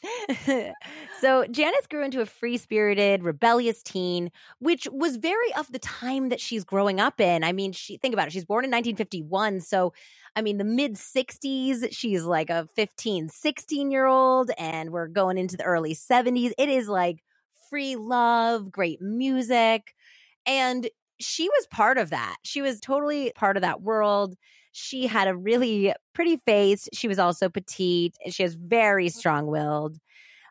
so 1.21 1.45
Janice 1.47 1.85
grew 1.89 2.01
into 2.01 2.21
a 2.21 2.25
free 2.25 2.57
spirited, 2.57 3.23
rebellious 3.23 3.83
teen, 3.83 4.31
which 4.59 4.88
was 4.89 5.17
very 5.17 5.53
of 5.57 5.69
the 5.73 5.79
time 5.79 6.29
that 6.29 6.39
she's 6.39 6.63
growing 6.63 7.01
up 7.01 7.19
in. 7.19 7.43
I 7.43 7.51
mean, 7.51 7.73
she 7.73 7.97
think 7.97 8.13
about 8.13 8.27
it. 8.27 8.31
She's 8.31 8.45
born 8.45 8.63
in 8.63 8.71
1951. 8.71 9.59
So, 9.59 9.91
I 10.33 10.41
mean, 10.41 10.59
the 10.59 10.63
mid 10.63 10.93
60s, 10.93 11.89
she's 11.91 12.23
like 12.23 12.49
a 12.49 12.69
15, 12.77 13.27
16 13.27 13.91
year 13.91 14.05
old, 14.05 14.49
and 14.57 14.91
we're 14.91 15.07
going 15.07 15.38
into 15.38 15.57
the 15.57 15.65
early 15.65 15.93
70s. 15.93 16.53
It 16.57 16.69
is 16.69 16.88
like 16.88 17.21
free 17.69 17.97
love, 17.97 18.71
great 18.71 19.01
music. 19.01 19.93
And 20.45 20.88
she 21.20 21.49
was 21.49 21.68
part 21.68 21.97
of 21.97 22.09
that. 22.09 22.38
She 22.43 22.61
was 22.61 22.80
totally 22.80 23.32
part 23.36 23.57
of 23.57 23.61
that 23.61 23.82
world. 23.82 24.36
She 24.72 25.07
had 25.07 25.28
a 25.28 25.36
really 25.36 25.93
pretty 26.13 26.38
face. 26.38 26.88
She 26.93 27.07
was 27.07 27.20
also 27.20 27.49
petite. 27.49 28.15
She 28.30 28.43
was 28.43 28.55
very 28.55 29.09
strong 29.09 29.47
willed. 29.47 29.97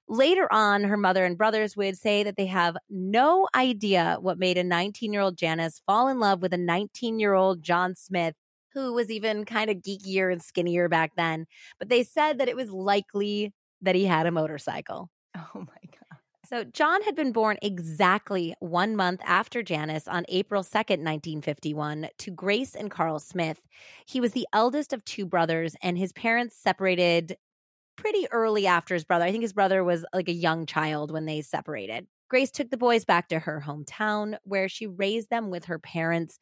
Later 0.09 0.53
on, 0.53 0.85
her 0.85 0.97
mother 0.97 1.25
and 1.25 1.37
brothers 1.37 1.77
would 1.77 1.97
say 1.97 2.23
that 2.23 2.37
they 2.37 2.47
have 2.47 2.77
no 2.89 3.49
idea 3.55 4.19
what 4.21 4.39
made 4.39 4.57
a 4.57 4.65
19 4.65 5.13
year 5.13 5.23
old 5.23 5.37
Janice 5.37 5.83
fall 5.85 6.09
in 6.09 6.21
love 6.21 6.43
with 6.43 6.53
a 6.53 6.59
19 6.59 7.19
year 7.19 7.35
old 7.35 7.63
John 7.63 7.95
Smith, 7.95 8.35
who 8.73 8.93
was 8.93 9.11
even 9.11 9.45
kind 9.45 9.71
of 9.71 9.79
geekier 9.79 10.33
and 10.33 10.43
skinnier 10.43 10.89
back 10.89 11.13
then. 11.17 11.47
But 11.79 11.89
they 11.89 12.05
said 12.05 12.39
that 12.39 12.49
it 12.49 12.57
was 12.57 12.71
likely 12.71 13.53
that 13.83 13.95
he 13.95 14.05
had 14.05 14.27
a 14.27 14.31
motorcycle. 14.31 15.11
Oh 15.37 15.49
my 15.55 15.65
God. 15.65 16.06
So, 16.49 16.63
John 16.63 17.03
had 17.03 17.17
been 17.17 17.33
born 17.33 17.57
exactly 17.61 18.55
one 18.61 18.95
month 18.95 19.21
after 19.25 19.65
Janice 19.65 20.07
on 20.07 20.25
April 20.29 20.63
2nd, 20.63 21.03
1951, 21.03 22.09
to 22.19 22.31
Grace 22.31 22.77
and 22.77 22.89
Carl 22.89 23.19
Smith. 23.19 23.61
He 24.07 24.21
was 24.21 24.31
the 24.31 24.47
eldest 24.53 24.93
of 24.93 25.05
two 25.05 25.27
brothers, 25.27 25.75
and 25.83 25.99
his 25.99 26.13
parents 26.13 26.57
separated 26.57 27.37
pretty 27.97 28.29
early 28.31 28.65
after 28.65 28.95
his 28.95 29.03
brother. 29.03 29.25
I 29.25 29.33
think 29.33 29.43
his 29.43 29.55
brother 29.55 29.83
was 29.83 30.05
like 30.15 30.29
a 30.29 30.33
young 30.33 30.67
child 30.67 31.11
when 31.11 31.27
they 31.27 31.41
separated. 31.41 32.07
Grace 32.29 32.53
took 32.53 32.71
the 32.71 32.77
boys 32.77 33.05
back 33.05 33.29
to 33.31 33.41
her 33.41 33.65
hometown 33.67 34.37
where 34.45 34.69
she 34.69 34.87
raised 34.87 35.31
them 35.31 35.51
with 35.51 35.65
her 35.65 35.81
parents. 35.81 36.39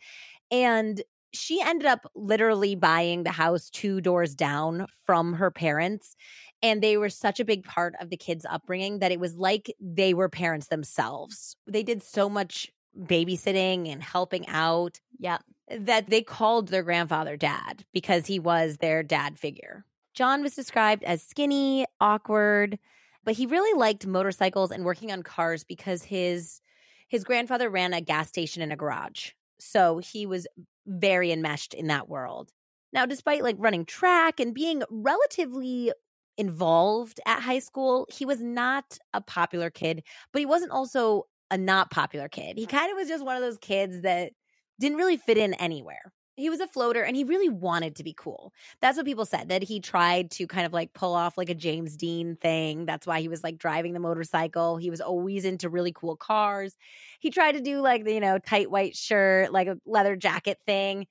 And 0.50 1.00
she 1.34 1.60
ended 1.60 1.86
up 1.86 2.10
literally 2.14 2.74
buying 2.74 3.22
the 3.22 3.30
house 3.30 3.68
two 3.70 4.00
doors 4.00 4.34
down 4.34 4.86
from 5.04 5.34
her 5.34 5.50
parents. 5.50 6.16
And 6.64 6.82
they 6.82 6.96
were 6.96 7.10
such 7.10 7.40
a 7.40 7.44
big 7.44 7.62
part 7.62 7.94
of 8.00 8.08
the 8.08 8.16
kids' 8.16 8.46
upbringing 8.48 9.00
that 9.00 9.12
it 9.12 9.20
was 9.20 9.36
like 9.36 9.70
they 9.78 10.14
were 10.14 10.30
parents 10.30 10.68
themselves. 10.68 11.56
They 11.66 11.82
did 11.82 12.02
so 12.02 12.30
much 12.30 12.72
babysitting 12.98 13.92
and 13.92 14.02
helping 14.02 14.48
out. 14.48 14.98
Yeah. 15.18 15.38
That 15.68 16.08
they 16.08 16.22
called 16.22 16.68
their 16.68 16.82
grandfather 16.82 17.36
dad 17.36 17.84
because 17.92 18.24
he 18.26 18.38
was 18.38 18.78
their 18.78 19.02
dad 19.02 19.38
figure. 19.38 19.84
John 20.14 20.42
was 20.42 20.54
described 20.54 21.04
as 21.04 21.22
skinny, 21.22 21.84
awkward, 22.00 22.78
but 23.24 23.34
he 23.34 23.44
really 23.44 23.78
liked 23.78 24.06
motorcycles 24.06 24.70
and 24.70 24.86
working 24.86 25.12
on 25.12 25.22
cars 25.22 25.64
because 25.64 26.02
his 26.02 26.62
his 27.08 27.24
grandfather 27.24 27.68
ran 27.68 27.92
a 27.92 28.00
gas 28.00 28.28
station 28.28 28.62
in 28.62 28.72
a 28.72 28.76
garage. 28.76 29.32
So 29.60 29.98
he 29.98 30.24
was 30.24 30.46
very 30.86 31.30
enmeshed 31.30 31.74
in 31.74 31.88
that 31.88 32.08
world. 32.08 32.52
Now, 32.94 33.04
despite 33.04 33.42
like 33.42 33.56
running 33.58 33.84
track 33.84 34.40
and 34.40 34.54
being 34.54 34.82
relatively 34.88 35.92
involved 36.36 37.20
at 37.26 37.40
high 37.40 37.58
school, 37.58 38.06
he 38.12 38.24
was 38.24 38.40
not 38.40 38.98
a 39.12 39.20
popular 39.20 39.70
kid, 39.70 40.02
but 40.32 40.40
he 40.40 40.46
wasn't 40.46 40.72
also 40.72 41.24
a 41.50 41.58
not 41.58 41.90
popular 41.90 42.28
kid. 42.28 42.58
He 42.58 42.66
kind 42.66 42.90
of 42.90 42.96
was 42.96 43.08
just 43.08 43.24
one 43.24 43.36
of 43.36 43.42
those 43.42 43.58
kids 43.58 44.02
that 44.02 44.32
didn't 44.80 44.98
really 44.98 45.16
fit 45.16 45.38
in 45.38 45.54
anywhere 45.54 46.12
he 46.36 46.50
was 46.50 46.60
a 46.60 46.66
floater 46.66 47.02
and 47.02 47.16
he 47.16 47.24
really 47.24 47.48
wanted 47.48 47.96
to 47.96 48.04
be 48.04 48.12
cool. 48.16 48.52
That's 48.80 48.96
what 48.96 49.06
people 49.06 49.24
said 49.24 49.48
that 49.48 49.62
he 49.62 49.80
tried 49.80 50.30
to 50.32 50.46
kind 50.46 50.66
of 50.66 50.72
like 50.72 50.92
pull 50.92 51.14
off 51.14 51.38
like 51.38 51.48
a 51.48 51.54
James 51.54 51.96
Dean 51.96 52.36
thing. 52.36 52.86
That's 52.86 53.06
why 53.06 53.20
he 53.20 53.28
was 53.28 53.44
like 53.44 53.56
driving 53.56 53.92
the 53.92 54.00
motorcycle. 54.00 54.76
He 54.76 54.90
was 54.90 55.00
always 55.00 55.44
into 55.44 55.68
really 55.68 55.92
cool 55.92 56.16
cars. 56.16 56.76
He 57.20 57.30
tried 57.30 57.52
to 57.52 57.60
do 57.60 57.80
like 57.80 58.04
the, 58.04 58.14
you 58.14 58.20
know, 58.20 58.38
tight 58.38 58.70
white 58.70 58.96
shirt, 58.96 59.52
like 59.52 59.68
a 59.68 59.78
leather 59.86 60.16
jacket 60.16 60.58
thing, 60.66 61.06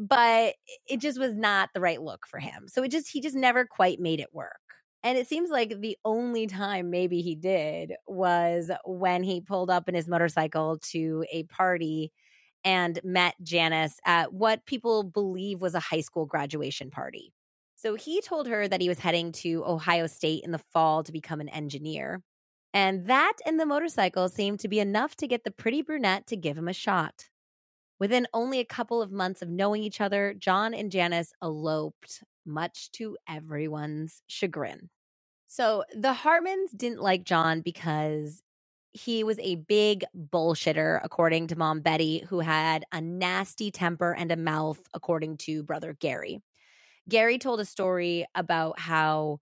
but 0.00 0.54
it 0.88 0.98
just 0.98 1.20
was 1.20 1.34
not 1.34 1.68
the 1.74 1.80
right 1.80 2.00
look 2.00 2.26
for 2.26 2.40
him. 2.40 2.66
So 2.68 2.82
it 2.82 2.90
just, 2.90 3.08
he 3.10 3.20
just 3.20 3.36
never 3.36 3.66
quite 3.66 4.00
made 4.00 4.18
it 4.18 4.32
work. 4.32 4.58
And 5.02 5.16
it 5.18 5.28
seems 5.28 5.50
like 5.50 5.80
the 5.80 5.96
only 6.04 6.46
time 6.46 6.90
maybe 6.90 7.20
he 7.20 7.34
did 7.34 7.92
was 8.06 8.70
when 8.84 9.22
he 9.22 9.40
pulled 9.40 9.70
up 9.70 9.88
in 9.88 9.94
his 9.94 10.08
motorcycle 10.08 10.78
to 10.90 11.24
a 11.30 11.44
party 11.44 12.12
and 12.64 12.98
met 13.04 13.34
Janice 13.42 13.98
at 14.04 14.32
what 14.32 14.66
people 14.66 15.02
believe 15.02 15.60
was 15.60 15.74
a 15.74 15.80
high 15.80 16.00
school 16.00 16.26
graduation 16.26 16.90
party. 16.90 17.32
So 17.76 17.94
he 17.94 18.20
told 18.20 18.46
her 18.48 18.68
that 18.68 18.80
he 18.80 18.88
was 18.88 18.98
heading 18.98 19.32
to 19.32 19.64
Ohio 19.64 20.06
State 20.06 20.44
in 20.44 20.50
the 20.50 20.58
fall 20.58 21.02
to 21.02 21.12
become 21.12 21.40
an 21.40 21.48
engineer. 21.48 22.22
And 22.72 23.06
that 23.06 23.34
and 23.46 23.58
the 23.58 23.66
motorcycle 23.66 24.28
seemed 24.28 24.60
to 24.60 24.68
be 24.68 24.80
enough 24.80 25.16
to 25.16 25.26
get 25.26 25.44
the 25.44 25.50
pretty 25.50 25.82
brunette 25.82 26.26
to 26.28 26.36
give 26.36 26.56
him 26.58 26.68
a 26.68 26.74
shot. 26.74 27.30
Within 28.00 28.26
only 28.32 28.58
a 28.58 28.64
couple 28.64 29.02
of 29.02 29.12
months 29.12 29.42
of 29.42 29.50
knowing 29.50 29.82
each 29.82 30.00
other, 30.00 30.34
John 30.34 30.72
and 30.72 30.90
Janice 30.90 31.32
eloped, 31.42 32.24
much 32.46 32.90
to 32.92 33.16
everyone's 33.28 34.22
chagrin. 34.26 34.88
So 35.46 35.84
the 35.94 36.14
Hartmans 36.14 36.74
didn't 36.74 37.02
like 37.02 37.24
John 37.24 37.60
because 37.60 38.42
he 38.92 39.22
was 39.22 39.38
a 39.40 39.56
big 39.56 40.04
bullshitter, 40.16 41.00
according 41.04 41.48
to 41.48 41.56
mom 41.56 41.80
Betty, 41.80 42.24
who 42.28 42.40
had 42.40 42.84
a 42.90 43.00
nasty 43.00 43.70
temper 43.70 44.12
and 44.14 44.32
a 44.32 44.36
mouth, 44.36 44.80
according 44.94 45.36
to 45.38 45.62
brother 45.62 45.94
Gary. 46.00 46.40
Gary 47.08 47.38
told 47.38 47.60
a 47.60 47.64
story 47.64 48.24
about 48.34 48.78
how 48.80 49.40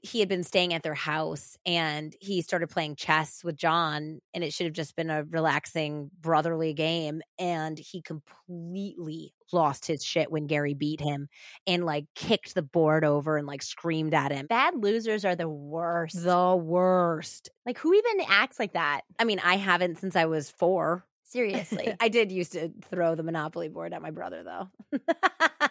he 0.00 0.20
had 0.20 0.28
been 0.28 0.44
staying 0.44 0.72
at 0.72 0.82
their 0.82 0.94
house 0.94 1.56
and 1.66 2.14
he 2.20 2.40
started 2.40 2.68
playing 2.68 2.96
chess 2.96 3.42
with 3.42 3.56
John 3.56 4.20
and 4.32 4.44
it 4.44 4.52
should 4.52 4.66
have 4.66 4.74
just 4.74 4.94
been 4.94 5.10
a 5.10 5.24
relaxing 5.24 6.10
brotherly 6.20 6.72
game 6.72 7.20
and 7.38 7.78
he 7.78 8.00
completely 8.00 9.34
lost 9.52 9.86
his 9.86 10.04
shit 10.04 10.30
when 10.30 10.46
Gary 10.46 10.74
beat 10.74 11.00
him 11.00 11.28
and 11.66 11.84
like 11.84 12.04
kicked 12.14 12.54
the 12.54 12.62
board 12.62 13.04
over 13.04 13.36
and 13.36 13.46
like 13.46 13.62
screamed 13.62 14.14
at 14.14 14.30
him. 14.30 14.46
Bad 14.46 14.74
losers 14.76 15.24
are 15.24 15.36
the 15.36 15.48
worst. 15.48 16.22
The 16.22 16.54
worst. 16.54 17.50
Like 17.66 17.78
who 17.78 17.92
even 17.92 18.26
acts 18.28 18.58
like 18.58 18.74
that? 18.74 19.02
I 19.18 19.24
mean, 19.24 19.40
I 19.42 19.56
haven't 19.56 19.98
since 19.98 20.14
I 20.14 20.26
was 20.26 20.50
4. 20.50 21.04
Seriously. 21.24 21.92
I 22.00 22.08
did 22.08 22.30
used 22.30 22.52
to 22.52 22.70
throw 22.90 23.14
the 23.14 23.22
monopoly 23.22 23.68
board 23.68 23.92
at 23.92 24.00
my 24.00 24.10
brother 24.10 24.44
though. 24.44 24.98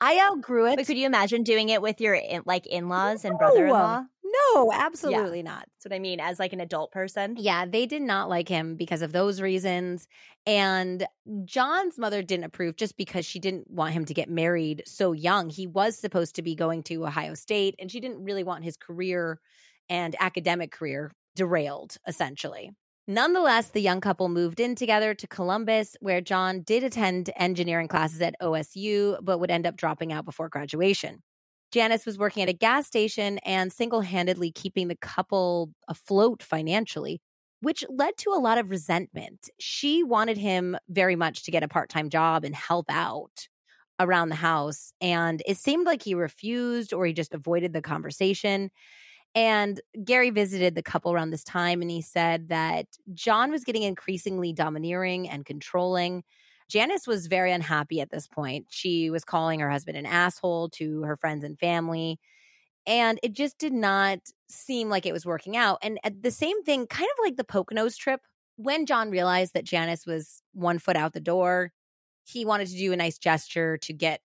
I 0.00 0.18
outgrew 0.20 0.66
it. 0.66 0.76
But 0.76 0.86
could 0.86 0.96
you 0.98 1.06
imagine 1.06 1.42
doing 1.42 1.68
it 1.68 1.82
with 1.82 2.00
your 2.00 2.14
in, 2.14 2.42
like 2.46 2.66
in-laws 2.66 3.24
and 3.24 3.38
brother-in-law? 3.38 4.04
No, 4.54 4.72
absolutely 4.72 5.38
Yeah. 5.38 5.44
not. 5.44 5.68
That's 5.74 5.84
what 5.86 5.92
I 5.92 5.98
mean. 5.98 6.20
As 6.20 6.38
like 6.38 6.52
an 6.52 6.60
adult 6.60 6.92
person. 6.92 7.36
Yeah, 7.38 7.66
they 7.66 7.84
did 7.86 8.02
not 8.02 8.28
like 8.28 8.48
him 8.48 8.76
because 8.76 9.02
of 9.02 9.12
those 9.12 9.40
reasons. 9.40 10.06
And 10.46 11.06
John's 11.44 11.98
mother 11.98 12.22
didn't 12.22 12.44
approve 12.44 12.76
just 12.76 12.96
because 12.96 13.26
she 13.26 13.38
didn't 13.38 13.70
want 13.70 13.92
him 13.92 14.04
to 14.06 14.14
get 14.14 14.28
married 14.30 14.82
so 14.86 15.12
young. 15.12 15.50
He 15.50 15.66
was 15.66 15.98
supposed 15.98 16.36
to 16.36 16.42
be 16.42 16.54
going 16.54 16.82
to 16.84 17.04
Ohio 17.06 17.34
State, 17.34 17.74
and 17.78 17.90
she 17.90 18.00
didn't 18.00 18.24
really 18.24 18.44
want 18.44 18.64
his 18.64 18.76
career 18.76 19.40
and 19.88 20.14
academic 20.20 20.70
career 20.70 21.10
derailed, 21.34 21.96
essentially. 22.06 22.70
Nonetheless, 23.10 23.70
the 23.70 23.80
young 23.80 24.00
couple 24.00 24.28
moved 24.28 24.60
in 24.60 24.76
together 24.76 25.14
to 25.14 25.26
Columbus, 25.26 25.96
where 25.98 26.20
John 26.20 26.60
did 26.62 26.84
attend 26.84 27.28
engineering 27.34 27.88
classes 27.88 28.20
at 28.20 28.36
OSU, 28.40 29.18
but 29.20 29.38
would 29.38 29.50
end 29.50 29.66
up 29.66 29.74
dropping 29.76 30.12
out 30.12 30.24
before 30.24 30.48
graduation. 30.48 31.20
Janice 31.72 32.06
was 32.06 32.18
working 32.18 32.44
at 32.44 32.48
a 32.48 32.52
gas 32.52 32.86
station 32.86 33.38
and 33.38 33.72
single 33.72 34.02
handedly 34.02 34.52
keeping 34.52 34.86
the 34.86 34.94
couple 34.94 35.70
afloat 35.88 36.40
financially, 36.40 37.20
which 37.62 37.84
led 37.88 38.16
to 38.18 38.30
a 38.30 38.38
lot 38.38 38.58
of 38.58 38.70
resentment. 38.70 39.50
She 39.58 40.04
wanted 40.04 40.38
him 40.38 40.76
very 40.88 41.16
much 41.16 41.42
to 41.42 41.50
get 41.50 41.64
a 41.64 41.68
part 41.68 41.88
time 41.88 42.10
job 42.10 42.44
and 42.44 42.54
help 42.54 42.86
out 42.88 43.48
around 43.98 44.28
the 44.28 44.36
house. 44.36 44.92
And 45.00 45.42
it 45.48 45.56
seemed 45.56 45.84
like 45.84 46.04
he 46.04 46.14
refused 46.14 46.92
or 46.92 47.06
he 47.06 47.12
just 47.12 47.34
avoided 47.34 47.72
the 47.72 47.82
conversation. 47.82 48.70
And 49.34 49.80
Gary 50.04 50.30
visited 50.30 50.74
the 50.74 50.82
couple 50.82 51.12
around 51.12 51.30
this 51.30 51.44
time 51.44 51.82
and 51.82 51.90
he 51.90 52.02
said 52.02 52.48
that 52.48 52.86
John 53.14 53.50
was 53.50 53.64
getting 53.64 53.84
increasingly 53.84 54.52
domineering 54.52 55.28
and 55.28 55.44
controlling. 55.44 56.24
Janice 56.68 57.06
was 57.06 57.26
very 57.26 57.52
unhappy 57.52 58.00
at 58.00 58.10
this 58.10 58.26
point. 58.26 58.66
She 58.70 59.10
was 59.10 59.24
calling 59.24 59.60
her 59.60 59.70
husband 59.70 59.96
an 59.96 60.06
asshole 60.06 60.70
to 60.70 61.02
her 61.02 61.16
friends 61.16 61.44
and 61.44 61.58
family. 61.58 62.18
And 62.86 63.20
it 63.22 63.32
just 63.32 63.58
did 63.58 63.72
not 63.72 64.18
seem 64.48 64.88
like 64.88 65.06
it 65.06 65.12
was 65.12 65.26
working 65.26 65.56
out. 65.56 65.78
And 65.82 65.98
at 66.02 66.22
the 66.22 66.30
same 66.30 66.62
thing, 66.64 66.86
kind 66.86 67.08
of 67.08 67.24
like 67.24 67.36
the 67.36 67.44
Poconos 67.44 67.96
trip, 67.96 68.20
when 68.56 68.86
John 68.86 69.10
realized 69.10 69.54
that 69.54 69.64
Janice 69.64 70.06
was 70.06 70.42
one 70.54 70.78
foot 70.78 70.96
out 70.96 71.12
the 71.12 71.20
door, 71.20 71.72
he 72.24 72.44
wanted 72.44 72.68
to 72.68 72.76
do 72.76 72.92
a 72.92 72.96
nice 72.96 73.18
gesture 73.18 73.76
to 73.78 73.92
get 73.92 74.20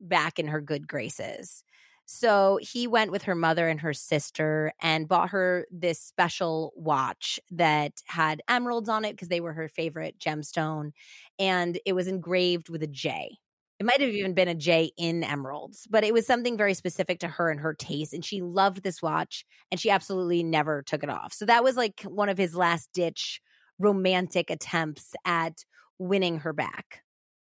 back 0.00 0.38
in 0.38 0.48
her 0.48 0.60
good 0.60 0.86
graces. 0.86 1.62
So 2.10 2.58
he 2.62 2.86
went 2.86 3.10
with 3.12 3.24
her 3.24 3.34
mother 3.34 3.68
and 3.68 3.80
her 3.80 3.92
sister 3.92 4.72
and 4.80 5.06
bought 5.06 5.28
her 5.28 5.66
this 5.70 6.00
special 6.00 6.72
watch 6.74 7.38
that 7.50 8.00
had 8.06 8.40
emeralds 8.48 8.88
on 8.88 9.04
it 9.04 9.12
because 9.12 9.28
they 9.28 9.40
were 9.42 9.52
her 9.52 9.68
favorite 9.68 10.18
gemstone. 10.18 10.92
And 11.38 11.78
it 11.84 11.92
was 11.92 12.08
engraved 12.08 12.70
with 12.70 12.82
a 12.82 12.86
J. 12.86 13.36
It 13.78 13.84
might 13.84 14.00
have 14.00 14.08
even 14.10 14.32
been 14.32 14.48
a 14.48 14.54
J 14.54 14.90
in 14.96 15.22
emeralds, 15.22 15.86
but 15.88 16.02
it 16.02 16.14
was 16.14 16.26
something 16.26 16.56
very 16.56 16.72
specific 16.72 17.20
to 17.20 17.28
her 17.28 17.50
and 17.50 17.60
her 17.60 17.74
taste. 17.74 18.14
And 18.14 18.24
she 18.24 18.40
loved 18.40 18.82
this 18.82 19.02
watch 19.02 19.44
and 19.70 19.78
she 19.78 19.90
absolutely 19.90 20.42
never 20.42 20.82
took 20.82 21.02
it 21.04 21.10
off. 21.10 21.34
So 21.34 21.44
that 21.44 21.62
was 21.62 21.76
like 21.76 22.00
one 22.04 22.30
of 22.30 22.38
his 22.38 22.56
last 22.56 22.88
ditch 22.94 23.40
romantic 23.78 24.48
attempts 24.50 25.14
at 25.26 25.64
winning 25.98 26.38
her 26.38 26.54
back. 26.54 27.02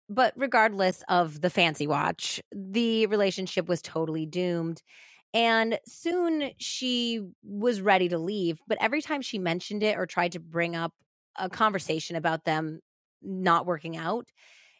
But 0.09 0.33
regardless 0.35 1.03
of 1.07 1.39
the 1.41 1.49
fancy 1.49 1.85
watch, 1.87 2.41
the 2.51 3.05
relationship 3.05 3.67
was 3.67 3.81
totally 3.81 4.25
doomed. 4.25 4.81
And 5.33 5.79
soon 5.85 6.51
she 6.57 7.21
was 7.43 7.81
ready 7.81 8.09
to 8.09 8.17
leave. 8.17 8.59
But 8.67 8.79
every 8.81 9.01
time 9.01 9.21
she 9.21 9.37
mentioned 9.37 9.83
it 9.83 9.97
or 9.97 10.07
tried 10.07 10.31
to 10.31 10.39
bring 10.39 10.75
up 10.75 10.93
a 11.37 11.49
conversation 11.49 12.15
about 12.15 12.45
them 12.45 12.79
not 13.21 13.67
working 13.67 13.95
out, 13.95 14.27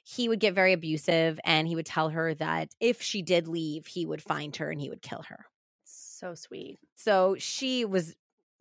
he 0.04 0.28
would 0.28 0.40
get 0.40 0.56
very 0.56 0.74
abusive 0.74 1.40
and 1.46 1.68
he 1.68 1.76
would 1.76 1.86
tell 1.86 2.10
her 2.10 2.34
that 2.36 2.70
if 2.80 3.02
she 3.02 3.22
did 3.22 3.48
leave, 3.48 3.86
he 3.86 4.06
would 4.06 4.24
find 4.24 4.56
her 4.56 4.72
and 4.72 4.82
he 4.82 4.90
would 4.90 5.04
kill 5.04 5.24
her. 5.30 5.46
So 5.86 6.34
sweet. 6.34 6.80
So 6.96 7.36
she 7.38 7.86
was 7.86 8.16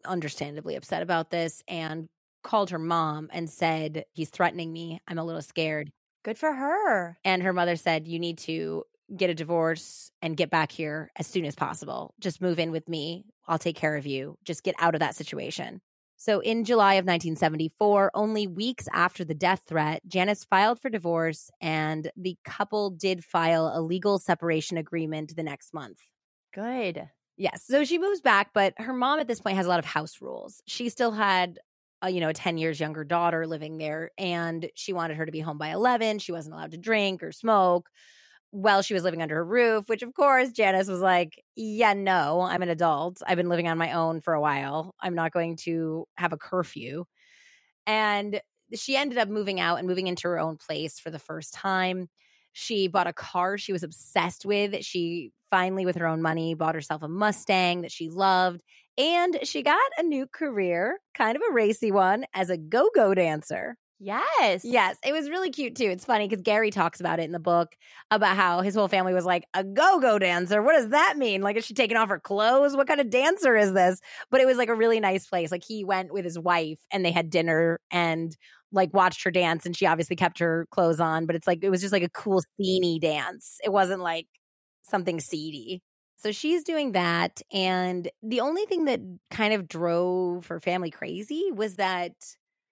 understandably 0.04 0.76
upset 0.76 1.02
about 1.02 1.30
this 1.30 1.62
and 1.66 2.08
called 2.42 2.70
her 2.70 2.78
mom 2.78 3.28
and 3.32 3.48
said, 3.48 4.04
He's 4.12 4.30
threatening 4.30 4.72
me. 4.72 5.00
I'm 5.08 5.18
a 5.18 5.24
little 5.24 5.42
scared. 5.42 5.90
Good 6.28 6.36
for 6.36 6.52
her. 6.52 7.16
And 7.24 7.42
her 7.42 7.54
mother 7.54 7.74
said, 7.76 8.06
You 8.06 8.18
need 8.18 8.36
to 8.40 8.84
get 9.16 9.30
a 9.30 9.34
divorce 9.34 10.10
and 10.20 10.36
get 10.36 10.50
back 10.50 10.70
here 10.70 11.10
as 11.16 11.26
soon 11.26 11.46
as 11.46 11.54
possible. 11.54 12.12
Just 12.20 12.42
move 12.42 12.58
in 12.58 12.70
with 12.70 12.86
me. 12.86 13.24
I'll 13.46 13.58
take 13.58 13.76
care 13.76 13.96
of 13.96 14.04
you. 14.04 14.36
Just 14.44 14.62
get 14.62 14.74
out 14.78 14.94
of 14.94 15.00
that 15.00 15.14
situation. 15.14 15.80
So 16.18 16.40
in 16.40 16.64
July 16.64 16.96
of 16.96 17.06
1974, 17.06 18.10
only 18.12 18.46
weeks 18.46 18.86
after 18.92 19.24
the 19.24 19.34
death 19.34 19.62
threat, 19.66 20.02
Janice 20.06 20.44
filed 20.44 20.78
for 20.82 20.90
divorce 20.90 21.50
and 21.62 22.10
the 22.14 22.36
couple 22.44 22.90
did 22.90 23.24
file 23.24 23.72
a 23.74 23.80
legal 23.80 24.18
separation 24.18 24.76
agreement 24.76 25.34
the 25.34 25.42
next 25.42 25.72
month. 25.72 25.96
Good. 26.52 27.08
Yes. 27.38 27.64
So 27.66 27.84
she 27.84 27.98
moves 27.98 28.20
back, 28.20 28.50
but 28.52 28.74
her 28.76 28.92
mom 28.92 29.18
at 29.18 29.28
this 29.28 29.40
point 29.40 29.56
has 29.56 29.64
a 29.64 29.68
lot 29.70 29.78
of 29.78 29.86
house 29.86 30.20
rules. 30.20 30.60
She 30.66 30.90
still 30.90 31.12
had 31.12 31.58
a, 32.02 32.10
you 32.10 32.20
know, 32.20 32.28
a 32.28 32.34
10 32.34 32.58
years 32.58 32.80
younger 32.80 33.04
daughter 33.04 33.46
living 33.46 33.78
there 33.78 34.10
and 34.18 34.70
she 34.74 34.92
wanted 34.92 35.16
her 35.16 35.26
to 35.26 35.32
be 35.32 35.40
home 35.40 35.58
by 35.58 35.68
11. 35.70 36.18
She 36.18 36.32
wasn't 36.32 36.54
allowed 36.54 36.72
to 36.72 36.78
drink 36.78 37.22
or 37.22 37.32
smoke. 37.32 37.88
while 38.50 38.82
she 38.82 38.94
was 38.94 39.02
living 39.04 39.22
under 39.22 39.36
her 39.36 39.44
roof, 39.44 39.88
which 39.88 40.02
of 40.02 40.14
course 40.14 40.52
Janice 40.52 40.88
was 40.88 41.00
like, 41.02 41.42
Yeah, 41.56 41.94
no, 41.94 42.42
I'm 42.42 42.62
an 42.62 42.70
adult. 42.70 43.22
I've 43.26 43.36
been 43.36 43.48
living 43.50 43.68
on 43.68 43.78
my 43.78 43.92
own 43.92 44.20
for 44.22 44.34
a 44.34 44.40
while. 44.40 44.94
I'm 45.00 45.14
not 45.14 45.32
going 45.32 45.56
to 45.64 46.06
have 46.16 46.32
a 46.32 46.38
curfew. 46.38 47.04
And 47.86 48.40
she 48.74 48.96
ended 48.96 49.18
up 49.18 49.28
moving 49.28 49.60
out 49.60 49.78
and 49.78 49.88
moving 49.88 50.06
into 50.06 50.28
her 50.28 50.38
own 50.38 50.56
place 50.58 50.98
for 50.98 51.10
the 51.10 51.18
first 51.18 51.54
time. 51.54 52.08
She 52.60 52.88
bought 52.88 53.06
a 53.06 53.12
car 53.12 53.56
she 53.56 53.72
was 53.72 53.84
obsessed 53.84 54.44
with. 54.44 54.84
She 54.84 55.30
finally, 55.48 55.86
with 55.86 55.94
her 55.94 56.08
own 56.08 56.22
money, 56.22 56.54
bought 56.54 56.74
herself 56.74 57.04
a 57.04 57.08
Mustang 57.08 57.82
that 57.82 57.92
she 57.92 58.08
loved. 58.08 58.62
And 58.98 59.38
she 59.44 59.62
got 59.62 59.78
a 59.96 60.02
new 60.02 60.26
career, 60.26 60.98
kind 61.14 61.36
of 61.36 61.42
a 61.48 61.52
racy 61.52 61.92
one, 61.92 62.24
as 62.34 62.50
a 62.50 62.56
go 62.56 62.90
go 62.92 63.14
dancer. 63.14 63.76
Yes. 64.00 64.64
Yes. 64.64 64.96
It 65.04 65.12
was 65.12 65.30
really 65.30 65.50
cute 65.50 65.76
too. 65.76 65.88
It's 65.90 66.04
funny 66.04 66.28
because 66.28 66.42
Gary 66.42 66.70
talks 66.70 66.98
about 66.98 67.20
it 67.20 67.24
in 67.24 67.32
the 67.32 67.38
book 67.38 67.76
about 68.10 68.36
how 68.36 68.60
his 68.60 68.74
whole 68.74 68.88
family 68.88 69.14
was 69.14 69.24
like, 69.24 69.44
a 69.54 69.62
go 69.62 70.00
go 70.00 70.18
dancer. 70.18 70.60
What 70.62 70.74
does 70.74 70.88
that 70.90 71.16
mean? 71.16 71.42
Like, 71.42 71.56
is 71.56 71.64
she 71.64 71.74
taking 71.74 71.96
off 71.96 72.08
her 72.08 72.20
clothes? 72.20 72.76
What 72.76 72.88
kind 72.88 73.00
of 73.00 73.10
dancer 73.10 73.56
is 73.56 73.72
this? 73.72 74.00
But 74.30 74.40
it 74.40 74.46
was 74.46 74.56
like 74.56 74.68
a 74.68 74.74
really 74.74 75.00
nice 75.00 75.26
place. 75.26 75.52
Like, 75.52 75.64
he 75.64 75.84
went 75.84 76.12
with 76.12 76.24
his 76.24 76.38
wife 76.38 76.80
and 76.92 77.04
they 77.04 77.12
had 77.12 77.30
dinner 77.30 77.80
and 77.90 78.36
like 78.72 78.92
watched 78.92 79.24
her 79.24 79.30
dance 79.30 79.64
and 79.64 79.76
she 79.76 79.86
obviously 79.86 80.16
kept 80.16 80.38
her 80.38 80.66
clothes 80.70 81.00
on, 81.00 81.26
but 81.26 81.34
it's 81.36 81.46
like, 81.46 81.60
it 81.62 81.70
was 81.70 81.80
just 81.80 81.92
like 81.92 82.02
a 82.02 82.10
cool, 82.10 82.42
sceney 82.60 83.00
dance. 83.00 83.58
It 83.64 83.72
wasn't 83.72 84.02
like 84.02 84.26
something 84.82 85.20
seedy. 85.20 85.82
So 86.16 86.32
she's 86.32 86.64
doing 86.64 86.92
that. 86.92 87.40
And 87.52 88.10
the 88.22 88.40
only 88.40 88.66
thing 88.66 88.86
that 88.86 89.00
kind 89.30 89.54
of 89.54 89.68
drove 89.68 90.46
her 90.48 90.60
family 90.60 90.90
crazy 90.90 91.50
was 91.54 91.76
that 91.76 92.12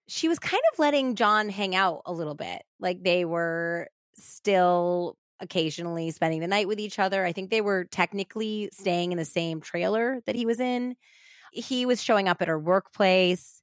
she 0.07 0.27
was 0.27 0.39
kind 0.39 0.61
of 0.73 0.79
letting 0.79 1.15
John 1.15 1.49
hang 1.49 1.75
out 1.75 2.01
a 2.05 2.13
little 2.13 2.35
bit. 2.35 2.61
Like 2.79 3.03
they 3.03 3.25
were 3.25 3.87
still 4.15 5.17
occasionally 5.39 6.11
spending 6.11 6.41
the 6.41 6.47
night 6.47 6.67
with 6.67 6.79
each 6.79 6.99
other. 6.99 7.25
I 7.25 7.31
think 7.31 7.49
they 7.49 7.61
were 7.61 7.85
technically 7.85 8.69
staying 8.73 9.11
in 9.11 9.17
the 9.17 9.25
same 9.25 9.61
trailer 9.61 10.21
that 10.25 10.35
he 10.35 10.45
was 10.45 10.59
in. 10.59 10.95
He 11.53 11.85
was 11.85 12.03
showing 12.03 12.27
up 12.27 12.41
at 12.41 12.47
her 12.47 12.59
workplace 12.59 13.61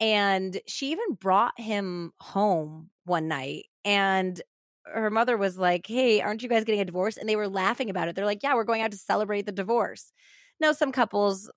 and 0.00 0.60
she 0.66 0.90
even 0.92 1.14
brought 1.14 1.58
him 1.60 2.12
home 2.20 2.90
one 3.04 3.28
night 3.28 3.66
and 3.84 4.40
her 4.86 5.10
mother 5.10 5.36
was 5.36 5.58
like, 5.58 5.86
"Hey, 5.86 6.20
aren't 6.22 6.42
you 6.42 6.48
guys 6.48 6.64
getting 6.64 6.80
a 6.80 6.84
divorce?" 6.84 7.16
and 7.16 7.28
they 7.28 7.36
were 7.36 7.48
laughing 7.48 7.90
about 7.90 8.08
it. 8.08 8.16
They're 8.16 8.24
like, 8.26 8.42
"Yeah, 8.42 8.54
we're 8.54 8.64
going 8.64 8.82
out 8.82 8.90
to 8.92 8.96
celebrate 8.98 9.46
the 9.46 9.52
divorce." 9.52 10.12
Now, 10.60 10.72
some 10.72 10.92
couples 10.92 11.50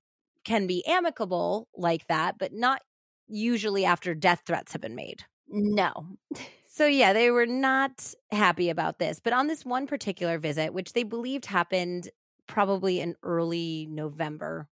can 0.45 0.67
be 0.67 0.85
amicable 0.85 1.67
like 1.75 2.07
that, 2.07 2.37
but 2.37 2.53
not 2.53 2.81
usually 3.27 3.85
after 3.85 4.13
death 4.15 4.41
threats 4.45 4.73
have 4.73 4.81
been 4.81 4.95
made. 4.95 5.23
No. 5.47 6.17
So, 6.73 6.85
yeah, 6.85 7.11
they 7.11 7.31
were 7.31 7.45
not 7.45 8.13
happy 8.31 8.69
about 8.69 8.97
this. 8.97 9.19
But 9.19 9.33
on 9.33 9.47
this 9.47 9.65
one 9.65 9.87
particular 9.87 10.39
visit, 10.39 10.73
which 10.73 10.93
they 10.93 11.03
believed 11.03 11.45
happened 11.45 12.09
probably 12.47 13.01
in 13.01 13.17
early 13.23 13.87
November, 13.89 14.69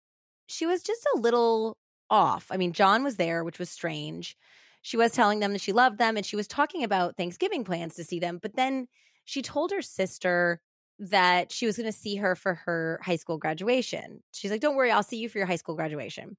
she 0.45 0.67
was 0.67 0.83
just 0.83 1.03
a 1.15 1.19
little 1.19 1.75
off. 2.09 2.47
I 2.49 2.57
mean, 2.57 2.73
John 2.73 3.03
was 3.03 3.17
there, 3.17 3.43
which 3.43 3.59
was 3.59 3.69
strange. 3.69 4.37
She 4.81 4.97
was 4.97 5.11
telling 5.11 5.39
them 5.39 5.53
that 5.53 5.61
she 5.61 5.73
loved 5.73 5.97
them 5.97 6.15
and 6.17 6.25
she 6.25 6.35
was 6.35 6.47
talking 6.47 6.83
about 6.83 7.17
Thanksgiving 7.17 7.63
plans 7.63 7.95
to 7.95 8.03
see 8.03 8.19
them. 8.19 8.39
But 8.41 8.55
then 8.55 8.87
she 9.25 9.41
told 9.41 9.71
her 9.71 9.81
sister 9.81 10.61
that 10.99 11.51
she 11.51 11.65
was 11.65 11.77
going 11.77 11.91
to 11.91 11.97
see 11.97 12.15
her 12.15 12.35
for 12.35 12.55
her 12.55 12.99
high 13.03 13.17
school 13.17 13.37
graduation. 13.37 14.23
She's 14.31 14.51
like, 14.51 14.61
Don't 14.61 14.75
worry, 14.75 14.91
I'll 14.91 15.03
see 15.03 15.17
you 15.17 15.29
for 15.29 15.37
your 15.37 15.47
high 15.47 15.57
school 15.57 15.75
graduation. 15.75 16.37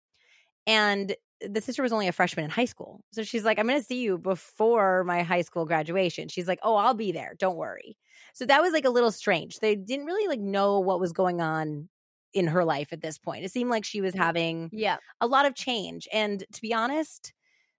And 0.67 1.15
the 1.41 1.61
sister 1.61 1.83
was 1.83 1.93
only 1.93 2.09
a 2.09 2.13
freshman 2.13 2.45
in 2.45 2.51
high 2.51 2.65
school. 2.65 3.01
So 3.13 3.23
she's 3.23 3.45
like, 3.45 3.59
I'm 3.59 3.67
going 3.67 3.79
to 3.79 3.87
see 3.87 4.01
you 4.01 4.19
before 4.19 5.05
my 5.05 5.23
high 5.23 5.43
school 5.43 5.65
graduation. 5.65 6.29
She's 6.29 6.49
like, 6.49 6.59
Oh, 6.63 6.75
I'll 6.75 6.95
be 6.95 7.13
there. 7.13 7.35
Don't 7.39 7.57
worry. 7.57 7.97
So 8.35 8.47
that 8.47 8.63
was 8.63 8.73
like 8.73 8.85
a 8.85 8.91
little 8.91 9.13
strange. 9.13 9.59
They 9.59 9.77
didn't 9.77 10.07
really 10.07 10.27
like 10.29 10.41
know 10.41 10.81
what 10.81 11.01
was 11.01 11.13
going 11.13 11.41
on 11.41 11.89
in 12.35 12.49
her 12.49 12.65
life 12.65 12.93
at 12.93 13.01
this 13.01 13.19
point. 13.19 13.45
It 13.45 13.51
seemed 13.51 13.71
like 13.71 13.85
she 13.85 14.01
was 14.01 14.15
mm. 14.15 14.19
having 14.19 14.71
yeah. 14.73 14.97
a 15.21 15.27
lot 15.27 15.47
of 15.47 15.55
change. 15.55 16.09
And 16.13 16.45
to 16.53 16.61
be 16.61 16.75
honest, 16.75 17.33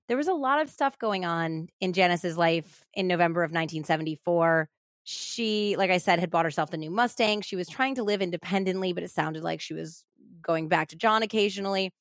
there 0.07 0.17
was 0.17 0.27
a 0.27 0.33
lot 0.33 0.61
of 0.61 0.69
stuff 0.69 0.97
going 0.97 1.23
on 1.23 1.67
in 1.79 1.93
Janice's 1.93 2.37
life 2.37 2.83
in 2.93 3.07
November 3.07 3.41
of 3.43 3.49
1974. 3.49 4.67
She, 5.03 5.75
like 5.77 5.91
I 5.91 5.97
said, 5.97 6.19
had 6.19 6.31
bought 6.31 6.45
herself 6.45 6.71
the 6.71 6.77
new 6.77 6.91
Mustang. 6.91 7.41
She 7.41 7.55
was 7.55 7.67
trying 7.67 7.95
to 7.95 8.03
live 8.03 8.21
independently, 8.21 8.91
but 8.93 9.03
it 9.03 9.11
sounded 9.11 9.43
like 9.43 9.61
she 9.61 9.73
was 9.73 10.03
going 10.41 10.67
back 10.67 10.89
to 10.89 10.95
John 10.95 11.23
occasionally. 11.23 11.91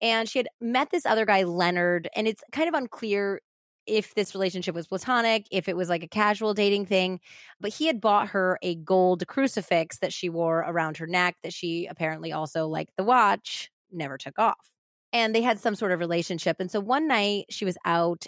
And 0.00 0.28
she 0.28 0.38
had 0.38 0.48
met 0.60 0.90
this 0.90 1.06
other 1.06 1.24
guy, 1.24 1.42
Leonard, 1.42 2.08
and 2.14 2.28
it's 2.28 2.42
kind 2.52 2.68
of 2.68 2.74
unclear 2.74 3.40
if 3.86 4.14
this 4.14 4.34
relationship 4.34 4.74
was 4.74 4.86
platonic, 4.86 5.46
if 5.50 5.68
it 5.68 5.76
was 5.76 5.88
like 5.88 6.02
a 6.02 6.08
casual 6.08 6.54
dating 6.54 6.86
thing. 6.86 7.20
But 7.60 7.72
he 7.72 7.86
had 7.86 8.00
bought 8.00 8.28
her 8.28 8.58
a 8.62 8.74
gold 8.74 9.26
crucifix 9.26 9.98
that 9.98 10.12
she 10.12 10.28
wore 10.28 10.58
around 10.58 10.96
her 10.98 11.06
neck 11.06 11.36
that 11.42 11.52
she 11.52 11.86
apparently 11.86 12.32
also, 12.32 12.66
like 12.66 12.88
the 12.96 13.04
watch, 13.04 13.70
never 13.90 14.18
took 14.18 14.38
off. 14.38 14.70
And 15.12 15.34
they 15.34 15.42
had 15.42 15.60
some 15.60 15.74
sort 15.74 15.92
of 15.92 16.00
relationship. 16.00 16.56
And 16.60 16.70
so 16.70 16.80
one 16.80 17.08
night 17.08 17.46
she 17.50 17.64
was 17.64 17.78
out. 17.84 18.26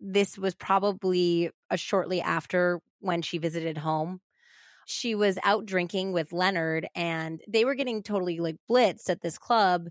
This 0.00 0.36
was 0.36 0.54
probably 0.54 1.50
a 1.70 1.76
shortly 1.76 2.20
after 2.20 2.80
when 3.00 3.22
she 3.22 3.38
visited 3.38 3.78
home. 3.78 4.20
She 4.86 5.14
was 5.14 5.38
out 5.44 5.64
drinking 5.64 6.12
with 6.12 6.32
Leonard 6.32 6.88
and 6.94 7.40
they 7.48 7.64
were 7.64 7.74
getting 7.74 8.02
totally 8.02 8.38
like 8.40 8.56
blitzed 8.70 9.08
at 9.08 9.22
this 9.22 9.38
club. 9.38 9.88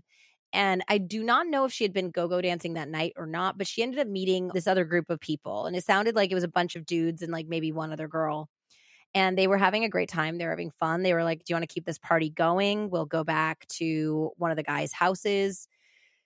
And 0.54 0.84
I 0.88 0.98
do 0.98 1.24
not 1.24 1.48
know 1.48 1.64
if 1.64 1.72
she 1.72 1.82
had 1.82 1.92
been 1.92 2.10
go 2.10 2.28
go 2.28 2.40
dancing 2.40 2.74
that 2.74 2.88
night 2.88 3.12
or 3.16 3.26
not, 3.26 3.58
but 3.58 3.66
she 3.66 3.82
ended 3.82 3.98
up 3.98 4.06
meeting 4.06 4.52
this 4.54 4.68
other 4.68 4.84
group 4.84 5.10
of 5.10 5.18
people. 5.18 5.66
And 5.66 5.74
it 5.74 5.84
sounded 5.84 6.14
like 6.14 6.30
it 6.30 6.36
was 6.36 6.44
a 6.44 6.48
bunch 6.48 6.76
of 6.76 6.86
dudes 6.86 7.22
and 7.22 7.32
like 7.32 7.48
maybe 7.48 7.72
one 7.72 7.92
other 7.92 8.06
girl. 8.06 8.48
And 9.14 9.36
they 9.36 9.48
were 9.48 9.58
having 9.58 9.84
a 9.84 9.88
great 9.88 10.08
time. 10.08 10.38
They 10.38 10.44
were 10.44 10.52
having 10.52 10.70
fun. 10.70 11.02
They 11.02 11.12
were 11.12 11.24
like, 11.24 11.40
Do 11.40 11.52
you 11.52 11.56
want 11.56 11.68
to 11.68 11.74
keep 11.74 11.84
this 11.84 11.98
party 11.98 12.30
going? 12.30 12.88
We'll 12.88 13.04
go 13.04 13.24
back 13.24 13.66
to 13.70 14.30
one 14.36 14.52
of 14.52 14.56
the 14.56 14.62
guys' 14.62 14.92
houses. 14.92 15.66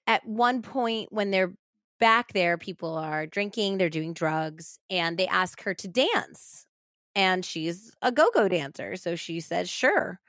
At 0.07 0.27
one 0.27 0.61
point, 0.61 1.11
when 1.11 1.31
they're 1.31 1.55
back 1.99 2.35
there, 2.35 2.59
people 2.59 2.97
are 2.97 3.27
drinking, 3.27 3.79
they're 3.79 3.89
doing 3.89 4.13
drugs, 4.13 4.79
and 4.91 5.17
they 5.17 5.27
ask 5.27 5.63
her 5.63 5.73
to 5.75 5.89
dance. 5.89 6.67
And 7.15 7.45
she's 7.45 7.93
a 8.03 8.13
go 8.13 8.29
go 8.35 8.47
dancer. 8.47 8.97
So 8.97 9.17
she 9.17 9.41
says, 9.41 9.71
Sure 9.71 10.21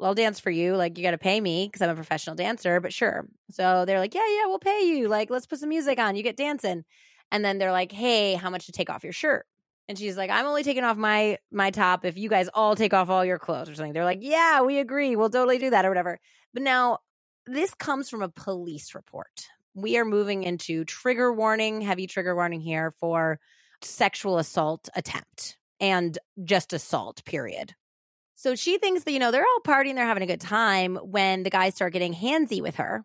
I'll 0.00 0.14
dance 0.14 0.40
for 0.40 0.50
you. 0.50 0.76
Like, 0.76 0.96
you 0.96 1.04
got 1.04 1.10
to 1.12 1.18
pay 1.18 1.40
me 1.40 1.66
because 1.66 1.82
I'm 1.82 1.90
a 1.90 1.94
professional 1.94 2.36
dancer, 2.36 2.80
but 2.80 2.92
sure. 2.92 3.26
So 3.50 3.84
they're 3.84 3.98
like, 3.98 4.14
yeah, 4.14 4.26
yeah, 4.28 4.46
we'll 4.46 4.58
pay 4.58 4.84
you. 4.84 5.08
Like, 5.08 5.30
let's 5.30 5.46
put 5.46 5.58
some 5.58 5.68
music 5.68 5.98
on. 5.98 6.16
You 6.16 6.22
get 6.22 6.36
dancing. 6.36 6.84
And 7.32 7.44
then 7.44 7.58
they're 7.58 7.72
like, 7.72 7.92
hey, 7.92 8.34
how 8.34 8.50
much 8.50 8.66
to 8.66 8.72
take 8.72 8.90
off 8.90 9.04
your 9.04 9.12
shirt? 9.12 9.46
And 9.88 9.98
she's 9.98 10.16
like, 10.16 10.30
I'm 10.30 10.46
only 10.46 10.62
taking 10.62 10.84
off 10.84 10.96
my 10.96 11.38
my 11.50 11.70
top 11.72 12.04
if 12.04 12.16
you 12.16 12.28
guys 12.28 12.48
all 12.54 12.76
take 12.76 12.94
off 12.94 13.10
all 13.10 13.24
your 13.24 13.40
clothes 13.40 13.68
or 13.68 13.74
something. 13.74 13.92
They're 13.92 14.04
like, 14.04 14.20
yeah, 14.22 14.62
we 14.62 14.78
agree. 14.78 15.16
We'll 15.16 15.30
totally 15.30 15.58
do 15.58 15.70
that 15.70 15.84
or 15.84 15.88
whatever. 15.88 16.20
But 16.54 16.62
now 16.62 16.98
this 17.46 17.74
comes 17.74 18.08
from 18.08 18.22
a 18.22 18.28
police 18.28 18.94
report. 18.94 19.46
We 19.74 19.98
are 19.98 20.04
moving 20.04 20.44
into 20.44 20.84
trigger 20.84 21.32
warning, 21.32 21.80
heavy 21.80 22.06
trigger 22.06 22.34
warning 22.36 22.60
here 22.60 22.92
for 23.00 23.40
sexual 23.82 24.38
assault 24.38 24.88
attempt 24.94 25.56
and 25.80 26.16
just 26.44 26.72
assault, 26.72 27.24
period. 27.24 27.74
So 28.40 28.54
she 28.54 28.78
thinks 28.78 29.04
that, 29.04 29.12
you 29.12 29.18
know, 29.18 29.30
they're 29.30 29.44
all 29.44 29.60
partying, 29.62 29.96
they're 29.96 30.06
having 30.06 30.22
a 30.22 30.26
good 30.26 30.40
time 30.40 30.96
when 30.96 31.42
the 31.42 31.50
guys 31.50 31.74
start 31.74 31.92
getting 31.92 32.14
handsy 32.14 32.62
with 32.62 32.76
her. 32.76 33.04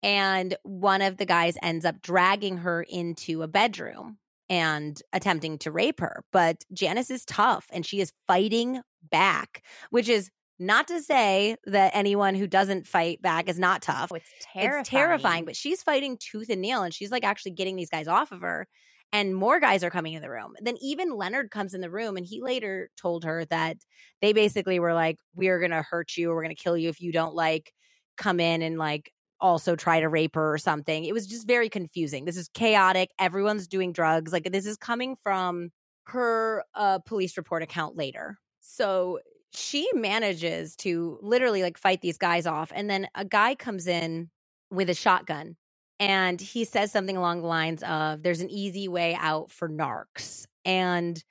And 0.00 0.54
one 0.62 1.02
of 1.02 1.16
the 1.16 1.26
guys 1.26 1.56
ends 1.60 1.84
up 1.84 2.00
dragging 2.00 2.58
her 2.58 2.86
into 2.88 3.42
a 3.42 3.48
bedroom 3.48 4.18
and 4.48 5.02
attempting 5.12 5.58
to 5.58 5.72
rape 5.72 5.98
her. 5.98 6.22
But 6.30 6.62
Janice 6.72 7.10
is 7.10 7.24
tough 7.24 7.66
and 7.72 7.84
she 7.84 8.00
is 8.00 8.12
fighting 8.28 8.80
back, 9.10 9.64
which 9.90 10.08
is 10.08 10.30
not 10.60 10.86
to 10.86 11.02
say 11.02 11.56
that 11.64 11.90
anyone 11.92 12.36
who 12.36 12.46
doesn't 12.46 12.86
fight 12.86 13.20
back 13.20 13.48
is 13.48 13.58
not 13.58 13.82
tough. 13.82 14.12
Oh, 14.12 14.14
it's 14.14 14.30
terrifying. 14.52 14.80
It's 14.80 14.88
terrifying, 14.88 15.44
but 15.46 15.56
she's 15.56 15.82
fighting 15.82 16.16
tooth 16.16 16.48
and 16.48 16.60
nail 16.60 16.84
and 16.84 16.94
she's 16.94 17.10
like 17.10 17.24
actually 17.24 17.52
getting 17.52 17.74
these 17.74 17.90
guys 17.90 18.06
off 18.06 18.30
of 18.30 18.42
her 18.42 18.68
and 19.12 19.34
more 19.34 19.60
guys 19.60 19.82
are 19.82 19.90
coming 19.90 20.12
in 20.12 20.22
the 20.22 20.30
room. 20.30 20.54
Then 20.60 20.76
even 20.80 21.16
Leonard 21.16 21.50
comes 21.50 21.74
in 21.74 21.80
the 21.80 21.90
room 21.90 22.16
and 22.16 22.24
he 22.26 22.40
later 22.40 22.90
told 22.96 23.24
her 23.24 23.44
that 23.46 23.78
they 24.20 24.32
basically 24.32 24.78
were 24.78 24.94
like, 24.94 25.18
We're 25.34 25.60
gonna 25.60 25.82
hurt 25.82 26.16
you 26.16 26.30
or 26.30 26.36
we're 26.36 26.42
gonna 26.42 26.54
kill 26.54 26.76
you 26.76 26.88
if 26.88 27.00
you 27.00 27.12
don't 27.12 27.34
like 27.34 27.72
come 28.16 28.40
in 28.40 28.62
and 28.62 28.78
like 28.78 29.12
also 29.40 29.74
try 29.74 30.00
to 30.00 30.08
rape 30.08 30.34
her 30.34 30.52
or 30.52 30.58
something. 30.58 31.04
It 31.04 31.14
was 31.14 31.26
just 31.26 31.46
very 31.46 31.68
confusing. 31.68 32.24
This 32.24 32.36
is 32.36 32.48
chaotic. 32.52 33.10
Everyone's 33.18 33.66
doing 33.66 33.92
drugs. 33.92 34.32
Like 34.32 34.52
this 34.52 34.66
is 34.66 34.76
coming 34.76 35.16
from 35.22 35.70
her 36.04 36.64
uh, 36.74 36.98
police 37.00 37.36
report 37.36 37.62
account 37.62 37.96
later. 37.96 38.36
So 38.60 39.20
she 39.52 39.88
manages 39.94 40.76
to 40.76 41.18
literally 41.22 41.62
like 41.62 41.78
fight 41.78 42.00
these 42.02 42.18
guys 42.18 42.46
off. 42.46 42.70
And 42.74 42.88
then 42.88 43.08
a 43.14 43.24
guy 43.24 43.54
comes 43.54 43.86
in 43.86 44.30
with 44.70 44.90
a 44.90 44.94
shotgun 44.94 45.56
and 46.00 46.40
he 46.40 46.64
says 46.64 46.90
something 46.90 47.16
along 47.16 47.42
the 47.42 47.46
lines 47.46 47.82
of 47.82 48.22
there's 48.22 48.40
an 48.40 48.50
easy 48.50 48.88
way 48.88 49.16
out 49.20 49.52
for 49.52 49.68
narcs 49.68 50.46
and 50.64 51.22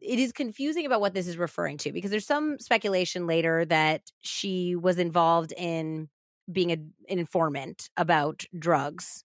it 0.00 0.18
is 0.18 0.32
confusing 0.32 0.84
about 0.84 1.00
what 1.00 1.14
this 1.14 1.26
is 1.26 1.38
referring 1.38 1.78
to 1.78 1.90
because 1.90 2.10
there's 2.10 2.26
some 2.26 2.58
speculation 2.58 3.26
later 3.26 3.64
that 3.64 4.02
she 4.20 4.76
was 4.76 4.98
involved 4.98 5.52
in 5.56 6.08
being 6.52 6.70
a, 6.70 6.74
an 6.74 7.18
informant 7.18 7.88
about 7.96 8.44
drugs 8.56 9.24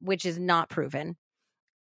which 0.00 0.26
is 0.26 0.38
not 0.38 0.68
proven 0.68 1.16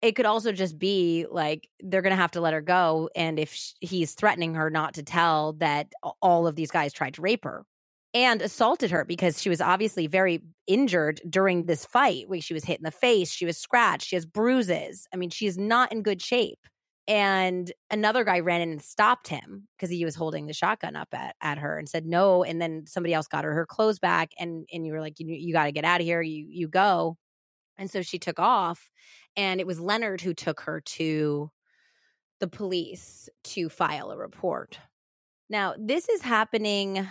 it 0.01 0.15
could 0.15 0.25
also 0.25 0.51
just 0.51 0.77
be 0.77 1.25
like 1.29 1.67
they're 1.79 2.03
going 2.03 2.11
to 2.11 2.21
have 2.21 2.31
to 2.31 2.41
let 2.41 2.53
her 2.53 2.61
go. 2.61 3.09
And 3.15 3.39
if 3.39 3.53
sh- 3.53 3.71
he's 3.81 4.13
threatening 4.13 4.53
her 4.53 4.69
not 4.69 4.93
to 4.95 5.03
tell 5.03 5.53
that 5.53 5.87
all 6.21 6.45
of 6.45 6.55
these 6.55 6.69
guys 6.69 6.93
tried 6.93 7.15
to 7.15 7.21
rape 7.21 7.43
her 7.43 7.65
and 8.15 8.41
assaulted 8.41 8.91
her 8.91 9.03
because 9.03 9.41
she 9.41 9.49
was 9.49 9.59
obviously 9.59 10.07
very 10.07 10.41
injured 10.67 11.19
during 11.29 11.65
this 11.65 11.85
fight. 11.85 12.29
where 12.29 12.39
She 12.39 12.53
was 12.53 12.63
hit 12.63 12.79
in 12.79 12.85
the 12.85 12.89
face, 12.89 13.29
she 13.29 13.45
was 13.45 13.57
scratched, 13.57 14.07
she 14.07 14.15
has 14.15 14.25
bruises. 14.25 15.05
I 15.13 15.17
mean, 15.17 15.29
she's 15.29 15.57
not 15.57 15.91
in 15.91 16.01
good 16.01 16.21
shape. 16.21 16.59
And 17.07 17.71
another 17.91 18.23
guy 18.23 18.39
ran 18.39 18.61
in 18.61 18.71
and 18.71 18.81
stopped 18.81 19.27
him 19.27 19.67
because 19.75 19.91
he 19.91 20.05
was 20.05 20.15
holding 20.15 20.47
the 20.47 20.53
shotgun 20.53 20.95
up 20.95 21.09
at, 21.13 21.35
at 21.39 21.59
her 21.59 21.77
and 21.77 21.87
said 21.87 22.05
no. 22.07 22.43
And 22.43 22.59
then 22.59 22.85
somebody 22.87 23.13
else 23.13 23.27
got 23.27 23.43
her 23.43 23.53
her 23.53 23.67
clothes 23.67 23.99
back, 23.99 24.31
and 24.39 24.65
and 24.73 24.87
you 24.87 24.93
were 24.93 25.01
like, 25.01 25.19
you 25.19 25.27
you 25.27 25.53
got 25.53 25.65
to 25.65 25.71
get 25.71 25.85
out 25.85 26.01
of 26.01 26.07
here. 26.07 26.21
You 26.23 26.47
you 26.49 26.67
go. 26.67 27.17
And 27.77 27.91
so 27.91 28.01
she 28.01 28.17
took 28.17 28.39
off, 28.39 28.89
and 29.35 29.59
it 29.59 29.67
was 29.67 29.79
Leonard 29.79 30.21
who 30.21 30.33
took 30.33 30.61
her 30.61 30.81
to 30.81 31.51
the 32.39 32.47
police 32.47 33.29
to 33.43 33.69
file 33.69 34.09
a 34.09 34.17
report. 34.17 34.79
Now, 35.47 35.75
this 35.77 36.09
is 36.09 36.23
happening 36.23 37.07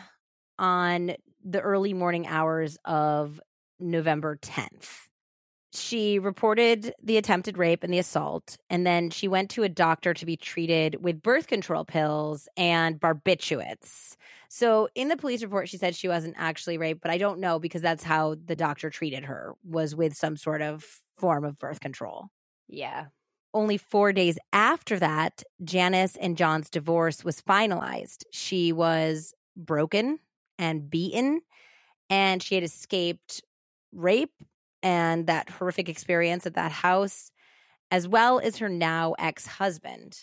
on 0.59 1.15
the 1.45 1.61
early 1.61 1.93
morning 1.93 2.27
hours 2.27 2.79
of 2.85 3.41
November 3.79 4.37
10th. 4.37 5.09
She 5.73 6.21
reported 6.21 6.95
the 7.03 7.17
attempted 7.17 7.59
rape 7.59 7.83
and 7.83 7.93
the 7.93 7.99
assault, 7.99 8.57
and 8.71 8.87
then 8.87 9.11
she 9.11 9.27
went 9.27 9.51
to 9.51 9.65
a 9.65 9.69
doctor 9.69 10.15
to 10.15 10.25
be 10.25 10.37
treated 10.37 11.03
with 11.03 11.21
birth 11.21 11.49
control 11.49 11.85
pills 11.85 12.49
and 12.57 13.01
barbiturates. 13.01 14.15
So, 14.49 14.89
in 14.95 15.09
the 15.09 15.17
police 15.17 15.43
report, 15.43 15.69
she 15.69 15.77
said 15.77 15.97
she 15.97 16.07
wasn't 16.07 16.37
actually 16.39 16.79
raped, 16.79 17.01
but 17.01 17.11
I 17.11 17.19
don't 17.19 17.41
know 17.41 17.59
because 17.59 17.83
that's 17.83 18.05
how 18.05 18.37
the 18.45 18.55
doctor 18.55 18.89
treated 18.89 19.25
her 19.25 19.55
was 19.65 19.97
with 19.97 20.15
some 20.15 20.37
sort 20.37 20.63
of 20.63 20.87
form 21.17 21.45
of 21.45 21.59
birth 21.59 21.81
control. 21.81 22.29
Yeah. 22.69 23.07
Only 23.53 23.77
four 23.77 24.13
days 24.13 24.39
after 24.53 25.01
that, 25.01 25.43
Janice 25.65 26.17
and 26.17 26.37
John's 26.37 26.71
divorce 26.71 27.25
was 27.25 27.41
finalized. 27.41 28.23
She 28.31 28.73
was 28.73 29.35
broken 29.57 30.21
and 30.59 30.91
beaten, 30.91 31.41
and 32.11 32.43
she 32.43 32.55
had 32.55 32.65
escaped 32.65 33.43
rape 33.93 34.33
and 34.83 35.27
that 35.27 35.49
horrific 35.49 35.89
experience 35.89 36.47
at 36.47 36.55
that 36.55 36.73
house, 36.73 37.31
as 37.91 38.07
well 38.07 38.39
as 38.39 38.59
her 38.59 38.69
now 38.69 39.15
ex 39.19 39.47
husband. 39.47 40.19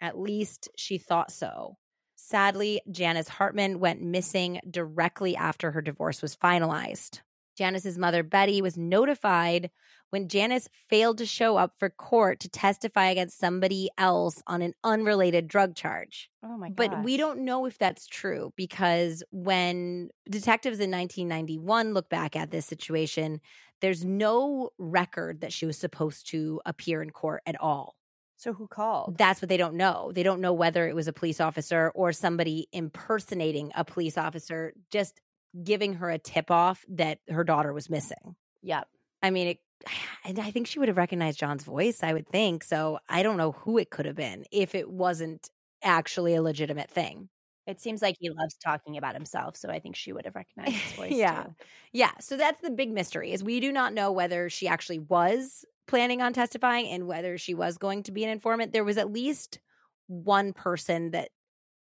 At 0.00 0.18
least 0.18 0.68
she 0.76 0.98
thought 0.98 1.30
so. 1.30 1.76
Sadly, 2.16 2.80
Janice 2.90 3.28
Hartman 3.28 3.78
went 3.78 4.02
missing 4.02 4.60
directly 4.70 5.36
after 5.36 5.70
her 5.70 5.82
divorce 5.82 6.22
was 6.22 6.36
finalized. 6.36 7.20
Janice's 7.56 7.98
mother, 7.98 8.22
Betty, 8.22 8.60
was 8.62 8.76
notified 8.76 9.70
when 10.10 10.28
Janice 10.28 10.68
failed 10.88 11.18
to 11.18 11.26
show 11.26 11.56
up 11.56 11.72
for 11.78 11.90
court 11.90 12.40
to 12.40 12.48
testify 12.48 13.06
against 13.06 13.38
somebody 13.38 13.90
else 13.98 14.42
on 14.46 14.62
an 14.62 14.72
unrelated 14.84 15.48
drug 15.48 15.74
charge. 15.74 16.30
Oh 16.44 16.56
my 16.56 16.68
god. 16.68 16.76
But 16.76 17.02
we 17.02 17.16
don't 17.16 17.40
know 17.40 17.66
if 17.66 17.78
that's 17.78 18.06
true 18.06 18.52
because 18.56 19.22
when 19.30 20.10
detectives 20.30 20.78
in 20.78 20.90
1991 20.90 21.92
look 21.92 22.08
back 22.08 22.36
at 22.36 22.50
this 22.50 22.66
situation, 22.66 23.40
there's 23.80 24.04
no 24.04 24.70
record 24.78 25.40
that 25.40 25.52
she 25.52 25.66
was 25.66 25.76
supposed 25.76 26.28
to 26.28 26.60
appear 26.64 27.02
in 27.02 27.10
court 27.10 27.42
at 27.46 27.60
all. 27.60 27.96
So 28.36 28.52
who 28.52 28.68
called? 28.68 29.16
That's 29.16 29.40
what 29.40 29.48
they 29.48 29.56
don't 29.56 29.76
know. 29.76 30.12
They 30.14 30.22
don't 30.22 30.42
know 30.42 30.52
whether 30.52 30.86
it 30.86 30.94
was 30.94 31.08
a 31.08 31.12
police 31.12 31.40
officer 31.40 31.90
or 31.94 32.12
somebody 32.12 32.68
impersonating 32.72 33.72
a 33.74 33.84
police 33.84 34.18
officer, 34.18 34.74
just 34.90 35.20
giving 35.62 35.94
her 35.94 36.10
a 36.10 36.18
tip 36.18 36.50
off 36.50 36.84
that 36.88 37.18
her 37.28 37.44
daughter 37.44 37.72
was 37.72 37.90
missing. 37.90 38.36
Yep. 38.62 38.88
I 39.22 39.30
mean, 39.30 39.48
it, 39.48 39.58
and 40.24 40.38
I 40.38 40.50
think 40.50 40.66
she 40.66 40.78
would 40.78 40.88
have 40.88 40.96
recognized 40.96 41.38
John's 41.38 41.64
voice, 41.64 42.02
I 42.02 42.12
would 42.12 42.28
think. 42.28 42.64
So 42.64 42.98
I 43.08 43.22
don't 43.22 43.36
know 43.36 43.52
who 43.52 43.78
it 43.78 43.90
could 43.90 44.06
have 44.06 44.16
been 44.16 44.44
if 44.52 44.74
it 44.74 44.90
wasn't 44.90 45.50
actually 45.82 46.34
a 46.34 46.42
legitimate 46.42 46.90
thing. 46.90 47.28
It 47.66 47.80
seems 47.80 48.00
like 48.00 48.16
he 48.20 48.30
loves 48.30 48.54
talking 48.62 48.96
about 48.96 49.14
himself, 49.14 49.56
so 49.56 49.68
I 49.68 49.80
think 49.80 49.96
she 49.96 50.12
would 50.12 50.24
have 50.24 50.36
recognized 50.36 50.76
his 50.76 50.92
voice 50.92 51.12
yeah. 51.12 51.44
too. 51.44 51.54
Yeah. 51.92 52.12
So 52.20 52.36
that's 52.36 52.60
the 52.60 52.70
big 52.70 52.92
mystery 52.92 53.32
is 53.32 53.42
we 53.42 53.60
do 53.60 53.72
not 53.72 53.92
know 53.92 54.12
whether 54.12 54.48
she 54.48 54.68
actually 54.68 55.00
was 55.00 55.64
planning 55.88 56.20
on 56.22 56.32
testifying 56.32 56.88
and 56.88 57.06
whether 57.06 57.38
she 57.38 57.54
was 57.54 57.78
going 57.78 58.02
to 58.04 58.12
be 58.12 58.24
an 58.24 58.30
informant. 58.30 58.72
There 58.72 58.84
was 58.84 58.98
at 58.98 59.12
least 59.12 59.60
one 60.08 60.52
person 60.52 61.10
that 61.12 61.30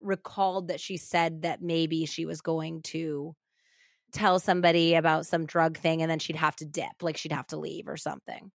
recalled 0.01 0.67
that 0.67 0.79
she 0.79 0.97
said 0.97 1.43
that 1.43 1.61
maybe 1.61 2.05
she 2.05 2.25
was 2.25 2.41
going 2.41 2.81
to 2.83 3.35
tell 4.15 4.39
somebody 4.39 4.95
about 4.95 5.25
some 5.25 5.45
drug 5.45 5.77
thing 5.77 6.01
and 6.01 6.09
then 6.09 6.19
she'd 6.19 6.35
have 6.35 6.55
to 6.57 6.65
dip, 6.65 7.01
like 7.01 7.17
she'd 7.17 7.31
have 7.31 7.47
to 7.47 7.57
leave 7.57 7.87
or 7.87 7.97
something. 7.97 8.51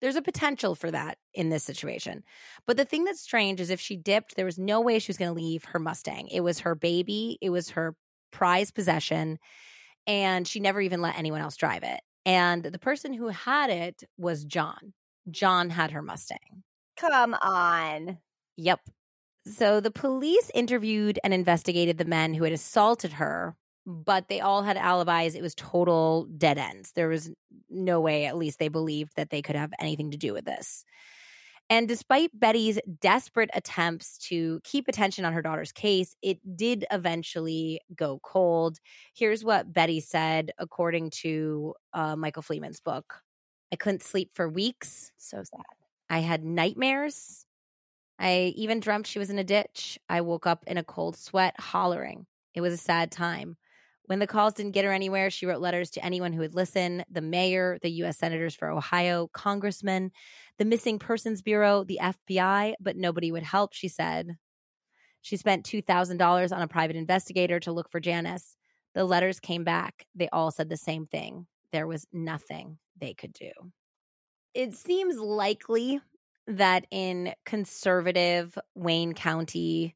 There's 0.00 0.16
a 0.16 0.22
potential 0.22 0.74
for 0.74 0.90
that 0.90 1.18
in 1.34 1.50
this 1.50 1.62
situation. 1.62 2.22
But 2.66 2.78
the 2.78 2.86
thing 2.86 3.04
that's 3.04 3.20
strange 3.20 3.60
is 3.60 3.68
if 3.68 3.80
she 3.80 3.96
dipped, 3.96 4.36
there 4.36 4.46
was 4.46 4.58
no 4.58 4.80
way 4.80 4.98
she 4.98 5.10
was 5.10 5.18
going 5.18 5.30
to 5.30 5.38
leave 5.38 5.64
her 5.64 5.78
Mustang. 5.78 6.28
It 6.28 6.40
was 6.40 6.60
her 6.60 6.74
baby, 6.74 7.38
it 7.42 7.50
was 7.50 7.70
her 7.70 7.94
prized 8.30 8.74
possession, 8.74 9.38
and 10.06 10.48
she 10.48 10.60
never 10.60 10.80
even 10.80 11.02
let 11.02 11.18
anyone 11.18 11.42
else 11.42 11.56
drive 11.56 11.82
it. 11.82 12.00
And 12.24 12.62
the 12.62 12.78
person 12.78 13.12
who 13.12 13.28
had 13.28 13.68
it 13.68 14.02
was 14.16 14.44
John. 14.44 14.94
John 15.30 15.68
had 15.70 15.90
her 15.90 16.02
Mustang. 16.02 16.62
Come 16.96 17.34
on. 17.34 18.18
Yep. 18.56 18.80
So 19.46 19.80
the 19.80 19.90
police 19.90 20.50
interviewed 20.54 21.18
and 21.24 21.32
investigated 21.32 21.98
the 21.98 22.04
men 22.04 22.34
who 22.34 22.44
had 22.44 22.52
assaulted 22.52 23.14
her, 23.14 23.56
but 23.90 24.28
they 24.28 24.40
all 24.40 24.62
had 24.62 24.76
alibis. 24.76 25.34
It 25.34 25.42
was 25.42 25.54
total 25.54 26.26
dead 26.36 26.58
ends. 26.58 26.92
There 26.92 27.08
was 27.08 27.30
no 27.68 28.00
way, 28.00 28.26
at 28.26 28.36
least 28.36 28.58
they 28.58 28.68
believed, 28.68 29.12
that 29.16 29.30
they 29.30 29.42
could 29.42 29.56
have 29.56 29.72
anything 29.80 30.10
to 30.12 30.16
do 30.16 30.32
with 30.32 30.44
this. 30.44 30.84
And 31.68 31.86
despite 31.86 32.30
Betty's 32.34 32.80
desperate 33.00 33.50
attempts 33.54 34.18
to 34.28 34.60
keep 34.64 34.88
attention 34.88 35.24
on 35.24 35.32
her 35.32 35.42
daughter's 35.42 35.70
case, 35.70 36.16
it 36.20 36.38
did 36.56 36.84
eventually 36.90 37.80
go 37.94 38.18
cold. 38.24 38.78
Here's 39.14 39.44
what 39.44 39.72
Betty 39.72 40.00
said, 40.00 40.50
according 40.58 41.10
to 41.22 41.74
uh, 41.92 42.16
Michael 42.16 42.42
Fleeman's 42.42 42.80
book 42.80 43.22
I 43.72 43.76
couldn't 43.76 44.02
sleep 44.02 44.30
for 44.34 44.48
weeks. 44.48 45.12
So 45.16 45.38
sad. 45.38 45.62
I 46.08 46.18
had 46.20 46.44
nightmares. 46.44 47.46
I 48.18 48.52
even 48.56 48.80
dreamt 48.80 49.06
she 49.06 49.18
was 49.18 49.30
in 49.30 49.38
a 49.38 49.44
ditch. 49.44 49.98
I 50.08 50.22
woke 50.22 50.46
up 50.46 50.64
in 50.66 50.76
a 50.76 50.84
cold 50.84 51.16
sweat, 51.16 51.54
hollering. 51.58 52.26
It 52.54 52.60
was 52.60 52.74
a 52.74 52.78
sad 52.78 53.12
time. 53.12 53.56
When 54.10 54.18
the 54.18 54.26
calls 54.26 54.54
didn't 54.54 54.72
get 54.72 54.84
her 54.84 54.90
anywhere, 54.90 55.30
she 55.30 55.46
wrote 55.46 55.60
letters 55.60 55.88
to 55.90 56.04
anyone 56.04 56.32
who 56.32 56.40
would 56.40 56.56
listen 56.56 57.04
the 57.08 57.20
mayor, 57.20 57.78
the 57.80 57.90
U.S. 57.90 58.18
senators 58.18 58.56
for 58.56 58.68
Ohio, 58.68 59.28
congressmen, 59.32 60.10
the 60.58 60.64
Missing 60.64 60.98
Persons 60.98 61.42
Bureau, 61.42 61.84
the 61.84 62.00
FBI, 62.02 62.72
but 62.80 62.96
nobody 62.96 63.30
would 63.30 63.44
help, 63.44 63.72
she 63.72 63.86
said. 63.86 64.36
She 65.20 65.36
spent 65.36 65.64
$2,000 65.64 66.50
on 66.50 66.60
a 66.60 66.66
private 66.66 66.96
investigator 66.96 67.60
to 67.60 67.70
look 67.70 67.88
for 67.88 68.00
Janice. 68.00 68.56
The 68.96 69.04
letters 69.04 69.38
came 69.38 69.62
back. 69.62 70.04
They 70.16 70.28
all 70.32 70.50
said 70.50 70.68
the 70.68 70.76
same 70.76 71.06
thing 71.06 71.46
there 71.70 71.86
was 71.86 72.04
nothing 72.12 72.78
they 73.00 73.14
could 73.14 73.32
do. 73.32 73.52
It 74.54 74.74
seems 74.74 75.18
likely 75.18 76.00
that 76.48 76.84
in 76.90 77.32
conservative 77.46 78.58
Wayne 78.74 79.12
County, 79.12 79.94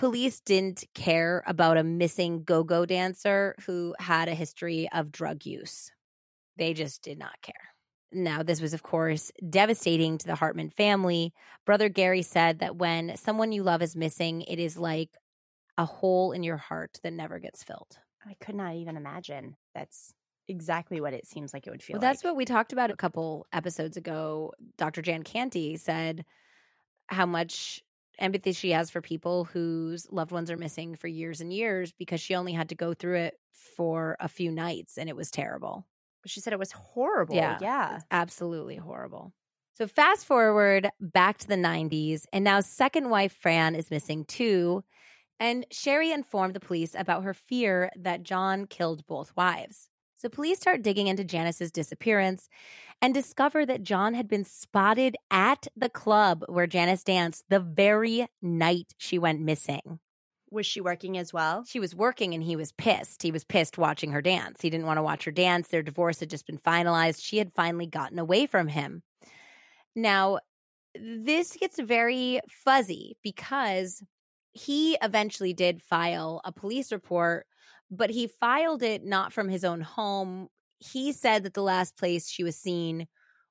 police 0.00 0.40
didn't 0.40 0.82
care 0.94 1.42
about 1.46 1.76
a 1.76 1.84
missing 1.84 2.42
go 2.42 2.64
go 2.64 2.86
dancer 2.86 3.54
who 3.66 3.94
had 3.98 4.28
a 4.28 4.34
history 4.34 4.88
of 4.94 5.12
drug 5.12 5.44
use. 5.44 5.92
They 6.56 6.72
just 6.72 7.02
did 7.02 7.18
not 7.18 7.34
care. 7.42 7.52
Now, 8.10 8.42
this 8.42 8.62
was, 8.62 8.72
of 8.72 8.82
course, 8.82 9.30
devastating 9.50 10.16
to 10.16 10.26
the 10.26 10.34
Hartman 10.34 10.70
family. 10.70 11.34
Brother 11.66 11.90
Gary 11.90 12.22
said 12.22 12.60
that 12.60 12.76
when 12.76 13.14
someone 13.18 13.52
you 13.52 13.62
love 13.62 13.82
is 13.82 13.94
missing, 13.94 14.40
it 14.40 14.58
is 14.58 14.78
like 14.78 15.10
a 15.76 15.84
hole 15.84 16.32
in 16.32 16.42
your 16.42 16.56
heart 16.56 16.98
that 17.02 17.12
never 17.12 17.38
gets 17.38 17.62
filled. 17.62 17.98
I 18.26 18.34
could 18.40 18.54
not 18.54 18.76
even 18.76 18.96
imagine. 18.96 19.56
That's 19.74 20.14
exactly 20.48 21.02
what 21.02 21.12
it 21.12 21.26
seems 21.26 21.52
like 21.52 21.66
it 21.66 21.70
would 21.70 21.82
feel 21.82 21.96
Well, 21.96 22.00
that's 22.00 22.24
like. 22.24 22.30
what 22.30 22.38
we 22.38 22.46
talked 22.46 22.72
about 22.72 22.90
a 22.90 22.96
couple 22.96 23.46
episodes 23.52 23.98
ago. 23.98 24.54
Dr. 24.78 25.02
Jan 25.02 25.24
Canty 25.24 25.76
said 25.76 26.24
how 27.08 27.26
much 27.26 27.82
empathy 28.20 28.52
she 28.52 28.70
has 28.70 28.90
for 28.90 29.00
people 29.00 29.44
whose 29.44 30.06
loved 30.10 30.30
ones 30.32 30.50
are 30.50 30.56
missing 30.56 30.94
for 30.94 31.08
years 31.08 31.40
and 31.40 31.52
years 31.52 31.92
because 31.98 32.20
she 32.20 32.34
only 32.34 32.52
had 32.52 32.68
to 32.68 32.74
go 32.74 32.94
through 32.94 33.16
it 33.16 33.34
for 33.52 34.16
a 34.20 34.28
few 34.28 34.50
nights 34.50 34.98
and 34.98 35.08
it 35.08 35.16
was 35.16 35.30
terrible. 35.30 35.86
She 36.26 36.40
said 36.40 36.52
it 36.52 36.58
was 36.58 36.72
horrible. 36.72 37.34
Yeah. 37.34 37.58
Yeah. 37.60 38.00
Absolutely 38.10 38.76
horrible. 38.76 39.32
So 39.74 39.86
fast 39.86 40.26
forward 40.26 40.90
back 41.00 41.38
to 41.38 41.48
the 41.48 41.56
90s, 41.56 42.26
and 42.34 42.44
now 42.44 42.60
second 42.60 43.08
wife 43.08 43.32
Fran 43.32 43.74
is 43.74 43.90
missing 43.90 44.26
too. 44.26 44.84
And 45.38 45.64
Sherrie 45.70 46.12
informed 46.12 46.54
the 46.54 46.60
police 46.60 46.94
about 46.94 47.24
her 47.24 47.32
fear 47.32 47.90
that 47.96 48.22
John 48.22 48.66
killed 48.66 49.06
both 49.06 49.34
wives. 49.36 49.88
So 50.16 50.28
police 50.28 50.58
start 50.58 50.82
digging 50.82 51.06
into 51.06 51.24
Janice's 51.24 51.72
disappearance 51.72 52.50
and 53.02 53.14
discover 53.14 53.64
that 53.64 53.82
John 53.82 54.14
had 54.14 54.28
been 54.28 54.44
spotted 54.44 55.16
at 55.30 55.66
the 55.76 55.88
club 55.88 56.44
where 56.48 56.66
Janice 56.66 57.04
danced 57.04 57.44
the 57.48 57.60
very 57.60 58.26
night 58.42 58.94
she 58.98 59.18
went 59.18 59.40
missing. 59.40 60.00
Was 60.50 60.66
she 60.66 60.80
working 60.80 61.16
as 61.16 61.32
well? 61.32 61.64
She 61.64 61.80
was 61.80 61.94
working 61.94 62.34
and 62.34 62.42
he 62.42 62.56
was 62.56 62.72
pissed. 62.72 63.22
He 63.22 63.30
was 63.30 63.44
pissed 63.44 63.78
watching 63.78 64.10
her 64.10 64.20
dance. 64.20 64.60
He 64.60 64.68
didn't 64.68 64.86
want 64.86 64.98
to 64.98 65.02
watch 65.02 65.24
her 65.24 65.30
dance. 65.30 65.68
Their 65.68 65.82
divorce 65.82 66.20
had 66.20 66.28
just 66.28 66.46
been 66.46 66.58
finalized. 66.58 67.24
She 67.24 67.38
had 67.38 67.54
finally 67.54 67.86
gotten 67.86 68.18
away 68.18 68.46
from 68.46 68.66
him. 68.66 69.02
Now, 69.94 70.40
this 70.94 71.56
gets 71.56 71.78
very 71.78 72.40
fuzzy 72.48 73.16
because 73.22 74.02
he 74.52 74.98
eventually 75.00 75.52
did 75.52 75.82
file 75.82 76.40
a 76.44 76.50
police 76.50 76.90
report, 76.90 77.46
but 77.90 78.10
he 78.10 78.26
filed 78.26 78.82
it 78.82 79.04
not 79.04 79.32
from 79.32 79.48
his 79.48 79.64
own 79.64 79.80
home. 79.80 80.48
He 80.80 81.12
said 81.12 81.44
that 81.44 81.54
the 81.54 81.62
last 81.62 81.96
place 81.96 82.28
she 82.28 82.42
was 82.42 82.56
seen 82.56 83.06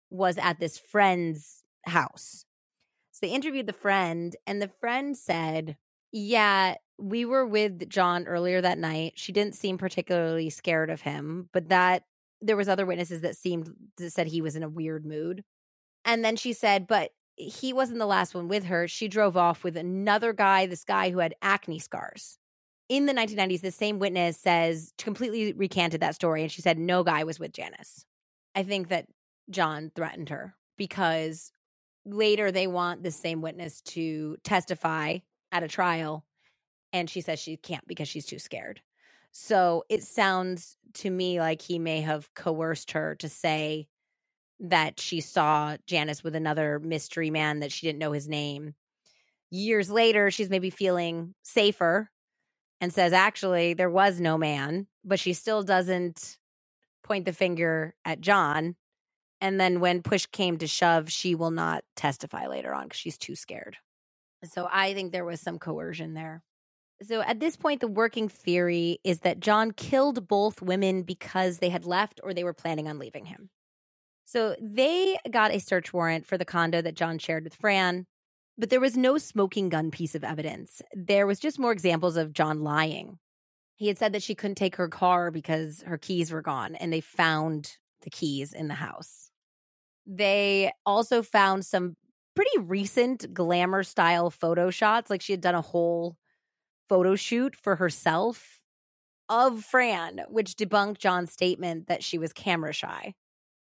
was 0.09 0.37
at 0.37 0.59
this 0.59 0.77
friend's 0.77 1.63
house. 1.85 2.45
So 3.11 3.19
they 3.25 3.33
interviewed 3.33 3.67
the 3.67 3.73
friend, 3.73 4.35
and 4.47 4.61
the 4.61 4.71
friend 4.79 5.15
said, 5.15 5.77
Yeah, 6.11 6.75
we 6.97 7.25
were 7.25 7.45
with 7.45 7.89
John 7.89 8.25
earlier 8.25 8.61
that 8.61 8.77
night. 8.77 9.13
She 9.15 9.31
didn't 9.31 9.55
seem 9.55 9.77
particularly 9.77 10.49
scared 10.49 10.89
of 10.89 11.01
him, 11.01 11.49
but 11.53 11.69
that 11.69 12.03
there 12.41 12.57
was 12.57 12.69
other 12.69 12.85
witnesses 12.85 13.21
that 13.21 13.37
seemed 13.37 13.69
that 13.97 14.11
said 14.11 14.27
he 14.27 14.41
was 14.41 14.55
in 14.55 14.63
a 14.63 14.69
weird 14.69 15.05
mood. 15.05 15.43
And 16.05 16.23
then 16.23 16.35
she 16.35 16.53
said, 16.53 16.87
but 16.87 17.11
he 17.35 17.73
wasn't 17.73 17.99
the 17.99 18.05
last 18.05 18.33
one 18.33 18.47
with 18.47 18.65
her. 18.65 18.87
She 18.87 19.07
drove 19.07 19.37
off 19.37 19.63
with 19.63 19.77
another 19.77 20.33
guy, 20.33 20.65
this 20.65 20.83
guy 20.83 21.11
who 21.11 21.19
had 21.19 21.35
acne 21.41 21.79
scars. 21.79 22.38
In 22.89 23.05
the 23.05 23.13
1990s, 23.13 23.61
the 23.61 23.71
same 23.71 23.99
witness 23.99 24.37
says 24.37 24.91
completely 24.97 25.53
recanted 25.53 26.01
that 26.01 26.15
story. 26.15 26.41
And 26.41 26.51
she 26.51 26.63
said 26.63 26.79
no 26.79 27.03
guy 27.03 27.23
was 27.23 27.39
with 27.39 27.53
Janice. 27.53 28.05
I 28.55 28.63
think 28.63 28.89
that 28.89 29.05
John 29.49 29.91
threatened 29.95 30.29
her 30.29 30.55
because 30.75 31.51
later 32.03 32.51
they 32.51 32.65
want 32.65 33.03
the 33.03 33.11
same 33.11 33.41
witness 33.41 33.81
to 33.81 34.37
testify 34.43 35.19
at 35.51 35.63
a 35.63 35.67
trial. 35.67 36.25
And 36.91 37.07
she 37.07 37.21
says 37.21 37.39
she 37.39 37.57
can't 37.57 37.87
because 37.87 38.07
she's 38.07 38.25
too 38.25 38.39
scared. 38.39 38.81
So 39.31 39.83
it 39.89 40.01
sounds 40.01 40.75
to 40.95 41.11
me 41.11 41.39
like 41.39 41.61
he 41.61 41.77
may 41.77 42.01
have 42.01 42.33
coerced 42.33 42.91
her 42.91 43.15
to 43.15 43.29
say 43.29 43.87
that 44.59 44.99
she 44.99 45.21
saw 45.21 45.77
Janice 45.85 46.23
with 46.23 46.35
another 46.35 46.79
mystery 46.79 47.29
man 47.29 47.59
that 47.59 47.71
she 47.71 47.85
didn't 47.85 47.99
know 47.99 48.11
his 48.11 48.27
name. 48.27 48.73
Years 49.51 49.91
later, 49.91 50.31
she's 50.31 50.49
maybe 50.49 50.71
feeling 50.71 51.35
safer 51.43 52.09
and 52.81 52.93
says, 52.93 53.13
actually, 53.13 53.73
there 53.73 53.89
was 53.89 54.19
no 54.19 54.37
man, 54.37 54.87
but 55.03 55.19
she 55.19 55.33
still 55.33 55.63
doesn't 55.63 56.37
point 57.03 57.25
the 57.25 57.33
finger 57.33 57.95
at 58.05 58.21
John. 58.21 58.75
And 59.41 59.59
then 59.59 59.79
when 59.79 60.01
push 60.01 60.25
came 60.25 60.57
to 60.57 60.67
shove, 60.67 61.11
she 61.11 61.35
will 61.35 61.51
not 61.51 61.83
testify 61.95 62.47
later 62.47 62.73
on 62.73 62.85
because 62.85 62.99
she's 62.99 63.17
too 63.17 63.35
scared. 63.35 63.77
So 64.43 64.69
I 64.71 64.93
think 64.93 65.11
there 65.11 65.25
was 65.25 65.41
some 65.41 65.59
coercion 65.59 66.13
there. 66.13 66.43
So 67.01 67.21
at 67.21 67.39
this 67.39 67.55
point, 67.55 67.79
the 67.79 67.87
working 67.87 68.27
theory 68.27 68.99
is 69.03 69.19
that 69.19 69.39
John 69.39 69.71
killed 69.71 70.27
both 70.27 70.61
women 70.61 71.03
because 71.03 71.59
they 71.59 71.69
had 71.69 71.85
left 71.85 72.19
or 72.23 72.33
they 72.33 72.43
were 72.43 72.53
planning 72.53 72.87
on 72.87 72.99
leaving 72.99 73.25
him. 73.25 73.49
So 74.25 74.55
they 74.61 75.17
got 75.31 75.51
a 75.51 75.59
search 75.59 75.93
warrant 75.93 76.25
for 76.25 76.37
the 76.37 76.45
condo 76.45 76.81
that 76.81 76.95
John 76.95 77.17
shared 77.17 77.45
with 77.45 77.55
Fran, 77.55 78.05
but 78.59 78.69
there 78.69 78.81
was 78.81 78.97
no 78.97 79.17
smoking 79.17 79.69
gun 79.69 79.89
piece 79.89 80.15
of 80.15 80.23
evidence. 80.23 80.81
There 80.93 81.25
was 81.25 81.39
just 81.39 81.57
more 81.57 81.71
examples 81.71 82.17
of 82.17 82.33
John 82.33 82.61
lying. 82.61 83.17
He 83.75 83.87
had 83.87 83.97
said 83.97 84.11
that 84.11 84.21
she 84.21 84.35
couldn't 84.35 84.55
take 84.55 84.75
her 84.75 84.89
car 84.89 85.31
because 85.31 85.81
her 85.83 85.97
keys 85.97 86.29
were 86.29 86.41
gone, 86.41 86.75
and 86.75 86.91
they 86.91 86.99
found 86.99 87.77
the 88.01 88.09
keys 88.09 88.51
in 88.51 88.67
the 88.67 88.73
house. 88.73 89.31
They 90.05 90.73
also 90.85 91.21
found 91.21 91.65
some 91.65 91.95
pretty 92.35 92.57
recent 92.59 93.33
glamour 93.33 93.83
style 93.83 94.29
photo 94.29 94.69
shots, 94.69 95.09
like 95.09 95.21
she 95.21 95.33
had 95.33 95.41
done 95.41 95.55
a 95.55 95.61
whole 95.61 96.17
photo 96.89 97.15
shoot 97.15 97.55
for 97.55 97.77
herself 97.77 98.59
of 99.29 99.63
Fran, 99.63 100.21
which 100.27 100.55
debunked 100.55 100.97
John's 100.97 101.31
statement 101.31 101.87
that 101.87 102.03
she 102.03 102.17
was 102.17 102.33
camera 102.33 102.73
shy. 102.73 103.13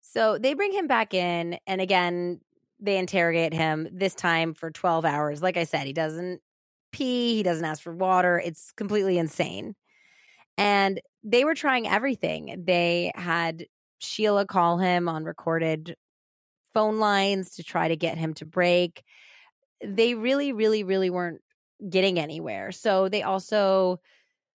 So 0.01 0.37
they 0.37 0.53
bring 0.53 0.71
him 0.71 0.87
back 0.87 1.13
in, 1.13 1.59
and 1.67 1.81
again, 1.81 2.39
they 2.79 2.97
interrogate 2.97 3.53
him 3.53 3.87
this 3.91 4.15
time 4.15 4.53
for 4.53 4.71
12 4.71 5.05
hours. 5.05 5.41
Like 5.41 5.57
I 5.57 5.63
said, 5.65 5.85
he 5.85 5.93
doesn't 5.93 6.41
pee, 6.91 7.35
he 7.35 7.43
doesn't 7.43 7.65
ask 7.65 7.81
for 7.81 7.93
water. 7.93 8.39
It's 8.43 8.71
completely 8.71 9.17
insane. 9.17 9.75
And 10.57 11.01
they 11.23 11.45
were 11.45 11.55
trying 11.55 11.87
everything. 11.87 12.63
They 12.65 13.11
had 13.15 13.65
Sheila 13.99 14.45
call 14.45 14.77
him 14.77 15.09
on 15.09 15.23
recorded 15.23 15.95
phone 16.73 16.99
lines 16.99 17.51
to 17.55 17.63
try 17.63 17.87
to 17.87 17.95
get 17.95 18.17
him 18.17 18.33
to 18.35 18.45
break. 18.45 19.03
They 19.83 20.15
really, 20.15 20.53
really, 20.53 20.83
really 20.83 21.09
weren't 21.09 21.41
getting 21.89 22.19
anywhere. 22.19 22.71
So 22.71 23.09
they 23.09 23.23
also 23.23 23.99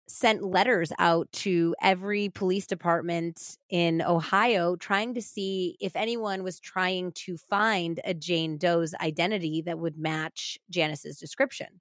sent 0.10 0.44
letters 0.44 0.92
out 0.98 1.32
to 1.32 1.76
every 1.82 2.30
police 2.30 2.66
department 2.66 3.58
in 3.70 4.02
Ohio 4.02 4.76
trying 4.76 5.14
to 5.14 5.22
see 5.22 5.78
if 5.80 5.96
anyone 5.96 6.44
was 6.44 6.60
trying 6.60 7.12
to 7.12 7.38
find 7.38 8.00
a 8.04 8.14
Jane 8.14 8.58
Doe's 8.58 8.96
identity 8.96 9.62
that 9.62 9.78
would 9.80 9.98
match 9.98 10.58
Janice's 10.70 11.20
description. 11.20 11.80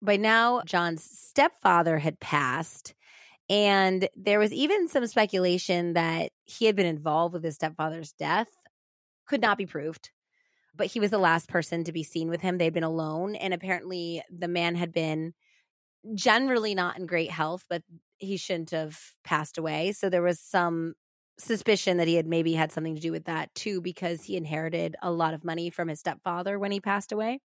By 0.00 0.16
now, 0.16 0.62
John's 0.64 1.02
stepfather 1.02 1.98
had 1.98 2.20
passed, 2.20 2.94
and 3.50 4.08
there 4.14 4.38
was 4.38 4.52
even 4.52 4.86
some 4.86 5.06
speculation 5.08 5.94
that 5.94 6.30
he 6.44 6.66
had 6.66 6.76
been 6.76 6.86
involved 6.86 7.34
with 7.34 7.42
his 7.42 7.56
stepfather's 7.56 8.12
death. 8.12 8.48
Could 9.26 9.40
not 9.40 9.58
be 9.58 9.66
proved, 9.66 10.10
but 10.76 10.86
he 10.86 11.00
was 11.00 11.10
the 11.10 11.18
last 11.18 11.48
person 11.48 11.82
to 11.84 11.92
be 11.92 12.04
seen 12.04 12.28
with 12.28 12.40
him. 12.40 12.58
They'd 12.58 12.72
been 12.72 12.84
alone, 12.84 13.34
and 13.34 13.52
apparently, 13.52 14.22
the 14.30 14.48
man 14.48 14.76
had 14.76 14.92
been 14.92 15.34
generally 16.14 16.74
not 16.74 16.98
in 16.98 17.06
great 17.06 17.30
health, 17.30 17.64
but 17.68 17.82
he 18.18 18.36
shouldn't 18.36 18.70
have 18.70 18.98
passed 19.24 19.58
away. 19.58 19.92
So 19.92 20.08
there 20.08 20.22
was 20.22 20.40
some 20.40 20.94
suspicion 21.38 21.98
that 21.98 22.08
he 22.08 22.16
had 22.16 22.26
maybe 22.26 22.52
had 22.54 22.72
something 22.72 22.96
to 22.96 23.00
do 23.00 23.12
with 23.12 23.24
that 23.26 23.54
too, 23.54 23.80
because 23.80 24.24
he 24.24 24.36
inherited 24.36 24.96
a 25.02 25.10
lot 25.10 25.34
of 25.34 25.44
money 25.44 25.70
from 25.70 25.88
his 25.88 26.00
stepfather 26.00 26.58
when 26.58 26.72
he 26.72 26.80
passed 26.80 27.12
away. 27.12 27.40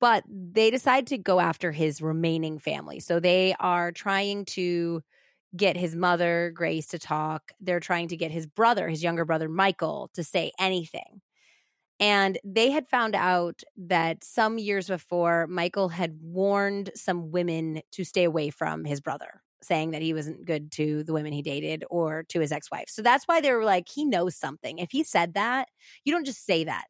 But 0.00 0.24
they 0.28 0.70
decide 0.70 1.06
to 1.06 1.18
go 1.18 1.40
after 1.40 1.72
his 1.72 2.02
remaining 2.02 2.58
family. 2.58 3.00
So 3.00 3.20
they 3.20 3.54
are 3.58 3.92
trying 3.92 4.44
to 4.46 5.02
get 5.56 5.76
his 5.76 5.94
mother, 5.94 6.52
Grace, 6.54 6.88
to 6.88 6.98
talk. 6.98 7.52
They're 7.60 7.80
trying 7.80 8.08
to 8.08 8.16
get 8.16 8.30
his 8.30 8.46
brother, 8.46 8.88
his 8.88 9.02
younger 9.02 9.24
brother, 9.24 9.48
Michael, 9.48 10.10
to 10.14 10.24
say 10.24 10.52
anything. 10.58 11.22
And 12.00 12.38
they 12.44 12.70
had 12.70 12.88
found 12.88 13.14
out 13.14 13.62
that 13.76 14.24
some 14.24 14.58
years 14.58 14.88
before, 14.88 15.46
Michael 15.46 15.88
had 15.88 16.18
warned 16.20 16.90
some 16.94 17.30
women 17.30 17.82
to 17.92 18.04
stay 18.04 18.24
away 18.24 18.50
from 18.50 18.84
his 18.84 19.00
brother, 19.00 19.42
saying 19.62 19.92
that 19.92 20.02
he 20.02 20.12
wasn't 20.12 20.44
good 20.44 20.72
to 20.72 21.04
the 21.04 21.12
women 21.12 21.32
he 21.32 21.42
dated 21.42 21.84
or 21.90 22.24
to 22.30 22.40
his 22.40 22.50
ex 22.50 22.70
wife. 22.70 22.86
So 22.88 23.00
that's 23.00 23.26
why 23.26 23.40
they 23.40 23.52
were 23.52 23.64
like, 23.64 23.88
he 23.88 24.04
knows 24.04 24.36
something. 24.36 24.78
If 24.78 24.90
he 24.90 25.04
said 25.04 25.34
that, 25.34 25.68
you 26.04 26.12
don't 26.12 26.26
just 26.26 26.44
say 26.44 26.64
that. 26.64 26.84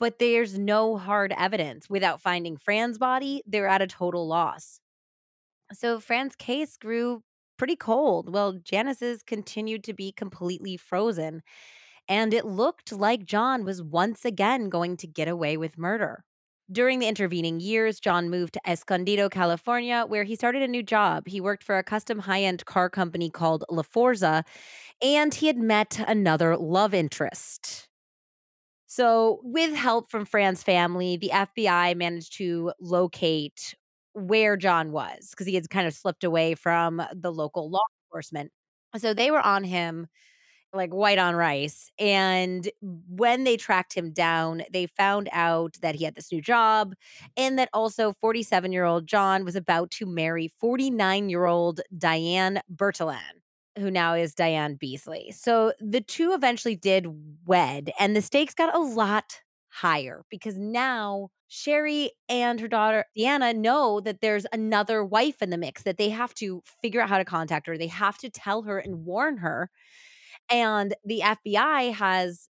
But 0.00 0.18
there's 0.18 0.58
no 0.58 0.96
hard 0.96 1.32
evidence. 1.36 1.88
Without 1.88 2.22
finding 2.22 2.56
Fran's 2.56 2.98
body, 2.98 3.42
they're 3.46 3.68
at 3.68 3.82
a 3.82 3.86
total 3.86 4.26
loss. 4.26 4.80
So 5.72 6.00
Fran's 6.00 6.34
case 6.34 6.76
grew 6.76 7.22
pretty 7.56 7.76
cold. 7.76 8.32
Well, 8.32 8.54
Janice's 8.54 9.22
continued 9.22 9.84
to 9.84 9.92
be 9.92 10.10
completely 10.10 10.78
frozen 10.78 11.42
and 12.10 12.34
it 12.34 12.44
looked 12.46 12.92
like 12.92 13.24
John 13.24 13.64
was 13.64 13.82
once 13.82 14.26
again 14.26 14.68
going 14.70 14.98
to 14.98 15.08
get 15.08 15.28
away 15.28 15.56
with 15.56 15.78
murder. 15.78 16.24
During 16.72 17.00
the 17.00 17.08
intervening 17.08 17.60
years, 17.60 18.00
John 18.00 18.30
moved 18.30 18.54
to 18.54 18.70
Escondido, 18.70 19.28
California, 19.30 20.04
where 20.08 20.24
he 20.24 20.36
started 20.36 20.62
a 20.62 20.68
new 20.68 20.82
job. 20.82 21.28
He 21.28 21.40
worked 21.40 21.64
for 21.64 21.78
a 21.78 21.84
custom 21.84 22.20
high 22.20 22.42
end 22.42 22.66
car 22.66 22.90
company 22.90 23.30
called 23.30 23.64
La 23.70 23.82
Forza, 23.82 24.44
and 25.02 25.34
he 25.34 25.48
had 25.48 25.58
met 25.58 26.00
another 26.08 26.56
love 26.56 26.94
interest. 26.94 27.88
So, 28.86 29.40
with 29.44 29.74
help 29.74 30.10
from 30.10 30.24
Fran's 30.24 30.62
family, 30.62 31.16
the 31.16 31.30
FBI 31.32 31.94
managed 31.94 32.36
to 32.38 32.72
locate 32.80 33.74
where 34.14 34.56
John 34.56 34.90
was 34.92 35.30
because 35.30 35.46
he 35.46 35.54
had 35.54 35.70
kind 35.70 35.86
of 35.86 35.94
slipped 35.94 36.24
away 36.24 36.54
from 36.56 37.00
the 37.14 37.30
local 37.32 37.70
law 37.70 37.84
enforcement. 38.08 38.50
So, 38.98 39.14
they 39.14 39.30
were 39.30 39.40
on 39.40 39.62
him 39.64 40.08
like 40.72 40.92
white 40.92 41.18
on 41.18 41.34
rice. 41.34 41.90
And 41.98 42.70
when 42.80 43.44
they 43.44 43.56
tracked 43.56 43.94
him 43.94 44.12
down, 44.12 44.62
they 44.72 44.86
found 44.86 45.28
out 45.32 45.76
that 45.82 45.94
he 45.94 46.04
had 46.04 46.14
this 46.14 46.32
new 46.32 46.40
job 46.40 46.94
and 47.36 47.58
that 47.58 47.68
also 47.72 48.14
47 48.20 48.72
year 48.72 48.84
old 48.84 49.06
John 49.06 49.44
was 49.44 49.56
about 49.56 49.90
to 49.92 50.06
marry 50.06 50.48
49 50.60 51.28
year 51.28 51.46
old 51.46 51.80
Diane 51.96 52.60
Bertalan. 52.74 53.40
Who 53.78 53.90
now 53.90 54.14
is 54.14 54.34
Diane 54.34 54.74
Beasley. 54.74 55.30
So 55.30 55.72
the 55.80 56.00
two 56.00 56.32
eventually 56.32 56.74
did 56.74 57.06
wed, 57.46 57.92
and 58.00 58.16
the 58.16 58.20
stakes 58.20 58.52
got 58.52 58.74
a 58.74 58.78
lot 58.80 59.40
higher 59.68 60.24
because 60.28 60.58
now 60.58 61.28
Sherrie 61.46 62.10
and 62.28 62.60
her 62.60 62.68
daughter 62.68 63.06
Deanna 63.16 63.56
know 63.56 64.00
that 64.00 64.20
there's 64.20 64.44
another 64.52 65.04
wife 65.04 65.40
in 65.40 65.50
the 65.50 65.56
mix, 65.56 65.84
that 65.84 65.98
they 65.98 66.10
have 66.10 66.34
to 66.34 66.62
figure 66.82 67.00
out 67.00 67.08
how 67.08 67.18
to 67.18 67.24
contact 67.24 67.66
her. 67.68 67.78
They 67.78 67.86
have 67.86 68.18
to 68.18 68.28
tell 68.28 68.62
her 68.62 68.78
and 68.78 69.04
warn 69.04 69.38
her 69.38 69.70
and 70.50 70.94
the 71.04 71.22
FBI 71.22 71.90
has 71.92 72.48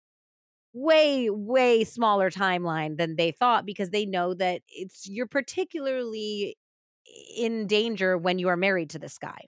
way 0.72 1.30
way 1.30 1.84
smaller 1.84 2.30
timeline 2.30 2.96
than 2.98 3.16
they 3.16 3.32
thought 3.32 3.66
because 3.66 3.90
they 3.90 4.06
know 4.06 4.34
that 4.34 4.62
it's 4.68 5.08
you're 5.08 5.26
particularly 5.26 6.56
in 7.36 7.66
danger 7.66 8.18
when 8.18 8.38
you 8.38 8.48
are 8.48 8.56
married 8.56 8.90
to 8.90 8.98
this 8.98 9.18
guy. 9.18 9.46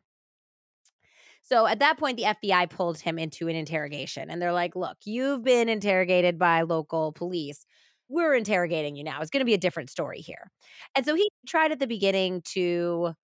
So 1.42 1.66
at 1.66 1.80
that 1.80 1.98
point 1.98 2.16
the 2.16 2.24
FBI 2.24 2.66
pulled 2.66 2.98
him 2.98 3.18
into 3.18 3.48
an 3.48 3.56
interrogation 3.56 4.30
and 4.30 4.40
they're 4.40 4.52
like, 4.52 4.76
"Look, 4.76 4.98
you've 5.04 5.42
been 5.44 5.68
interrogated 5.68 6.38
by 6.38 6.62
local 6.62 7.12
police. 7.12 7.66
we're 8.08 8.34
interrogating 8.34 8.94
you 8.96 9.02
now. 9.04 9.20
It's 9.22 9.30
going 9.30 9.40
to 9.40 9.46
be 9.46 9.54
a 9.54 9.58
different 9.58 9.88
story 9.90 10.20
here. 10.20 10.50
And 10.94 11.06
so 11.06 11.14
he 11.14 11.30
tried 11.48 11.72
at 11.72 11.78
the 11.78 11.86
beginning 11.86 12.42
to 12.52 13.14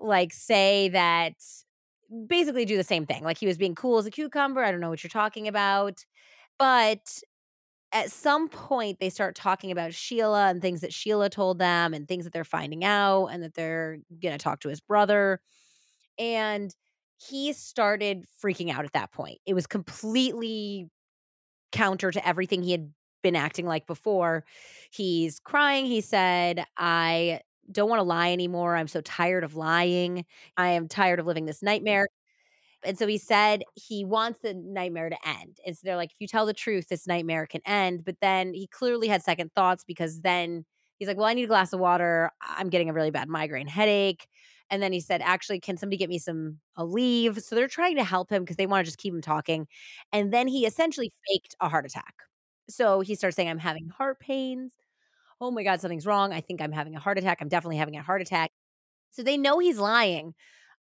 like 0.00 0.32
say 0.32 0.88
that 0.90 1.34
basically 2.28 2.64
do 2.64 2.76
the 2.76 2.84
same 2.84 3.06
thing. 3.06 3.24
Like 3.24 3.38
he 3.38 3.46
was 3.46 3.58
being 3.58 3.74
cool 3.74 3.98
as 3.98 4.06
a 4.06 4.10
cucumber. 4.10 4.62
I 4.62 4.70
don't 4.70 4.80
know 4.80 4.90
what 4.90 5.02
you're 5.02 5.08
talking 5.10 5.48
about. 5.48 6.04
But 6.58 7.18
at 7.92 8.10
some 8.10 8.48
point 8.48 8.98
they 9.00 9.10
start 9.10 9.34
talking 9.34 9.70
about 9.70 9.94
Sheila 9.94 10.48
and 10.48 10.62
things 10.62 10.80
that 10.80 10.92
Sheila 10.92 11.28
told 11.28 11.58
them 11.58 11.94
and 11.94 12.08
things 12.08 12.24
that 12.24 12.32
they're 12.32 12.44
finding 12.44 12.84
out 12.84 13.26
and 13.26 13.42
that 13.42 13.54
they're 13.54 13.98
going 14.22 14.32
to 14.32 14.42
talk 14.42 14.60
to 14.60 14.68
his 14.68 14.80
brother. 14.80 15.40
And 16.18 16.74
he 17.18 17.52
started 17.52 18.24
freaking 18.42 18.70
out 18.70 18.84
at 18.84 18.92
that 18.92 19.12
point. 19.12 19.38
It 19.46 19.54
was 19.54 19.66
completely 19.66 20.88
counter 21.70 22.10
to 22.10 22.26
everything 22.26 22.62
he 22.62 22.72
had 22.72 22.92
been 23.22 23.36
acting 23.36 23.66
like 23.66 23.86
before. 23.86 24.44
He's 24.90 25.38
crying. 25.40 25.86
He 25.86 26.00
said, 26.00 26.64
I 26.76 27.40
don't 27.72 27.88
want 27.88 28.00
to 28.00 28.04
lie 28.04 28.32
anymore. 28.32 28.76
I'm 28.76 28.88
so 28.88 29.00
tired 29.02 29.44
of 29.44 29.54
lying. 29.56 30.24
I 30.56 30.70
am 30.70 30.88
tired 30.88 31.20
of 31.20 31.26
living 31.26 31.46
this 31.46 31.62
nightmare. 31.62 32.06
And 32.84 32.98
so 32.98 33.06
he 33.06 33.18
said 33.18 33.62
he 33.76 34.04
wants 34.04 34.40
the 34.40 34.54
nightmare 34.54 35.08
to 35.10 35.28
end. 35.28 35.58
And 35.66 35.76
so 35.76 35.82
they're 35.84 35.96
like, 35.96 36.10
if 36.12 36.16
you 36.20 36.26
tell 36.26 36.46
the 36.46 36.52
truth, 36.54 36.88
this 36.88 37.06
nightmare 37.06 37.46
can 37.46 37.60
end. 37.66 38.04
But 38.04 38.16
then 38.20 38.54
he 38.54 38.66
clearly 38.66 39.08
had 39.08 39.22
second 39.22 39.52
thoughts 39.54 39.84
because 39.84 40.20
then 40.22 40.64
he's 40.98 41.08
like, 41.08 41.16
well, 41.16 41.26
I 41.26 41.34
need 41.34 41.44
a 41.44 41.48
glass 41.48 41.72
of 41.72 41.80
water. 41.80 42.30
I'm 42.42 42.70
getting 42.70 42.90
a 42.90 42.92
really 42.92 43.10
bad 43.12 43.28
migraine 43.28 43.68
headache. 43.68 44.26
And 44.70 44.82
then 44.82 44.92
he 44.92 45.00
said, 45.00 45.20
actually, 45.22 45.60
can 45.60 45.76
somebody 45.76 45.96
get 45.98 46.08
me 46.08 46.18
some 46.18 46.58
Aleve? 46.78 47.42
So 47.42 47.54
they're 47.54 47.68
trying 47.68 47.96
to 47.96 48.04
help 48.04 48.30
him 48.30 48.42
because 48.42 48.56
they 48.56 48.66
want 48.66 48.84
to 48.84 48.88
just 48.88 48.98
keep 48.98 49.14
him 49.14 49.20
talking. 49.20 49.68
And 50.12 50.32
then 50.32 50.48
he 50.48 50.66
essentially 50.66 51.12
faked 51.28 51.54
a 51.60 51.68
heart 51.68 51.86
attack. 51.86 52.14
So 52.68 53.00
he 53.00 53.14
starts 53.14 53.36
saying, 53.36 53.48
I'm 53.50 53.58
having 53.58 53.88
heart 53.90 54.18
pains. 54.20 54.72
Oh 55.42 55.50
my 55.50 55.64
God, 55.64 55.80
something's 55.80 56.06
wrong. 56.06 56.32
I 56.32 56.40
think 56.40 56.62
I'm 56.62 56.70
having 56.72 56.94
a 56.94 57.00
heart 57.00 57.18
attack. 57.18 57.38
I'm 57.40 57.48
definitely 57.48 57.76
having 57.78 57.96
a 57.96 58.02
heart 58.02 58.22
attack. 58.22 58.52
So 59.10 59.22
they 59.24 59.36
know 59.36 59.58
he's 59.58 59.78
lying, 59.78 60.34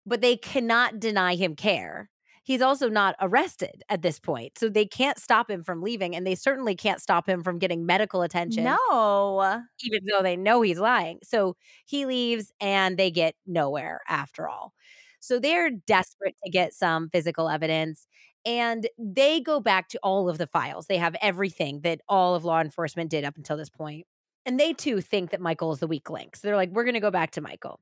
but 0.06 0.22
they 0.22 0.38
cannot 0.38 1.00
deny 1.00 1.36
him 1.36 1.56
care. 1.56 2.10
He's 2.44 2.62
also 2.62 2.90
not 2.90 3.16
arrested 3.20 3.84
at 3.90 4.02
this 4.02 4.20
point. 4.20 4.58
So 4.58 4.70
they 4.70 4.86
can't 4.86 5.20
stop 5.20 5.50
him 5.50 5.64
from 5.64 5.82
leaving, 5.82 6.16
and 6.16 6.26
they 6.26 6.36
certainly 6.36 6.76
can't 6.76 7.02
stop 7.02 7.28
him 7.28 7.44
from 7.44 7.60
getting 7.60 7.86
medical 7.86 8.22
attention. 8.22 8.64
No. 8.64 9.62
Even 9.84 10.02
though 10.10 10.22
they 10.22 10.38
know 10.38 10.62
he's 10.62 10.80
lying. 10.80 11.20
So 11.24 11.58
he 11.86 12.06
leaves 12.06 12.54
and 12.62 12.98
they 12.98 13.12
get 13.12 13.36
nowhere 13.46 14.02
after 14.08 14.48
all. 14.48 14.74
So 15.20 15.40
they're 15.40 15.72
desperate 15.72 16.36
to 16.46 16.52
get 16.52 16.74
some 16.74 17.10
physical 17.10 17.50
evidence. 17.50 18.08
And 18.46 18.88
they 19.00 19.42
go 19.42 19.60
back 19.60 19.90
to 19.90 20.00
all 20.04 20.30
of 20.30 20.38
the 20.38 20.48
files. 20.48 20.86
They 20.86 20.98
have 20.98 21.16
everything 21.22 21.82
that 21.82 22.00
all 22.08 22.36
of 22.36 22.46
law 22.46 22.62
enforcement 22.62 23.10
did 23.10 23.26
up 23.26 23.38
until 23.38 23.58
this 23.58 23.70
point. 23.70 24.06
And 24.46 24.60
they 24.60 24.74
too 24.74 25.02
think 25.02 25.32
that 25.32 25.42
Michael 25.42 25.72
is 25.72 25.80
the 25.80 25.88
weak 25.88 26.10
link. 26.10 26.36
So 26.36 26.48
they're 26.48 26.56
like, 26.56 26.70
we're 26.70 26.84
going 26.84 26.94
to 26.94 27.00
go 27.00 27.12
back 27.12 27.32
to 27.32 27.42
Michael. 27.42 27.80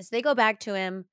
So 0.00 0.08
they 0.10 0.22
go 0.22 0.34
back 0.34 0.60
to 0.60 0.74
him 0.74 1.06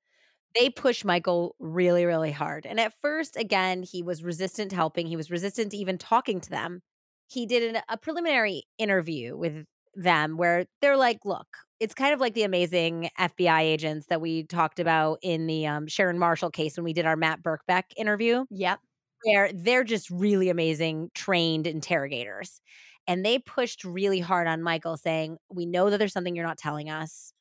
they 0.54 0.70
push 0.70 1.04
Michael 1.04 1.56
really, 1.58 2.04
really 2.04 2.30
hard. 2.30 2.64
And 2.66 2.78
at 2.78 2.94
first, 3.02 3.36
again, 3.36 3.82
he 3.82 4.02
was 4.02 4.22
resistant 4.22 4.70
to 4.70 4.76
helping. 4.76 5.06
He 5.06 5.16
was 5.16 5.30
resistant 5.30 5.72
to 5.72 5.76
even 5.76 5.98
talking 5.98 6.40
to 6.40 6.50
them. 6.50 6.80
He 7.26 7.46
did 7.46 7.74
an, 7.74 7.82
a 7.88 7.96
preliminary 7.96 8.64
interview 8.78 9.36
with 9.36 9.64
them 9.94 10.36
where 10.36 10.66
they're 10.80 10.96
like, 10.96 11.18
look, 11.24 11.46
it's 11.80 11.94
kind 11.94 12.14
of 12.14 12.20
like 12.20 12.34
the 12.34 12.44
amazing 12.44 13.10
FBI 13.18 13.60
agents 13.60 14.06
that 14.06 14.20
we 14.20 14.44
talked 14.44 14.78
about 14.78 15.18
in 15.22 15.46
the 15.46 15.66
um, 15.66 15.86
Sharon 15.88 16.18
Marshall 16.18 16.50
case 16.50 16.76
when 16.76 16.84
we 16.84 16.92
did 16.92 17.06
our 17.06 17.16
Matt 17.16 17.42
Birkbeck 17.42 17.84
interview. 17.96 18.44
Yep. 18.50 18.78
Where 19.24 19.50
they're 19.52 19.84
just 19.84 20.10
really 20.10 20.50
amazing 20.50 21.10
trained 21.14 21.66
interrogators. 21.66 22.60
And 23.06 23.24
they 23.24 23.38
pushed 23.38 23.84
really 23.84 24.20
hard 24.20 24.46
on 24.46 24.62
Michael, 24.62 24.96
saying, 24.96 25.38
We 25.50 25.66
know 25.66 25.90
that 25.90 25.98
there's 25.98 26.12
something 26.12 26.34
you're 26.36 26.46
not 26.46 26.58
telling 26.58 26.90
us. 26.90 27.32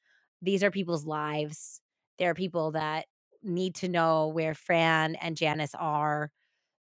These 0.42 0.64
are 0.64 0.72
people's 0.72 1.06
lives 1.06 1.82
there 2.20 2.30
are 2.30 2.36
people 2.36 2.72
that 2.72 3.08
need 3.42 3.74
to 3.76 3.88
know 3.90 4.28
where 4.28 4.54
Fran 4.54 5.16
and 5.16 5.36
Janice 5.36 5.74
are. 5.76 6.32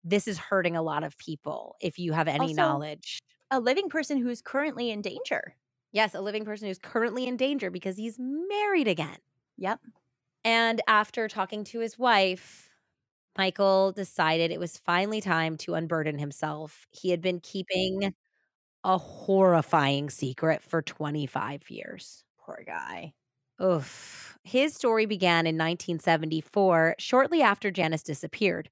This 0.03 0.27
is 0.27 0.37
hurting 0.39 0.75
a 0.77 0.81
lot 0.83 1.03
of 1.03 1.17
people 1.17 1.75
if 1.81 1.99
you 1.99 2.13
have 2.13 2.27
any 2.27 2.53
Also, 2.53 2.53
knowledge. 2.53 3.19
A 3.51 3.59
living 3.59 3.89
person 3.89 4.17
who's 4.17 4.41
currently 4.41 4.89
in 4.91 5.01
danger. 5.01 5.55
Yes, 5.91 6.13
a 6.13 6.21
living 6.21 6.45
person 6.45 6.67
who's 6.67 6.79
currently 6.79 7.27
in 7.27 7.37
danger 7.37 7.69
because 7.69 7.97
he's 7.97 8.17
married 8.19 8.87
again. 8.87 9.17
Yep. 9.57 9.81
And 10.43 10.81
after 10.87 11.27
talking 11.27 11.63
to 11.65 11.79
his 11.79 11.97
wife, 11.97 12.69
Michael 13.37 13.91
decided 13.93 14.51
it 14.51 14.59
was 14.59 14.77
finally 14.77 15.21
time 15.21 15.57
to 15.59 15.75
unburden 15.75 16.19
himself. 16.19 16.87
He 16.91 17.11
had 17.11 17.21
been 17.21 17.39
keeping 17.41 18.13
a 18.83 18.97
horrifying 18.97 20.09
secret 20.09 20.63
for 20.63 20.81
25 20.81 21.69
years. 21.69 22.23
Poor 22.39 22.63
guy. 22.65 23.13
Oof. 23.61 24.37
His 24.43 24.73
story 24.73 25.05
began 25.05 25.45
in 25.45 25.55
1974, 25.55 26.95
shortly 26.97 27.41
after 27.41 27.71
Janice 27.71 28.03
disappeared. 28.03 28.69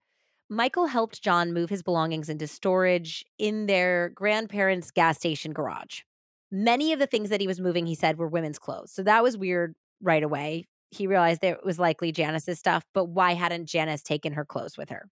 Michael 0.50 0.88
helped 0.88 1.22
John 1.22 1.54
move 1.54 1.70
his 1.70 1.84
belongings 1.84 2.30
into 2.30 2.48
storage 2.48 3.26
in 3.38 3.66
their 3.66 4.10
grandparents' 4.10 4.92
gas 4.92 5.18
station 5.18 5.52
garage. 5.52 6.02
Many 6.50 6.94
of 6.94 7.00
the 7.00 7.08
things 7.08 7.30
that 7.30 7.42
he 7.42 7.48
was 7.48 7.60
moving, 7.60 7.86
he 7.86 7.96
said, 7.96 8.18
were 8.18 8.30
women's 8.30 8.58
clothes. 8.58 8.94
So 8.94 9.04
that 9.04 9.24
was 9.24 9.38
weird 9.38 9.76
right 10.02 10.24
away. 10.24 10.66
He 10.92 11.06
realized 11.06 11.42
that 11.42 11.58
it 11.58 11.66
was 11.66 11.80
likely 11.80 12.14
Janice's 12.14 12.60
stuff, 12.60 12.86
but 12.94 13.06
why 13.06 13.34
hadn't 13.34 13.66
Janice 13.66 14.04
taken 14.04 14.34
her 14.34 14.46
clothes 14.46 14.78
with 14.78 14.90
her? 14.90 15.10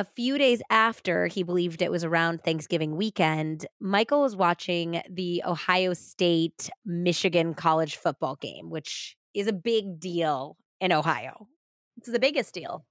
A 0.00 0.04
few 0.04 0.38
days 0.38 0.62
after 0.70 1.26
he 1.26 1.42
believed 1.42 1.82
it 1.82 1.90
was 1.90 2.04
around 2.04 2.44
Thanksgiving 2.44 2.96
weekend, 2.96 3.66
Michael 3.80 4.22
was 4.22 4.36
watching 4.36 5.02
the 5.10 5.42
Ohio 5.44 5.92
State 5.92 6.70
Michigan 6.86 7.52
college 7.52 7.96
football 7.96 8.36
game, 8.36 8.70
which 8.70 9.16
is 9.34 9.48
a 9.48 9.52
big 9.52 9.98
deal 9.98 10.56
in 10.80 10.92
Ohio. 10.92 11.48
It's 11.96 12.12
the 12.12 12.20
biggest 12.20 12.54
deal. 12.54 12.86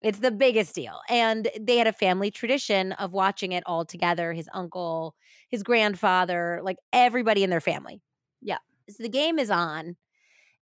It's 0.00 0.20
the 0.20 0.30
biggest 0.30 0.74
deal. 0.74 0.98
And 1.10 1.46
they 1.60 1.76
had 1.76 1.86
a 1.86 1.92
family 1.92 2.30
tradition 2.30 2.92
of 2.92 3.12
watching 3.12 3.52
it 3.52 3.62
all 3.66 3.84
together 3.84 4.32
his 4.32 4.48
uncle, 4.54 5.14
his 5.50 5.62
grandfather, 5.62 6.60
like 6.62 6.78
everybody 6.90 7.44
in 7.44 7.50
their 7.50 7.60
family. 7.60 8.00
Yeah. 8.40 8.58
So 8.88 9.02
the 9.02 9.10
game 9.10 9.38
is 9.38 9.50
on, 9.50 9.96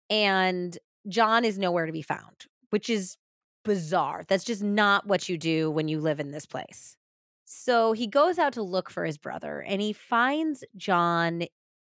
and 0.09 0.79
John 1.07 1.45
is 1.45 1.59
nowhere 1.59 1.85
to 1.85 1.93
be 1.93 2.01
found, 2.01 2.47
which 2.71 2.89
is 2.89 3.19
bizarre. 3.65 4.25
That's 4.29 4.45
just 4.45 4.63
not 4.63 5.07
what 5.07 5.29
you 5.29 5.39
do 5.39 5.71
when 5.71 5.89
you 5.89 6.01
live 6.01 6.21
in 6.21 6.31
this 6.31 6.47
place. 6.47 6.97
So 7.45 7.93
he 7.93 8.07
goes 8.07 8.39
out 8.39 8.55
to 8.55 8.63
look 8.63 8.91
for 8.91 9.05
his 9.05 9.19
brother 9.19 9.61
and 9.61 9.81
he 9.81 9.93
finds 9.93 10.65
John 10.77 11.45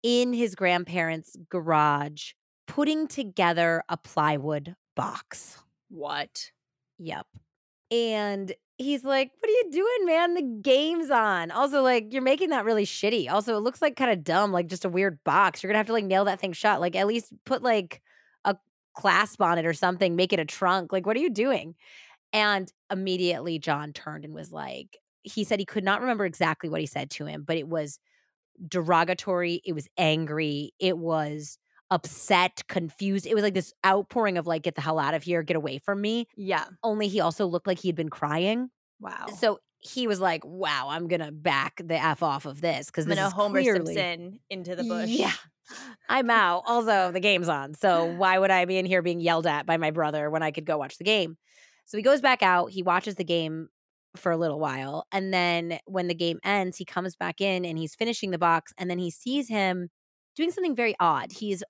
in 0.03 0.33
his 0.33 0.55
grandparents' 0.55 1.35
garage 1.49 2.31
putting 2.67 3.07
together 3.07 3.83
a 3.89 3.97
plywood 3.97 4.75
box. 4.95 5.57
What? 5.89 6.51
Yep. 6.99 7.25
And 7.91 8.53
he's 8.77 9.03
like, 9.03 9.31
What 9.39 9.49
are 9.49 9.51
you 9.51 9.71
doing, 9.71 10.05
man? 10.05 10.33
The 10.35 10.59
game's 10.61 11.09
on. 11.09 11.51
Also, 11.51 11.81
like, 11.81 12.13
you're 12.13 12.21
making 12.21 12.49
that 12.51 12.65
really 12.65 12.85
shitty. 12.85 13.29
Also, 13.29 13.57
it 13.57 13.61
looks 13.61 13.81
like 13.81 13.95
kind 13.95 14.11
of 14.11 14.23
dumb, 14.23 14.51
like 14.51 14.67
just 14.67 14.85
a 14.85 14.89
weird 14.89 15.23
box. 15.23 15.61
You're 15.61 15.69
gonna 15.69 15.79
have 15.79 15.87
to 15.87 15.93
like 15.93 16.05
nail 16.05 16.25
that 16.25 16.39
thing 16.39 16.53
shut. 16.53 16.79
Like, 16.79 16.95
at 16.95 17.07
least 17.07 17.33
put 17.45 17.63
like 17.63 18.01
clasp 18.95 19.41
on 19.41 19.57
it 19.57 19.65
or 19.65 19.73
something, 19.73 20.15
make 20.15 20.33
it 20.33 20.39
a 20.39 20.45
trunk. 20.45 20.91
Like, 20.91 21.05
what 21.05 21.15
are 21.15 21.21
you 21.21 21.29
doing? 21.29 21.75
And 22.33 22.71
immediately 22.91 23.59
John 23.59 23.93
turned 23.93 24.25
and 24.25 24.33
was 24.33 24.51
like, 24.51 24.97
he 25.23 25.43
said 25.43 25.59
he 25.59 25.65
could 25.65 25.83
not 25.83 26.01
remember 26.01 26.25
exactly 26.25 26.69
what 26.69 26.81
he 26.81 26.85
said 26.85 27.09
to 27.11 27.25
him, 27.25 27.43
but 27.45 27.57
it 27.57 27.67
was 27.67 27.99
derogatory. 28.67 29.61
It 29.65 29.73
was 29.73 29.87
angry. 29.97 30.73
It 30.79 30.97
was 30.97 31.57
upset, 31.91 32.61
confused. 32.67 33.25
It 33.25 33.33
was 33.33 33.43
like 33.43 33.53
this 33.53 33.73
outpouring 33.85 34.37
of 34.37 34.45
like, 34.45 34.61
get 34.61 34.75
the 34.75 34.81
hell 34.81 34.99
out 34.99 35.13
of 35.13 35.23
here, 35.23 35.41
get 35.43 35.57
away 35.57 35.79
from 35.79 36.01
me. 36.01 36.27
Yeah. 36.35 36.65
Only 36.83 37.07
he 37.07 37.19
also 37.19 37.47
looked 37.47 37.67
like 37.67 37.79
he 37.79 37.87
had 37.87 37.95
been 37.95 38.09
crying. 38.09 38.69
Wow. 38.99 39.27
So 39.39 39.59
he 39.79 40.07
was 40.07 40.19
like, 40.19 40.43
wow, 40.45 40.87
I'm 40.89 41.07
going 41.07 41.21
to 41.21 41.31
back 41.31 41.81
the 41.83 41.95
F 41.95 42.21
off 42.21 42.45
of 42.45 42.61
this 42.61 42.87
because 42.87 43.05
I'm 43.05 43.09
this 43.09 43.17
gonna 43.19 43.27
is 43.27 43.33
Homer 43.33 43.61
clearly- 43.61 43.93
Simpson 43.95 44.39
into 44.49 44.75
the 44.75 44.83
bush. 44.83 45.09
Yeah. 45.09 45.31
I'm 46.09 46.29
out. 46.29 46.63
Also, 46.65 47.11
the 47.11 47.19
game's 47.19 47.47
on. 47.47 47.75
So 47.75 48.05
why 48.05 48.37
would 48.39 48.49
I 48.51 48.65
be 48.65 48.77
in 48.77 48.85
here 48.85 49.01
being 49.01 49.19
yelled 49.19 49.45
at 49.45 49.65
by 49.65 49.77
my 49.77 49.91
brother 49.91 50.29
when 50.29 50.41
I 50.41 50.51
could 50.51 50.65
go 50.65 50.77
watch 50.77 50.97
the 50.97 51.03
game? 51.03 51.37
So 51.85 51.97
he 51.97 52.03
goes 52.03 52.21
back 52.21 52.41
out. 52.41 52.71
He 52.71 52.81
watches 52.83 53.15
the 53.15 53.23
game 53.23 53.69
for 54.15 54.31
a 54.31 54.37
little 54.37 54.59
while. 54.59 55.05
And 55.11 55.31
then 55.33 55.79
when 55.85 56.07
the 56.07 56.15
game 56.15 56.39
ends, 56.43 56.77
he 56.77 56.85
comes 56.85 57.15
back 57.15 57.39
in 57.39 57.65
and 57.65 57.77
he's 57.77 57.93
finishing 57.95 58.31
the 58.31 58.39
box. 58.39 58.73
And 58.77 58.89
then 58.89 58.97
he 58.97 59.11
sees 59.11 59.47
him 59.47 59.89
doing 60.35 60.51
something 60.51 60.75
very 60.75 60.95
odd. 60.99 61.31
He's 61.31 61.63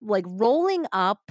like 0.00 0.24
rolling 0.26 0.86
up 0.92 1.30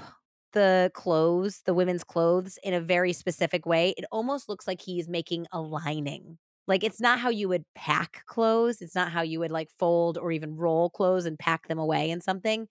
the 0.53 0.91
clothes, 0.93 1.61
the 1.65 1.73
women's 1.73 2.03
clothes, 2.03 2.57
in 2.63 2.73
a 2.73 2.81
very 2.81 3.13
specific 3.13 3.65
way. 3.65 3.93
It 3.97 4.05
almost 4.11 4.49
looks 4.49 4.67
like 4.67 4.81
he's 4.81 5.07
making 5.07 5.47
a 5.51 5.61
lining. 5.61 6.37
Like 6.67 6.83
it's 6.83 7.01
not 7.01 7.19
how 7.19 7.29
you 7.29 7.49
would 7.49 7.65
pack 7.75 8.23
clothes. 8.25 8.81
It's 8.81 8.95
not 8.95 9.11
how 9.11 9.21
you 9.21 9.39
would 9.39 9.51
like 9.51 9.69
fold 9.77 10.17
or 10.17 10.31
even 10.31 10.55
roll 10.55 10.89
clothes 10.89 11.25
and 11.25 11.37
pack 11.37 11.67
them 11.67 11.77
away 11.77 12.09
in 12.09 12.21
something. 12.21 12.67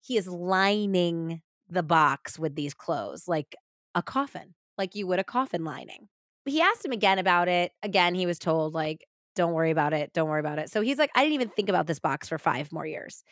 He 0.00 0.16
is 0.16 0.28
lining 0.28 1.42
the 1.68 1.82
box 1.82 2.38
with 2.38 2.54
these 2.54 2.74
clothes 2.74 3.26
like 3.26 3.56
a 3.94 4.02
coffin, 4.02 4.54
like 4.78 4.94
you 4.94 5.06
would 5.06 5.18
a 5.18 5.24
coffin 5.24 5.64
lining. 5.64 6.08
He 6.46 6.60
asked 6.60 6.84
him 6.84 6.92
again 6.92 7.18
about 7.18 7.48
it. 7.48 7.72
Again, 7.82 8.14
he 8.14 8.26
was 8.26 8.38
told, 8.38 8.74
like, 8.74 9.06
Don't 9.34 9.54
worry 9.54 9.70
about 9.70 9.92
it. 9.92 10.12
Don't 10.12 10.28
worry 10.28 10.40
about 10.40 10.58
it. 10.58 10.70
So 10.70 10.82
he's 10.82 10.98
like, 10.98 11.10
I 11.14 11.22
didn't 11.22 11.34
even 11.34 11.48
think 11.48 11.68
about 11.68 11.86
this 11.86 11.98
box 11.98 12.28
for 12.28 12.38
five 12.38 12.70
more 12.70 12.86
years. 12.86 13.24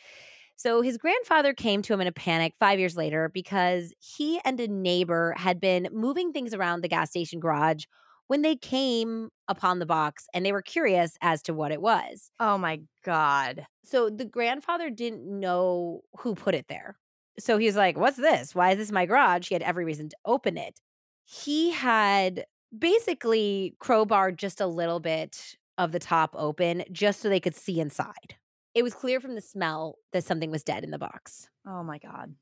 So 0.63 0.81
his 0.81 0.97
grandfather 0.97 1.55
came 1.55 1.83
to 1.83 1.93
him 1.93 2.01
in 2.01 2.07
a 2.07 2.13
panic 2.13 2.55
five 2.61 2.79
years 2.79 2.97
later 2.97 3.29
because 3.29 3.93
he 3.99 4.41
and 4.45 4.61
a 4.61 4.69
neighbor 4.69 5.35
had 5.37 5.61
been 5.61 5.89
moving 5.91 6.33
things 6.33 6.55
around 6.55 6.83
the 6.83 6.89
gas 6.89 7.11
station 7.11 7.41
garage 7.41 7.87
when 8.29 8.43
they 8.43 8.55
came 8.55 9.31
upon 9.49 9.81
the 9.81 9.87
box 9.87 10.29
and 10.33 10.47
they 10.47 10.53
were 10.53 10.63
curious 10.63 11.17
as 11.21 11.43
to 11.43 11.53
what 11.53 11.73
it 11.73 11.83
was. 11.83 12.31
Oh 12.39 12.59
my 12.59 12.83
God. 13.05 13.67
So 13.83 14.09
the 14.09 14.25
grandfather 14.25 14.89
didn't 14.89 15.25
know 15.25 16.03
who 16.21 16.37
put 16.37 16.55
it 16.55 16.67
there. 16.69 16.95
So 17.41 17.59
he 17.59 17.67
was 17.67 17.75
like, 17.75 17.99
What's 17.99 18.17
this? 18.17 18.55
Why 18.55 18.71
is 18.71 18.79
this 18.79 18.93
my 18.93 19.05
garage? 19.05 19.49
He 19.49 19.57
had 19.57 19.63
every 19.63 19.85
reason 19.85 20.11
to 20.11 20.17
open 20.25 20.57
it. 20.57 20.79
He 21.25 21.73
had 21.73 22.45
basically 22.79 23.75
crowbarred 23.83 24.37
just 24.37 24.61
a 24.61 24.67
little 24.69 25.01
bit 25.01 25.57
of 25.77 25.91
the 25.91 25.99
top 25.99 26.37
open 26.39 26.85
just 26.93 27.21
so 27.21 27.29
they 27.29 27.41
could 27.41 27.57
see 27.57 27.81
inside. 27.81 28.37
It 28.75 28.83
was 28.83 28.95
clear 28.95 29.21
from 29.21 29.35
the 29.35 29.41
smell 29.41 29.97
that 30.13 30.25
something 30.25 30.51
was 30.51 30.65
dead 30.65 30.85
in 30.85 30.91
the 30.91 30.99
box. 30.99 31.49
Oh 31.67 31.83
my 31.83 31.99
God. 31.99 32.35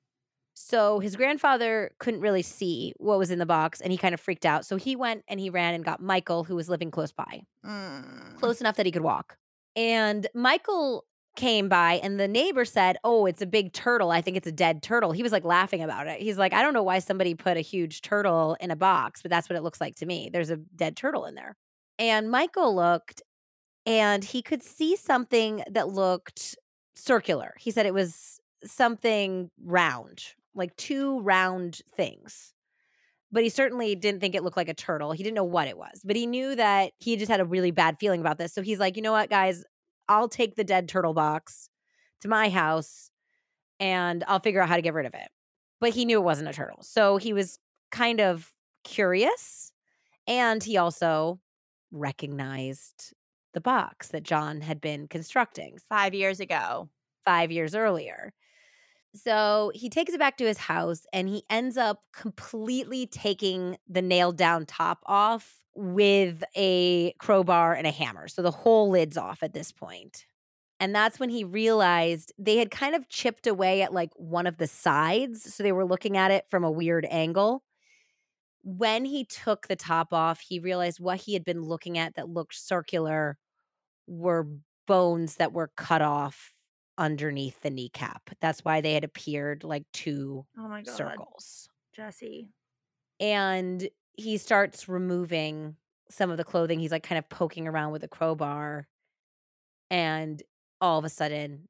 So 0.54 0.98
his 1.00 1.16
grandfather 1.16 1.92
couldn't 1.98 2.20
really 2.20 2.42
see 2.42 2.92
what 2.98 3.18
was 3.18 3.30
in 3.30 3.38
the 3.38 3.46
box 3.46 3.80
and 3.80 3.90
he 3.92 3.96
kind 3.98 4.12
of 4.14 4.20
freaked 4.20 4.44
out. 4.44 4.66
So 4.66 4.76
he 4.76 4.94
went 4.94 5.24
and 5.28 5.40
he 5.40 5.48
ran 5.50 5.74
and 5.74 5.84
got 5.84 6.02
Michael, 6.02 6.44
who 6.44 6.54
was 6.54 6.68
living 6.68 6.90
close 6.90 7.12
by, 7.12 7.42
Mm. 7.64 8.38
close 8.38 8.60
enough 8.60 8.76
that 8.76 8.86
he 8.86 8.92
could 8.92 9.02
walk. 9.02 9.38
And 9.74 10.26
Michael 10.34 11.04
came 11.36 11.68
by 11.68 11.94
and 12.02 12.18
the 12.20 12.28
neighbor 12.28 12.64
said, 12.64 12.98
Oh, 13.04 13.24
it's 13.26 13.40
a 13.40 13.46
big 13.46 13.72
turtle. 13.72 14.10
I 14.10 14.20
think 14.20 14.36
it's 14.36 14.46
a 14.48 14.52
dead 14.52 14.82
turtle. 14.82 15.12
He 15.12 15.22
was 15.22 15.32
like 15.32 15.44
laughing 15.44 15.82
about 15.82 16.08
it. 16.08 16.20
He's 16.20 16.36
like, 16.38 16.52
I 16.52 16.60
don't 16.60 16.74
know 16.74 16.82
why 16.82 16.98
somebody 16.98 17.34
put 17.34 17.56
a 17.56 17.60
huge 17.60 18.02
turtle 18.02 18.56
in 18.60 18.70
a 18.70 18.76
box, 18.76 19.22
but 19.22 19.30
that's 19.30 19.48
what 19.48 19.56
it 19.56 19.62
looks 19.62 19.80
like 19.80 19.94
to 19.96 20.06
me. 20.06 20.28
There's 20.30 20.50
a 20.50 20.56
dead 20.56 20.96
turtle 20.96 21.24
in 21.26 21.36
there. 21.36 21.56
And 21.98 22.30
Michael 22.30 22.74
looked 22.74 23.22
and 23.86 24.24
he 24.24 24.42
could 24.42 24.62
see 24.62 24.96
something 24.96 25.62
that 25.70 25.88
looked 25.88 26.56
circular. 26.94 27.54
He 27.58 27.70
said 27.70 27.86
it 27.86 27.94
was 27.94 28.40
something 28.64 29.50
round, 29.62 30.22
like 30.54 30.76
two 30.76 31.20
round 31.20 31.80
things. 31.96 32.52
But 33.32 33.44
he 33.44 33.48
certainly 33.48 33.94
didn't 33.94 34.20
think 34.20 34.34
it 34.34 34.42
looked 34.42 34.56
like 34.56 34.68
a 34.68 34.74
turtle. 34.74 35.12
He 35.12 35.22
didn't 35.22 35.36
know 35.36 35.44
what 35.44 35.68
it 35.68 35.78
was, 35.78 36.02
but 36.04 36.16
he 36.16 36.26
knew 36.26 36.56
that 36.56 36.92
he 36.98 37.16
just 37.16 37.30
had 37.30 37.40
a 37.40 37.44
really 37.44 37.70
bad 37.70 37.96
feeling 38.00 38.20
about 38.20 38.38
this. 38.38 38.52
So 38.52 38.60
he's 38.60 38.80
like, 38.80 38.96
you 38.96 39.02
know 39.02 39.12
what, 39.12 39.30
guys, 39.30 39.64
I'll 40.08 40.28
take 40.28 40.56
the 40.56 40.64
dead 40.64 40.88
turtle 40.88 41.14
box 41.14 41.68
to 42.22 42.28
my 42.28 42.48
house 42.48 43.10
and 43.78 44.24
I'll 44.26 44.40
figure 44.40 44.60
out 44.60 44.68
how 44.68 44.76
to 44.76 44.82
get 44.82 44.94
rid 44.94 45.06
of 45.06 45.14
it. 45.14 45.28
But 45.80 45.90
he 45.90 46.04
knew 46.04 46.18
it 46.18 46.24
wasn't 46.24 46.48
a 46.50 46.52
turtle. 46.52 46.82
So 46.82 47.16
he 47.16 47.32
was 47.32 47.58
kind 47.90 48.20
of 48.20 48.52
curious. 48.82 49.72
And 50.26 50.62
he 50.62 50.76
also 50.76 51.40
recognized 51.92 53.14
the 53.52 53.60
box 53.60 54.08
that 54.08 54.22
John 54.22 54.60
had 54.60 54.80
been 54.80 55.08
constructing 55.08 55.78
Five 55.88 56.14
years 56.14 56.40
ago. 56.40 56.88
five 57.24 57.50
years 57.50 57.74
earlier. 57.74 58.32
So 59.14 59.72
he 59.74 59.88
takes 59.88 60.12
it 60.12 60.18
back 60.18 60.36
to 60.38 60.46
his 60.46 60.58
house 60.58 61.04
and 61.12 61.28
he 61.28 61.42
ends 61.50 61.76
up 61.76 62.02
completely 62.12 63.06
taking 63.06 63.76
the 63.88 64.02
nailed 64.02 64.36
down 64.36 64.66
top 64.66 65.00
off 65.06 65.56
with 65.74 66.44
a 66.56 67.12
crowbar 67.18 67.74
and 67.74 67.86
a 67.86 67.90
hammer. 67.90 68.28
So 68.28 68.42
the 68.42 68.50
whole 68.52 68.90
lid's 68.90 69.16
off 69.16 69.42
at 69.42 69.52
this 69.52 69.72
point. 69.72 70.26
And 70.78 70.94
that's 70.94 71.20
when 71.20 71.28
he 71.28 71.44
realized 71.44 72.32
they 72.38 72.56
had 72.56 72.70
kind 72.70 72.94
of 72.94 73.08
chipped 73.08 73.46
away 73.46 73.82
at 73.82 73.92
like 73.92 74.10
one 74.16 74.46
of 74.46 74.58
the 74.58 74.66
sides. 74.66 75.54
So 75.54 75.62
they 75.62 75.72
were 75.72 75.84
looking 75.84 76.16
at 76.16 76.30
it 76.30 76.46
from 76.48 76.64
a 76.64 76.70
weird 76.70 77.06
angle. 77.10 77.64
When 78.62 79.04
he 79.04 79.24
took 79.24 79.68
the 79.68 79.76
top 79.76 80.12
off, 80.12 80.40
he 80.40 80.58
realized 80.58 81.00
what 81.00 81.20
he 81.22 81.32
had 81.34 81.44
been 81.44 81.62
looking 81.62 81.96
at 81.98 82.14
that 82.14 82.28
looked 82.28 82.54
circular 82.54 83.38
were 84.06 84.48
bones 84.86 85.36
that 85.36 85.52
were 85.52 85.70
cut 85.76 86.02
off 86.02 86.52
underneath 86.98 87.60
the 87.62 87.70
kneecap. 87.70 88.30
That's 88.40 88.64
why 88.64 88.80
they 88.80 88.92
had 88.92 89.04
appeared 89.04 89.64
like 89.64 89.84
two 89.92 90.44
Oh 90.58 90.68
my 90.68 90.82
God. 90.82 90.94
circles. 90.94 91.68
Jessie. 91.94 92.50
And 93.18 93.88
he 94.16 94.36
starts 94.36 94.88
removing 94.88 95.76
some 96.10 96.30
of 96.30 96.36
the 96.36 96.44
clothing. 96.44 96.80
He's 96.80 96.90
like 96.92 97.02
kind 97.02 97.18
of 97.18 97.28
poking 97.28 97.66
around 97.66 97.92
with 97.92 98.04
a 98.04 98.08
crowbar. 98.08 98.86
And 99.90 100.42
all 100.80 100.98
of 100.98 101.04
a 101.04 101.08
sudden, 101.08 101.68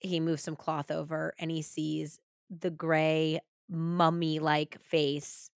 he 0.00 0.20
moves 0.20 0.42
some 0.42 0.56
cloth 0.56 0.90
over 0.90 1.34
and 1.38 1.50
he 1.50 1.62
sees 1.62 2.18
the 2.50 2.70
gray, 2.70 3.40
mummy 3.68 4.38
like 4.38 4.80
face 4.80 5.50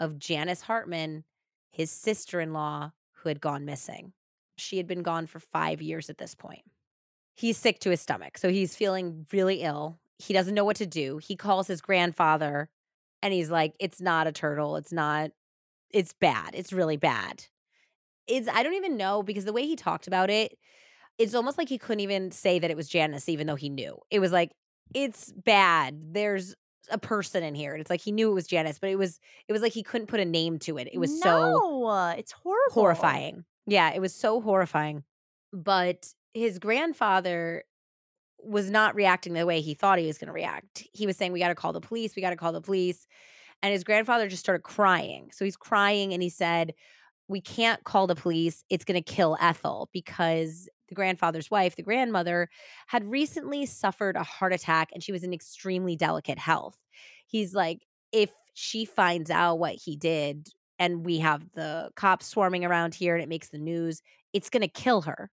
of 0.00 0.18
Janice 0.18 0.62
Hartman, 0.62 1.24
his 1.70 1.90
sister 1.90 2.40
in 2.40 2.52
law, 2.52 2.92
who 3.14 3.28
had 3.28 3.40
gone 3.40 3.64
missing. 3.64 4.12
She 4.56 4.76
had 4.76 4.86
been 4.86 5.02
gone 5.02 5.26
for 5.26 5.40
five 5.40 5.82
years 5.82 6.10
at 6.10 6.18
this 6.18 6.34
point. 6.34 6.62
He's 7.36 7.56
sick 7.56 7.78
to 7.80 7.90
his 7.90 8.00
stomach. 8.00 8.38
So 8.38 8.50
he's 8.50 8.74
feeling 8.74 9.26
really 9.32 9.62
ill. 9.62 9.98
He 10.18 10.34
doesn't 10.34 10.54
know 10.54 10.64
what 10.64 10.76
to 10.76 10.86
do. 10.86 11.18
He 11.18 11.36
calls 11.36 11.68
his 11.68 11.80
grandfather 11.80 12.68
and 13.22 13.32
he's 13.32 13.50
like, 13.50 13.74
It's 13.78 14.00
not 14.00 14.26
a 14.26 14.32
turtle. 14.32 14.76
It's 14.76 14.92
not, 14.92 15.30
it's 15.90 16.12
bad. 16.12 16.50
It's 16.54 16.72
really 16.72 16.96
bad. 16.96 17.44
It's, 18.26 18.48
I 18.48 18.62
don't 18.62 18.74
even 18.74 18.96
know 18.96 19.22
because 19.22 19.44
the 19.44 19.52
way 19.52 19.66
he 19.66 19.76
talked 19.76 20.06
about 20.06 20.30
it, 20.30 20.58
it's 21.16 21.34
almost 21.34 21.58
like 21.58 21.68
he 21.68 21.78
couldn't 21.78 22.00
even 22.00 22.30
say 22.30 22.58
that 22.58 22.70
it 22.70 22.76
was 22.76 22.88
Janice, 22.88 23.28
even 23.28 23.46
though 23.46 23.56
he 23.56 23.68
knew. 23.68 23.98
It 24.10 24.20
was 24.20 24.32
like, 24.32 24.52
it's 24.94 25.32
bad. 25.32 26.14
There's 26.14 26.54
a 26.90 26.98
person 26.98 27.42
in 27.42 27.54
here. 27.54 27.72
And 27.72 27.80
it's 27.80 27.90
like 27.90 28.00
he 28.00 28.12
knew 28.12 28.30
it 28.30 28.34
was 28.34 28.46
Janice, 28.46 28.78
but 28.78 28.90
it 28.90 28.96
was 28.98 29.20
it 29.48 29.52
was 29.52 29.62
like 29.62 29.72
he 29.72 29.82
couldn't 29.82 30.06
put 30.06 30.20
a 30.20 30.24
name 30.24 30.58
to 30.60 30.78
it. 30.78 30.88
It 30.92 30.98
was 30.98 31.20
so 31.20 31.54
it's 32.18 32.32
horrible. 32.32 32.72
horrifying. 32.72 33.44
Yeah, 33.66 33.92
it 33.92 34.00
was 34.00 34.14
so 34.14 34.40
horrifying. 34.40 35.04
But 35.52 36.08
his 36.34 36.58
grandfather 36.58 37.64
was 38.40 38.70
not 38.70 38.94
reacting 38.94 39.34
the 39.34 39.46
way 39.46 39.60
he 39.60 39.74
thought 39.74 39.98
he 39.98 40.06
was 40.06 40.18
going 40.18 40.28
to 40.28 40.32
react. 40.32 40.84
He 40.92 41.06
was 41.06 41.16
saying, 41.16 41.32
We 41.32 41.40
got 41.40 41.48
to 41.48 41.54
call 41.54 41.72
the 41.72 41.80
police. 41.80 42.14
We 42.16 42.22
got 42.22 42.30
to 42.30 42.36
call 42.36 42.52
the 42.52 42.60
police. 42.60 43.06
And 43.62 43.72
his 43.72 43.82
grandfather 43.82 44.28
just 44.28 44.42
started 44.42 44.62
crying. 44.62 45.30
So 45.32 45.44
he's 45.44 45.56
crying 45.56 46.12
and 46.12 46.22
he 46.22 46.28
said, 46.28 46.74
We 47.28 47.40
can't 47.40 47.84
call 47.84 48.06
the 48.06 48.14
police. 48.14 48.64
It's 48.70 48.84
going 48.84 49.02
to 49.02 49.12
kill 49.12 49.36
Ethel 49.40 49.88
because 49.92 50.68
the 50.88 50.94
grandfather's 50.94 51.50
wife, 51.50 51.76
the 51.76 51.82
grandmother, 51.82 52.48
had 52.86 53.04
recently 53.04 53.66
suffered 53.66 54.16
a 54.16 54.22
heart 54.22 54.52
attack 54.54 54.88
and 54.94 55.02
she 55.02 55.12
was 55.12 55.24
in 55.24 55.34
extremely 55.34 55.96
delicate 55.96 56.38
health. 56.38 56.76
He's 57.26 57.54
like, 57.54 57.86
If 58.12 58.30
she 58.54 58.84
finds 58.86 59.30
out 59.30 59.58
what 59.58 59.74
he 59.74 59.96
did, 59.96 60.48
and 60.78 61.04
we 61.04 61.18
have 61.18 61.44
the 61.54 61.90
cops 61.96 62.26
swarming 62.26 62.64
around 62.64 62.94
here 62.94 63.14
and 63.14 63.22
it 63.22 63.28
makes 63.28 63.48
the 63.50 63.58
news, 63.58 64.00
it's 64.32 64.50
going 64.50 64.62
to 64.62 64.68
kill 64.68 65.02
her. 65.02 65.30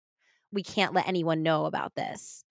We 0.54 0.64
can't 0.64 0.94
let 0.94 1.08
anyone 1.08 1.44
know 1.44 1.66
about 1.66 1.96
this. 1.96 2.45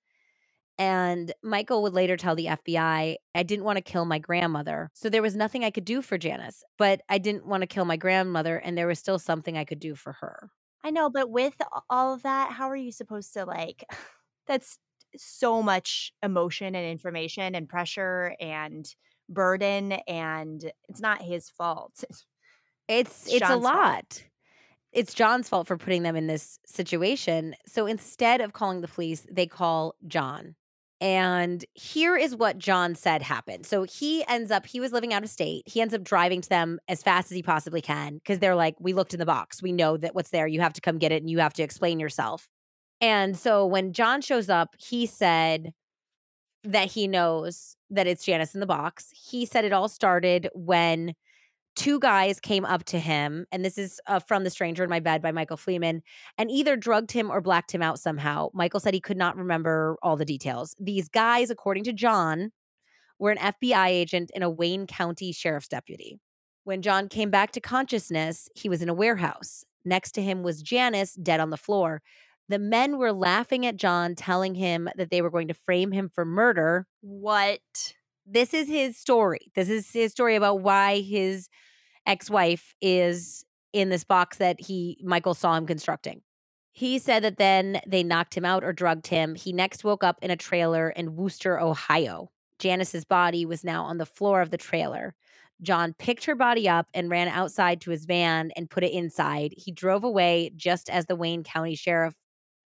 And 0.79 1.33
Michael 1.43 1.83
would 1.83 1.93
later 1.93 2.17
tell 2.17 2.35
the 2.35 2.47
FBI, 2.47 3.17
I 3.35 3.43
didn't 3.45 3.65
want 3.65 3.77
to 3.77 3.83
kill 3.83 4.05
my 4.05 4.19
grandmother. 4.19 4.91
So 4.93 5.09
there 5.09 5.23
was 5.23 5.37
nothing 5.37 5.65
I 5.65 5.71
could 5.71 5.85
do 5.85 6.03
for 6.03 6.19
Janice, 6.19 6.65
but 6.79 7.03
I 7.09 7.19
didn't 7.19 7.47
want 7.47 7.61
to 7.63 7.67
kill 7.69 7.85
my 7.85 7.97
grandmother. 7.97 8.57
And 8.57 8.77
there 8.77 8.89
was 8.89 8.99
still 8.99 9.19
something 9.19 9.57
I 9.57 9.65
could 9.65 9.79
do 9.79 9.95
for 9.95 10.15
her. 10.15 10.51
I 10.83 10.91
know, 10.91 11.09
but 11.09 11.31
with 11.31 11.61
all 11.89 12.13
of 12.13 12.23
that, 12.23 12.53
how 12.53 12.69
are 12.69 12.77
you 12.77 12.93
supposed 12.93 13.33
to 13.35 13.45
like? 13.45 13.85
That's 14.47 14.79
so 15.17 15.63
much 15.63 16.13
emotion 16.23 16.75
and 16.75 16.87
information 16.87 17.55
and 17.55 17.69
pressure 17.69 18.35
and 18.41 18.85
burden, 19.29 19.93
and 20.07 20.73
it's 20.89 21.01
not 21.01 21.23
his 21.23 21.49
fault. 21.49 22.05
It's 22.11 22.27
It's 22.89 23.29
it's 23.29 23.51
a 23.51 23.57
John's 23.57 23.71
fault. 23.71 23.75
lot. 23.77 24.25
It's 24.93 25.15
John's 25.15 25.49
fault 25.49 25.67
for 25.67 25.77
putting 25.77 26.03
them 26.03 26.17
in 26.17 26.27
this 26.29 26.59
situation. 26.67 27.55
So 27.67 27.87
instead 27.87 28.41
of 28.41 28.53
calling 28.53 28.81
the 28.81 28.89
police, 28.89 29.27
they 29.31 29.47
call 29.47 29.95
John. 30.07 30.55
And 31.05 31.67
here 31.75 32.17
is 32.17 32.35
what 32.35 32.57
John 32.57 32.95
said 32.95 33.21
happened. 33.21 33.67
So 33.67 33.83
he 33.83 34.25
ends 34.27 34.51
up, 34.51 34.65
he 34.65 34.81
was 34.81 34.91
living 34.91 35.13
out 35.13 35.23
of 35.23 35.29
state. 35.29 35.65
He 35.67 35.83
ends 35.83 35.93
up 35.93 36.03
driving 36.03 36.41
to 36.41 36.49
them 36.49 36.79
as 36.89 37.03
fast 37.03 37.31
as 37.31 37.37
he 37.37 37.43
possibly 37.43 37.83
can 37.83 38.15
because 38.15 38.39
they're 38.39 38.55
like, 38.55 38.75
We 38.81 38.95
looked 38.95 39.13
in 39.13 39.21
the 39.21 39.27
box. 39.27 39.63
We 39.63 39.71
know 39.71 39.99
that 39.99 40.15
what's 40.15 40.31
there. 40.31 40.47
You 40.47 40.63
have 40.63 40.73
to 40.73 40.81
come 40.81 40.97
get 40.97 41.13
it 41.13 41.21
and 41.21 41.29
you 41.29 41.41
have 41.41 41.53
to 41.55 41.63
explain 41.63 42.01
yourself. 42.01 42.49
And 43.03 43.37
so 43.37 43.67
when 43.67 43.93
John 43.93 44.23
shows 44.23 44.49
up, 44.49 44.77
he 44.79 45.05
said 45.05 45.75
that 46.63 46.93
he 46.93 47.07
knows 47.07 47.77
that 47.91 48.07
it's 48.07 48.25
Janice 48.25 48.55
in 48.55 48.61
the 48.61 48.67
box. 48.67 49.13
He 49.13 49.45
said 49.45 49.67
it 49.67 49.75
all 49.75 49.89
started 49.89 50.49
when 50.55 51.13
two 51.77 51.99
guys 52.01 52.41
came 52.41 52.65
up 52.65 52.85
to 52.85 52.99
him, 52.99 53.47
and 53.53 53.65
this 53.65 53.79
is 53.79 54.01
uh, 54.07 54.19
from 54.19 54.45
The 54.45 54.51
Stranger 54.51 54.85
in 54.85 54.91
My 54.91 55.01
Bed 55.01 55.23
by 55.23 55.33
Michael 55.33 55.57
Fleeman, 55.57 56.03
and 56.39 56.51
either 56.51 56.77
drugged 56.77 57.13
him 57.13 57.31
or 57.31 57.41
blacked 57.41 57.73
him 57.73 57.83
out 57.83 57.99
somehow. 57.99 58.49
Michael 58.53 58.81
said 58.81 58.95
he 58.95 59.01
could 59.01 59.17
not 59.17 59.37
remember 59.37 59.97
all 60.03 60.17
the 60.17 60.25
details. 60.25 60.75
These 60.79 61.09
guys, 61.09 61.51
according 61.51 61.85
to 61.85 61.93
John, 61.93 62.51
were 63.19 63.31
an 63.31 63.39
FBI 63.39 63.89
agent 63.89 64.31
and 64.35 64.45
a 64.45 64.51
Wayne 64.51 64.87
County 64.87 65.33
sheriff's 65.33 65.69
deputy. 65.69 66.19
When 66.65 66.83
John 66.83 67.09
came 67.09 67.31
back 67.31 67.53
to 67.53 67.61
consciousness, 67.61 68.49
he 68.55 68.69
was 68.69 68.83
in 68.83 68.89
a 68.89 68.95
warehouse. 68.95 69.65
Next 69.85 70.13
to 70.13 70.23
him 70.23 70.43
was 70.43 70.63
Janice, 70.63 71.15
dead 71.15 71.41
on 71.41 71.51
the 71.51 71.57
floor. 71.57 72.03
The 72.49 72.59
men 72.59 72.99
were 72.99 73.13
laughing 73.13 73.67
at 73.67 73.77
John, 73.77 74.15
telling 74.15 74.55
him 74.55 74.89
that 74.97 75.11
they 75.11 75.23
were 75.23 75.31
going 75.31 75.49
to 75.49 75.55
frame 75.55 75.93
him 75.93 76.11
for 76.15 76.25
murder 76.25 76.87
What? 77.01 77.61
This 78.27 78.55
is 78.55 78.69
his 78.69 78.97
story. 78.99 79.51
This 79.55 79.69
is 79.69 79.91
his 79.91 80.13
story 80.13 80.37
about 80.37 80.61
why 80.61 81.01
his 81.01 81.49
ex-wife 82.07 82.75
is 82.81 83.45
in 83.73 83.89
this 83.89 84.05
box 84.05 84.39
that 84.39 84.61
he 84.61 84.99
Michael 85.05 85.35
saw 85.35 85.55
him 85.55 85.67
constructing. 85.67 86.23
He 86.73 86.99
said 86.99 87.23
that 87.23 87.39
then 87.39 87.81
they 87.87 88.03
knocked 88.03 88.37
him 88.37 88.45
out 88.45 88.65
or 88.65 88.73
drugged 88.73 89.07
him. 89.07 89.35
He 89.35 89.53
next 89.53 89.85
woke 89.85 90.03
up 90.03 90.19
in 90.23 90.31
a 90.31 90.37
trailer 90.37 90.91
in 90.91 91.17
Wooster, 91.17 91.61
Ohio. 91.61 92.31
Janice's 92.59 93.05
body 93.05 93.47
was 93.47 93.65
now 93.65 93.85
on 93.85 93.99
the 93.99 94.07
floor 94.07 94.41
of 94.41 94.51
the 94.51 94.57
trailer. 94.57 95.15
John 95.63 95.95
picked 95.99 96.25
her 96.25 96.35
body 96.35 96.69
up 96.69 96.89
and 96.93 97.11
ran 97.11 97.29
outside 97.29 97.81
to 97.83 97.91
his 97.91 98.07
van 98.07 98.51
and 98.57 98.71
put 98.71 98.85
it 98.85 98.93
inside. 98.93 99.55
He 99.57 99.71
drove 99.71 100.03
away 100.03 100.51
just 100.57 100.91
as 100.91 101.07
the 101.07 101.17
Wayne 101.17 101.45
County 101.45 101.77
Sheriff 101.77 102.15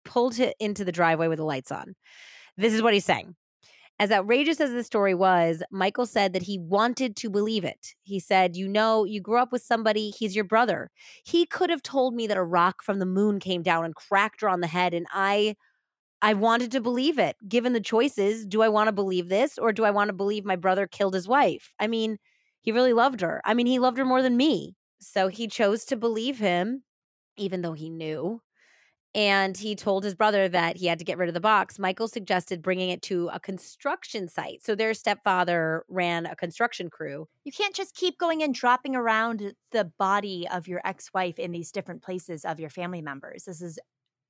pulled 0.05 0.39
it 0.39 0.57
into 0.61 0.85
the 0.85 0.93
driveway 0.93 1.29
with 1.29 1.39
the 1.39 1.45
lights 1.45 1.73
on. 1.73 1.95
This 2.57 2.73
is 2.73 2.83
what 2.83 2.95
he's 2.95 3.05
saying. 3.05 3.35
As 3.99 4.11
outrageous 4.13 4.61
as 4.61 4.73
the 4.73 4.85
story 4.85 5.15
was, 5.15 5.63
Michael 5.71 6.05
said 6.05 6.35
that 6.35 6.43
he 6.43 6.59
wanted 6.59 7.17
to 7.17 7.31
believe 7.31 7.65
it. 7.65 7.95
He 8.03 8.21
said, 8.21 8.55
You 8.55 8.69
know, 8.69 9.05
you 9.05 9.21
grew 9.23 9.39
up 9.39 9.53
with 9.53 9.63
somebody, 9.63 10.11
he's 10.11 10.35
your 10.37 10.45
brother. 10.45 10.91
He 11.25 11.47
could 11.47 11.71
have 11.71 11.83
told 11.83 12.15
me 12.15 12.27
that 12.27 12.37
a 12.37 12.43
rock 12.45 12.83
from 12.83 12.99
the 12.99 13.07
moon 13.07 13.41
came 13.41 13.63
down 13.63 13.87
and 13.87 13.95
cracked 13.95 14.43
her 14.43 14.49
on 14.49 14.61
the 14.61 14.67
head, 14.67 14.95
and 14.95 15.07
I. 15.13 15.57
I 16.23 16.35
wanted 16.35 16.73
to 16.73 16.81
believe 16.81 17.19
it. 17.19 17.37
Given 17.49 17.75
the 17.75 17.81
choices, 17.81 18.47
do 18.47 18.63
I 18.63 18.69
want 18.71 18.89
to 18.89 18.93
believe 18.93 19.29
this 19.29 19.59
or 19.59 19.73
do 19.73 19.85
I 19.85 19.91
want 19.91 20.09
to 20.09 20.15
believe 20.15 20.45
my 20.45 20.57
brother 20.57 20.87
killed 20.87 21.15
his 21.15 21.29
wife? 21.29 21.73
I 21.79 21.87
mean, 21.89 22.19
he 22.63 22.73
really 22.73 22.93
loved 22.95 23.21
her. 23.21 23.43
I 23.45 23.55
mean, 23.55 23.67
he 23.67 23.79
loved 23.79 23.99
her 23.99 24.05
more 24.05 24.23
than 24.23 24.37
me. 24.37 24.77
So 25.01 25.29
he 25.29 25.47
chose 25.47 25.85
to 25.87 25.97
believe 25.97 26.39
him, 26.39 26.85
even 27.37 27.63
though 27.63 27.75
he 27.75 27.91
knew 27.91 28.41
and 29.17 29.57
he 29.57 29.75
told 29.75 30.05
his 30.05 30.15
brother 30.15 30.47
that 30.47 30.77
he 30.77 30.87
had 30.87 30.99
to 30.99 31.05
get 31.05 31.17
rid 31.17 31.29
of 31.29 31.35
the 31.35 31.41
box. 31.41 31.79
Michael 31.79 32.07
suggested 32.07 32.61
bringing 32.61 32.91
it 32.91 33.01
to 33.01 33.31
a 33.33 33.41
construction 33.41 34.29
site. 34.29 34.63
So 34.63 34.75
their 34.75 34.93
stepfather 34.93 35.87
ran 35.89 36.27
a 36.27 36.37
construction 36.37 36.91
crew. 36.91 37.27
You 37.43 37.51
can't 37.51 37.75
just 37.75 37.97
keep 37.97 38.19
going 38.19 38.43
and 38.43 38.55
dropping 38.55 38.95
around 38.95 39.55
the 39.73 39.85
body 39.99 40.47
of 40.53 40.69
your 40.69 40.83
ex 40.85 41.15
wife 41.15 41.39
in 41.39 41.51
these 41.51 41.73
different 41.73 42.03
places 42.03 42.45
of 42.45 42.61
your 42.61 42.69
family 42.69 43.01
members. 43.01 43.45
This 43.45 43.63
is 43.63 43.79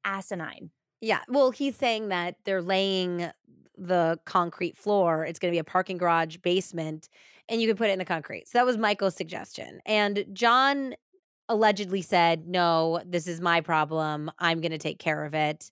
asinine. 0.04 0.70
Yeah. 1.00 1.22
Well, 1.28 1.50
he's 1.50 1.74
saying 1.74 2.08
that 2.10 2.36
they're 2.44 2.62
laying 2.62 3.28
the 3.76 4.20
concrete 4.24 4.78
floor. 4.78 5.24
It's 5.24 5.40
going 5.40 5.50
to 5.50 5.54
be 5.54 5.58
a 5.58 5.64
parking 5.64 5.98
garage 5.98 6.36
basement, 6.38 7.08
and 7.48 7.60
you 7.60 7.66
can 7.66 7.76
put 7.76 7.90
it 7.90 7.92
in 7.92 7.98
the 7.98 8.04
concrete. 8.04 8.46
So 8.46 8.58
that 8.58 8.64
was 8.64 8.78
Michael's 8.78 9.16
suggestion. 9.16 9.80
And 9.84 10.24
John 10.32 10.94
allegedly 11.48 12.02
said, 12.02 12.46
No, 12.46 13.00
this 13.04 13.26
is 13.26 13.40
my 13.40 13.60
problem. 13.60 14.30
I'm 14.38 14.60
going 14.60 14.72
to 14.72 14.78
take 14.78 14.98
care 14.98 15.24
of 15.24 15.34
it. 15.34 15.70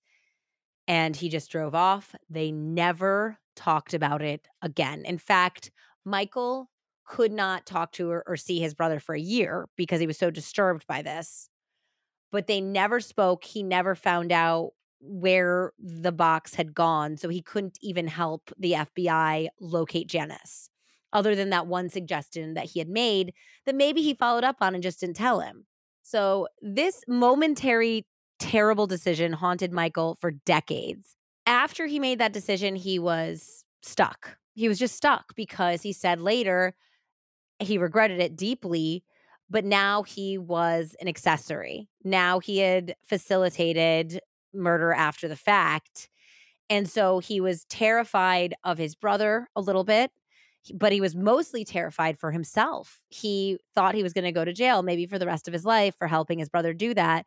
And 0.87 1.17
he 1.17 1.29
just 1.29 1.51
drove 1.51 1.75
off. 1.75 2.15
They 2.29 2.53
never 2.53 3.39
talked 3.57 3.95
about 3.95 4.23
it 4.23 4.47
again. 4.61 5.05
In 5.05 5.19
fact, 5.19 5.71
Michael 6.05 6.71
could 7.07 7.33
not 7.33 7.67
talk 7.67 7.93
to 7.93 8.11
or, 8.11 8.25
or 8.27 8.37
see 8.37 8.61
his 8.61 8.75
brother 8.75 9.01
for 9.01 9.15
a 9.15 9.21
year 9.21 9.69
because 9.77 10.01
he 10.01 10.07
was 10.07 10.19
so 10.19 10.31
disturbed 10.31 10.87
by 10.87 11.03
this. 11.03 11.49
But 12.33 12.47
they 12.47 12.61
never 12.61 13.01
spoke. 13.01 13.45
He 13.45 13.63
never 13.63 13.95
found 13.95 14.33
out 14.33 14.73
where 15.01 15.73
the 15.79 16.13
box 16.13 16.55
had 16.55 16.75
gone. 16.75 17.17
So 17.17 17.29
he 17.29 17.43
couldn't 17.43 17.79
even 17.83 18.09
help 18.09 18.51
the 18.59 18.73
FBI 18.73 19.49
locate 19.61 20.09
Janice 20.09 20.71
other 21.15 21.35
than 21.35 21.51
that 21.51 21.67
one 21.67 21.89
suggestion 21.89 22.55
that 22.55 22.67
he 22.67 22.81
had 22.81 22.89
made 22.89 23.33
that 23.65 23.75
maybe 23.75 24.03
he 24.03 24.13
followed 24.13 24.45
up 24.45 24.57
on 24.61 24.75
and 24.75 24.83
just 24.83 25.01
didn't 25.01 25.17
tell 25.17 25.41
him. 25.41 25.65
So, 26.03 26.49
this 26.61 27.03
momentary 27.09 28.05
terrible 28.39 28.87
decision 28.87 29.33
haunted 29.33 29.73
Michael 29.73 30.19
for 30.21 30.33
decades. 30.33 31.17
After 31.47 31.87
he 31.87 31.99
made 31.99 32.19
that 32.19 32.33
decision, 32.33 32.75
he 32.75 32.99
was 32.99 33.65
stuck. 33.83 34.37
He 34.55 34.69
was 34.69 34.79
just 34.79 34.97
stuck 34.97 35.35
because 35.35 35.83
he 35.83 35.93
said 35.93 36.21
later 36.21 36.75
he 37.59 37.79
regretted 37.79 38.21
it 38.21 38.37
deeply, 38.37 39.05
but 39.49 39.65
now 39.65 40.03
he 40.03 40.37
was 40.37 40.97
an 41.01 41.09
accessory. 41.09 41.89
Now 42.03 42.39
he 42.41 42.59
had 42.59 42.97
facilitated 43.07 44.21
murder 44.53 44.93
after 44.93 45.29
the 45.29 45.37
fact. 45.37 46.09
And 46.71 46.89
so 46.89 47.19
he 47.19 47.41
was 47.41 47.65
terrified 47.65 48.55
of 48.65 48.79
his 48.79 48.95
brother 48.95 49.49
a 49.55 49.61
little 49.61 49.85
bit 49.85 50.11
but 50.73 50.93
he 50.93 51.01
was 51.01 51.15
mostly 51.15 51.65
terrified 51.65 52.19
for 52.19 52.31
himself. 52.31 53.03
He 53.09 53.59
thought 53.75 53.95
he 53.95 54.03
was 54.03 54.13
going 54.13 54.25
to 54.25 54.33
go 54.33 54.45
to 54.45 54.53
jail, 54.53 54.83
maybe 54.83 55.07
for 55.07 55.19
the 55.19 55.27
rest 55.27 55.49
of 55.49 55.53
his 55.53 55.65
life, 55.65 55.95
for 55.99 56.07
helping 56.07 56.39
his 56.39 56.49
brother 56.49 56.73
do 56.73 56.95
that. 56.95 57.27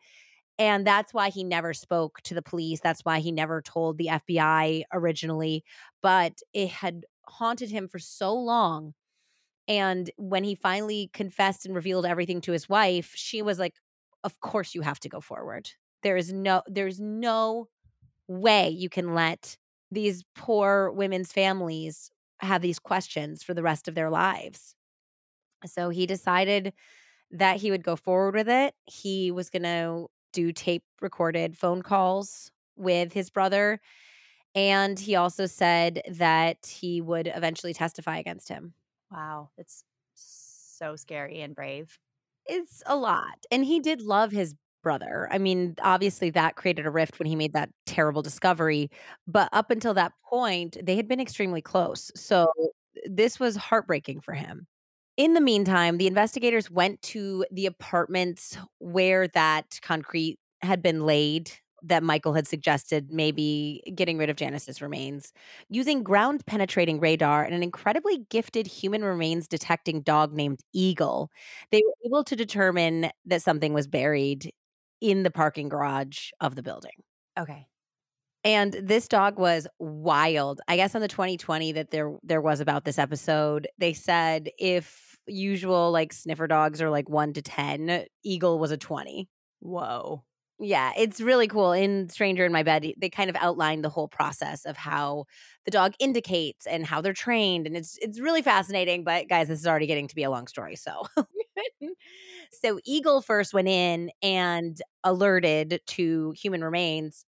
And 0.60 0.88
that's 0.88 1.14
why 1.14 1.30
he 1.30 1.44
never 1.44 1.74
spoke 1.74 2.22
to 2.22 2.34
the 2.34 2.42
police. 2.42 2.80
That's 2.80 3.02
why 3.02 3.20
he 3.20 3.32
never 3.32 3.62
told 3.62 3.98
the 3.98 4.08
FBI 4.08 4.84
originally. 4.92 5.64
But 6.02 6.40
it 6.54 6.70
had 6.70 7.06
haunted 7.28 7.70
him 7.70 7.88
for 7.88 8.00
so 8.00 8.34
long. 8.34 8.94
And 9.68 10.10
when 10.18 10.44
he 10.44 10.56
finally 10.56 11.10
confessed 11.14 11.66
and 11.66 11.76
revealed 11.76 12.06
everything 12.06 12.42
to 12.42 12.54
his 12.54 12.68
wife, 12.68 13.12
she 13.16 13.42
was 13.42 13.60
like, 13.60 13.76
Of 14.24 14.40
course 14.40 14.74
you 14.74 14.82
have 14.82 15.00
to 15.02 15.10
go 15.10 15.22
forward. 15.22 15.70
There 16.02 16.18
is 16.18 16.32
no, 16.32 16.64
there's 16.68 17.00
no 17.00 17.68
way 18.28 18.70
you 18.70 18.90
can 18.90 19.14
let 19.14 19.58
these 19.92 20.24
poor 20.36 20.92
women's 20.92 21.32
families 21.32 22.12
have 22.40 22.62
these 22.62 22.80
questions 22.80 23.44
for 23.44 23.54
the 23.54 23.64
rest 23.64 23.88
of 23.88 23.96
their 23.96 24.10
lives. 24.10 24.76
So 25.66 25.90
he 25.90 26.06
decided 26.06 26.74
that 27.32 27.58
he 27.58 27.72
would 27.72 27.84
go 27.84 27.96
forward 27.96 28.36
with 28.36 28.50
it. 28.50 28.74
He 28.86 29.32
was 29.32 29.50
going 29.50 29.64
to 29.64 30.08
do 30.34 30.52
tape 30.52 30.84
recorded 31.02 31.58
phone 31.58 31.82
calls 31.82 32.52
with 32.76 33.14
his 33.14 33.30
brother. 33.30 33.80
And 34.56 35.00
he 35.00 35.16
also 35.16 35.46
said 35.46 36.02
that 36.10 36.66
he 36.80 37.02
would 37.02 37.32
eventually 37.34 37.74
testify 37.74 38.18
against 38.18 38.50
him. 38.50 38.74
Wow. 39.12 39.50
It's 39.58 39.84
so 40.14 40.96
scary 40.96 41.42
and 41.42 41.56
brave. 41.56 42.00
It's 42.46 42.82
a 42.86 42.96
lot. 42.96 43.46
And 43.52 43.66
he 43.66 43.80
did 43.80 44.02
love 44.02 44.32
his 44.32 44.56
brother. 44.88 45.28
I 45.30 45.38
mean, 45.38 45.76
obviously 45.82 46.30
that 46.30 46.56
created 46.56 46.86
a 46.86 46.90
rift 46.90 47.20
when 47.20 47.26
he 47.26 47.36
made 47.36 47.52
that 47.52 47.68
terrible 47.86 48.22
discovery, 48.22 48.90
but 49.28 49.50
up 49.52 49.70
until 49.70 49.94
that 49.96 50.14
point, 50.24 50.78
they 50.82 50.96
had 50.96 51.10
been 51.10 51.20
extremely 51.20 51.62
close. 51.62 52.10
So 52.16 52.48
this 53.06 53.38
was 53.38 53.58
heartbreaking 53.58 54.22
for 54.22 54.34
him. 54.34 54.66
In 55.18 55.34
the 55.34 55.42
meantime, 55.42 55.98
the 55.98 56.08
investigators 56.08 56.72
went 56.72 57.02
to 57.02 57.46
the 57.52 57.66
apartments 57.66 58.58
where 58.80 59.28
that 59.28 59.78
concrete 59.82 60.40
had 60.62 60.82
been 60.82 61.06
laid 61.06 61.52
that 61.84 62.02
Michael 62.02 62.34
had 62.34 62.48
suggested 62.48 63.12
maybe 63.12 63.84
getting 63.94 64.18
rid 64.18 64.30
of 64.30 64.38
Janice's 64.38 64.82
remains 64.82 65.34
using 65.68 66.02
ground 66.02 66.46
penetrating 66.46 67.02
radar 67.02 67.44
and 67.44 67.54
an 67.54 67.62
incredibly 67.62 68.26
gifted 68.30 68.68
human 68.68 69.04
remains 69.04 69.50
detecting 69.50 70.02
dog 70.02 70.34
named 70.34 70.62
Eagle. 70.74 71.30
They 71.72 71.84
were 71.86 72.08
able 72.08 72.24
to 72.24 72.38
determine 72.38 73.12
that 73.26 73.42
something 73.42 73.74
was 73.74 73.86
buried 73.86 74.54
in 75.02 75.24
the 75.24 75.32
parking 75.32 75.69
garage 75.69 76.30
of 76.40 76.56
the 76.56 76.64
building. 76.64 77.03
Okay. 77.38 77.68
And 78.44 78.74
this 78.74 79.07
dog 79.07 79.38
was 79.38 79.68
wild. 79.80 80.61
I 80.68 80.78
guess 80.78 80.95
on 80.95 81.02
the 81.02 81.07
2020 81.07 81.74
that 81.74 81.91
there 81.91 82.14
there 82.24 82.41
was 82.41 82.60
about 82.60 82.86
this 82.86 82.98
episode, 82.98 83.68
they 83.78 83.94
said 83.94 84.49
if 84.57 85.18
usual 85.28 85.91
like 85.91 86.14
sniffer 86.14 86.48
dogs 86.48 86.82
are 86.82 86.90
like 86.90 87.10
1 87.10 87.34
to 87.34 87.41
10, 87.41 88.06
Eagle 88.24 88.60
was 88.60 88.72
a 88.72 88.78
20. 88.78 89.28
Whoa. 89.60 90.24
Yeah, 90.60 90.91
it's 90.98 91.22
really 91.22 91.48
cool. 91.48 91.72
In 91.72 92.10
Stranger 92.10 92.44
in 92.45 92.52
My 92.52 92.64
Bed, 92.64 92.94
they 92.98 93.10
kind 93.10 93.30
of 93.30 93.36
outlined 93.36 93.84
the 93.84 93.90
whole 93.90 94.07
process 94.07 94.65
of 94.65 94.76
how 94.76 95.26
the 95.65 95.72
dog 95.72 95.94
indicates 95.99 96.65
and 96.65 96.84
how 96.84 96.99
they're 96.99 97.14
trained, 97.14 97.68
and 97.68 97.78
it's 97.78 97.95
it's 98.02 98.19
really 98.19 98.41
fascinating. 98.41 99.03
But 99.03 99.30
guys, 99.30 99.49
this 99.49 99.60
is 99.60 99.68
already 99.68 99.86
getting 99.86 100.07
to 100.07 100.15
be 100.15 100.24
a 100.24 100.32
long 100.32 100.48
story, 100.48 100.76
so 100.76 101.03
so 102.52 102.80
Eagle 102.86 103.22
first 103.22 103.54
went 103.54 103.68
in 103.68 104.12
and 104.22 104.82
alerted 105.04 105.82
to 105.88 106.32
human 106.32 106.64
remains, 106.64 107.26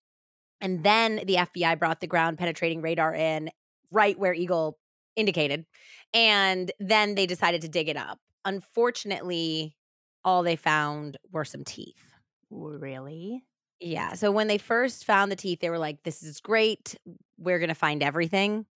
and 0.60 0.82
then 0.84 1.16
the 1.26 1.36
FBI 1.36 1.78
brought 1.78 2.00
the 2.00 2.06
ground 2.06 2.38
penetrating 2.38 2.82
radar 2.82 3.14
in 3.14 3.50
right 3.90 4.18
where 4.18 4.34
Eagle 4.34 4.78
indicated, 5.16 5.66
and 6.12 6.70
then 6.78 7.14
they 7.14 7.26
decided 7.26 7.62
to 7.62 7.68
dig 7.68 7.88
it 7.88 7.96
up. 7.96 8.18
Unfortunately, 8.44 9.76
all 10.24 10.42
they 10.42 10.56
found 10.56 11.16
were 11.32 11.44
some 11.44 11.64
teeth. 11.64 12.12
Really? 12.50 13.44
Yeah. 13.80 14.14
So 14.14 14.32
when 14.32 14.48
they 14.48 14.58
first 14.58 15.04
found 15.04 15.30
the 15.30 15.36
teeth, 15.36 15.60
they 15.60 15.70
were 15.70 15.78
like, 15.78 16.02
this 16.02 16.22
is 16.22 16.40
great. 16.40 16.96
We're 17.38 17.58
going 17.58 17.68
to 17.68 17.74
find 17.74 18.02
everything. 18.02 18.66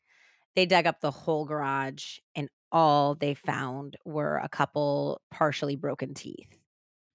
They 0.54 0.66
dug 0.66 0.86
up 0.86 1.00
the 1.00 1.10
whole 1.10 1.44
garage, 1.46 2.18
and 2.36 2.48
all 2.72 3.14
they 3.14 3.34
found 3.34 3.96
were 4.04 4.38
a 4.38 4.48
couple 4.48 5.20
partially 5.30 5.76
broken 5.76 6.14
teeth. 6.14 6.58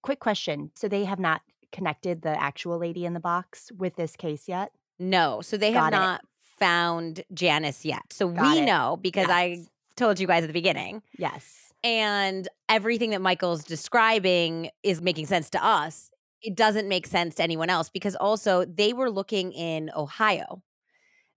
Quick 0.03 0.19
question. 0.19 0.71
So 0.75 0.88
they 0.88 1.03
have 1.03 1.19
not 1.19 1.41
connected 1.71 2.21
the 2.21 2.41
actual 2.41 2.77
lady 2.77 3.05
in 3.05 3.13
the 3.13 3.19
box 3.19 3.71
with 3.77 3.95
this 3.95 4.15
case 4.15 4.47
yet? 4.47 4.71
No. 4.99 5.41
So 5.41 5.57
they 5.57 5.71
have 5.73 5.91
not 5.91 6.21
found 6.59 7.23
Janice 7.34 7.85
yet. 7.85 8.01
So 8.11 8.29
Got 8.29 8.55
we 8.55 8.61
it. 8.61 8.65
know 8.65 8.97
because 9.01 9.27
I 9.29 9.65
told 9.95 10.19
you 10.19 10.27
guys 10.27 10.43
at 10.43 10.47
the 10.47 10.53
beginning. 10.53 11.01
Yes. 11.17 11.73
And 11.84 12.47
everything 12.69 13.11
that 13.11 13.21
Michael's 13.21 13.63
describing 13.63 14.69
is 14.84 15.01
making 15.01 15.27
sense 15.27 15.49
to 15.51 15.63
us. 15.63 16.09
It 16.41 16.55
doesn't 16.55 16.88
make 16.88 17.07
sense 17.07 17.35
to 17.35 17.43
anyone 17.43 17.69
else 17.69 17.89
because 17.89 18.15
also 18.15 18.65
they 18.65 18.93
were 18.93 19.09
looking 19.09 19.51
in 19.51 19.91
Ohio. 19.95 20.61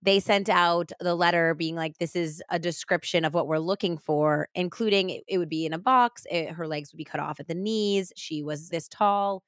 They 0.00 0.20
sent 0.20 0.48
out 0.48 0.92
the 1.00 1.14
letter 1.14 1.54
being 1.54 1.74
like, 1.74 1.98
this 1.98 2.14
is 2.14 2.42
a 2.50 2.58
description 2.58 3.24
of 3.24 3.34
what 3.34 3.48
we're 3.48 3.58
looking 3.58 3.98
for, 3.98 4.48
including 4.54 5.10
it, 5.10 5.24
it 5.26 5.38
would 5.38 5.48
be 5.48 5.66
in 5.66 5.72
a 5.72 5.78
box. 5.78 6.24
It, 6.30 6.52
her 6.52 6.68
legs 6.68 6.92
would 6.92 6.98
be 6.98 7.04
cut 7.04 7.20
off 7.20 7.40
at 7.40 7.48
the 7.48 7.54
knees. 7.54 8.12
She 8.16 8.42
was 8.42 8.68
this 8.68 8.88
tall. 8.88 9.42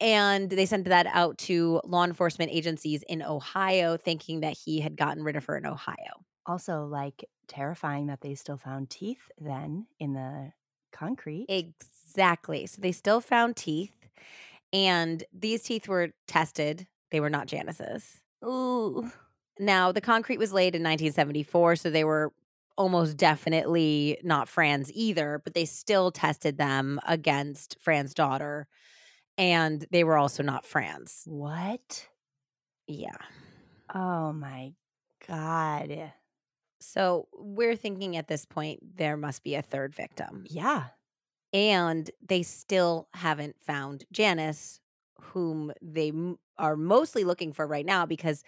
And 0.00 0.50
they 0.50 0.66
sent 0.66 0.86
that 0.86 1.06
out 1.06 1.38
to 1.38 1.80
law 1.84 2.04
enforcement 2.04 2.50
agencies 2.52 3.04
in 3.08 3.22
Ohio, 3.22 3.96
thinking 3.96 4.40
that 4.40 4.56
he 4.56 4.80
had 4.80 4.96
gotten 4.96 5.22
rid 5.22 5.36
of 5.36 5.44
her 5.44 5.56
in 5.56 5.66
Ohio. 5.66 6.24
Also, 6.46 6.84
like 6.84 7.24
terrifying 7.46 8.06
that 8.06 8.20
they 8.20 8.34
still 8.34 8.56
found 8.56 8.90
teeth 8.90 9.30
then 9.38 9.86
in 10.00 10.12
the 10.14 10.52
concrete. 10.92 11.46
Exactly. 11.48 12.66
So 12.66 12.80
they 12.80 12.92
still 12.92 13.20
found 13.20 13.56
teeth, 13.56 13.92
and 14.72 15.22
these 15.32 15.62
teeth 15.62 15.88
were 15.88 16.10
tested. 16.26 16.86
They 17.10 17.20
were 17.20 17.30
not 17.30 17.46
Janice's. 17.46 18.20
Ooh. 18.44 19.10
Now, 19.58 19.92
the 19.92 20.00
concrete 20.00 20.38
was 20.38 20.52
laid 20.52 20.74
in 20.74 20.82
1974, 20.82 21.76
so 21.76 21.90
they 21.90 22.04
were 22.04 22.32
almost 22.76 23.16
definitely 23.16 24.18
not 24.22 24.48
Fran's 24.48 24.90
either, 24.92 25.40
but 25.44 25.54
they 25.54 25.64
still 25.64 26.10
tested 26.10 26.58
them 26.58 27.00
against 27.06 27.76
Fran's 27.80 28.14
daughter, 28.14 28.66
and 29.38 29.86
they 29.92 30.04
were 30.04 30.16
also 30.16 30.42
not 30.42 30.66
Fran's. 30.66 31.22
What? 31.26 32.08
Yeah. 32.86 33.16
Oh 33.94 34.32
my 34.32 34.72
God. 35.26 36.12
So 36.80 37.28
we're 37.32 37.76
thinking 37.76 38.16
at 38.16 38.28
this 38.28 38.44
point 38.44 38.80
there 38.96 39.16
must 39.16 39.42
be 39.42 39.54
a 39.54 39.62
third 39.62 39.94
victim. 39.94 40.44
Yeah. 40.48 40.86
And 41.52 42.10
they 42.26 42.42
still 42.42 43.08
haven't 43.14 43.56
found 43.64 44.04
Janice, 44.12 44.80
whom 45.32 45.72
they 45.82 46.08
m- 46.08 46.38
are 46.58 46.76
mostly 46.76 47.24
looking 47.24 47.52
for 47.52 47.66
right 47.66 47.86
now 47.86 48.06
because 48.06 48.42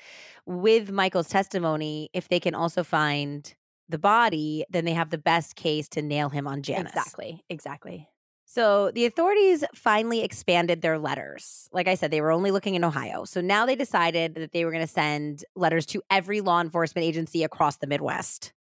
with 0.46 0.90
Michael's 0.90 1.28
testimony, 1.28 2.08
if 2.12 2.28
they 2.28 2.40
can 2.40 2.54
also 2.54 2.84
find 2.84 3.54
the 3.88 3.98
body, 3.98 4.64
then 4.70 4.84
they 4.84 4.92
have 4.92 5.10
the 5.10 5.18
best 5.18 5.56
case 5.56 5.88
to 5.90 6.02
nail 6.02 6.28
him 6.28 6.46
on 6.46 6.62
Janice. 6.62 6.92
Exactly. 6.92 7.44
Exactly. 7.48 8.08
So 8.48 8.92
the 8.92 9.06
authorities 9.06 9.64
finally 9.74 10.22
expanded 10.22 10.80
their 10.80 10.98
letters. 10.98 11.68
Like 11.72 11.88
I 11.88 11.96
said, 11.96 12.12
they 12.12 12.20
were 12.20 12.30
only 12.30 12.52
looking 12.52 12.76
in 12.76 12.84
Ohio. 12.84 13.24
So 13.24 13.40
now 13.40 13.66
they 13.66 13.74
decided 13.74 14.36
that 14.36 14.52
they 14.52 14.64
were 14.64 14.70
going 14.70 14.86
to 14.86 14.92
send 14.92 15.44
letters 15.56 15.84
to 15.86 16.02
every 16.10 16.40
law 16.40 16.60
enforcement 16.60 17.04
agency 17.04 17.42
across 17.42 17.78
the 17.78 17.88
Midwest. 17.88 18.52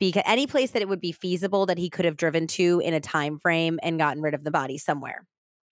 Because 0.00 0.22
any 0.26 0.46
place 0.46 0.70
that 0.72 0.82
it 0.82 0.88
would 0.88 1.00
be 1.00 1.12
feasible 1.12 1.66
that 1.66 1.78
he 1.78 1.90
could 1.90 2.04
have 2.04 2.16
driven 2.16 2.46
to 2.48 2.80
in 2.82 2.94
a 2.94 3.00
time 3.00 3.38
frame 3.38 3.78
and 3.82 3.98
gotten 3.98 4.22
rid 4.22 4.34
of 4.34 4.44
the 4.44 4.50
body 4.50 4.78
somewhere. 4.78 5.26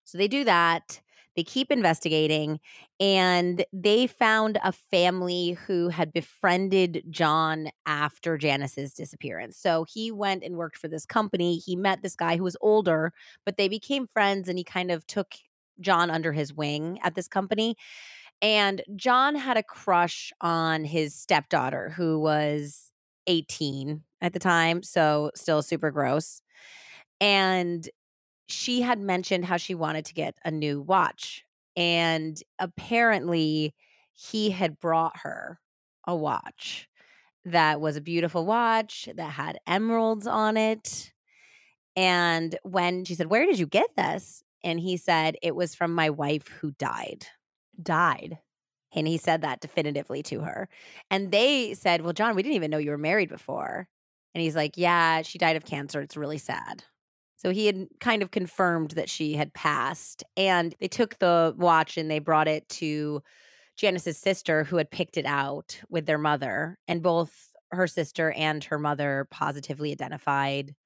So 0.04 0.18
they 0.18 0.28
do 0.28 0.44
that. 0.44 1.00
They 1.36 1.42
keep 1.42 1.70
investigating 1.70 2.60
and 3.00 3.64
they 3.72 4.06
found 4.06 4.59
a 4.62 4.72
family 4.72 5.59
who 5.66 5.88
had 5.88 6.12
befriended 6.12 7.04
John 7.10 7.70
after 7.86 8.36
Janice's 8.36 8.92
disappearance. 8.92 9.56
So 9.56 9.84
he 9.88 10.10
went 10.10 10.44
and 10.44 10.56
worked 10.56 10.78
for 10.78 10.88
this 10.88 11.06
company. 11.06 11.56
He 11.56 11.76
met 11.76 12.02
this 12.02 12.16
guy 12.16 12.36
who 12.36 12.44
was 12.44 12.56
older, 12.60 13.12
but 13.46 13.56
they 13.56 13.68
became 13.68 14.06
friends 14.06 14.48
and 14.48 14.59
he 14.59 14.64
kind 14.64 14.90
of 14.90 15.06
took 15.06 15.34
John 15.80 16.10
under 16.10 16.32
his 16.32 16.52
wing 16.52 16.98
at 17.02 17.14
this 17.14 17.28
company. 17.28 17.76
And 18.40 18.82
John 18.96 19.36
had 19.36 19.56
a 19.56 19.62
crush 19.62 20.32
on 20.40 20.84
his 20.84 21.14
stepdaughter 21.14 21.90
who 21.96 22.18
was 22.18 22.90
18 23.26 24.02
at 24.20 24.32
the 24.32 24.38
time, 24.40 24.82
so 24.82 25.30
still 25.34 25.62
super 25.62 25.90
gross. 25.90 26.42
And 27.20 27.88
she 28.48 28.82
had 28.82 29.01
mentioned 29.01 29.44
how 29.44 29.56
she 29.56 29.74
wanted 29.74 30.05
to 30.06 30.14
get 30.14 30.36
a 30.44 30.51
new 30.51 30.81
watch. 30.81 31.44
And 31.77 32.40
apparently, 32.59 33.74
he 34.12 34.51
had 34.51 34.78
brought 34.78 35.19
her 35.23 35.59
a 36.06 36.14
watch 36.14 36.89
that 37.44 37.81
was 37.81 37.97
a 37.97 38.01
beautiful 38.01 38.44
watch 38.47 39.09
that 39.14 39.32
had 39.32 39.59
emeralds 39.66 40.27
on 40.27 40.56
it. 40.56 41.12
And 41.97 42.56
when 42.62 43.05
she 43.05 43.14
said, 43.14 43.31
Where 43.31 43.47
did 43.47 43.59
you 43.59 43.66
get 43.66 43.94
this? 43.97 44.43
And 44.64 44.81
he 44.81 44.97
said, 44.97 45.36
It 45.43 45.55
was 45.55 45.74
from 45.74 45.94
my 45.94 46.10
wife 46.10 46.48
who 46.48 46.73
died. 46.73 47.27
Died. 47.81 48.39
And 48.94 49.09
he 49.09 49.16
said 49.16 49.40
that 49.43 49.60
definitively 49.60 50.23
to 50.24 50.40
her. 50.40 50.69
And 51.10 51.32
they 51.32 51.74
said, 51.74 52.02
Well, 52.02 52.12
John, 52.12 52.35
we 52.35 52.43
didn't 52.43 52.56
even 52.56 52.70
know 52.70 52.78
you 52.78 52.90
were 52.90 52.98
married 52.98 53.28
before. 53.28 53.89
And 54.35 54.43
he's 54.43 54.56
like, 54.56 54.77
Yeah, 54.77 55.23
she 55.23 55.39
died 55.39 55.56
of 55.56 55.64
cancer. 55.64 56.01
It's 56.01 56.16
really 56.16 56.39
sad. 56.39 56.85
So 57.43 57.51
he 57.51 57.66
had 57.66 57.89
kind 57.98 58.23
of 58.23 58.31
confirmed 58.31 58.93
that 58.93 59.10
she 59.10 59.35
had 59.35 59.52
passed. 59.52 60.23
And 60.36 60.77
they 60.78 60.86
took 60.86 61.19
the 61.19 61.52
watch 61.59 61.97
and 61.97 62.09
they 62.09 62.20
brought 62.20 62.47
it 62.47 62.69
to 62.69 63.20
Janice's 63.77 64.16
sister, 64.16 64.62
who 64.62 64.77
had 64.77 64.93
picked 64.93 65.16
it 65.16 65.27
out 65.27 65.81
with 65.89 66.06
their 66.06 66.19
mother. 66.19 66.78
And 66.86 67.02
both 67.02 67.51
her 67.73 67.89
sister 67.89 68.31
and 68.31 68.62
her 68.62 68.78
mother 68.78 69.27
positively 69.28 69.90
identified 69.90 70.77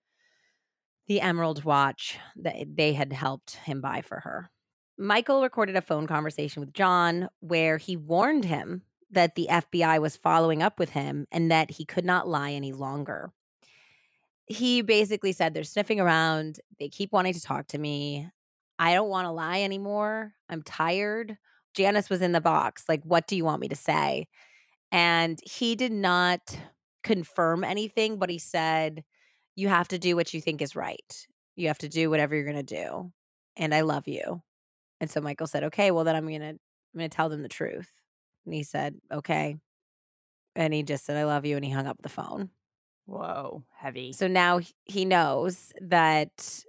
the 1.08 1.20
emerald 1.20 1.62
watch 1.64 2.18
that 2.36 2.56
they 2.74 2.94
had 2.94 3.12
helped 3.12 3.56
him 3.56 3.82
buy 3.82 4.00
for 4.00 4.20
her. 4.20 4.50
Michael 4.96 5.42
recorded 5.42 5.76
a 5.76 5.82
phone 5.82 6.06
conversation 6.06 6.60
with 6.60 6.72
John 6.72 7.28
where 7.40 7.76
he 7.76 7.98
warned 7.98 8.46
him 8.46 8.80
that 9.10 9.34
the 9.34 9.48
FBI 9.50 10.00
was 10.00 10.16
following 10.16 10.62
up 10.62 10.78
with 10.78 10.90
him 10.90 11.26
and 11.30 11.50
that 11.50 11.72
he 11.72 11.84
could 11.84 12.06
not 12.06 12.26
lie 12.26 12.52
any 12.52 12.72
longer 12.72 13.30
he 14.46 14.82
basically 14.82 15.32
said 15.32 15.52
they're 15.52 15.64
sniffing 15.64 16.00
around. 16.00 16.60
They 16.78 16.88
keep 16.88 17.12
wanting 17.12 17.34
to 17.34 17.40
talk 17.40 17.66
to 17.68 17.78
me. 17.78 18.28
I 18.78 18.94
don't 18.94 19.08
want 19.08 19.26
to 19.26 19.32
lie 19.32 19.62
anymore. 19.62 20.32
I'm 20.48 20.62
tired. 20.62 21.36
Janice 21.74 22.08
was 22.08 22.22
in 22.22 22.32
the 22.32 22.40
box. 22.40 22.84
Like, 22.88 23.02
what 23.04 23.26
do 23.26 23.36
you 23.36 23.44
want 23.44 23.60
me 23.60 23.68
to 23.68 23.76
say? 23.76 24.28
And 24.92 25.38
he 25.44 25.74
did 25.74 25.92
not 25.92 26.58
confirm 27.02 27.64
anything, 27.64 28.18
but 28.18 28.30
he 28.30 28.38
said, 28.38 29.04
You 29.56 29.68
have 29.68 29.88
to 29.88 29.98
do 29.98 30.14
what 30.16 30.32
you 30.32 30.40
think 30.40 30.62
is 30.62 30.76
right. 30.76 31.26
You 31.56 31.68
have 31.68 31.78
to 31.78 31.88
do 31.88 32.08
whatever 32.08 32.34
you're 32.34 32.44
going 32.44 32.56
to 32.56 32.62
do. 32.62 33.12
And 33.56 33.74
I 33.74 33.80
love 33.80 34.06
you. 34.06 34.42
And 35.00 35.10
so 35.10 35.20
Michael 35.20 35.46
said, 35.46 35.64
Okay, 35.64 35.90
well, 35.90 36.04
then 36.04 36.16
I'm 36.16 36.28
going 36.28 36.40
to. 36.40 36.58
I'm 36.94 37.00
going 37.00 37.10
to 37.10 37.14
tell 37.14 37.28
them 37.28 37.42
the 37.42 37.48
truth. 37.48 37.90
And 38.46 38.54
he 38.54 38.62
said, 38.62 38.94
Okay. 39.12 39.56
And 40.54 40.72
he 40.72 40.82
just 40.82 41.04
said, 41.04 41.16
I 41.18 41.24
love 41.24 41.44
you. 41.44 41.56
And 41.56 41.64
he 41.64 41.70
hung 41.70 41.86
up 41.86 41.98
the 42.00 42.08
phone. 42.08 42.50
Whoa, 43.06 43.62
heavy. 43.76 44.12
So 44.12 44.26
now 44.26 44.60
he 44.84 45.04
knows 45.04 45.72
that 45.80 46.64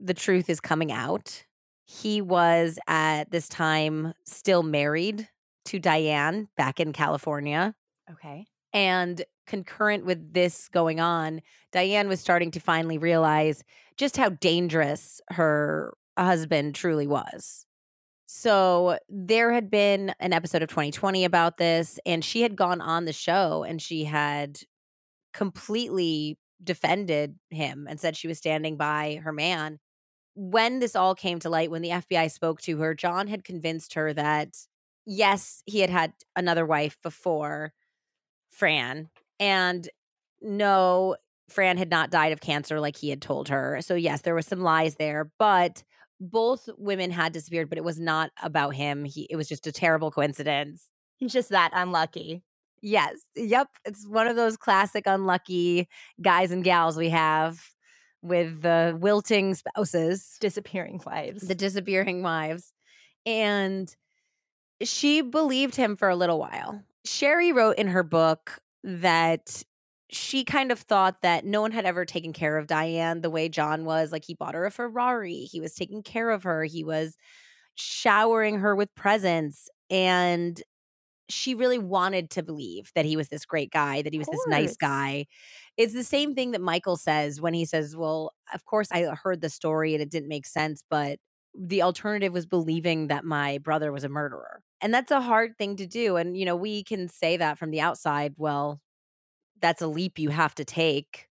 the 0.00 0.14
truth 0.14 0.50
is 0.50 0.60
coming 0.60 0.92
out. 0.92 1.44
He 1.84 2.20
was 2.20 2.78
at 2.88 3.30
this 3.30 3.48
time 3.48 4.12
still 4.24 4.62
married 4.62 5.28
to 5.66 5.78
Diane 5.78 6.48
back 6.56 6.80
in 6.80 6.92
California. 6.92 7.74
Okay. 8.10 8.46
And 8.72 9.24
concurrent 9.46 10.04
with 10.04 10.32
this 10.34 10.68
going 10.68 11.00
on, 11.00 11.40
Diane 11.72 12.08
was 12.08 12.20
starting 12.20 12.50
to 12.52 12.60
finally 12.60 12.98
realize 12.98 13.62
just 13.96 14.16
how 14.16 14.30
dangerous 14.30 15.20
her 15.30 15.94
husband 16.18 16.74
truly 16.74 17.06
was. 17.06 17.64
So 18.26 18.98
there 19.08 19.52
had 19.52 19.70
been 19.70 20.12
an 20.18 20.32
episode 20.32 20.62
of 20.62 20.68
2020 20.68 21.24
about 21.24 21.58
this, 21.58 22.00
and 22.04 22.24
she 22.24 22.42
had 22.42 22.56
gone 22.56 22.80
on 22.80 23.04
the 23.04 23.12
show 23.12 23.62
and 23.62 23.80
she 23.80 24.04
had 24.04 24.60
completely 25.36 26.38
defended 26.64 27.36
him 27.50 27.86
and 27.88 28.00
said 28.00 28.16
she 28.16 28.26
was 28.26 28.38
standing 28.38 28.78
by 28.78 29.20
her 29.22 29.32
man. 29.32 29.78
When 30.34 30.80
this 30.80 30.96
all 30.96 31.14
came 31.14 31.38
to 31.40 31.50
light, 31.50 31.70
when 31.70 31.82
the 31.82 31.90
FBI 31.90 32.30
spoke 32.30 32.62
to 32.62 32.78
her, 32.78 32.94
John 32.94 33.26
had 33.26 33.44
convinced 33.44 33.94
her 33.94 34.14
that 34.14 34.56
yes, 35.04 35.62
he 35.66 35.80
had 35.80 35.90
had 35.90 36.14
another 36.34 36.64
wife 36.64 36.96
before 37.02 37.72
Fran, 38.50 39.10
and 39.38 39.86
no, 40.40 41.16
Fran 41.50 41.76
had 41.76 41.90
not 41.90 42.10
died 42.10 42.32
of 42.32 42.40
cancer 42.40 42.80
like 42.80 42.96
he 42.96 43.10
had 43.10 43.20
told 43.20 43.48
her. 43.48 43.80
So, 43.82 43.94
yes, 43.94 44.22
there 44.22 44.34
was 44.34 44.46
some 44.46 44.60
lies 44.60 44.96
there, 44.96 45.30
but 45.38 45.84
both 46.18 46.68
women 46.78 47.10
had 47.10 47.32
disappeared, 47.32 47.68
but 47.68 47.78
it 47.78 47.84
was 47.84 48.00
not 48.00 48.30
about 48.42 48.74
him. 48.74 49.04
He, 49.04 49.26
it 49.30 49.36
was 49.36 49.48
just 49.48 49.66
a 49.66 49.72
terrible 49.72 50.10
coincidence. 50.10 50.88
He's 51.18 51.32
just 51.32 51.50
that 51.50 51.70
unlucky. 51.74 52.42
Yes. 52.86 53.16
Yep. 53.34 53.66
It's 53.84 54.06
one 54.06 54.28
of 54.28 54.36
those 54.36 54.56
classic 54.56 55.08
unlucky 55.08 55.88
guys 56.22 56.52
and 56.52 56.62
gals 56.62 56.96
we 56.96 57.08
have 57.08 57.60
with 58.22 58.62
the 58.62 58.96
wilting 59.00 59.54
spouses, 59.54 60.36
disappearing 60.38 61.00
wives. 61.04 61.48
the 61.48 61.56
disappearing 61.56 62.22
wives. 62.22 62.72
And 63.26 63.92
she 64.80 65.20
believed 65.20 65.74
him 65.74 65.96
for 65.96 66.08
a 66.08 66.14
little 66.14 66.38
while. 66.38 66.80
Sherrie 67.04 67.50
wrote 67.50 67.76
in 67.76 67.88
her 67.88 68.04
book 68.04 68.60
that 68.84 69.64
she 70.08 70.44
kind 70.44 70.70
of 70.70 70.78
thought 70.78 71.22
that 71.22 71.44
no 71.44 71.60
one 71.60 71.72
had 71.72 71.86
ever 71.86 72.04
taken 72.04 72.32
care 72.32 72.56
of 72.56 72.68
Diane 72.68 73.20
the 73.20 73.30
way 73.30 73.48
John 73.48 73.84
was. 73.84 74.12
Like 74.12 74.24
he 74.24 74.34
bought 74.34 74.54
her 74.54 74.64
a 74.64 74.70
Ferrari, 74.70 75.38
he 75.38 75.60
was 75.60 75.74
taking 75.74 76.04
care 76.04 76.30
of 76.30 76.44
her, 76.44 76.62
he 76.62 76.84
was 76.84 77.16
showering 77.74 78.60
her 78.60 78.76
with 78.76 78.94
presents. 78.94 79.68
And 79.90 80.62
she 81.28 81.54
really 81.54 81.78
wanted 81.78 82.30
to 82.30 82.42
believe 82.42 82.90
that 82.94 83.04
he 83.04 83.16
was 83.16 83.28
this 83.28 83.44
great 83.44 83.70
guy, 83.70 84.02
that 84.02 84.12
he 84.12 84.18
was 84.18 84.28
this 84.28 84.46
nice 84.46 84.76
guy. 84.76 85.26
It's 85.76 85.94
the 85.94 86.04
same 86.04 86.34
thing 86.34 86.52
that 86.52 86.60
Michael 86.60 86.96
says 86.96 87.40
when 87.40 87.54
he 87.54 87.64
says, 87.64 87.96
Well, 87.96 88.32
of 88.54 88.64
course, 88.64 88.88
I 88.92 89.02
heard 89.22 89.40
the 89.40 89.50
story 89.50 89.94
and 89.94 90.02
it 90.02 90.10
didn't 90.10 90.28
make 90.28 90.46
sense, 90.46 90.82
but 90.88 91.18
the 91.58 91.82
alternative 91.82 92.32
was 92.32 92.46
believing 92.46 93.08
that 93.08 93.24
my 93.24 93.58
brother 93.58 93.90
was 93.92 94.04
a 94.04 94.08
murderer. 94.08 94.62
And 94.80 94.92
that's 94.94 95.10
a 95.10 95.20
hard 95.22 95.56
thing 95.58 95.76
to 95.76 95.86
do. 95.86 96.16
And, 96.16 96.36
you 96.36 96.44
know, 96.44 96.56
we 96.56 96.84
can 96.84 97.08
say 97.08 97.36
that 97.38 97.58
from 97.58 97.70
the 97.70 97.80
outside. 97.80 98.34
Well, 98.36 98.80
that's 99.60 99.82
a 99.82 99.88
leap 99.88 100.18
you 100.18 100.30
have 100.30 100.54
to 100.56 100.64
take. 100.64 101.28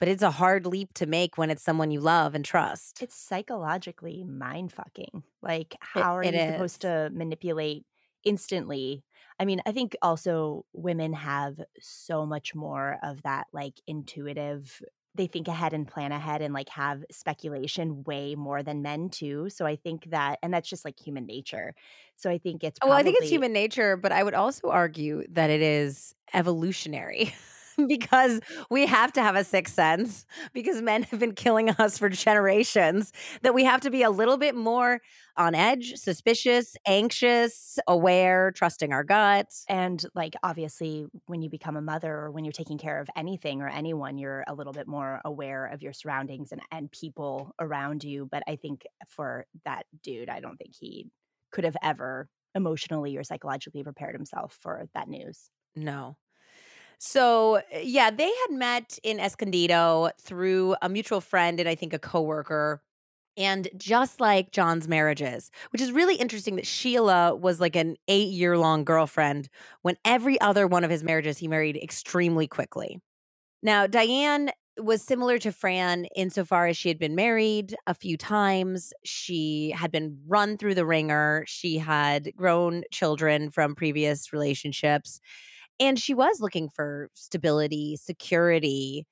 but 0.00 0.08
it's 0.08 0.22
a 0.22 0.30
hard 0.32 0.66
leap 0.66 0.94
to 0.94 1.06
make 1.06 1.38
when 1.38 1.50
it's 1.50 1.62
someone 1.64 1.90
you 1.90 2.00
love 2.00 2.34
and 2.34 2.44
trust. 2.44 3.02
It's 3.02 3.16
psychologically 3.16 4.24
mind 4.24 4.72
fucking. 4.72 5.22
Like, 5.42 5.74
how 5.80 6.16
are 6.16 6.22
it 6.22 6.34
you 6.34 6.40
is. 6.40 6.46
supposed 6.46 6.82
to 6.82 7.10
manipulate 7.12 7.84
instantly? 8.24 9.04
I 9.38 9.44
mean, 9.44 9.60
I 9.66 9.72
think 9.72 9.96
also 10.02 10.64
women 10.72 11.12
have 11.14 11.60
so 11.80 12.26
much 12.26 12.54
more 12.54 12.98
of 13.02 13.22
that 13.22 13.46
like 13.52 13.74
intuitive 13.86 14.82
they 15.16 15.26
think 15.26 15.48
ahead 15.48 15.72
and 15.72 15.88
plan 15.88 16.12
ahead 16.12 16.40
and 16.40 16.54
like 16.54 16.68
have 16.68 17.04
speculation 17.10 18.04
way 18.04 18.36
more 18.36 18.62
than 18.62 18.80
men 18.80 19.08
too. 19.10 19.50
So 19.50 19.66
I 19.66 19.74
think 19.74 20.04
that 20.10 20.38
and 20.42 20.54
that's 20.54 20.68
just 20.68 20.84
like 20.84 21.00
human 21.00 21.26
nature. 21.26 21.74
So 22.16 22.30
I 22.30 22.38
think 22.38 22.62
it's 22.62 22.78
Well, 22.82 22.92
I 22.94 23.02
think 23.02 23.16
it's 23.18 23.28
human 23.28 23.52
nature, 23.52 23.96
but 23.96 24.10
I 24.12 24.22
would 24.22 24.34
also 24.34 24.68
argue 24.70 25.26
that 25.30 25.50
it 25.50 25.60
is 25.60 26.14
evolutionary 26.32 27.34
because 27.88 28.40
we 28.70 28.86
have 28.86 29.12
to 29.12 29.22
have 29.22 29.36
a 29.36 29.44
sixth 29.44 29.74
sense 29.74 30.26
because 30.52 30.82
men 30.82 31.02
have 31.04 31.20
been 31.20 31.34
killing 31.34 31.70
us 31.70 31.98
for 31.98 32.08
generations 32.08 33.12
that 33.42 33.54
we 33.54 33.64
have 33.64 33.80
to 33.82 33.90
be 33.90 34.02
a 34.02 34.10
little 34.10 34.36
bit 34.36 34.54
more 34.54 35.00
on 35.36 35.54
edge, 35.54 35.94
suspicious, 35.96 36.76
anxious, 36.86 37.78
aware, 37.86 38.52
trusting 38.52 38.92
our 38.92 39.04
guts. 39.04 39.64
And 39.68 40.04
like 40.14 40.34
obviously 40.42 41.06
when 41.26 41.40
you 41.42 41.48
become 41.48 41.76
a 41.76 41.82
mother 41.82 42.14
or 42.14 42.30
when 42.30 42.44
you're 42.44 42.52
taking 42.52 42.78
care 42.78 43.00
of 43.00 43.08
anything 43.16 43.62
or 43.62 43.68
anyone, 43.68 44.18
you're 44.18 44.44
a 44.46 44.54
little 44.54 44.72
bit 44.72 44.86
more 44.86 45.20
aware 45.24 45.66
of 45.66 45.82
your 45.82 45.92
surroundings 45.92 46.52
and, 46.52 46.60
and 46.70 46.90
people 46.90 47.54
around 47.60 48.04
you. 48.04 48.28
But 48.30 48.42
I 48.46 48.56
think 48.56 48.82
for 49.08 49.46
that 49.64 49.84
dude, 50.02 50.28
I 50.28 50.40
don't 50.40 50.56
think 50.56 50.74
he 50.78 51.06
could 51.50 51.64
have 51.64 51.76
ever 51.82 52.28
emotionally 52.54 53.16
or 53.16 53.24
psychologically 53.24 53.82
prepared 53.82 54.14
himself 54.14 54.58
for 54.60 54.88
that 54.94 55.08
news. 55.08 55.50
No. 55.76 56.16
So, 57.02 57.56
uh, 57.56 57.62
yeah, 57.82 58.10
they 58.10 58.26
had 58.28 58.50
met 58.50 58.98
in 59.02 59.18
Escondido 59.20 60.10
through 60.20 60.76
a 60.82 60.88
mutual 60.88 61.22
friend 61.22 61.58
and 61.58 61.68
I 61.68 61.74
think 61.74 61.94
a 61.94 61.98
coworker. 61.98 62.82
And 63.38 63.68
just 63.76 64.20
like 64.20 64.52
John's 64.52 64.88
marriages, 64.88 65.50
which 65.70 65.80
is 65.80 65.92
really 65.92 66.16
interesting 66.16 66.56
that 66.56 66.66
Sheila 66.66 67.34
was 67.34 67.60
like 67.60 67.76
an 67.76 67.96
eight 68.08 68.28
year 68.28 68.58
long 68.58 68.84
girlfriend 68.84 69.48
when 69.82 69.96
every 70.04 70.38
other 70.40 70.66
one 70.66 70.84
of 70.84 70.90
his 70.90 71.02
marriages 71.04 71.38
he 71.38 71.48
married 71.48 71.76
extremely 71.78 72.46
quickly. 72.46 73.00
Now, 73.62 73.86
Diane 73.86 74.50
was 74.78 75.02
similar 75.02 75.38
to 75.38 75.52
Fran 75.52 76.06
insofar 76.16 76.66
as 76.68 76.76
she 76.76 76.88
had 76.88 76.98
been 76.98 77.14
married 77.14 77.76
a 77.86 77.94
few 77.94 78.16
times. 78.16 78.92
She 79.04 79.72
had 79.76 79.90
been 79.92 80.20
run 80.26 80.56
through 80.56 80.74
the 80.76 80.86
wringer. 80.86 81.44
She 81.46 81.78
had 81.78 82.34
grown 82.36 82.84
children 82.90 83.50
from 83.50 83.74
previous 83.74 84.32
relationships. 84.32 85.20
And 85.80 85.98
she 85.98 86.14
was 86.14 86.40
looking 86.40 86.68
for 86.68 87.08
stability, 87.14 87.96
security, 87.96 89.06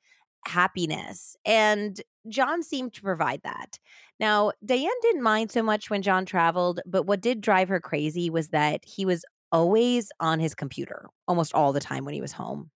happiness. 0.47 1.35
And 1.45 2.01
John 2.29 2.63
seemed 2.63 2.93
to 2.95 3.03
provide 3.03 3.41
that. 3.43 3.79
Now, 4.21 4.53
Diane 4.65 4.91
didn't 5.03 5.23
mind 5.23 5.51
so 5.51 5.63
much 5.63 5.91
when 5.91 6.03
John 6.03 6.27
traveled, 6.27 6.81
but 6.87 7.05
what 7.05 7.21
did 7.21 7.41
drive 7.41 7.69
her 7.69 7.81
crazy 7.81 8.31
was 8.31 8.49
that 8.49 8.85
he 8.85 9.05
was 9.05 9.25
always 9.51 10.11
on 10.21 10.41
his 10.41 10.55
computer 10.55 11.09
almost 11.27 11.55
all 11.55 11.73
the 11.73 11.81
time 11.81 12.05
when 12.05 12.15
he 12.15 12.21
was 12.21 12.33
home. 12.33 12.71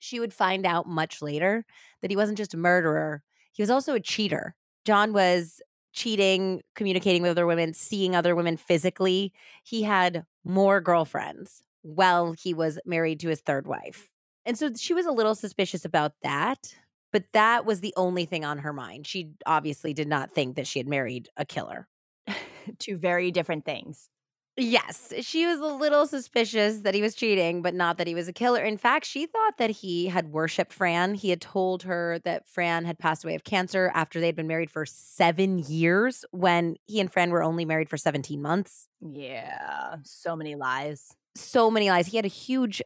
She 0.00 0.20
would 0.20 0.32
find 0.34 0.66
out 0.66 0.88
much 0.88 1.22
later 1.22 1.64
that 2.02 2.10
he 2.10 2.16
wasn't 2.16 2.38
just 2.38 2.54
a 2.54 2.58
murderer, 2.58 3.22
he 3.52 3.62
was 3.62 3.70
also 3.70 3.94
a 3.94 4.00
cheater. 4.00 4.54
John 4.84 5.12
was 5.12 5.60
cheating, 5.92 6.60
communicating 6.76 7.22
with 7.22 7.32
other 7.32 7.46
women, 7.46 7.74
seeing 7.74 8.14
other 8.14 8.36
women 8.36 8.56
physically. 8.56 9.32
He 9.64 9.82
had 9.82 10.24
more 10.44 10.80
girlfriends 10.80 11.62
while 11.82 12.32
he 12.32 12.54
was 12.54 12.78
married 12.84 13.20
to 13.20 13.28
his 13.28 13.40
third 13.40 13.66
wife. 13.66 14.10
And 14.44 14.58
so 14.58 14.72
she 14.74 14.94
was 14.94 15.06
a 15.06 15.12
little 15.12 15.34
suspicious 15.34 15.84
about 15.84 16.12
that, 16.22 16.74
but 17.12 17.24
that 17.32 17.64
was 17.64 17.80
the 17.80 17.94
only 17.96 18.24
thing 18.24 18.44
on 18.44 18.58
her 18.58 18.72
mind. 18.72 19.06
She 19.06 19.32
obviously 19.46 19.92
did 19.92 20.08
not 20.08 20.32
think 20.32 20.56
that 20.56 20.66
she 20.66 20.78
had 20.78 20.88
married 20.88 21.28
a 21.36 21.44
killer. 21.44 21.86
Two 22.78 22.96
very 22.96 23.30
different 23.30 23.64
things. 23.64 24.08
Yes, 24.60 25.12
she 25.20 25.46
was 25.46 25.60
a 25.60 25.66
little 25.66 26.04
suspicious 26.04 26.80
that 26.80 26.92
he 26.92 27.00
was 27.00 27.14
cheating, 27.14 27.62
but 27.62 27.74
not 27.74 27.96
that 27.96 28.08
he 28.08 28.14
was 28.14 28.26
a 28.26 28.32
killer. 28.32 28.60
In 28.60 28.76
fact, 28.76 29.04
she 29.06 29.24
thought 29.24 29.56
that 29.58 29.70
he 29.70 30.08
had 30.08 30.32
worshiped 30.32 30.72
Fran. 30.72 31.14
He 31.14 31.30
had 31.30 31.40
told 31.40 31.84
her 31.84 32.18
that 32.24 32.48
Fran 32.48 32.84
had 32.84 32.98
passed 32.98 33.22
away 33.22 33.36
of 33.36 33.44
cancer 33.44 33.92
after 33.94 34.20
they'd 34.20 34.34
been 34.34 34.48
married 34.48 34.70
for 34.70 34.84
seven 34.84 35.60
years 35.60 36.24
when 36.32 36.74
he 36.86 36.98
and 36.98 37.12
Fran 37.12 37.30
were 37.30 37.44
only 37.44 37.64
married 37.64 37.88
for 37.88 37.96
17 37.96 38.42
months. 38.42 38.88
Yeah. 39.00 39.98
So 40.02 40.34
many 40.34 40.56
lies. 40.56 41.14
So 41.38 41.70
many 41.70 41.90
lies. 41.90 42.08
He 42.08 42.16
had 42.16 42.24
a 42.24 42.28
huge 42.28 42.82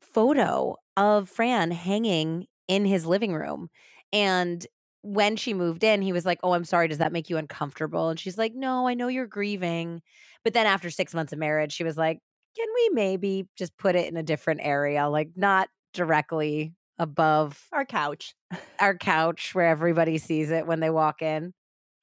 photo 0.00 0.76
of 0.96 1.28
Fran 1.28 1.70
hanging 1.70 2.46
in 2.68 2.84
his 2.84 3.06
living 3.06 3.34
room. 3.34 3.68
And 4.12 4.66
when 5.02 5.36
she 5.36 5.54
moved 5.54 5.84
in, 5.84 6.02
he 6.02 6.12
was 6.12 6.26
like, 6.26 6.40
Oh, 6.42 6.52
I'm 6.52 6.64
sorry. 6.64 6.88
Does 6.88 6.98
that 6.98 7.12
make 7.12 7.30
you 7.30 7.36
uncomfortable? 7.36 8.08
And 8.10 8.18
she's 8.20 8.38
like, 8.38 8.54
No, 8.54 8.86
I 8.88 8.94
know 8.94 9.08
you're 9.08 9.26
grieving. 9.26 10.02
But 10.44 10.54
then 10.54 10.66
after 10.66 10.90
six 10.90 11.14
months 11.14 11.32
of 11.32 11.38
marriage, 11.38 11.72
she 11.72 11.84
was 11.84 11.96
like, 11.96 12.20
Can 12.56 12.66
we 12.74 12.90
maybe 12.92 13.48
just 13.56 13.76
put 13.78 13.96
it 13.96 14.08
in 14.10 14.16
a 14.16 14.22
different 14.22 14.60
area? 14.62 15.08
Like, 15.08 15.30
not 15.36 15.68
directly 15.94 16.74
above 16.98 17.66
Our 17.72 17.84
couch. 17.86 18.34
our 18.78 18.96
couch 18.96 19.54
where 19.54 19.66
everybody 19.66 20.18
sees 20.18 20.50
it 20.50 20.66
when 20.66 20.80
they 20.80 20.90
walk 20.90 21.22
in. 21.22 21.52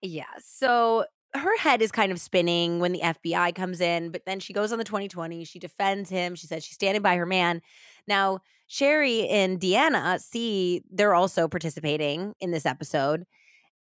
Yeah. 0.02 0.26
So 0.40 1.06
her 1.38 1.58
head 1.58 1.82
is 1.82 1.92
kind 1.92 2.12
of 2.12 2.20
spinning 2.20 2.80
when 2.80 2.92
the 2.92 3.02
FBI 3.02 3.56
comes 3.56 3.82
in, 3.82 4.12
but 4.12 4.26
then 4.26 4.40
she 4.40 4.54
goes 4.54 4.72
on 4.72 4.78
the 4.78 4.84
2020. 4.84 5.44
She 5.46 5.60
defends 5.60 6.10
him. 6.10 6.36
She 6.36 6.48
says 6.48 6.64
she's 6.64 6.76
standing 6.76 7.02
by 7.02 7.16
her 7.16 7.26
man. 7.26 7.62
Now, 8.08 8.40
Sherrie 8.68 9.28
and 9.28 9.60
Deanna 9.60 10.20
see 10.20 10.84
they're 10.92 11.16
also 11.16 11.48
participating 11.48 12.34
in 12.40 12.52
this 12.52 12.66
episode. 12.66 13.26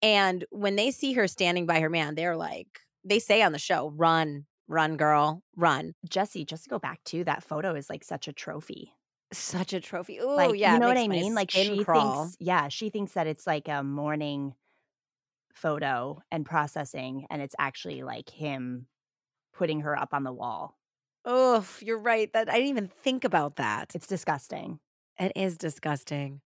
And 0.01 0.45
when 0.49 0.75
they 0.75 0.91
see 0.91 1.13
her 1.13 1.27
standing 1.27 1.65
by 1.65 1.79
her 1.79 1.89
man, 1.89 2.15
they're 2.15 2.35
like, 2.35 2.79
they 3.03 3.19
say 3.19 3.41
on 3.41 3.51
the 3.51 3.59
show, 3.59 3.93
run, 3.95 4.45
run, 4.67 4.97
girl, 4.97 5.43
run. 5.55 5.93
Jessie, 6.09 6.45
just 6.45 6.63
to 6.63 6.69
go 6.69 6.79
back 6.79 7.03
to 7.05 7.23
that 7.25 7.43
photo 7.43 7.75
is 7.75 7.89
like 7.89 8.03
such 8.03 8.27
a 8.27 8.33
trophy. 8.33 8.93
Such 9.33 9.73
a 9.73 9.79
trophy. 9.79 10.19
Oh, 10.19 10.35
like 10.35 10.55
yeah. 10.55 10.73
you 10.73 10.79
know 10.79 10.87
what 10.87 10.97
I 10.97 11.07
mean? 11.07 11.35
Like 11.35 11.51
she 11.51 11.83
crawl. 11.83 12.23
thinks 12.23 12.37
yeah, 12.39 12.67
she 12.67 12.89
thinks 12.89 13.13
that 13.13 13.27
it's 13.27 13.47
like 13.47 13.67
a 13.67 13.83
mourning 13.83 14.55
photo 15.53 16.21
and 16.31 16.45
processing 16.45 17.25
and 17.29 17.41
it's 17.41 17.55
actually 17.59 18.03
like 18.03 18.29
him 18.29 18.87
putting 19.53 19.81
her 19.81 19.97
up 19.97 20.13
on 20.13 20.23
the 20.23 20.31
wall. 20.31 20.77
Oh, 21.25 21.65
you're 21.79 21.99
right. 21.99 22.31
That 22.33 22.49
I 22.49 22.53
didn't 22.53 22.69
even 22.69 22.87
think 22.87 23.23
about 23.23 23.57
that. 23.57 23.93
It's 23.95 24.07
disgusting. 24.07 24.79
It 25.19 25.33
is 25.35 25.57
disgusting. 25.57 26.41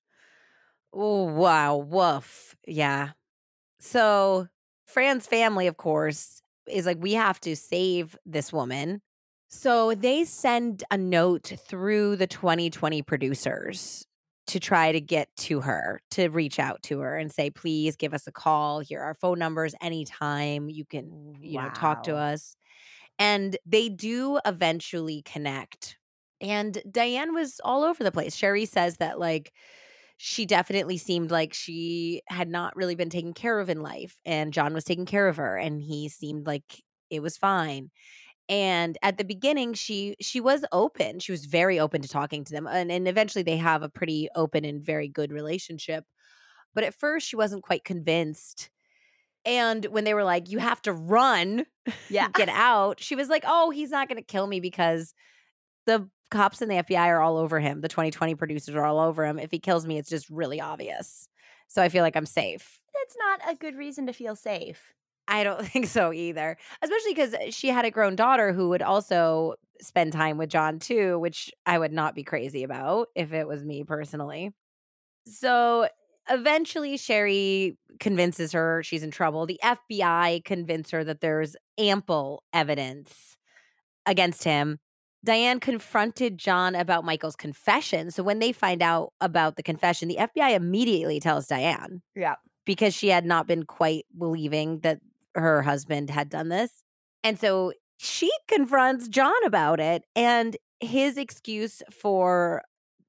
Oh, 0.95 1.25
wow. 1.25 1.77
Woof. 1.77 2.57
Yeah. 2.67 3.11
So, 3.81 4.49
Fran's 4.87 5.27
family, 5.27 5.67
of 5.67 5.77
course, 5.77 6.43
is 6.69 6.87
like, 6.87 6.99
we 7.01 7.15
have 7.15 7.41
to 7.41 7.57
save 7.57 8.17
this 8.25 8.53
woman. 8.53 9.03
So, 9.49 9.95
they 9.95 10.25
send 10.25 10.85
a 10.91 10.97
note 10.97 11.53
through 11.67 12.17
the 12.17 12.27
2020 12.27 13.03
producers 13.03 14.07
to 14.49 14.59
try 14.59 14.93
to 14.93 15.01
get 15.01 15.29
to 15.37 15.61
her, 15.61 16.01
to 16.11 16.29
reach 16.29 16.59
out 16.59 16.83
to 16.83 17.01
her 17.01 17.17
and 17.17 17.31
say, 17.31 17.51
please 17.51 17.97
give 17.97 18.13
us 18.13 18.27
a 18.27 18.33
call. 18.33 18.81
Here 18.81 19.01
are 19.01 19.05
our 19.05 19.15
phone 19.15 19.39
numbers 19.39 19.75
anytime 19.81 20.69
you 20.69 20.85
can, 20.85 21.37
you 21.41 21.59
know, 21.61 21.71
talk 21.71 22.03
to 22.05 22.17
us. 22.17 22.57
And 23.19 23.57
they 23.65 23.89
do 23.89 24.41
eventually 24.45 25.23
connect. 25.23 25.97
And 26.41 26.83
Diane 26.91 27.35
was 27.35 27.61
all 27.65 27.85
over 27.85 28.03
the 28.03 28.11
place. 28.11 28.35
Sherrie 28.35 28.67
says 28.67 28.97
that, 28.97 29.21
like, 29.21 29.53
she 30.17 30.47
definitely 30.47 30.99
seemed 30.99 31.31
like 31.31 31.53
she 31.53 32.23
had 32.29 32.49
not 32.49 32.77
really 32.77 32.95
been 32.95 33.11
taken 33.11 33.33
care 33.33 33.59
of 33.59 33.69
in 33.69 33.83
life, 33.83 34.17
and 34.25 34.53
John 34.53 34.75
was 34.75 34.85
taking 34.85 35.07
care 35.07 35.29
of 35.29 35.37
her, 35.37 35.57
and 35.57 35.83
he 35.83 36.09
seemed 36.09 36.47
like 36.47 36.83
it 37.11 37.21
was 37.21 37.37
fine. 37.37 37.91
And 38.53 38.99
at 39.03 39.19
the 39.19 39.25
beginning, 39.25 39.75
she 39.75 40.17
she 40.21 40.41
was 40.41 40.65
open. 40.73 41.21
She 41.21 41.33
was 41.33 41.47
very 41.47 41.81
open 41.81 42.03
to 42.03 42.09
talking 42.09 42.45
to 42.45 42.53
them, 42.53 42.67
and 42.69 42.93
and 42.93 43.09
eventually 43.09 43.43
they 43.43 43.57
have 43.57 43.83
a 43.83 43.89
pretty 43.89 44.29
open 44.37 44.67
and 44.67 44.83
very 44.85 45.09
good 45.09 45.33
relationship. 45.33 46.05
But 46.75 46.85
at 46.85 46.95
first, 46.95 47.29
she 47.29 47.37
wasn't 47.37 47.65
quite 47.65 47.85
convinced. 47.85 48.71
And 49.45 49.87
when 49.87 50.05
they 50.05 50.15
were 50.15 50.25
like, 50.25 50.51
"You 50.51 50.59
have 50.59 50.83
to 50.83 50.93
run," 50.93 51.67
Yeah. 52.09 52.29
get 52.35 52.49
out. 52.51 53.01
She 53.01 53.17
was 53.17 53.29
like, 53.31 53.45
"Oh, 53.47 53.71
he's 53.71 53.91
not 53.91 54.09
going 54.09 54.19
to 54.19 54.25
kill 54.25 54.47
me 54.49 54.61
because 54.61 55.15
the 55.87 56.11
cops 56.31 56.63
and 56.63 56.71
the 56.71 56.77
FBI 56.77 57.09
are 57.09 57.21
all 57.23 57.39
over 57.39 57.61
him. 57.61 57.81
The 57.83 57.89
2020 57.89 58.35
producers 58.37 58.75
are 58.77 58.85
all 58.85 59.01
over 59.01 59.27
him. 59.27 59.39
If 59.39 59.51
he 59.53 59.61
kills 59.61 59.87
me, 59.87 59.99
it's 59.99 60.11
just 60.11 60.31
really 60.31 60.61
obvious. 60.61 61.29
So 61.69 61.83
I 61.83 61.89
feel 61.91 62.03
like 62.05 62.17
I'm 62.17 62.27
safe." 62.27 62.81
That's 62.95 63.17
not 63.19 63.53
a 63.53 63.57
good 63.57 63.77
reason 63.77 64.07
to 64.07 64.13
feel 64.13 64.37
safe. 64.37 64.93
I 65.29 65.45
don't 65.45 65.67
think 65.67 65.87
so 65.87 66.13
either. 66.13 66.57
Especially 66.83 67.15
cuz 67.15 67.35
uh, 67.35 67.51
she 67.51 67.69
had 67.69 67.85
a 67.85 67.91
grown 67.91 68.17
daughter 68.17 68.53
who 68.53 68.69
would 68.71 68.83
also 68.83 69.55
spend 69.81 70.13
time 70.13 70.39
with 70.39 70.51
John 70.51 70.79
too, 70.79 71.19
which 71.19 71.51
I 71.67 71.79
would 71.79 71.93
not 71.93 72.15
be 72.15 72.25
crazy 72.25 72.63
about 72.63 73.09
if 73.15 73.33
it 73.33 73.47
was 73.47 73.65
me 73.65 73.85
personally. 73.85 74.53
So 75.27 75.89
eventually 76.29 76.97
Sherrie 76.97 77.77
convinces 78.01 78.53
her 78.53 78.83
she's 78.83 79.03
in 79.03 79.11
trouble. 79.11 79.47
The 79.47 79.61
FBI 79.63 80.45
convince 80.45 80.91
her 80.91 81.05
that 81.05 81.21
there's 81.21 81.57
ample 81.79 82.43
evidence 82.53 83.37
against 84.07 84.45
him. 84.45 84.79
Diane 85.25 85.61
confronted 85.61 86.37
John 86.37 86.75
about 86.75 87.05
Michael's 87.05 87.37
confession. 87.37 88.11
So 88.11 88.23
when 88.25 88.41
they 88.41 88.51
find 88.51 88.83
out 88.83 89.13
about 89.21 89.57
the 89.57 89.63
confession, 89.63 90.09
the 90.09 90.17
FBI 90.17 90.55
immediately 90.55 91.21
tells 91.21 91.47
Diane. 91.47 92.03
Yeah. 92.17 92.35
Because 92.65 92.95
she 92.95 93.09
had 93.09 93.25
not 93.25 93.47
been 93.47 93.65
quite 93.65 94.05
believing 94.17 94.81
that 94.81 94.99
her 95.35 95.63
husband 95.63 96.11
had 96.11 96.29
done 96.29 96.49
this. 96.49 96.83
And 97.25 97.39
so 97.39 97.73
she 97.99 98.31
confronts 98.49 99.09
John 99.09 99.45
about 99.45 99.81
it. 99.81 100.05
And 100.17 100.57
his 100.81 101.17
excuse 101.17 101.83
for 101.91 102.63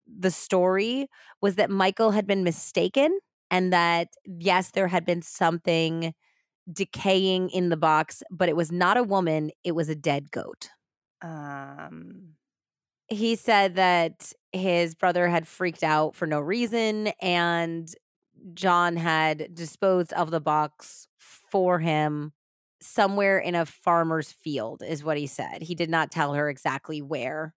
the 0.07 0.31
story 0.31 1.07
was 1.41 1.55
that 1.55 1.69
Michael 1.69 2.11
had 2.11 2.27
been 2.27 2.43
mistaken 2.43 3.19
and 3.49 3.73
that, 3.73 4.09
yes, 4.25 4.71
there 4.71 4.87
had 4.87 5.05
been 5.05 5.21
something 5.21 6.13
decaying 6.71 7.49
in 7.49 7.69
the 7.69 7.77
box, 7.77 8.23
but 8.31 8.49
it 8.49 8.55
was 8.55 8.71
not 8.71 8.97
a 8.97 9.03
woman, 9.03 9.51
it 9.63 9.73
was 9.73 9.89
a 9.89 9.95
dead 9.95 10.31
goat. 10.31 10.69
Um, 11.21 12.35
he 13.07 13.35
said 13.35 13.75
that 13.75 14.31
his 14.51 14.95
brother 14.95 15.27
had 15.27 15.47
freaked 15.47 15.83
out 15.83 16.15
for 16.15 16.25
no 16.25 16.39
reason 16.39 17.07
and 17.21 17.89
John 18.53 18.97
had 18.97 19.53
disposed 19.53 20.13
of 20.13 20.31
the 20.31 20.41
box 20.41 21.07
for 21.53 21.77
him 21.79 22.33
somewhere 22.81 23.37
in 23.37 23.53
a 23.53 23.65
farmer's 23.67 24.31
field, 24.31 24.81
is 24.83 25.03
what 25.03 25.17
he 25.17 25.27
said. 25.27 25.61
He 25.61 25.75
did 25.75 25.91
not 25.91 26.11
tell 26.11 26.33
her 26.33 26.49
exactly 26.49 26.99
where. 26.99 27.53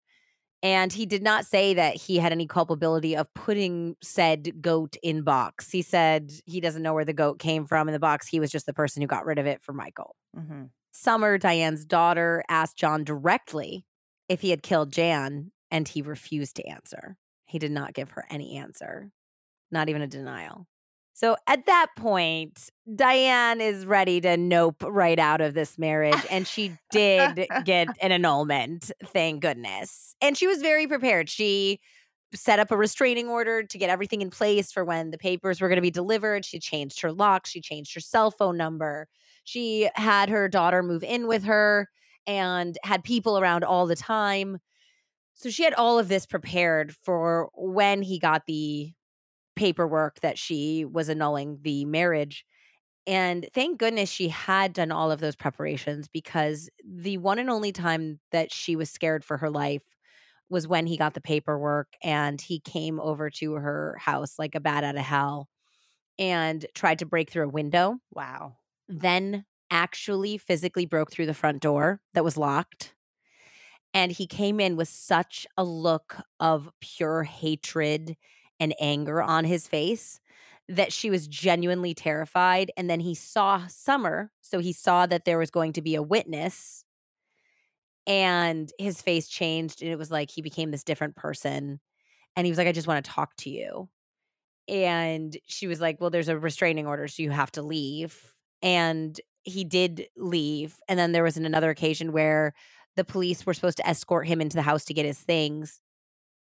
And 0.62 0.92
he 0.92 1.06
did 1.06 1.22
not 1.22 1.46
say 1.46 1.74
that 1.74 1.94
he 1.94 2.18
had 2.18 2.32
any 2.32 2.46
culpability 2.46 3.16
of 3.16 3.32
putting 3.34 3.96
said 4.02 4.60
goat 4.62 4.96
in 5.02 5.22
box. 5.22 5.70
He 5.70 5.82
said 5.82 6.32
he 6.46 6.60
doesn't 6.60 6.82
know 6.82 6.94
where 6.94 7.04
the 7.04 7.12
goat 7.12 7.38
came 7.38 7.66
from 7.66 7.88
in 7.88 7.92
the 7.92 8.00
box. 8.00 8.26
He 8.26 8.40
was 8.40 8.50
just 8.50 8.66
the 8.66 8.74
person 8.74 9.02
who 9.02 9.06
got 9.08 9.26
rid 9.26 9.38
of 9.38 9.46
it 9.46 9.62
for 9.62 9.72
Michael. 9.72 10.16
mhm. 10.36 10.70
Summer, 10.90 11.38
Diane's 11.38 11.84
daughter, 11.84 12.44
asked 12.48 12.76
John 12.76 13.04
directly 13.04 13.84
if 14.28 14.40
he 14.40 14.50
had 14.50 14.62
killed 14.62 14.92
Jan, 14.92 15.52
and 15.70 15.86
he 15.88 16.02
refused 16.02 16.56
to 16.56 16.66
answer. 16.66 17.16
He 17.46 17.58
did 17.58 17.72
not 17.72 17.94
give 17.94 18.12
her 18.12 18.24
any 18.30 18.56
answer, 18.56 19.10
not 19.70 19.88
even 19.88 20.02
a 20.02 20.06
denial. 20.06 20.66
So 21.14 21.36
at 21.46 21.66
that 21.66 21.86
point, 21.96 22.70
Diane 22.92 23.60
is 23.60 23.86
ready 23.86 24.20
to 24.22 24.36
nope 24.36 24.82
right 24.84 25.18
out 25.18 25.40
of 25.40 25.54
this 25.54 25.78
marriage. 25.78 26.20
And 26.28 26.46
she 26.46 26.72
did 26.90 27.46
get 27.64 27.88
an 28.02 28.10
annulment, 28.10 28.90
thank 29.04 29.40
goodness. 29.40 30.16
And 30.20 30.36
she 30.36 30.48
was 30.48 30.60
very 30.60 30.88
prepared. 30.88 31.30
She 31.30 31.78
set 32.34 32.58
up 32.58 32.72
a 32.72 32.76
restraining 32.76 33.28
order 33.28 33.62
to 33.62 33.78
get 33.78 33.90
everything 33.90 34.22
in 34.22 34.30
place 34.30 34.72
for 34.72 34.84
when 34.84 35.12
the 35.12 35.18
papers 35.18 35.60
were 35.60 35.68
going 35.68 35.76
to 35.76 35.82
be 35.82 35.90
delivered. 35.92 36.44
She 36.44 36.58
changed 36.58 37.00
her 37.02 37.12
lock, 37.12 37.46
she 37.46 37.60
changed 37.60 37.94
her 37.94 38.00
cell 38.00 38.32
phone 38.32 38.56
number. 38.56 39.06
She 39.44 39.88
had 39.94 40.30
her 40.30 40.48
daughter 40.48 40.82
move 40.82 41.04
in 41.04 41.28
with 41.28 41.44
her 41.44 41.88
and 42.26 42.76
had 42.82 43.04
people 43.04 43.38
around 43.38 43.62
all 43.62 43.86
the 43.86 43.94
time. 43.94 44.58
So 45.34 45.48
she 45.48 45.62
had 45.62 45.74
all 45.74 45.98
of 45.98 46.08
this 46.08 46.26
prepared 46.26 46.94
for 46.94 47.50
when 47.54 48.02
he 48.02 48.18
got 48.18 48.46
the 48.46 48.94
paperwork 49.56 50.20
that 50.20 50.38
she 50.38 50.84
was 50.84 51.08
annulling 51.08 51.58
the 51.62 51.84
marriage. 51.84 52.44
And 53.06 53.48
thank 53.54 53.78
goodness 53.78 54.10
she 54.10 54.28
had 54.28 54.72
done 54.72 54.92
all 54.92 55.10
of 55.10 55.20
those 55.20 55.36
preparations 55.36 56.08
because 56.08 56.70
the 56.84 57.18
one 57.18 57.38
and 57.38 57.50
only 57.50 57.72
time 57.72 58.20
that 58.32 58.52
she 58.52 58.76
was 58.76 58.90
scared 58.90 59.24
for 59.24 59.38
her 59.38 59.50
life 59.50 59.82
was 60.50 60.68
when 60.68 60.86
he 60.86 60.96
got 60.96 61.14
the 61.14 61.20
paperwork 61.20 61.94
and 62.02 62.40
he 62.40 62.60
came 62.60 63.00
over 63.00 63.30
to 63.30 63.54
her 63.54 63.96
house 64.00 64.38
like 64.38 64.54
a 64.54 64.60
bat 64.60 64.84
out 64.84 64.96
of 64.96 65.02
hell 65.02 65.48
and 66.18 66.66
tried 66.74 67.00
to 67.00 67.06
break 67.06 67.30
through 67.30 67.46
a 67.46 67.50
window, 67.50 67.98
Wow. 68.10 68.60
then 68.88 69.44
actually 69.70 70.38
physically 70.38 70.86
broke 70.86 71.10
through 71.10 71.26
the 71.26 71.34
front 71.34 71.62
door 71.62 72.00
that 72.14 72.24
was 72.24 72.36
locked. 72.36 72.94
And 73.92 74.10
he 74.12 74.26
came 74.26 74.60
in 74.60 74.76
with 74.76 74.88
such 74.88 75.46
a 75.56 75.64
look 75.64 76.16
of 76.40 76.70
pure 76.80 77.22
hatred 77.22 78.16
and 78.60 78.74
anger 78.80 79.22
on 79.22 79.44
his 79.44 79.66
face 79.66 80.20
that 80.68 80.92
she 80.92 81.10
was 81.10 81.26
genuinely 81.26 81.94
terrified. 81.94 82.70
And 82.76 82.88
then 82.88 83.00
he 83.00 83.14
saw 83.14 83.66
Summer. 83.66 84.30
So 84.40 84.58
he 84.58 84.72
saw 84.72 85.06
that 85.06 85.24
there 85.24 85.38
was 85.38 85.50
going 85.50 85.72
to 85.74 85.82
be 85.82 85.94
a 85.94 86.02
witness. 86.02 86.84
And 88.06 88.70
his 88.78 89.00
face 89.00 89.28
changed. 89.28 89.82
And 89.82 89.90
it 89.90 89.98
was 89.98 90.10
like 90.10 90.30
he 90.30 90.42
became 90.42 90.70
this 90.70 90.84
different 90.84 91.16
person. 91.16 91.80
And 92.36 92.46
he 92.46 92.50
was 92.50 92.58
like, 92.58 92.68
I 92.68 92.72
just 92.72 92.86
want 92.86 93.04
to 93.04 93.10
talk 93.10 93.36
to 93.38 93.50
you. 93.50 93.88
And 94.68 95.36
she 95.46 95.66
was 95.66 95.80
like, 95.80 96.00
Well, 96.00 96.10
there's 96.10 96.28
a 96.28 96.38
restraining 96.38 96.86
order. 96.86 97.08
So 97.08 97.22
you 97.22 97.30
have 97.30 97.52
to 97.52 97.62
leave. 97.62 98.34
And 98.62 99.18
he 99.42 99.64
did 99.64 100.08
leave. 100.16 100.78
And 100.88 100.98
then 100.98 101.12
there 101.12 101.22
was 101.22 101.36
another 101.36 101.70
occasion 101.70 102.12
where 102.12 102.54
the 102.96 103.04
police 103.04 103.44
were 103.44 103.54
supposed 103.54 103.76
to 103.78 103.86
escort 103.86 104.26
him 104.26 104.40
into 104.40 104.56
the 104.56 104.62
house 104.62 104.84
to 104.86 104.94
get 104.94 105.04
his 105.04 105.18
things 105.18 105.80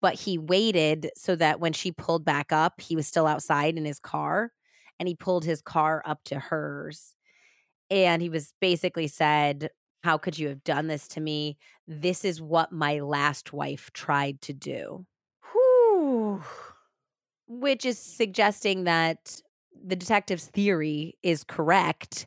but 0.02 0.16
he 0.16 0.36
waited 0.36 1.10
so 1.16 1.36
that 1.36 1.60
when 1.60 1.72
she 1.72 1.92
pulled 1.92 2.24
back 2.24 2.52
up, 2.52 2.80
he 2.80 2.96
was 2.96 3.06
still 3.06 3.26
outside 3.26 3.78
in 3.78 3.84
his 3.84 4.00
car 4.00 4.50
and 4.98 5.08
he 5.08 5.14
pulled 5.14 5.44
his 5.44 5.62
car 5.62 6.02
up 6.04 6.22
to 6.24 6.38
hers. 6.38 7.14
And 7.88 8.20
he 8.20 8.28
was 8.28 8.52
basically 8.60 9.06
said, 9.06 9.70
How 10.02 10.18
could 10.18 10.38
you 10.38 10.48
have 10.48 10.64
done 10.64 10.88
this 10.88 11.06
to 11.08 11.20
me? 11.20 11.56
This 11.86 12.24
is 12.24 12.42
what 12.42 12.72
my 12.72 12.98
last 12.98 13.52
wife 13.52 13.90
tried 13.94 14.40
to 14.42 14.52
do, 14.52 15.06
Whew. 15.52 16.42
which 17.46 17.84
is 17.84 17.98
suggesting 17.98 18.84
that 18.84 19.40
the 19.84 19.96
detective's 19.96 20.46
theory 20.46 21.16
is 21.22 21.44
correct 21.44 22.26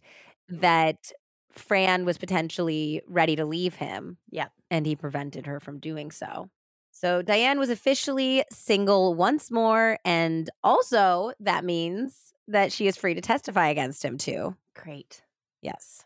mm. 0.51 0.61
that 0.61 1.11
Fran 1.51 2.05
was 2.05 2.17
potentially 2.17 3.01
ready 3.07 3.35
to 3.35 3.45
leave 3.45 3.75
him. 3.75 4.17
Yep. 4.31 4.51
And 4.71 4.85
he 4.85 4.95
prevented 4.95 5.45
her 5.45 5.59
from 5.59 5.79
doing 5.79 6.11
so. 6.11 6.49
So 6.95 7.21
Diane 7.21 7.59
was 7.59 7.69
officially 7.69 8.45
single 8.49 9.15
once 9.15 9.51
more. 9.51 9.99
And 10.05 10.49
also, 10.63 11.33
that 11.41 11.65
means 11.65 12.31
that 12.47 12.71
she 12.71 12.87
is 12.87 12.95
free 12.95 13.13
to 13.13 13.19
testify 13.19 13.67
against 13.67 14.03
him, 14.03 14.17
too. 14.17 14.55
Great. 14.73 15.21
Yes. 15.61 16.05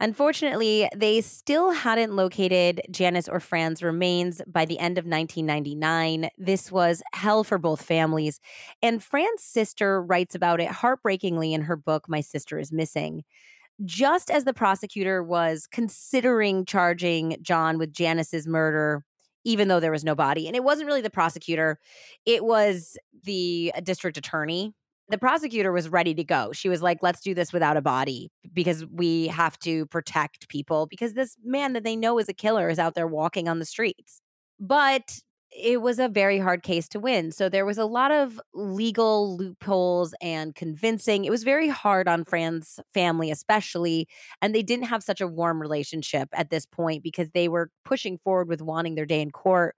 Unfortunately, 0.00 0.88
they 0.96 1.20
still 1.20 1.70
hadn't 1.70 2.16
located 2.16 2.80
Janice 2.90 3.28
or 3.28 3.38
Fran's 3.38 3.84
remains 3.84 4.42
by 4.48 4.64
the 4.64 4.80
end 4.80 4.98
of 4.98 5.04
1999. 5.04 6.28
This 6.36 6.72
was 6.72 7.04
hell 7.14 7.44
for 7.44 7.58
both 7.58 7.80
families. 7.80 8.40
And 8.82 9.00
Fran's 9.04 9.44
sister 9.44 10.02
writes 10.02 10.34
about 10.34 10.60
it 10.60 10.72
heartbreakingly 10.72 11.54
in 11.54 11.62
her 11.62 11.76
book, 11.76 12.08
My 12.08 12.20
Sister 12.20 12.58
is 12.58 12.72
Missing. 12.72 13.22
Just 13.84 14.28
as 14.28 14.42
the 14.42 14.54
prosecutor 14.54 15.22
was 15.22 15.68
considering 15.70 16.64
charging 16.64 17.36
John 17.42 17.78
with 17.78 17.92
Janice's 17.92 18.48
murder, 18.48 19.04
even 19.44 19.68
though 19.68 19.80
there 19.80 19.90
was 19.90 20.04
no 20.04 20.14
body, 20.14 20.46
and 20.46 20.56
it 20.56 20.64
wasn't 20.64 20.86
really 20.86 21.00
the 21.00 21.10
prosecutor, 21.10 21.78
it 22.26 22.44
was 22.44 22.96
the 23.24 23.72
uh, 23.74 23.80
district 23.80 24.16
attorney 24.16 24.74
the 25.10 25.18
prosecutor 25.18 25.72
was 25.72 25.88
ready 25.88 26.14
to 26.14 26.24
go. 26.24 26.52
She 26.52 26.68
was 26.68 26.82
like, 26.82 26.98
let's 27.02 27.20
do 27.20 27.34
this 27.34 27.52
without 27.52 27.76
a 27.76 27.82
body 27.82 28.30
because 28.52 28.86
we 28.86 29.26
have 29.26 29.58
to 29.60 29.86
protect 29.86 30.48
people 30.48 30.86
because 30.86 31.14
this 31.14 31.36
man 31.44 31.72
that 31.72 31.82
they 31.82 31.96
know 31.96 32.18
is 32.18 32.28
a 32.28 32.32
killer 32.32 32.68
is 32.68 32.78
out 32.78 32.94
there 32.94 33.08
walking 33.08 33.48
on 33.48 33.58
the 33.58 33.64
streets. 33.64 34.22
But 34.60 35.20
it 35.52 35.82
was 35.82 35.98
a 35.98 36.08
very 36.08 36.38
hard 36.38 36.62
case 36.62 36.88
to 36.90 37.00
win. 37.00 37.32
So 37.32 37.48
there 37.48 37.66
was 37.66 37.78
a 37.78 37.84
lot 37.84 38.12
of 38.12 38.40
legal 38.54 39.36
loopholes 39.36 40.14
and 40.20 40.54
convincing. 40.54 41.24
It 41.24 41.30
was 41.30 41.42
very 41.42 41.68
hard 41.68 42.08
on 42.08 42.24
Fran's 42.24 42.78
family, 42.94 43.30
especially. 43.30 44.08
And 44.40 44.54
they 44.54 44.62
didn't 44.62 44.86
have 44.86 45.02
such 45.02 45.20
a 45.20 45.26
warm 45.26 45.60
relationship 45.60 46.28
at 46.32 46.50
this 46.50 46.66
point 46.66 47.02
because 47.02 47.30
they 47.30 47.48
were 47.48 47.70
pushing 47.84 48.18
forward 48.18 48.48
with 48.48 48.62
wanting 48.62 48.94
their 48.94 49.06
day 49.06 49.20
in 49.20 49.30
court 49.30 49.74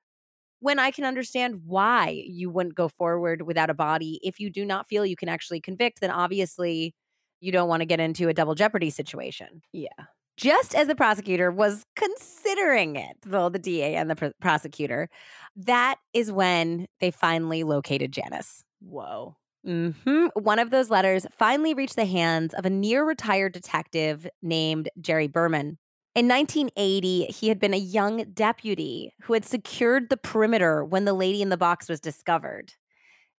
when 0.60 0.78
I 0.78 0.90
can 0.92 1.04
understand 1.04 1.62
why 1.66 2.22
you 2.26 2.50
wouldn't 2.50 2.76
go 2.76 2.88
forward 2.88 3.42
without 3.42 3.70
a 3.70 3.74
body. 3.74 4.20
If 4.22 4.38
you 4.38 4.50
do 4.50 4.64
not 4.64 4.88
feel 4.88 5.04
you 5.04 5.16
can 5.16 5.28
actually 5.28 5.60
convict, 5.60 6.00
then 6.00 6.10
obviously 6.10 6.94
you 7.40 7.50
don't 7.50 7.68
want 7.68 7.80
to 7.80 7.86
get 7.86 8.00
into 8.00 8.28
a 8.28 8.34
double 8.34 8.54
jeopardy 8.54 8.90
situation. 8.90 9.62
Yeah. 9.72 9.88
Just 10.36 10.74
as 10.74 10.86
the 10.86 10.94
prosecutor 10.94 11.50
was 11.50 11.84
considering 11.94 12.96
it, 12.96 13.16
though 13.24 13.48
the 13.48 13.58
DA 13.58 13.94
and 13.94 14.10
the 14.10 14.16
pr- 14.16 14.26
prosecutor, 14.40 15.08
that 15.56 15.96
is 16.14 16.32
when 16.32 16.86
they 17.00 17.10
finally 17.10 17.64
located 17.64 18.12
Janice. 18.12 18.64
Whoa. 18.80 19.36
hmm 19.64 20.26
One 20.34 20.58
of 20.58 20.70
those 20.70 20.90
letters 20.90 21.26
finally 21.38 21.74
reached 21.74 21.96
the 21.96 22.06
hands 22.06 22.54
of 22.54 22.64
a 22.64 22.70
near 22.70 23.04
retired 23.04 23.52
detective 23.52 24.26
named 24.42 24.88
Jerry 25.00 25.28
Berman. 25.28 25.78
In 26.14 26.28
1980, 26.28 27.26
he 27.26 27.48
had 27.48 27.58
been 27.58 27.72
a 27.72 27.78
young 27.78 28.24
deputy 28.34 29.12
who 29.22 29.32
had 29.32 29.44
secured 29.44 30.10
the 30.10 30.16
perimeter 30.18 30.84
when 30.84 31.04
the 31.04 31.14
lady 31.14 31.40
in 31.40 31.48
the 31.48 31.56
box 31.56 31.88
was 31.88 32.00
discovered. 32.00 32.74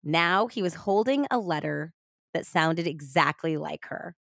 Now 0.04 0.46
he 0.46 0.62
was 0.62 0.74
holding 0.74 1.26
a 1.30 1.38
letter 1.38 1.92
that 2.32 2.46
sounded 2.46 2.86
exactly 2.86 3.56
like 3.56 3.86
her. 3.86 4.16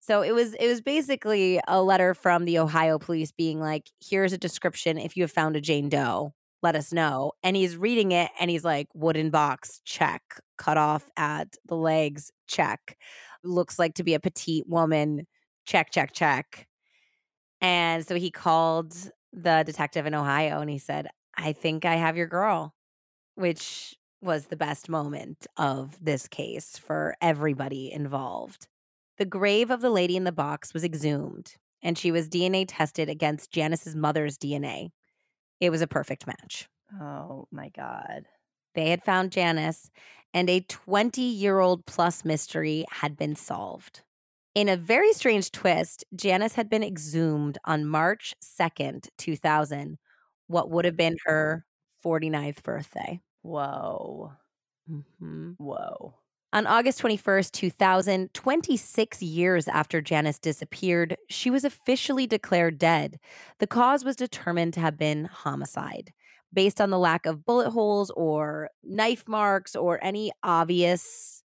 So 0.00 0.22
it 0.22 0.32
was 0.32 0.54
it 0.54 0.66
was 0.66 0.80
basically 0.80 1.60
a 1.68 1.82
letter 1.82 2.14
from 2.14 2.44
the 2.44 2.58
Ohio 2.58 2.98
police 2.98 3.32
being 3.32 3.60
like, 3.60 3.90
"Here's 4.00 4.32
a 4.32 4.38
description 4.38 4.98
if 4.98 5.16
you 5.16 5.22
have 5.24 5.30
found 5.32 5.56
a 5.56 5.60
Jane 5.60 5.88
Doe, 5.88 6.34
let 6.62 6.74
us 6.76 6.92
know." 6.92 7.32
And 7.42 7.56
he's 7.56 7.76
reading 7.76 8.12
it 8.12 8.30
and 8.40 8.50
he's 8.50 8.64
like, 8.64 8.88
"Wooden 8.94 9.30
box, 9.30 9.80
check. 9.84 10.22
Cut 10.58 10.78
off 10.78 11.10
at 11.16 11.56
the 11.66 11.76
legs, 11.76 12.32
check. 12.48 12.96
Looks 13.44 13.78
like 13.78 13.94
to 13.94 14.04
be 14.04 14.14
a 14.14 14.20
petite 14.20 14.66
woman, 14.68 15.26
check, 15.66 15.90
check, 15.92 16.12
check." 16.12 16.66
And 17.60 18.06
so 18.06 18.14
he 18.16 18.30
called 18.30 18.94
the 19.32 19.62
detective 19.66 20.06
in 20.06 20.14
Ohio, 20.14 20.60
and 20.60 20.70
he 20.70 20.78
said, 20.78 21.08
I 21.36 21.52
think 21.52 21.84
I 21.84 21.96
have 21.96 22.16
your 22.16 22.26
girl, 22.26 22.74
which 23.36 23.96
was 24.22 24.46
the 24.48 24.56
best 24.56 24.88
moment 24.90 25.46
of 25.58 26.02
this 26.04 26.28
case 26.28 26.78
for 26.78 27.16
everybody 27.22 27.92
involved. 27.92 28.68
The 29.20 29.26
grave 29.26 29.70
of 29.70 29.82
the 29.82 29.90
lady 29.90 30.16
in 30.16 30.24
the 30.24 30.32
box 30.32 30.72
was 30.72 30.82
exhumed, 30.82 31.54
and 31.82 31.98
she 31.98 32.10
was 32.10 32.26
DNA 32.26 32.64
tested 32.66 33.10
against 33.10 33.50
Janice's 33.52 33.94
mother's 33.94 34.38
DNA. 34.38 34.92
It 35.60 35.68
was 35.68 35.82
a 35.82 35.86
perfect 35.86 36.26
match. 36.26 36.70
Oh 36.98 37.46
my 37.52 37.68
God. 37.68 38.26
They 38.74 38.88
had 38.90 39.04
found 39.04 39.30
Janice, 39.32 39.90
and 40.32 40.48
a 40.48 40.60
20 40.60 41.20
year 41.20 41.60
old 41.60 41.84
plus 41.84 42.24
mystery 42.24 42.86
had 42.90 43.14
been 43.18 43.36
solved. 43.36 44.02
In 44.54 44.68
a 44.70 44.76
very 44.78 45.12
strange 45.12 45.50
twist, 45.52 46.04
Janice 46.16 46.54
had 46.54 46.70
been 46.70 46.82
exhumed 46.82 47.58
on 47.66 47.86
March 47.86 48.34
2nd, 48.40 49.10
2000, 49.18 49.98
what 50.48 50.70
would 50.70 50.86
have 50.86 50.96
been 50.96 51.16
her 51.26 51.66
49th 52.02 52.62
birthday. 52.62 53.20
Whoa. 53.42 54.32
Mhm. 54.90 55.56
Whoa. 55.58 56.19
On 56.52 56.66
August 56.66 57.00
21st, 57.00 57.52
2000, 57.52 58.34
26 58.34 59.22
years 59.22 59.68
after 59.68 60.00
Janice 60.00 60.40
disappeared, 60.40 61.16
she 61.28 61.48
was 61.48 61.64
officially 61.64 62.26
declared 62.26 62.76
dead. 62.76 63.20
The 63.60 63.68
cause 63.68 64.04
was 64.04 64.16
determined 64.16 64.74
to 64.74 64.80
have 64.80 64.98
been 64.98 65.26
homicide. 65.26 66.12
Based 66.52 66.80
on 66.80 66.90
the 66.90 66.98
lack 66.98 67.24
of 67.26 67.46
bullet 67.46 67.70
holes 67.70 68.10
or 68.16 68.70
knife 68.82 69.28
marks 69.28 69.76
or 69.76 70.02
any 70.02 70.32
obvious 70.42 71.44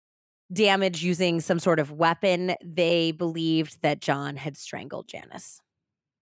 damage 0.53 1.03
using 1.03 1.41
some 1.41 1.57
sort 1.57 1.79
of 1.79 1.91
weapon, 1.91 2.53
they 2.63 3.11
believed 3.11 3.81
that 3.81 4.01
John 4.01 4.35
had 4.35 4.55
strangled 4.55 5.07
Janice. 5.07 5.61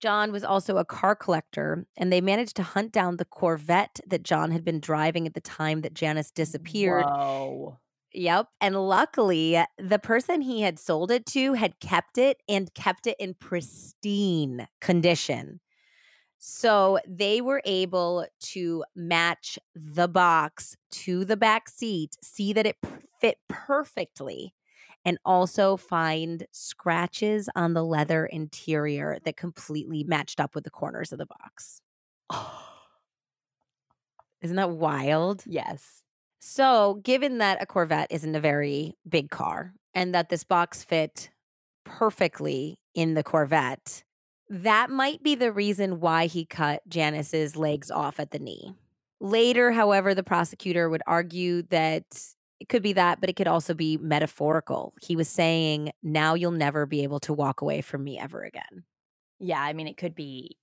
John 0.01 0.31
was 0.31 0.45
also 0.45 0.77
a 0.77 0.85
car 0.85 1.15
collector, 1.15 1.85
and 1.97 2.13
they 2.13 2.21
managed 2.21 2.55
to 2.55 2.63
hunt 2.63 2.93
down 2.93 3.17
the 3.17 3.25
Corvette 3.25 3.99
that 4.07 4.23
John 4.23 4.51
had 4.51 4.63
been 4.63 4.79
driving 4.79 5.27
at 5.27 5.33
the 5.33 5.41
time 5.41 5.81
that 5.81 5.93
Janice 5.93 6.31
disappeared. 6.31 7.03
Whoa. 7.03 7.77
Yep. 8.13 8.47
And 8.59 8.75
luckily, 8.87 9.55
uh, 9.57 9.65
the 9.77 9.99
person 9.99 10.41
he 10.41 10.61
had 10.61 10.79
sold 10.79 11.11
it 11.11 11.25
to 11.27 11.53
had 11.53 11.79
kept 11.79 12.17
it 12.17 12.41
and 12.49 12.73
kept 12.73 13.05
it 13.05 13.15
in 13.19 13.35
pristine 13.35 14.67
condition. 14.81 15.59
So 16.39 16.99
they 17.07 17.41
were 17.41 17.61
able 17.65 18.25
to 18.53 18.83
match 18.95 19.59
the 19.75 20.07
box 20.07 20.75
to 20.91 21.25
the 21.25 21.37
back 21.37 21.69
seat, 21.69 22.15
see 22.23 22.53
that 22.53 22.65
it 22.65 22.77
fit 23.19 23.37
perfectly, 23.49 24.53
and 25.05 25.17
also 25.25 25.77
find 25.77 26.47
scratches 26.51 27.49
on 27.55 27.73
the 27.73 27.83
leather 27.83 28.25
interior 28.25 29.19
that 29.25 29.37
completely 29.37 30.03
matched 30.03 30.39
up 30.39 30.55
with 30.55 30.63
the 30.63 30.69
corners 30.69 31.11
of 31.11 31.19
the 31.19 31.27
box. 31.27 31.81
Isn't 34.41 34.55
that 34.55 34.71
wild? 34.71 35.45
yes. 35.45 36.03
So, 36.39 37.01
given 37.03 37.37
that 37.39 37.61
a 37.61 37.65
Corvette 37.65 38.07
isn't 38.09 38.35
a 38.35 38.39
very 38.39 38.95
big 39.07 39.29
car 39.29 39.73
and 39.93 40.15
that 40.15 40.29
this 40.29 40.43
box 40.43 40.83
fit 40.83 41.29
perfectly 41.83 42.79
in 42.95 43.13
the 43.13 43.23
Corvette, 43.23 44.03
that 44.49 44.89
might 44.89 45.21
be 45.21 45.35
the 45.35 45.51
reason 45.51 45.99
why 45.99 46.25
he 46.25 46.45
cut 46.45 46.81
Janice's 46.87 47.55
legs 47.55 47.91
off 47.91 48.19
at 48.19 48.31
the 48.31 48.39
knee. 48.39 48.73
Later, 49.19 49.73
however, 49.73 50.15
the 50.15 50.23
prosecutor 50.23 50.89
would 50.89 51.03
argue 51.05 51.63
that 51.63 52.05
it 52.59 52.69
could 52.69 52.83
be 52.83 52.93
that, 52.93 53.19
but 53.19 53.29
it 53.29 53.35
could 53.35 53.47
also 53.47 53.73
be 53.73 53.97
metaphorical. 53.97 54.93
He 55.01 55.15
was 55.15 55.27
saying, 55.27 55.91
Now 56.01 56.33
you'll 56.33 56.51
never 56.51 56.85
be 56.85 57.03
able 57.03 57.19
to 57.21 57.33
walk 57.33 57.61
away 57.61 57.81
from 57.81 58.03
me 58.03 58.17
ever 58.17 58.43
again. 58.43 58.83
Yeah. 59.39 59.61
I 59.61 59.73
mean, 59.73 59.87
it 59.87 59.97
could 59.97 60.15
be, 60.15 60.57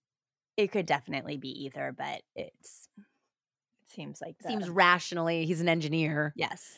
it 0.57 0.73
could 0.73 0.87
definitely 0.87 1.37
be 1.37 1.65
either, 1.65 1.95
but 1.97 2.23
it's, 2.35 2.89
it 2.99 3.05
seems 3.97 4.21
like 4.21 4.37
the, 4.41 4.49
Seems 4.49 4.69
rationally, 4.69 5.47
he's 5.47 5.61
an 5.61 5.69
engineer, 5.69 6.33
Yes. 6.37 6.77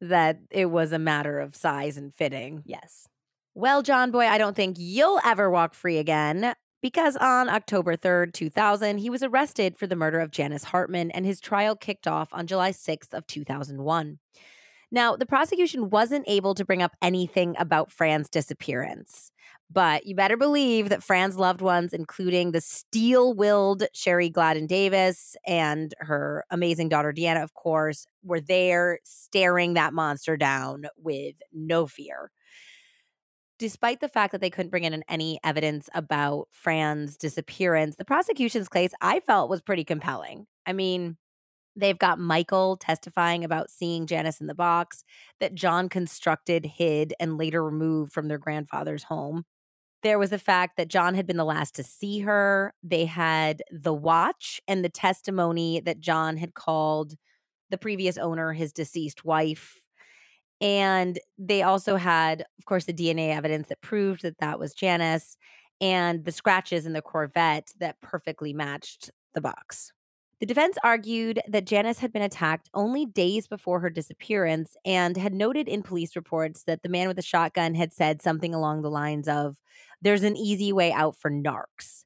that 0.00 0.38
it 0.50 0.66
was 0.66 0.90
a 0.92 0.98
matter 0.98 1.38
of 1.38 1.54
size 1.54 1.96
and 1.96 2.12
fitting. 2.12 2.62
Yes. 2.66 3.06
Well, 3.54 3.82
John 3.82 4.10
Boy, 4.10 4.26
I 4.26 4.38
don't 4.38 4.56
think 4.56 4.76
you'll 4.78 5.20
ever 5.24 5.48
walk 5.48 5.74
free 5.74 5.98
again 5.98 6.54
because 6.82 7.16
on 7.16 7.48
October 7.48 7.96
3rd, 7.96 8.32
2000, 8.32 8.98
he 8.98 9.08
was 9.08 9.22
arrested 9.22 9.76
for 9.78 9.86
the 9.86 9.94
murder 9.96 10.18
of 10.18 10.30
Janice 10.32 10.64
Hartman 10.64 11.10
and 11.12 11.24
his 11.24 11.38
trial 11.40 11.76
kicked 11.76 12.08
off 12.08 12.28
on 12.32 12.46
July 12.48 12.72
6th 12.72 13.14
of 13.14 13.26
2001. 13.28 14.18
Now, 14.94 15.16
the 15.16 15.26
prosecution 15.26 15.90
wasn't 15.90 16.24
able 16.28 16.54
to 16.54 16.64
bring 16.64 16.80
up 16.80 16.92
anything 17.02 17.56
about 17.58 17.90
Fran's 17.90 18.28
disappearance, 18.28 19.32
but 19.68 20.06
you 20.06 20.14
better 20.14 20.36
believe 20.36 20.88
that 20.88 21.02
Fran's 21.02 21.36
loved 21.36 21.60
ones, 21.60 21.92
including 21.92 22.52
the 22.52 22.60
steel-willed 22.60 23.82
Sherrie 23.92 24.30
Gladden 24.30 24.68
Davis 24.68 25.34
and 25.48 25.92
her 25.98 26.44
amazing 26.48 26.90
daughter 26.90 27.12
Deanna, 27.12 27.42
of 27.42 27.54
course, 27.54 28.06
were 28.22 28.40
there 28.40 29.00
staring 29.02 29.74
that 29.74 29.92
monster 29.92 30.36
down 30.36 30.84
with 30.96 31.34
no 31.52 31.88
fear 31.88 32.30
despite 33.56 34.00
the 34.00 34.08
fact 34.08 34.32
that 34.32 34.40
they 34.40 34.50
couldn't 34.50 34.70
bring 34.70 34.82
in 34.82 35.04
any 35.08 35.38
evidence 35.44 35.88
about 35.94 36.48
Fran's 36.50 37.16
disappearance, 37.16 37.94
the 37.94 38.04
prosecution's 38.04 38.68
case 38.68 38.90
I 39.00 39.20
felt 39.20 39.48
was 39.48 39.62
pretty 39.62 39.84
compelling. 39.84 40.46
I 40.66 40.72
mean, 40.72 41.16
they've 41.76 41.98
got 41.98 42.18
Michael 42.18 42.76
testifying 42.76 43.44
about 43.44 43.70
seeing 43.70 44.06
Janice 44.06 44.40
in 44.40 44.46
the 44.46 44.54
box 44.54 45.04
that 45.40 45.54
John 45.54 45.88
constructed, 45.88 46.66
hid, 46.76 47.14
and 47.18 47.38
later 47.38 47.64
removed 47.64 48.12
from 48.12 48.28
their 48.28 48.38
grandfather's 48.38 49.04
home. 49.04 49.44
There 50.02 50.18
was 50.18 50.30
the 50.30 50.38
fact 50.38 50.76
that 50.76 50.88
John 50.88 51.14
had 51.14 51.26
been 51.26 51.38
the 51.38 51.44
last 51.44 51.74
to 51.76 51.82
see 51.82 52.20
her. 52.20 52.74
They 52.82 53.06
had 53.06 53.62
the 53.70 53.94
watch 53.94 54.60
and 54.68 54.84
the 54.84 54.90
testimony 54.90 55.80
that 55.80 56.00
John 56.00 56.36
had 56.36 56.54
called 56.54 57.14
the 57.70 57.78
previous 57.78 58.18
owner 58.18 58.52
his 58.52 58.72
deceased 58.72 59.24
wife 59.24 59.84
and 60.60 61.18
they 61.36 61.62
also 61.62 61.96
had, 61.96 62.42
of 62.58 62.64
course, 62.64 62.84
the 62.84 62.94
DNA 62.94 63.34
evidence 63.34 63.68
that 63.68 63.80
proved 63.80 64.22
that 64.22 64.38
that 64.38 64.58
was 64.58 64.72
Janice 64.72 65.36
and 65.80 66.24
the 66.24 66.32
scratches 66.32 66.86
in 66.86 66.92
the 66.92 67.02
Corvette 67.02 67.72
that 67.80 68.00
perfectly 68.00 68.52
matched 68.52 69.10
the 69.34 69.40
box. 69.40 69.92
The 70.40 70.46
defense 70.46 70.76
argued 70.82 71.40
that 71.48 71.66
Janice 71.66 72.00
had 72.00 72.12
been 72.12 72.22
attacked 72.22 72.68
only 72.74 73.06
days 73.06 73.46
before 73.46 73.80
her 73.80 73.90
disappearance 73.90 74.76
and 74.84 75.16
had 75.16 75.32
noted 75.32 75.68
in 75.68 75.82
police 75.82 76.16
reports 76.16 76.64
that 76.64 76.82
the 76.82 76.88
man 76.88 77.06
with 77.06 77.16
the 77.16 77.22
shotgun 77.22 77.74
had 77.74 77.92
said 77.92 78.20
something 78.20 78.52
along 78.54 78.82
the 78.82 78.90
lines 78.90 79.28
of, 79.28 79.56
There's 80.02 80.24
an 80.24 80.36
easy 80.36 80.72
way 80.72 80.92
out 80.92 81.16
for 81.16 81.30
narcs. 81.30 82.04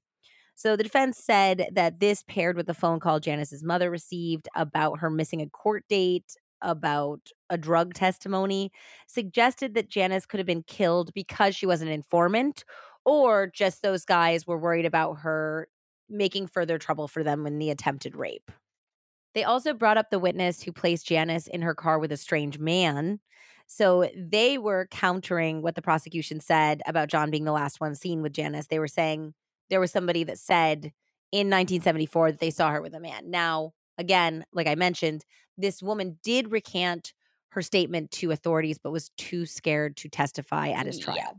So 0.54 0.76
the 0.76 0.82
defense 0.82 1.18
said 1.18 1.68
that 1.72 2.00
this 2.00 2.22
paired 2.24 2.56
with 2.56 2.66
the 2.66 2.74
phone 2.74 3.00
call 3.00 3.20
Janice's 3.20 3.62
mother 3.62 3.90
received 3.90 4.48
about 4.54 4.98
her 4.98 5.08
missing 5.08 5.40
a 5.40 5.48
court 5.48 5.84
date, 5.88 6.36
about 6.60 7.30
a 7.48 7.56
drug 7.56 7.94
testimony, 7.94 8.72
suggested 9.06 9.74
that 9.74 9.88
Janice 9.88 10.26
could 10.26 10.38
have 10.38 10.46
been 10.46 10.64
killed 10.64 11.14
because 11.14 11.54
she 11.54 11.66
was 11.66 11.80
an 11.80 11.88
informant, 11.88 12.64
or 13.04 13.46
just 13.46 13.82
those 13.82 14.04
guys 14.04 14.46
were 14.46 14.58
worried 14.58 14.84
about 14.84 15.20
her 15.20 15.68
making 16.08 16.46
further 16.46 16.78
trouble 16.78 17.08
for 17.08 17.22
them 17.22 17.46
in 17.46 17.58
the 17.58 17.70
attempted 17.70 18.16
rape. 18.16 18.50
They 19.34 19.44
also 19.44 19.74
brought 19.74 19.98
up 19.98 20.10
the 20.10 20.18
witness 20.18 20.62
who 20.62 20.72
placed 20.72 21.06
Janice 21.06 21.46
in 21.46 21.62
her 21.62 21.74
car 21.74 21.98
with 21.98 22.12
a 22.12 22.16
strange 22.16 22.58
man. 22.58 23.20
So 23.66 24.08
they 24.16 24.56
were 24.56 24.88
countering 24.90 25.60
what 25.60 25.74
the 25.74 25.82
prosecution 25.82 26.40
said 26.40 26.80
about 26.86 27.08
John 27.08 27.30
being 27.30 27.44
the 27.44 27.52
last 27.52 27.80
one 27.80 27.94
seen 27.94 28.22
with 28.22 28.32
Janice. 28.32 28.66
They 28.66 28.78
were 28.78 28.88
saying 28.88 29.34
there 29.68 29.80
was 29.80 29.92
somebody 29.92 30.24
that 30.24 30.38
said 30.38 30.92
in 31.30 31.50
1974 31.50 32.32
that 32.32 32.40
they 32.40 32.50
saw 32.50 32.70
her 32.70 32.80
with 32.80 32.94
a 32.94 33.00
man. 33.00 33.30
Now, 33.30 33.74
again, 33.98 34.44
like 34.52 34.66
I 34.66 34.74
mentioned, 34.74 35.24
this 35.58 35.82
woman 35.82 36.18
did 36.24 36.50
recant 36.50 37.12
her 37.50 37.62
statement 37.62 38.10
to 38.12 38.30
authorities, 38.30 38.78
but 38.78 38.90
was 38.90 39.10
too 39.18 39.44
scared 39.44 39.96
to 39.98 40.08
testify 40.08 40.70
at 40.70 40.86
his 40.86 40.98
trial. 40.98 41.16
Yeah. 41.18 41.32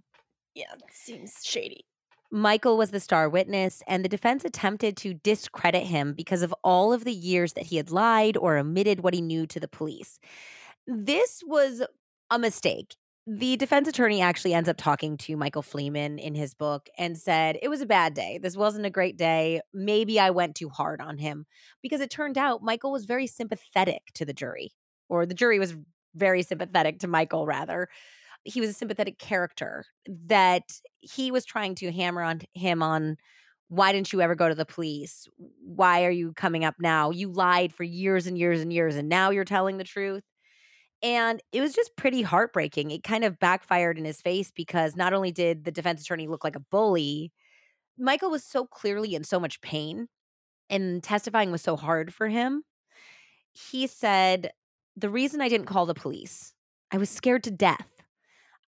Yeah. 0.53 0.71
That 0.71 0.93
seems 0.93 1.33
shady. 1.43 1.85
Michael 2.31 2.77
was 2.77 2.91
the 2.91 2.99
star 2.99 3.27
witness, 3.27 3.81
and 3.87 4.05
the 4.05 4.09
defense 4.09 4.45
attempted 4.45 4.95
to 4.97 5.15
discredit 5.15 5.83
him 5.83 6.13
because 6.13 6.43
of 6.43 6.53
all 6.63 6.93
of 6.93 7.03
the 7.03 7.13
years 7.13 7.53
that 7.53 7.67
he 7.67 7.77
had 7.77 7.89
lied 7.89 8.37
or 8.37 8.57
omitted 8.57 9.01
what 9.01 9.15
he 9.15 9.21
knew 9.21 9.47
to 9.47 9.59
the 9.59 9.67
police. 9.67 10.19
This 10.85 11.43
was 11.45 11.81
a 12.29 12.37
mistake. 12.37 12.95
The 13.25 13.57
defense 13.57 13.87
attorney 13.87 14.21
actually 14.21 14.53
ends 14.53 14.69
up 14.69 14.77
talking 14.77 15.17
to 15.17 15.37
Michael 15.37 15.61
Fleeman 15.61 16.19
in 16.19 16.33
his 16.35 16.53
book 16.53 16.87
and 16.97 17.17
said, 17.17 17.57
It 17.61 17.67
was 17.67 17.81
a 17.81 17.85
bad 17.85 18.13
day. 18.13 18.39
This 18.41 18.55
wasn't 18.55 18.85
a 18.85 18.91
great 18.91 19.17
day. 19.17 19.61
Maybe 19.73 20.19
I 20.19 20.31
went 20.31 20.55
too 20.55 20.69
hard 20.69 21.01
on 21.01 21.17
him 21.17 21.45
because 21.81 22.01
it 22.01 22.09
turned 22.09 22.37
out 22.37 22.63
Michael 22.63 22.91
was 22.91 23.05
very 23.05 23.27
sympathetic 23.27 24.01
to 24.15 24.25
the 24.25 24.33
jury, 24.33 24.71
or 25.09 25.25
the 25.25 25.35
jury 25.35 25.59
was 25.59 25.75
very 26.15 26.41
sympathetic 26.41 26.99
to 26.99 27.07
Michael, 27.07 27.45
rather 27.45 27.87
he 28.43 28.61
was 28.61 28.69
a 28.69 28.73
sympathetic 28.73 29.17
character 29.17 29.85
that 30.07 30.63
he 30.99 31.31
was 31.31 31.45
trying 31.45 31.75
to 31.75 31.91
hammer 31.91 32.21
on 32.21 32.41
him 32.53 32.81
on 32.81 33.17
why 33.67 33.91
didn't 33.91 34.11
you 34.11 34.21
ever 34.21 34.35
go 34.35 34.49
to 34.49 34.55
the 34.55 34.65
police 34.65 35.27
why 35.63 36.03
are 36.03 36.11
you 36.11 36.33
coming 36.33 36.65
up 36.65 36.75
now 36.79 37.11
you 37.11 37.31
lied 37.31 37.73
for 37.73 37.83
years 37.83 38.27
and 38.27 38.37
years 38.37 38.61
and 38.61 38.73
years 38.73 38.95
and 38.95 39.09
now 39.09 39.29
you're 39.29 39.45
telling 39.45 39.77
the 39.77 39.83
truth 39.83 40.23
and 41.01 41.41
it 41.51 41.61
was 41.61 41.73
just 41.73 41.95
pretty 41.95 42.21
heartbreaking 42.21 42.91
it 42.91 43.03
kind 43.03 43.23
of 43.23 43.39
backfired 43.39 43.97
in 43.97 44.05
his 44.05 44.21
face 44.21 44.51
because 44.51 44.95
not 44.95 45.13
only 45.13 45.31
did 45.31 45.63
the 45.63 45.71
defense 45.71 46.01
attorney 46.01 46.27
look 46.27 46.43
like 46.43 46.55
a 46.55 46.65
bully 46.71 47.31
Michael 47.99 48.31
was 48.31 48.43
so 48.45 48.65
clearly 48.65 49.13
in 49.13 49.23
so 49.25 49.39
much 49.39 49.59
pain 49.61 50.07
and 50.69 51.03
testifying 51.03 51.51
was 51.51 51.61
so 51.61 51.75
hard 51.75 52.13
for 52.13 52.29
him. 52.29 52.63
He 53.51 53.87
said, 53.87 54.51
The 54.95 55.09
reason 55.09 55.41
I 55.41 55.49
didn't 55.49 55.67
call 55.67 55.85
the 55.85 55.93
police, 55.93 56.53
I 56.91 56.97
was 56.97 57.09
scared 57.09 57.43
to 57.43 57.51
death. 57.51 57.98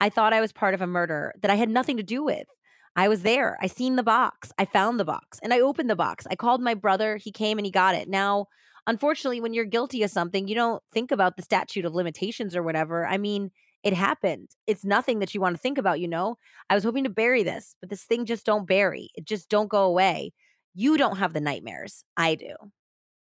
I 0.02 0.10
thought 0.10 0.34
I 0.34 0.42
was 0.42 0.52
part 0.52 0.74
of 0.74 0.82
a 0.82 0.88
murder 0.88 1.32
that 1.42 1.52
I 1.52 1.56
had 1.56 1.70
nothing 1.70 1.96
to 1.98 2.04
do 2.04 2.24
with. 2.24 2.48
I 2.96 3.08
was 3.08 3.22
there. 3.22 3.58
I 3.62 3.68
seen 3.68 3.96
the 3.96 4.04
box. 4.04 4.52
I 4.58 4.66
found 4.66 5.00
the 5.00 5.06
box 5.06 5.40
and 5.42 5.54
I 5.54 5.62
opened 5.62 5.90
the 5.90 5.96
box. 5.96 6.26
I 6.30 6.36
called 6.36 6.60
my 6.60 6.74
brother. 6.74 7.18
He 7.18 7.32
came 7.32 7.58
and 7.58 7.66
he 7.66 7.72
got 7.72 7.96
it. 7.96 8.10
Now, 8.10 8.48
unfortunately, 8.88 9.40
when 9.40 9.54
you're 9.54 9.64
guilty 9.64 10.04
of 10.04 10.12
something, 10.12 10.48
you 10.48 10.56
don't 10.56 10.84
think 10.92 11.12
about 11.12 11.38
the 11.38 11.44
statute 11.44 11.86
of 11.86 11.94
limitations 11.94 12.56
or 12.56 12.64
whatever. 12.64 13.06
I 13.06 13.18
mean, 13.18 13.52
it 13.84 13.94
happened. 13.94 14.50
It's 14.68 14.84
nothing 14.84 15.20
that 15.20 15.34
you 15.34 15.40
want 15.40 15.56
to 15.56 15.62
think 15.62 15.78
about, 15.78 16.00
you 16.00 16.08
know? 16.08 16.38
I 16.70 16.76
was 16.76 16.84
hoping 16.84 17.04
to 17.06 17.10
bury 17.10 17.44
this, 17.44 17.76
but 17.80 17.90
this 17.90 18.04
thing 18.04 18.26
just 18.26 18.46
don't 18.46 18.68
bury. 18.68 19.10
It 19.16 19.26
just 19.26 19.50
don't 19.50 19.70
go 19.70 19.84
away. 19.84 20.34
You 20.74 20.98
don't 20.98 21.18
have 21.18 21.34
the 21.34 21.42
nightmares. 21.42 22.04
I 22.18 22.36
do. 22.36 22.56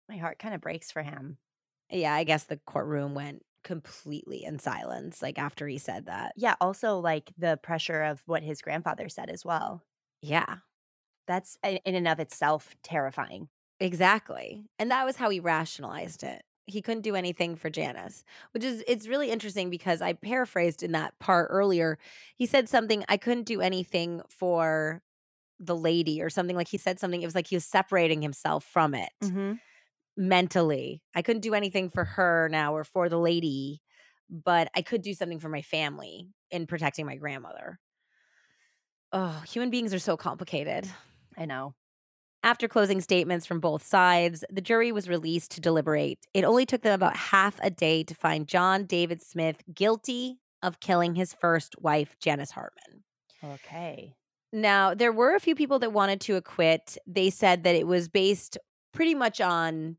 My 0.08 0.16
heart 0.16 0.38
kind 0.38 0.54
of 0.54 0.60
breaks 0.60 0.90
for 0.90 1.02
him. 1.02 1.38
Yeah, 1.90 2.14
I 2.14 2.24
guess 2.24 2.44
the 2.44 2.60
courtroom 2.66 3.14
went 3.14 3.42
completely 3.62 4.44
in 4.44 4.58
silence 4.58 5.22
like 5.22 5.38
after 5.38 5.66
he 5.66 5.78
said 5.78 6.06
that. 6.06 6.32
Yeah, 6.36 6.54
also 6.60 6.98
like 6.98 7.32
the 7.36 7.58
pressure 7.62 8.02
of 8.02 8.22
what 8.26 8.42
his 8.42 8.62
grandfather 8.62 9.08
said 9.08 9.30
as 9.30 9.44
well. 9.44 9.82
Yeah. 10.20 10.56
That's 11.26 11.56
in 11.62 11.80
and 11.84 12.08
of 12.08 12.20
itself 12.20 12.74
terrifying. 12.82 13.48
Exactly. 13.80 14.64
And 14.78 14.90
that 14.90 15.04
was 15.04 15.16
how 15.16 15.30
he 15.30 15.40
rationalized 15.40 16.22
it. 16.22 16.42
He 16.66 16.80
couldn't 16.80 17.02
do 17.02 17.16
anything 17.16 17.56
for 17.56 17.70
Janice, 17.70 18.24
which 18.52 18.62
is 18.62 18.84
it's 18.86 19.08
really 19.08 19.30
interesting 19.30 19.68
because 19.68 20.00
I 20.00 20.12
paraphrased 20.12 20.82
in 20.82 20.92
that 20.92 21.18
part 21.18 21.48
earlier. 21.50 21.98
He 22.36 22.46
said 22.46 22.68
something 22.68 23.04
I 23.08 23.16
couldn't 23.16 23.44
do 23.44 23.60
anything 23.60 24.22
for 24.28 25.02
the 25.58 25.76
lady 25.76 26.22
or 26.22 26.30
something 26.30 26.56
like 26.56 26.68
he 26.68 26.78
said 26.78 26.98
something 26.98 27.22
it 27.22 27.26
was 27.26 27.34
like 27.34 27.46
he 27.46 27.56
was 27.56 27.64
separating 27.64 28.22
himself 28.22 28.64
from 28.64 28.94
it. 28.94 29.10
Mm-hmm. 29.22 29.54
Mentally. 30.16 31.02
I 31.14 31.22
couldn't 31.22 31.42
do 31.42 31.54
anything 31.54 31.90
for 31.90 32.04
her 32.04 32.48
now 32.50 32.74
or 32.74 32.84
for 32.84 33.08
the 33.08 33.18
lady, 33.18 33.80
but 34.30 34.68
I 34.74 34.82
could 34.82 35.02
do 35.02 35.14
something 35.14 35.38
for 35.38 35.48
my 35.48 35.62
family 35.62 36.28
in 36.50 36.66
protecting 36.66 37.06
my 37.06 37.16
grandmother. 37.16 37.78
Oh, 39.12 39.42
human 39.46 39.70
beings 39.70 39.92
are 39.92 39.98
so 39.98 40.16
complicated. 40.16 40.88
I 41.36 41.44
know. 41.44 41.74
After 42.44 42.66
closing 42.66 43.00
statements 43.00 43.46
from 43.46 43.60
both 43.60 43.84
sides, 43.84 44.44
the 44.50 44.60
jury 44.60 44.90
was 44.90 45.08
released 45.08 45.52
to 45.52 45.60
deliberate. 45.60 46.18
It 46.34 46.44
only 46.44 46.66
took 46.66 46.82
them 46.82 46.92
about 46.92 47.16
half 47.16 47.60
a 47.62 47.70
day 47.70 48.02
to 48.04 48.14
find 48.14 48.48
John 48.48 48.84
David 48.84 49.22
Smith 49.22 49.62
guilty 49.72 50.40
of 50.62 50.80
killing 50.80 51.14
his 51.14 51.34
first 51.34 51.76
wife, 51.80 52.16
Janice 52.18 52.50
Hartman. 52.50 53.04
Okay. 53.44 54.14
Now, 54.52 54.92
there 54.94 55.12
were 55.12 55.34
a 55.34 55.40
few 55.40 55.54
people 55.54 55.78
that 55.80 55.92
wanted 55.92 56.20
to 56.22 56.36
acquit. 56.36 56.98
They 57.06 57.30
said 57.30 57.64
that 57.64 57.76
it 57.76 57.86
was 57.86 58.08
based 58.08 58.58
pretty 58.92 59.14
much 59.14 59.40
on 59.40 59.96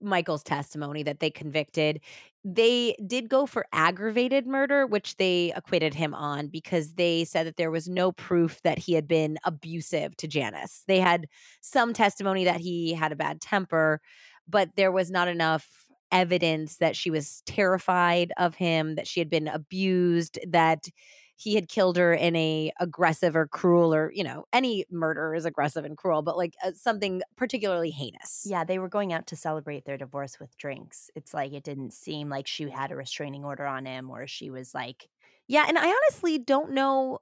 Michael's 0.00 0.42
testimony 0.42 1.02
that 1.02 1.20
they 1.20 1.30
convicted. 1.30 2.00
They 2.44 2.96
did 3.06 3.28
go 3.28 3.46
for 3.46 3.66
aggravated 3.72 4.46
murder, 4.46 4.86
which 4.86 5.16
they 5.16 5.52
acquitted 5.56 5.94
him 5.94 6.14
on 6.14 6.48
because 6.48 6.94
they 6.94 7.24
said 7.24 7.46
that 7.46 7.56
there 7.56 7.70
was 7.70 7.88
no 7.88 8.12
proof 8.12 8.60
that 8.62 8.78
he 8.78 8.92
had 8.92 9.08
been 9.08 9.38
abusive 9.44 10.16
to 10.18 10.28
Janice. 10.28 10.84
They 10.86 11.00
had 11.00 11.26
some 11.60 11.92
testimony 11.92 12.44
that 12.44 12.60
he 12.60 12.94
had 12.94 13.12
a 13.12 13.16
bad 13.16 13.40
temper, 13.40 14.00
but 14.48 14.70
there 14.76 14.92
was 14.92 15.10
not 15.10 15.28
enough 15.28 15.86
evidence 16.12 16.76
that 16.76 16.94
she 16.96 17.10
was 17.10 17.42
terrified 17.46 18.32
of 18.36 18.54
him, 18.54 18.94
that 18.94 19.08
she 19.08 19.20
had 19.20 19.30
been 19.30 19.48
abused, 19.48 20.38
that 20.46 20.88
he 21.36 21.54
had 21.54 21.68
killed 21.68 21.96
her 21.98 22.14
in 22.14 22.34
a 22.34 22.72
aggressive 22.80 23.36
or 23.36 23.46
cruel 23.46 23.94
or 23.94 24.10
you 24.12 24.24
know 24.24 24.44
any 24.52 24.84
murder 24.90 25.34
is 25.34 25.44
aggressive 25.44 25.84
and 25.84 25.96
cruel 25.96 26.22
but 26.22 26.36
like 26.36 26.54
uh, 26.64 26.72
something 26.74 27.22
particularly 27.36 27.90
heinous. 27.90 28.44
Yeah, 28.46 28.64
they 28.64 28.78
were 28.78 28.88
going 28.88 29.12
out 29.12 29.26
to 29.28 29.36
celebrate 29.36 29.84
their 29.84 29.98
divorce 29.98 30.40
with 30.40 30.56
drinks. 30.56 31.10
It's 31.14 31.34
like 31.34 31.52
it 31.52 31.62
didn't 31.62 31.92
seem 31.92 32.28
like 32.28 32.46
she 32.46 32.68
had 32.70 32.90
a 32.90 32.96
restraining 32.96 33.44
order 33.44 33.66
on 33.66 33.84
him 33.86 34.10
or 34.10 34.26
she 34.26 34.50
was 34.50 34.74
like, 34.74 35.08
yeah 35.48 35.64
and 35.68 35.78
i 35.78 35.86
honestly 35.86 36.38
don't 36.38 36.72
know 36.72 37.20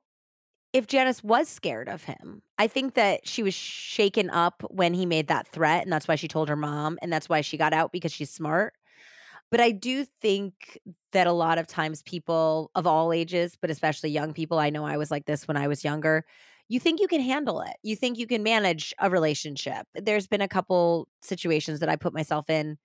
if 0.73 0.86
janice 0.86 1.23
was 1.23 1.49
scared 1.49 1.89
of 1.89 2.05
him. 2.05 2.43
I 2.59 2.66
think 2.66 2.95
that 2.95 3.27
she 3.28 3.43
was 3.43 3.55
shaken 3.55 4.31
up 4.31 4.65
when 4.70 4.95
he 4.95 5.07
made 5.07 5.28
that 5.28 5.47
threat 5.49 5.85
and 5.85 5.93
that's 5.93 6.09
why 6.09 6.16
she 6.16 6.28
told 6.28 6.49
her 6.49 6.57
mom 6.57 6.99
and 7.03 7.12
that's 7.12 7.28
why 7.28 7.43
she 7.43 7.57
got 7.57 7.73
out 7.73 7.93
because 7.93 8.12
she's 8.12 8.31
smart. 8.31 8.74
But 9.51 9.61
i 9.61 9.70
do 9.70 10.05
think 10.05 10.78
that 11.15 11.27
a 11.27 11.32
lot 11.32 11.59
of 11.59 11.66
times 11.66 12.03
people 12.03 12.70
of 12.77 12.86
all 12.86 13.12
ages 13.12 13.57
but 13.61 13.70
especially 13.70 14.11
young 14.11 14.35
people 14.35 14.59
i 14.59 14.70
know 14.70 14.86
i 14.86 14.99
was 14.99 15.11
like 15.11 15.27
this 15.27 15.49
when 15.49 15.57
i 15.57 15.69
was 15.69 15.85
younger 15.85 16.24
you 16.69 16.81
think 16.81 17.01
you 17.01 17.09
can 17.09 17.20
handle 17.20 17.61
it 17.62 17.77
you 17.82 17.97
think 17.97 18.19
you 18.19 18.27
can 18.27 18.43
manage 18.43 18.95
a 19.01 19.11
relationship 19.11 19.86
there's 19.95 20.28
been 20.28 20.43
a 20.43 20.49
couple 20.49 21.09
situations 21.23 21.81
that 21.81 21.89
i 21.89 21.97
put 21.97 22.15
myself 22.15 22.51
in 22.51 22.78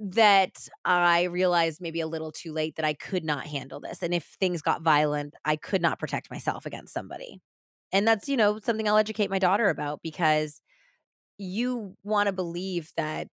that 0.00 0.68
I 0.84 1.24
realized 1.24 1.80
maybe 1.80 2.00
a 2.00 2.06
little 2.06 2.30
too 2.30 2.52
late 2.52 2.76
that 2.76 2.84
I 2.84 2.94
could 2.94 3.24
not 3.24 3.46
handle 3.46 3.80
this. 3.80 4.02
And 4.02 4.14
if 4.14 4.24
things 4.38 4.62
got 4.62 4.82
violent, 4.82 5.34
I 5.44 5.56
could 5.56 5.82
not 5.82 5.98
protect 5.98 6.30
myself 6.30 6.66
against 6.66 6.94
somebody. 6.94 7.40
And 7.92 8.06
that's, 8.06 8.28
you 8.28 8.36
know, 8.36 8.60
something 8.62 8.88
I'll 8.88 8.96
educate 8.96 9.30
my 9.30 9.38
daughter 9.40 9.68
about 9.70 10.00
because 10.02 10.60
you 11.38 11.96
want 12.04 12.28
to 12.28 12.32
believe 12.32 12.92
that 12.96 13.28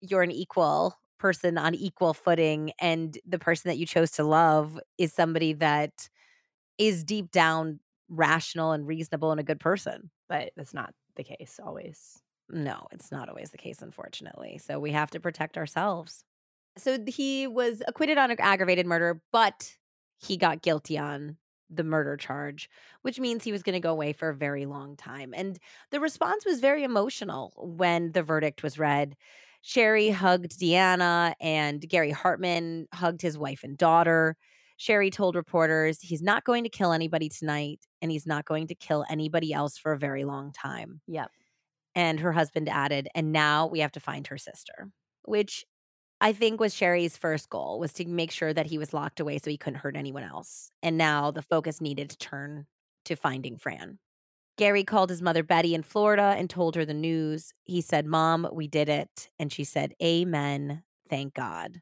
you're 0.00 0.22
an 0.22 0.30
equal 0.30 0.94
person 1.18 1.58
on 1.58 1.74
equal 1.74 2.14
footing 2.14 2.72
and 2.80 3.18
the 3.26 3.38
person 3.38 3.68
that 3.68 3.78
you 3.78 3.86
chose 3.86 4.10
to 4.12 4.24
love 4.24 4.78
is 4.98 5.12
somebody 5.12 5.52
that 5.54 6.08
is 6.78 7.04
deep 7.04 7.30
down 7.30 7.80
rational 8.08 8.72
and 8.72 8.86
reasonable 8.86 9.30
and 9.30 9.40
a 9.40 9.44
good 9.44 9.60
person. 9.60 10.10
but 10.28 10.52
that's 10.56 10.74
not 10.74 10.94
the 11.16 11.24
case 11.24 11.60
always. 11.62 12.22
No, 12.50 12.86
it's 12.92 13.12
not 13.12 13.28
always 13.28 13.50
the 13.50 13.58
case, 13.58 13.82
unfortunately. 13.82 14.58
So 14.58 14.78
we 14.78 14.92
have 14.92 15.10
to 15.10 15.20
protect 15.20 15.58
ourselves. 15.58 16.24
So 16.76 16.98
he 17.06 17.46
was 17.46 17.82
acquitted 17.86 18.18
on 18.18 18.30
ag- 18.30 18.40
aggravated 18.40 18.86
murder, 18.86 19.20
but 19.32 19.76
he 20.18 20.36
got 20.36 20.62
guilty 20.62 20.96
on 20.96 21.36
the 21.68 21.84
murder 21.84 22.16
charge, 22.16 22.70
which 23.02 23.20
means 23.20 23.44
he 23.44 23.52
was 23.52 23.62
going 23.62 23.74
to 23.74 23.80
go 23.80 23.90
away 23.90 24.12
for 24.12 24.30
a 24.30 24.34
very 24.34 24.64
long 24.64 24.96
time. 24.96 25.34
And 25.36 25.58
the 25.90 26.00
response 26.00 26.46
was 26.46 26.60
very 26.60 26.84
emotional 26.84 27.52
when 27.58 28.12
the 28.12 28.22
verdict 28.22 28.62
was 28.62 28.78
read. 28.78 29.16
Sherrie 29.62 30.10
hugged 30.10 30.58
Deanna, 30.58 31.34
and 31.40 31.80
Gary 31.88 32.10
Hartman 32.10 32.86
hugged 32.94 33.22
his 33.22 33.36
wife 33.36 33.64
and 33.64 33.76
daughter. 33.76 34.36
Sherrie 34.76 35.10
told 35.10 35.34
reporters 35.34 36.00
he's 36.00 36.22
not 36.22 36.44
going 36.44 36.64
to 36.64 36.70
kill 36.70 36.92
anybody 36.92 37.28
tonight, 37.28 37.80
and 38.00 38.10
he's 38.10 38.26
not 38.26 38.44
going 38.44 38.68
to 38.68 38.74
kill 38.74 39.04
anybody 39.10 39.52
else 39.52 39.76
for 39.76 39.92
a 39.92 39.98
very 39.98 40.24
long 40.24 40.52
time. 40.52 41.00
Yep. 41.06 41.30
And 41.94 42.20
her 42.20 42.32
husband 42.32 42.68
added, 42.68 43.08
and 43.14 43.32
now 43.32 43.66
we 43.66 43.80
have 43.80 43.92
to 43.92 44.00
find 44.00 44.26
her 44.28 44.38
sister, 44.38 44.90
which 45.24 45.64
I 46.20 46.32
think 46.32 46.60
was 46.60 46.74
Sherrie's 46.74 47.16
first 47.16 47.48
goal 47.48 47.78
was 47.78 47.92
to 47.94 48.06
make 48.06 48.30
sure 48.30 48.52
that 48.52 48.66
he 48.66 48.78
was 48.78 48.92
locked 48.92 49.20
away 49.20 49.38
so 49.38 49.50
he 49.50 49.56
couldn't 49.56 49.80
hurt 49.80 49.96
anyone 49.96 50.24
else. 50.24 50.70
And 50.82 50.96
now 50.96 51.30
the 51.30 51.42
focus 51.42 51.80
needed 51.80 52.10
to 52.10 52.18
turn 52.18 52.66
to 53.04 53.16
finding 53.16 53.56
Fran. 53.56 53.98
Gary 54.58 54.82
called 54.84 55.08
his 55.08 55.22
mother 55.22 55.44
Betty 55.44 55.74
in 55.74 55.82
Florida 55.82 56.34
and 56.36 56.50
told 56.50 56.74
her 56.74 56.84
the 56.84 56.92
news. 56.92 57.54
He 57.64 57.80
said, 57.80 58.04
Mom, 58.04 58.46
we 58.52 58.66
did 58.66 58.88
it. 58.88 59.30
And 59.38 59.52
she 59.52 59.64
said, 59.64 59.94
Amen. 60.02 60.82
Thank 61.08 61.32
God. 61.32 61.80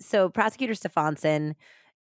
So 0.00 0.28
prosecutor 0.28 0.74
Stefanson 0.74 1.54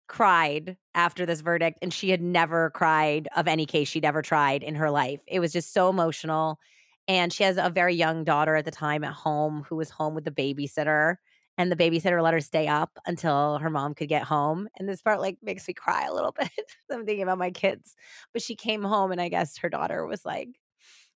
cried 0.08 0.76
after 0.94 1.26
this 1.26 1.40
verdict, 1.42 1.78
and 1.82 1.92
she 1.92 2.10
had 2.10 2.22
never 2.22 2.70
cried 2.70 3.28
of 3.36 3.46
any 3.46 3.66
case 3.66 3.88
she'd 3.88 4.04
ever 4.04 4.22
tried 4.22 4.62
in 4.62 4.76
her 4.76 4.90
life. 4.90 5.20
It 5.26 5.40
was 5.40 5.52
just 5.52 5.72
so 5.72 5.90
emotional. 5.90 6.58
And 7.06 7.32
she 7.32 7.44
has 7.44 7.56
a 7.56 7.70
very 7.70 7.94
young 7.94 8.24
daughter 8.24 8.56
at 8.56 8.64
the 8.64 8.70
time 8.70 9.04
at 9.04 9.12
home 9.12 9.64
who 9.68 9.76
was 9.76 9.90
home 9.90 10.14
with 10.14 10.24
the 10.24 10.30
babysitter. 10.30 11.16
And 11.58 11.72
the 11.72 11.76
babysitter 11.76 12.22
let 12.22 12.34
her 12.34 12.40
stay 12.40 12.68
up 12.68 12.98
until 13.06 13.58
her 13.58 13.70
mom 13.70 13.94
could 13.94 14.08
get 14.08 14.24
home. 14.24 14.68
And 14.78 14.88
this 14.88 15.00
part 15.00 15.20
like 15.20 15.38
makes 15.42 15.66
me 15.66 15.74
cry 15.74 16.06
a 16.06 16.12
little 16.14 16.32
bit. 16.38 16.50
I'm 16.90 17.06
thinking 17.06 17.22
about 17.22 17.38
my 17.38 17.50
kids. 17.50 17.94
But 18.32 18.42
she 18.42 18.54
came 18.54 18.82
home 18.82 19.12
and 19.12 19.20
I 19.20 19.28
guess 19.28 19.58
her 19.58 19.68
daughter 19.68 20.06
was 20.06 20.24
like, 20.24 20.48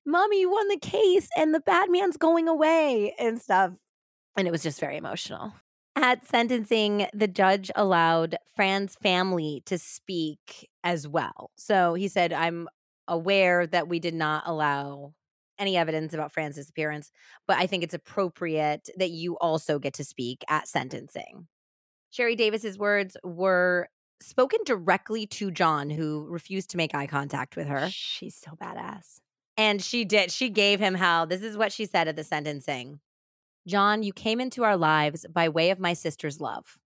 Mommy, 0.07 0.41
you 0.41 0.51
won 0.51 0.69
the 0.69 0.79
case 0.79 1.29
and 1.37 1.55
the 1.55 1.61
bad 1.61 1.91
man's 1.91 2.17
going 2.17 2.49
away 2.49 3.15
and 3.19 3.41
stuff. 3.41 3.73
And 4.37 4.49
it 4.49 4.51
was 4.51 4.63
just 4.63 4.81
very 4.81 4.97
emotional. 4.97 5.53
At 5.97 6.27
sentencing, 6.27 7.09
the 7.13 7.29
judge 7.29 7.71
allowed 7.75 8.37
Fran's 8.55 8.97
family 8.97 9.63
to 9.67 9.77
speak 9.77 10.69
as 10.83 11.07
well. 11.07 11.51
So 11.57 11.95
he 11.95 12.09
said, 12.09 12.33
I'm 12.33 12.69
aware 13.07 13.67
that 13.67 13.89
we 13.89 13.99
did 13.99 14.15
not 14.15 14.45
allow 14.47 15.13
any 15.61 15.77
evidence 15.77 16.13
about 16.13 16.33
Fran's 16.33 16.57
disappearance, 16.57 17.13
but 17.47 17.59
I 17.59 17.67
think 17.67 17.85
it's 17.85 17.95
appropriate 17.95 18.89
that 18.97 19.11
you 19.11 19.39
also 19.39 19.79
get 19.79 19.95
to 19.95 20.05
speak 20.05 20.45
at 20.49 20.67
sentencing. 20.67 21.47
Sherrie 22.11 22.35
Davis's 22.35 22.77
words 22.79 23.17
were 23.23 23.89
spoken 24.21 24.59
directly 24.65 25.27
to 25.27 25.51
John, 25.51 25.91
who 25.91 26.27
refused 26.29 26.71
to 26.71 26.77
make 26.77 26.95
eye 26.95 27.07
contact 27.07 27.57
with 27.57 27.69
her. 27.69 27.89
She's 27.91 28.35
so 28.35 28.53
badass. 28.61 29.21
And 29.57 29.83
she 29.83 30.05
did. 30.05 30.33
She 30.33 30.49
gave 30.49 30.81
him 30.81 30.95
hell. 30.95 31.27
This 31.27 31.43
is 31.43 31.57
what 31.57 31.73
she 31.73 31.87
said 31.87 32.09
at 32.09 32.17
the 32.17 32.25
sentencing 32.25 33.01
John, 33.67 34.03
you 34.03 34.13
came 34.13 34.41
into 34.41 34.65
our 34.65 34.77
lives 34.77 35.27
by 35.31 35.49
way 35.49 35.71
of 35.71 35.79
my 35.79 35.93
sister's 35.93 36.41
love. 36.41 36.79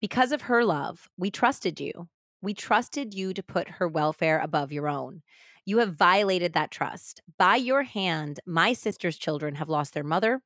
Because 0.00 0.30
of 0.30 0.42
her 0.42 0.64
love, 0.64 1.08
we 1.16 1.30
trusted 1.30 1.80
you. 1.80 2.08
We 2.42 2.54
trusted 2.54 3.14
you 3.14 3.32
to 3.34 3.42
put 3.42 3.68
her 3.68 3.88
welfare 3.88 4.38
above 4.38 4.72
your 4.72 4.88
own. 4.88 5.22
You 5.64 5.78
have 5.78 5.94
violated 5.94 6.54
that 6.54 6.72
trust. 6.72 7.22
By 7.38 7.56
your 7.56 7.84
hand, 7.84 8.40
my 8.44 8.72
sister's 8.72 9.16
children 9.16 9.54
have 9.56 9.68
lost 9.68 9.94
their 9.94 10.02
mother. 10.02 10.42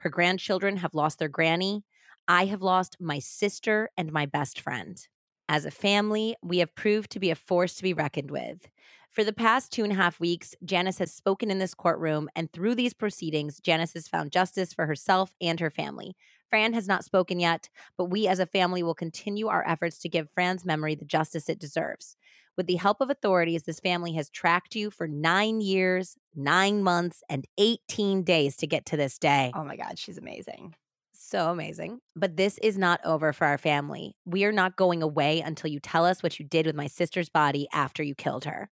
Her 0.00 0.10
grandchildren 0.10 0.78
have 0.78 0.94
lost 0.94 1.18
their 1.18 1.28
granny. 1.28 1.84
I 2.26 2.44
have 2.46 2.60
lost 2.60 2.96
my 3.00 3.18
sister 3.18 3.88
and 3.96 4.12
my 4.12 4.26
best 4.26 4.60
friend. 4.60 5.00
As 5.48 5.64
a 5.64 5.70
family, 5.70 6.36
we 6.42 6.58
have 6.58 6.74
proved 6.74 7.10
to 7.12 7.20
be 7.20 7.30
a 7.30 7.34
force 7.34 7.76
to 7.76 7.82
be 7.82 7.94
reckoned 7.94 8.30
with. 8.30 8.68
For 9.10 9.24
the 9.24 9.32
past 9.32 9.72
two 9.72 9.84
and 9.84 9.92
a 9.92 9.96
half 9.96 10.20
weeks, 10.20 10.54
Janice 10.62 10.98
has 10.98 11.14
spoken 11.14 11.50
in 11.50 11.58
this 11.58 11.72
courtroom, 11.72 12.28
and 12.36 12.52
through 12.52 12.74
these 12.74 12.92
proceedings, 12.92 13.58
Janice 13.60 13.94
has 13.94 14.06
found 14.06 14.32
justice 14.32 14.74
for 14.74 14.84
herself 14.84 15.34
and 15.40 15.58
her 15.60 15.70
family. 15.70 16.14
Fran 16.50 16.74
has 16.74 16.86
not 16.86 17.04
spoken 17.04 17.40
yet, 17.40 17.70
but 17.96 18.10
we 18.10 18.28
as 18.28 18.38
a 18.38 18.46
family 18.46 18.82
will 18.82 18.94
continue 18.94 19.48
our 19.48 19.66
efforts 19.66 19.98
to 20.00 20.10
give 20.10 20.28
Fran's 20.34 20.66
memory 20.66 20.94
the 20.94 21.06
justice 21.06 21.48
it 21.48 21.58
deserves. 21.58 22.16
With 22.58 22.66
the 22.66 22.74
help 22.74 23.00
of 23.00 23.08
authorities, 23.08 23.62
this 23.62 23.78
family 23.78 24.14
has 24.14 24.28
tracked 24.28 24.74
you 24.74 24.90
for 24.90 25.06
nine 25.06 25.60
years, 25.60 26.16
nine 26.34 26.82
months, 26.82 27.22
and 27.30 27.46
18 27.56 28.24
days 28.24 28.56
to 28.56 28.66
get 28.66 28.84
to 28.86 28.96
this 28.96 29.16
day. 29.16 29.52
Oh 29.54 29.62
my 29.62 29.76
God, 29.76 29.96
she's 29.96 30.18
amazing. 30.18 30.74
So 31.12 31.50
amazing. 31.50 32.00
But 32.16 32.36
this 32.36 32.58
is 32.58 32.76
not 32.76 33.00
over 33.04 33.32
for 33.32 33.46
our 33.46 33.58
family. 33.58 34.16
We 34.24 34.44
are 34.44 34.50
not 34.50 34.74
going 34.74 35.04
away 35.04 35.40
until 35.40 35.70
you 35.70 35.78
tell 35.78 36.04
us 36.04 36.20
what 36.20 36.40
you 36.40 36.44
did 36.44 36.66
with 36.66 36.74
my 36.74 36.88
sister's 36.88 37.28
body 37.28 37.68
after 37.72 38.02
you 38.02 38.16
killed 38.16 38.44
her. 38.44 38.70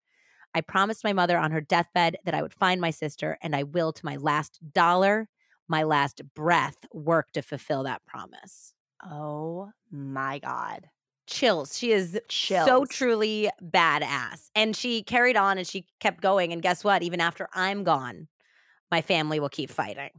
I 0.54 0.60
promised 0.60 1.06
my 1.06 1.14
mother 1.14 1.38
on 1.38 1.52
her 1.52 1.62
deathbed 1.62 2.18
that 2.26 2.34
I 2.34 2.42
would 2.42 2.54
find 2.54 2.82
my 2.82 2.92
sister, 2.92 3.38
and 3.42 3.56
I 3.56 3.64
will 3.64 3.94
to 3.94 4.06
my 4.06 4.18
last 4.18 4.60
dollar, 4.74 5.30
my 5.70 5.84
last 5.84 6.22
breath, 6.36 6.86
work 6.94 7.32
to 7.32 7.42
fulfill 7.42 7.84
that 7.84 8.06
promise. 8.06 8.74
Oh 9.02 9.70
my 9.90 10.40
God. 10.40 10.90
Chills. 11.30 11.78
She 11.78 11.92
is 11.92 12.20
so 12.30 12.86
truly 12.86 13.50
badass. 13.64 14.50
And 14.56 14.76
she 14.76 15.04
carried 15.04 15.38
on 15.38 15.58
and 15.58 15.68
she 15.68 15.86
kept 16.00 16.22
going. 16.22 16.52
And 16.52 16.62
guess 16.62 16.84
what? 16.84 17.04
Even 17.04 17.22
after 17.22 17.48
I'm 17.54 17.84
gone, 17.84 18.28
my 18.92 19.02
family 19.02 19.40
will 19.40 19.50
keep 19.50 19.70
fighting. 19.70 20.10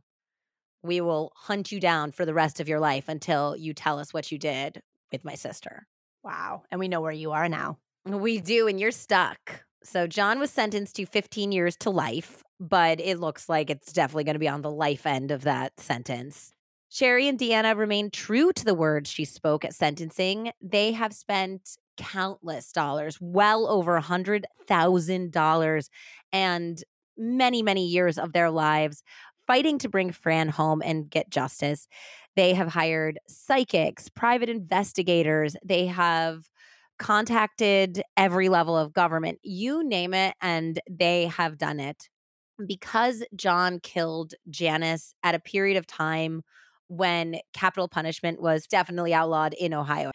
We 0.82 1.01
will 1.01 1.32
hunt 1.37 1.73
you 1.73 1.81
down 1.81 2.12
for 2.12 2.24
the 2.24 2.32
rest 2.32 2.61
of 2.61 2.69
your 2.69 2.81
life 2.81 3.09
until 3.09 3.57
you 3.57 3.74
tell 3.74 3.99
us 3.99 4.15
what 4.15 4.32
you 4.32 4.39
did 4.39 4.82
with 5.12 5.24
my 5.24 5.35
sister. 5.35 5.87
Wow. 6.23 6.62
And 6.70 6.78
we 6.78 6.89
know 6.89 7.01
where 7.01 7.12
you 7.12 7.32
are 7.32 7.49
now. 7.49 7.78
We 8.07 8.41
do, 8.41 8.66
and 8.66 8.81
you're 8.81 8.91
stuck. 8.91 9.65
So 9.82 10.07
John 10.07 10.39
was 10.39 10.51
sentenced 10.51 10.97
to 10.97 11.07
15 11.07 11.53
years 11.53 11.77
to 11.78 11.91
life, 11.91 12.43
but 12.59 13.01
it 13.01 13.19
looks 13.19 13.49
like 13.49 13.69
it's 13.69 13.93
definitely 13.93 14.24
going 14.24 14.35
to 14.35 14.41
be 14.41 14.49
on 14.49 14.62
the 14.62 14.70
life 14.70 15.07
end 15.07 15.31
of 15.31 15.43
that 15.43 15.78
sentence. 15.81 16.53
Sherrie 16.93 17.29
and 17.29 17.39
Deanna 17.39 17.77
remain 17.77 18.11
true 18.11 18.53
to 18.53 18.65
the 18.65 18.75
words 18.75 19.09
she 19.09 19.25
spoke 19.25 19.65
at 19.65 19.75
sentencing. 19.75 20.51
They 20.61 20.91
have 20.91 21.12
spent 21.12 21.77
countless 21.97 22.73
dollars, 22.73 23.17
well 23.21 23.69
over 23.69 23.95
a 23.95 24.01
hundred 24.01 24.45
thousand 24.67 25.31
dollars, 25.31 25.89
and 26.33 26.83
many, 27.17 27.62
many 27.62 27.87
years 27.87 28.19
of 28.19 28.33
their 28.33 28.51
lives 28.51 29.05
fighting 29.47 29.79
to 29.79 29.89
bring 29.89 30.11
Fran 30.11 30.49
home 30.49 30.83
and 30.85 31.09
get 31.09 31.31
justice. 31.31 31.87
They 32.35 32.55
have 32.55 32.69
hired 32.69 33.21
psychics, 33.29 34.09
private 34.09 34.49
investigators. 34.49 35.55
They 35.65 35.87
have 35.87 36.51
contacted 36.99 38.03
every 38.17 38.49
level 38.49 38.77
of 38.77 38.93
government, 38.93 39.39
you 39.43 39.85
name 39.85 40.12
it, 40.12 40.35
and 40.43 40.81
they 40.91 41.27
have 41.27 41.57
done 41.57 41.79
it. 41.79 42.09
Because 42.67 43.23
John 43.37 43.79
killed 43.79 44.35
Janice 44.51 45.15
at 45.23 45.37
a 45.37 45.41
period 45.41 45.77
of 45.77 45.87
time 45.87 46.43
when 46.91 47.39
capital 47.55 47.87
punishment 47.89 48.43
was 48.43 48.67
definitely 48.67 49.15
outlawed 49.15 49.55
in 49.55 49.73
Ohio, 49.73 50.11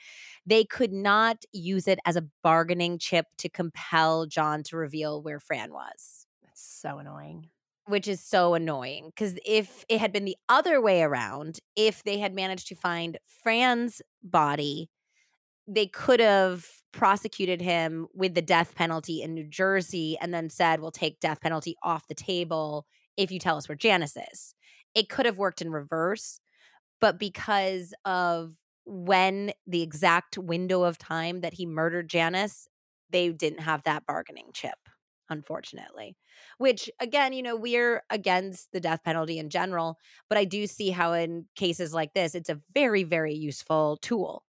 they 0.45 0.65
could 0.65 0.91
not 0.91 1.37
use 1.53 1.87
it 1.87 1.99
as 2.05 2.17
a 2.17 2.27
bargaining 2.43 2.99
chip 2.99 3.25
to 3.37 3.49
compel 3.49 4.25
John 4.25 4.61
to 4.63 4.75
reveal 4.77 5.21
where 5.23 5.39
Fran 5.39 5.71
was 5.71 6.27
That's 6.43 6.61
so 6.61 6.97
annoying. 6.99 7.47
which 7.87 8.07
is 8.09 8.19
so 8.19 8.55
annoying 8.55 9.05
because 9.07 9.39
if 9.45 9.85
it 9.87 9.99
had 9.99 10.11
been 10.11 10.25
the 10.25 10.35
other 10.49 10.81
way 10.81 11.01
around, 11.01 11.59
if 11.77 12.03
they 12.03 12.19
had 12.19 12.35
managed 12.35 12.67
to 12.67 12.75
find 12.75 13.17
Fran's 13.25 14.01
body, 14.21 14.89
they 15.67 15.87
could 15.87 16.19
have 16.19 16.67
prosecuted 16.91 17.61
him 17.61 18.07
with 18.13 18.35
the 18.35 18.41
death 18.41 18.75
penalty 18.75 19.21
in 19.21 19.33
New 19.33 19.47
Jersey 19.47 20.17
and 20.21 20.33
then 20.33 20.49
said, 20.49 20.79
we'll 20.81 20.91
take 20.91 21.19
death 21.21 21.39
penalty 21.41 21.75
off 21.83 22.07
the 22.07 22.15
table 22.15 22.85
if 23.17 23.31
you 23.31 23.39
tell 23.39 23.55
us 23.57 23.69
where 23.69 23.75
Janice 23.77 24.17
is. 24.33 24.53
It 24.93 25.09
could 25.09 25.25
have 25.25 25.37
worked 25.37 25.61
in 25.61 25.71
reverse, 25.71 26.39
but 27.01 27.19
because 27.19 27.93
of 28.05 28.53
when 28.85 29.51
the 29.65 29.81
exact 29.81 30.37
window 30.37 30.83
of 30.83 30.97
time 30.97 31.41
that 31.41 31.53
he 31.53 31.65
murdered 31.65 32.09
Janice, 32.09 32.67
they 33.09 33.29
didn't 33.29 33.61
have 33.61 33.83
that 33.83 34.05
bargaining 34.05 34.49
chip, 34.53 34.77
unfortunately. 35.29 36.15
Which, 36.57 36.89
again, 36.99 37.33
you 37.33 37.41
know, 37.41 37.55
we're 37.55 38.03
against 38.09 38.71
the 38.71 38.79
death 38.79 39.03
penalty 39.03 39.39
in 39.39 39.49
general, 39.49 39.97
but 40.29 40.37
I 40.37 40.45
do 40.45 40.67
see 40.67 40.91
how 40.91 41.13
in 41.13 41.45
cases 41.55 41.93
like 41.93 42.13
this, 42.13 42.35
it's 42.35 42.49
a 42.49 42.61
very, 42.73 43.03
very 43.03 43.33
useful 43.33 43.97
tool. 44.01 44.43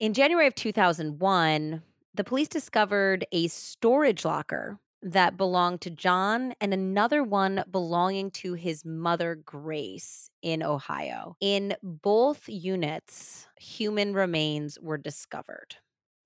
In 0.00 0.14
January 0.14 0.46
of 0.46 0.54
2001, 0.54 1.82
the 2.14 2.24
police 2.24 2.48
discovered 2.48 3.26
a 3.32 3.48
storage 3.48 4.24
locker 4.24 4.78
that 5.04 5.36
belonged 5.36 5.82
to 5.82 5.90
John 5.90 6.54
and 6.60 6.74
another 6.74 7.22
one 7.22 7.62
belonging 7.70 8.30
to 8.32 8.54
his 8.54 8.84
mother, 8.84 9.36
Grace, 9.36 10.30
in 10.42 10.62
Ohio. 10.62 11.36
In 11.40 11.76
both 11.82 12.48
units, 12.48 13.46
human 13.56 14.14
remains 14.14 14.80
were 14.80 14.98
discovered. 14.98 15.76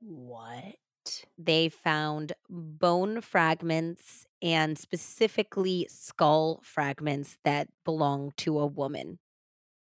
What? 0.00 0.76
They 1.36 1.68
found 1.68 2.34
bone 2.48 3.20
fragments 3.20 4.26
and 4.42 4.78
specifically 4.78 5.88
skull 5.90 6.60
fragments 6.62 7.38
that 7.44 7.68
belonged 7.84 8.36
to 8.38 8.59
a 8.59 8.66
woman. 8.66 9.18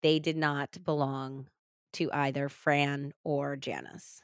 They 0.01 0.19
did 0.19 0.37
not 0.37 0.83
belong 0.83 1.47
to 1.93 2.11
either 2.13 2.49
Fran 2.49 3.13
or 3.23 3.55
Janice. 3.55 4.21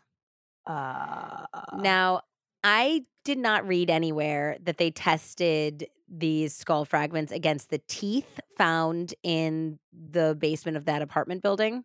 Uh, 0.66 1.46
Now, 1.72 2.22
I 2.64 3.04
did 3.24 3.38
not 3.38 3.68
read 3.68 3.90
anywhere 3.90 4.58
that 4.64 4.78
they 4.78 4.92
tested 4.92 5.88
these 6.08 6.56
skull 6.56 6.86
fragments 6.86 7.32
against 7.32 7.70
the 7.70 7.82
teeth 7.88 8.40
found 8.58 9.14
in 9.24 9.80
the 9.94 10.36
basement 10.40 10.78
of 10.78 10.86
that 10.86 11.02
apartment 11.02 11.42
building. 11.42 11.84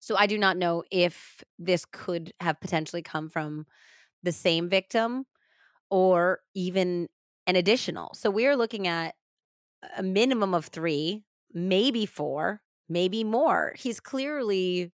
So 0.00 0.16
I 0.16 0.26
do 0.26 0.36
not 0.36 0.56
know 0.56 0.82
if 0.90 1.42
this 1.58 1.84
could 1.90 2.32
have 2.40 2.60
potentially 2.60 3.02
come 3.02 3.30
from 3.30 3.66
the 4.22 4.32
same 4.32 4.68
victim 4.68 5.24
or 5.90 6.40
even 6.54 7.08
an 7.46 7.56
additional. 7.56 8.12
So 8.14 8.30
we 8.30 8.46
are 8.46 8.56
looking 8.56 8.86
at 8.86 9.14
a 9.96 10.02
minimum 10.02 10.54
of 10.54 10.66
three, 10.66 11.22
maybe 11.52 12.06
four, 12.06 12.60
maybe 12.88 13.22
more. 13.22 13.74
He's 13.78 14.00
clearly 14.00 14.92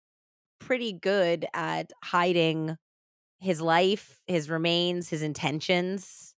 pretty 0.60 0.94
good 0.94 1.45
at 1.53 1.91
hiding 2.03 2.77
his 3.45 3.61
life, 3.61 4.22
his 4.26 4.49
remains, 4.49 5.09
his 5.09 5.22
intentions, 5.22 6.34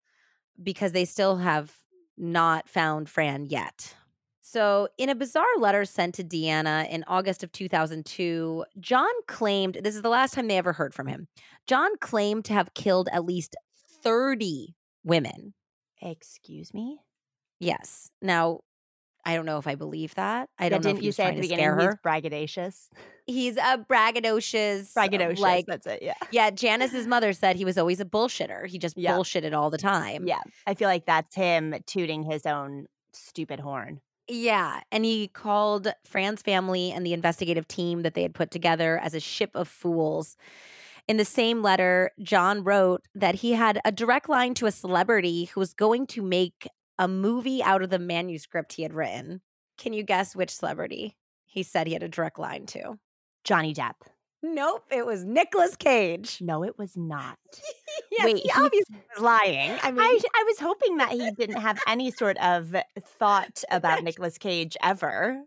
because 0.62 0.92
they 0.92 1.06
still 1.06 1.38
have 1.38 1.72
not 2.18 2.68
found 2.68 3.08
Fran 3.08 3.46
yet. 3.46 3.96
So, 4.42 4.88
in 4.98 5.10
a 5.10 5.16
bizarre 5.16 5.46
letter 5.60 5.86
sent 5.86 6.16
to 6.16 6.24
Deanna 6.24 6.90
in 6.90 7.04
August 7.08 7.44
of 7.44 7.52
2002, 7.52 8.66
John 8.80 9.12
claimed 9.28 9.78
this 9.84 9.96
is 9.96 10.02
the 10.02 10.10
last 10.10 10.34
time 10.34 10.48
they 10.48 10.58
ever 10.58 10.74
heard 10.74 10.96
from 10.96 11.08
him. 11.08 11.28
John 11.68 11.92
claimed 12.00 12.46
to 12.46 12.54
have 12.54 12.74
killed 12.74 13.08
at 13.12 13.26
least 13.26 13.56
30 14.04 14.76
women. 15.04 15.54
excuse 16.02 16.74
me? 16.74 17.00
Yes. 17.60 18.10
Now, 18.22 18.62
I 19.26 19.36
don't 19.36 19.46
know 19.46 19.58
if 19.58 19.68
I 19.68 19.76
believe 19.76 20.14
that. 20.16 20.50
I 20.60 20.66
Yeah, 20.66 20.70
don't 20.70 20.84
know 20.84 20.90
didn't 20.90 21.00
if 21.00 21.04
you 21.06 21.12
say 21.12 21.26
at 21.26 21.36
the 21.36 21.42
beginning 21.42 21.66
he's 21.80 21.96
braggadocious? 22.06 22.90
He's 23.26 23.58
a 23.58 23.78
braggadocious, 23.90 24.96
uh, 24.96 25.08
Braggadocious. 25.08 25.40
like 25.40 25.66
that's 25.66 25.88
it. 25.88 26.02
Yeah. 26.04 26.14
yeah. 26.32 26.50
Janice's 26.52 27.08
mother 27.08 27.34
said 27.34 27.56
he 27.56 27.66
was 27.66 27.78
always 27.78 28.00
a 28.00 28.06
bullshitter. 28.06 28.68
He 28.68 28.78
just 28.78 28.98
Yeah. 28.98 29.14
bullshitted 29.18 29.54
all 29.58 29.70
the 29.70 29.78
time. 29.80 30.28
Yeah. 30.28 30.42
I 30.68 30.76
feel 30.76 30.88
like 30.88 31.06
that's 31.06 31.36
him 31.36 31.76
tooting 31.88 32.24
his 32.24 32.46
own 32.46 32.86
stupid 33.14 33.60
horn. 33.62 34.02
Yeah. 34.28 34.82
And 34.92 35.06
he 35.06 35.28
called 35.28 35.88
Fran's 36.06 36.42
family 36.42 36.92
and 36.92 37.06
the 37.06 37.14
investigative 37.14 37.68
team 37.68 38.02
that 38.04 38.14
they 38.14 38.22
had 38.24 38.34
put 38.34 38.52
together 38.52 38.98
as 39.00 39.14
a 39.14 39.20
ship 39.20 39.52
of 39.56 39.68
fools. 39.68 40.36
In 41.08 41.18
the 41.18 41.26
same 41.26 41.62
letter, 41.62 42.10
John 42.22 42.64
wrote 42.64 43.04
that 43.14 43.36
he 43.36 43.52
had 43.54 43.80
a 43.86 43.92
direct 43.92 44.28
line 44.28 44.56
to 44.56 44.66
a 44.66 44.72
celebrity 44.72 45.46
who 45.46 45.60
was 45.60 45.74
going 45.74 46.08
to 46.08 46.24
make 46.24 46.68
a 46.98 47.08
movie 47.08 47.62
out 47.64 47.82
of 47.82 47.90
the 47.90 48.00
manuscript 48.00 48.74
he 48.74 48.84
had 48.84 48.94
written. 48.94 49.42
Can 49.78 49.94
you 49.94 50.04
guess 50.04 50.36
which 50.36 50.56
celebrity 50.56 51.18
he 51.46 51.64
said 51.64 51.88
he 51.88 51.94
had 51.94 52.04
a 52.04 52.10
direct 52.10 52.40
line 52.40 52.66
to? 52.68 52.98
Johnny 53.44 53.74
Depp. 53.74 53.96
Nope, 54.42 54.84
it 54.92 55.06
was 55.06 55.26
Nicolas 55.26 55.76
Cage. 55.76 56.38
No, 56.40 56.64
it 56.64 56.78
was 56.78 56.96
not. 56.96 57.38
yes, 58.12 58.26
Wait, 58.26 58.38
he 58.38 58.52
obviously 58.52 58.96
was 59.16 59.24
lying. 59.24 59.78
I 59.82 59.92
mean, 59.92 60.02
I, 60.02 60.20
I 60.36 60.44
was 60.44 60.60
hoping 60.60 60.98
that 60.98 61.12
he 61.12 61.32
didn't 61.32 61.62
have 61.62 61.80
any 61.88 62.12
sort 62.12 62.38
of 62.38 62.76
thought 63.00 63.64
about 63.72 64.04
Nicolas 64.04 64.38
Cage 64.38 64.78
ever. 64.84 65.42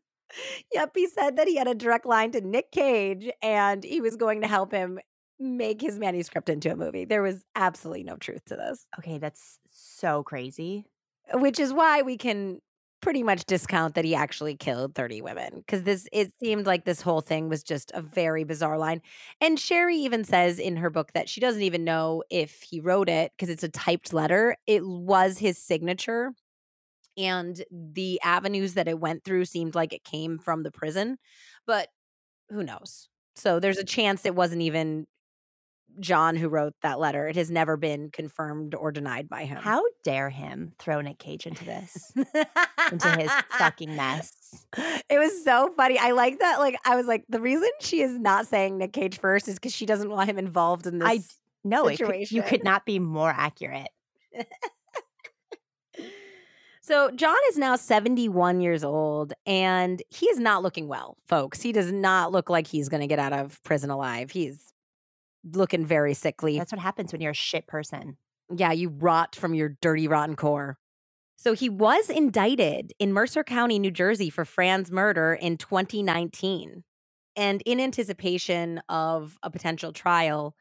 Yep, 0.72 0.92
he 0.96 1.06
said 1.06 1.36
that 1.36 1.46
he 1.46 1.56
had 1.56 1.68
a 1.68 1.74
direct 1.74 2.06
line 2.06 2.32
to 2.32 2.40
Nick 2.40 2.72
Cage 2.72 3.30
and 3.40 3.84
he 3.84 4.00
was 4.00 4.16
going 4.16 4.40
to 4.40 4.48
help 4.48 4.72
him 4.72 4.98
make 5.38 5.80
his 5.80 5.98
manuscript 5.98 6.48
into 6.48 6.72
a 6.72 6.76
movie. 6.76 7.04
There 7.04 7.22
was 7.22 7.44
absolutely 7.54 8.02
no 8.02 8.16
truth 8.16 8.44
to 8.46 8.56
this, 8.56 8.84
Okay, 8.98 9.18
that's 9.18 9.58
so 9.72 10.22
crazy. 10.24 10.86
Which 11.34 11.58
is 11.58 11.72
why 11.72 12.02
we 12.02 12.16
can 12.16 12.60
pretty 13.00 13.22
much 13.22 13.44
discount 13.44 13.94
that 13.94 14.04
he 14.04 14.14
actually 14.14 14.56
killed 14.56 14.94
30 14.94 15.22
women 15.22 15.58
because 15.58 15.84
this 15.84 16.08
it 16.12 16.32
seemed 16.42 16.66
like 16.66 16.84
this 16.84 17.00
whole 17.00 17.20
thing 17.20 17.48
was 17.48 17.62
just 17.62 17.92
a 17.94 18.02
very 18.02 18.44
bizarre 18.44 18.78
line. 18.78 19.00
And 19.40 19.58
Sherrie 19.58 19.96
even 19.98 20.24
says 20.24 20.58
in 20.58 20.76
her 20.78 20.90
book 20.90 21.12
that 21.12 21.28
she 21.28 21.40
doesn't 21.40 21.62
even 21.62 21.84
know 21.84 22.24
if 22.30 22.62
he 22.62 22.80
wrote 22.80 23.08
it 23.08 23.32
because 23.36 23.50
it's 23.50 23.62
a 23.62 23.68
typed 23.68 24.12
letter. 24.12 24.56
It 24.66 24.84
was 24.84 25.38
his 25.38 25.58
signature 25.58 26.32
and 27.16 27.62
the 27.70 28.20
avenues 28.22 28.74
that 28.74 28.88
it 28.88 29.00
went 29.00 29.24
through 29.24 29.44
seemed 29.44 29.74
like 29.74 29.92
it 29.92 30.04
came 30.04 30.38
from 30.38 30.62
the 30.62 30.70
prison, 30.70 31.18
but 31.66 31.88
who 32.50 32.62
knows? 32.62 33.08
So 33.36 33.60
there's 33.60 33.78
a 33.78 33.84
chance 33.84 34.24
it 34.24 34.34
wasn't 34.34 34.62
even 34.62 35.06
John 36.00 36.36
who 36.36 36.48
wrote 36.48 36.74
that 36.82 36.98
letter. 36.98 37.26
It 37.28 37.36
has 37.36 37.50
never 37.50 37.76
been 37.76 38.10
confirmed 38.10 38.74
or 38.74 38.92
denied 38.92 39.28
by 39.28 39.44
him. 39.44 39.58
How 39.62 39.82
dare 40.02 40.30
him 40.30 40.72
throw 40.78 41.00
Nick 41.00 41.18
Cage 41.18 41.46
into 41.46 41.64
this, 41.64 42.12
into 42.90 43.08
his 43.18 43.30
fucking 43.58 43.94
mess? 43.94 44.32
It 45.10 45.18
was 45.18 45.44
so 45.44 45.72
funny. 45.76 45.98
I 45.98 46.10
like 46.12 46.38
that. 46.40 46.58
Like, 46.58 46.76
I 46.84 46.94
was 46.94 47.06
like, 47.06 47.24
the 47.28 47.40
reason 47.40 47.68
she 47.80 48.02
is 48.02 48.18
not 48.18 48.46
saying 48.46 48.76
Nick 48.76 48.92
Cage 48.92 49.18
first 49.18 49.48
is 49.48 49.54
because 49.54 49.74
she 49.74 49.86
doesn't 49.86 50.10
want 50.10 50.28
him 50.28 50.38
involved 50.38 50.86
in 50.86 50.98
this. 50.98 51.08
I 51.08 51.20
no, 51.64 51.84
could, 51.84 52.30
you 52.30 52.42
could 52.42 52.62
not 52.62 52.84
be 52.84 52.98
more 52.98 53.30
accurate. 53.30 53.88
So 56.88 57.10
John 57.10 57.36
is 57.50 57.58
now 57.58 57.76
71 57.76 58.62
years 58.62 58.82
old 58.82 59.34
and 59.44 60.02
he 60.08 60.24
is 60.24 60.38
not 60.38 60.62
looking 60.62 60.88
well, 60.88 61.18
folks. 61.26 61.60
He 61.60 61.70
does 61.70 61.92
not 61.92 62.32
look 62.32 62.48
like 62.48 62.66
he's 62.66 62.88
going 62.88 63.02
to 63.02 63.06
get 63.06 63.18
out 63.18 63.34
of 63.34 63.62
prison 63.62 63.90
alive. 63.90 64.30
He's 64.30 64.72
looking 65.52 65.84
very 65.84 66.14
sickly. 66.14 66.58
That's 66.58 66.72
what 66.72 66.80
happens 66.80 67.12
when 67.12 67.20
you're 67.20 67.32
a 67.32 67.34
shit 67.34 67.66
person. 67.66 68.16
Yeah, 68.54 68.72
you 68.72 68.88
rot 68.88 69.36
from 69.36 69.54
your 69.54 69.76
dirty, 69.80 70.08
rotten 70.08 70.36
core. 70.36 70.78
So 71.36 71.52
he 71.52 71.68
was 71.68 72.10
indicted 72.10 72.92
in 72.98 73.12
Mercer 73.12 73.44
County, 73.44 73.78
New 73.78 73.92
Jersey 73.92 74.30
for 74.30 74.44
Fran's 74.44 74.90
murder 74.90 75.34
in 75.34 75.56
2019. 75.56 76.82
And 77.36 77.62
in 77.64 77.78
anticipation 77.78 78.80
of 78.88 79.38
a 79.44 79.50
potential 79.50 79.92
trial, 79.92 80.56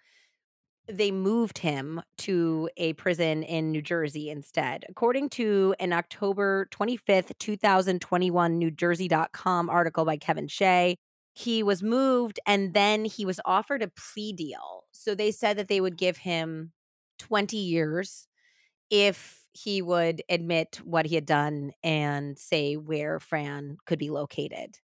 they 0.87 1.11
moved 1.11 1.57
him 1.57 2.01
to 2.19 2.69
a 2.77 2.93
prison 2.93 3.43
in 3.43 3.71
New 3.71 3.81
Jersey 3.81 4.29
instead. 4.29 4.85
According 4.87 5.29
to 5.29 5.75
an 5.79 5.91
October 5.91 6.67
25th, 6.71 7.31
2021 7.39 8.59
NewJersey.com 8.59 9.69
article 9.69 10.05
by 10.05 10.17
Kevin 10.17 10.47
Shea, 10.47 10.95
he 11.37 11.61
was 11.61 11.83
moved 11.83 12.39
and 12.47 12.73
then 12.73 13.05
he 13.05 13.23
was 13.23 13.39
offered 13.45 13.83
a 13.83 13.89
plea 13.89 14.33
deal. 14.33 14.85
So 14.91 15.13
they 15.13 15.29
said 15.31 15.55
that 15.57 15.67
they 15.67 15.79
would 15.79 15.95
give 15.95 16.17
him 16.17 16.71
20 17.19 17.57
years 17.57 18.27
if 18.89 19.45
he 19.53 19.81
would 19.81 20.21
admit 20.29 20.79
what 20.83 21.05
he 21.05 21.15
had 21.15 21.27
done 21.27 21.73
and 21.83 22.39
say 22.39 22.75
where 22.75 23.19
Fran 23.19 23.77
could 23.85 23.99
be 23.99 24.09
located. 24.09 24.79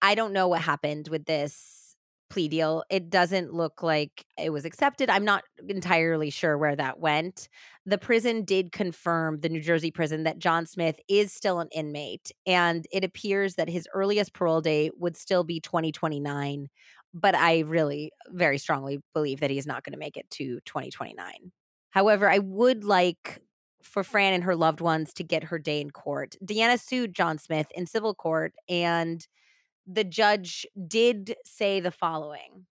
I 0.00 0.14
don't 0.14 0.32
know 0.32 0.46
what 0.48 0.60
happened 0.60 1.08
with 1.08 1.24
this 1.24 1.85
plea 2.28 2.48
deal. 2.48 2.84
It 2.90 3.10
doesn't 3.10 3.52
look 3.52 3.82
like 3.82 4.24
it 4.38 4.50
was 4.50 4.64
accepted. 4.64 5.10
I'm 5.10 5.24
not 5.24 5.44
entirely 5.68 6.30
sure 6.30 6.58
where 6.58 6.76
that 6.76 6.98
went. 6.98 7.48
The 7.84 7.98
prison 7.98 8.44
did 8.44 8.72
confirm, 8.72 9.40
the 9.40 9.48
New 9.48 9.60
Jersey 9.60 9.90
prison, 9.90 10.24
that 10.24 10.38
John 10.38 10.66
Smith 10.66 10.98
is 11.08 11.32
still 11.32 11.60
an 11.60 11.68
inmate. 11.72 12.32
And 12.46 12.86
it 12.92 13.04
appears 13.04 13.54
that 13.54 13.68
his 13.68 13.88
earliest 13.94 14.32
parole 14.32 14.60
date 14.60 14.92
would 14.98 15.16
still 15.16 15.44
be 15.44 15.60
2029. 15.60 16.68
But 17.14 17.34
I 17.34 17.60
really 17.60 18.12
very 18.28 18.58
strongly 18.58 19.00
believe 19.14 19.40
that 19.40 19.50
he 19.50 19.58
is 19.58 19.66
not 19.66 19.84
going 19.84 19.92
to 19.92 19.98
make 19.98 20.16
it 20.16 20.28
to 20.32 20.60
2029. 20.66 21.52
However, 21.90 22.28
I 22.28 22.38
would 22.38 22.84
like 22.84 23.40
for 23.82 24.04
Fran 24.04 24.34
and 24.34 24.44
her 24.44 24.56
loved 24.56 24.80
ones 24.80 25.14
to 25.14 25.24
get 25.24 25.44
her 25.44 25.58
day 25.58 25.80
in 25.80 25.90
court. 25.90 26.36
Deanna 26.44 26.78
sued 26.78 27.14
John 27.14 27.38
Smith 27.38 27.68
in 27.74 27.86
civil 27.86 28.14
court, 28.14 28.52
and 28.68 29.26
the 29.86 30.04
judge 30.04 30.66
did 30.86 31.36
say 31.44 31.80
the 31.80 31.90
following. 31.90 32.66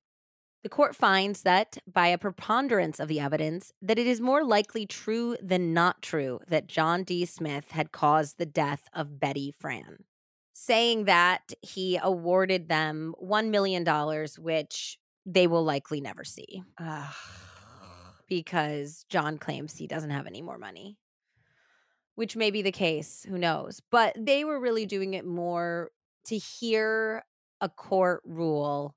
The 0.63 0.69
court 0.69 0.95
finds 0.95 1.43
that 1.43 1.77
by 1.85 2.07
a 2.07 2.17
preponderance 2.17 2.99
of 2.99 3.07
the 3.07 3.19
evidence 3.19 3.71
that 3.83 3.99
it 3.99 4.07
is 4.07 4.19
more 4.19 4.43
likely 4.43 4.87
true 4.87 5.37
than 5.39 5.73
not 5.73 6.01
true 6.01 6.39
that 6.47 6.65
John 6.67 7.03
D. 7.03 7.23
Smith 7.25 7.71
had 7.71 7.91
caused 7.91 8.37
the 8.37 8.47
death 8.47 8.87
of 8.91 9.19
Betty 9.19 9.53
Fran. 9.59 10.05
Saying 10.53 11.05
that 11.05 11.53
he 11.61 11.99
awarded 12.01 12.67
them 12.67 13.13
$1 13.23 13.49
million, 13.49 13.85
which 14.39 14.97
they 15.25 15.45
will 15.47 15.63
likely 15.63 16.01
never 16.01 16.23
see 16.23 16.63
Ugh. 16.79 17.13
because 18.27 19.05
John 19.09 19.37
claims 19.37 19.77
he 19.77 19.85
doesn't 19.85 20.09
have 20.09 20.25
any 20.25 20.41
more 20.41 20.57
money, 20.57 20.97
which 22.15 22.35
may 22.35 22.49
be 22.51 22.61
the 22.61 22.71
case. 22.71 23.25
Who 23.29 23.37
knows? 23.37 23.81
But 23.91 24.15
they 24.17 24.43
were 24.43 24.59
really 24.59 24.85
doing 24.85 25.13
it 25.13 25.25
more 25.25 25.91
to 26.26 26.38
hear 26.38 27.23
a 27.61 27.69
court 27.69 28.22
rule 28.26 28.95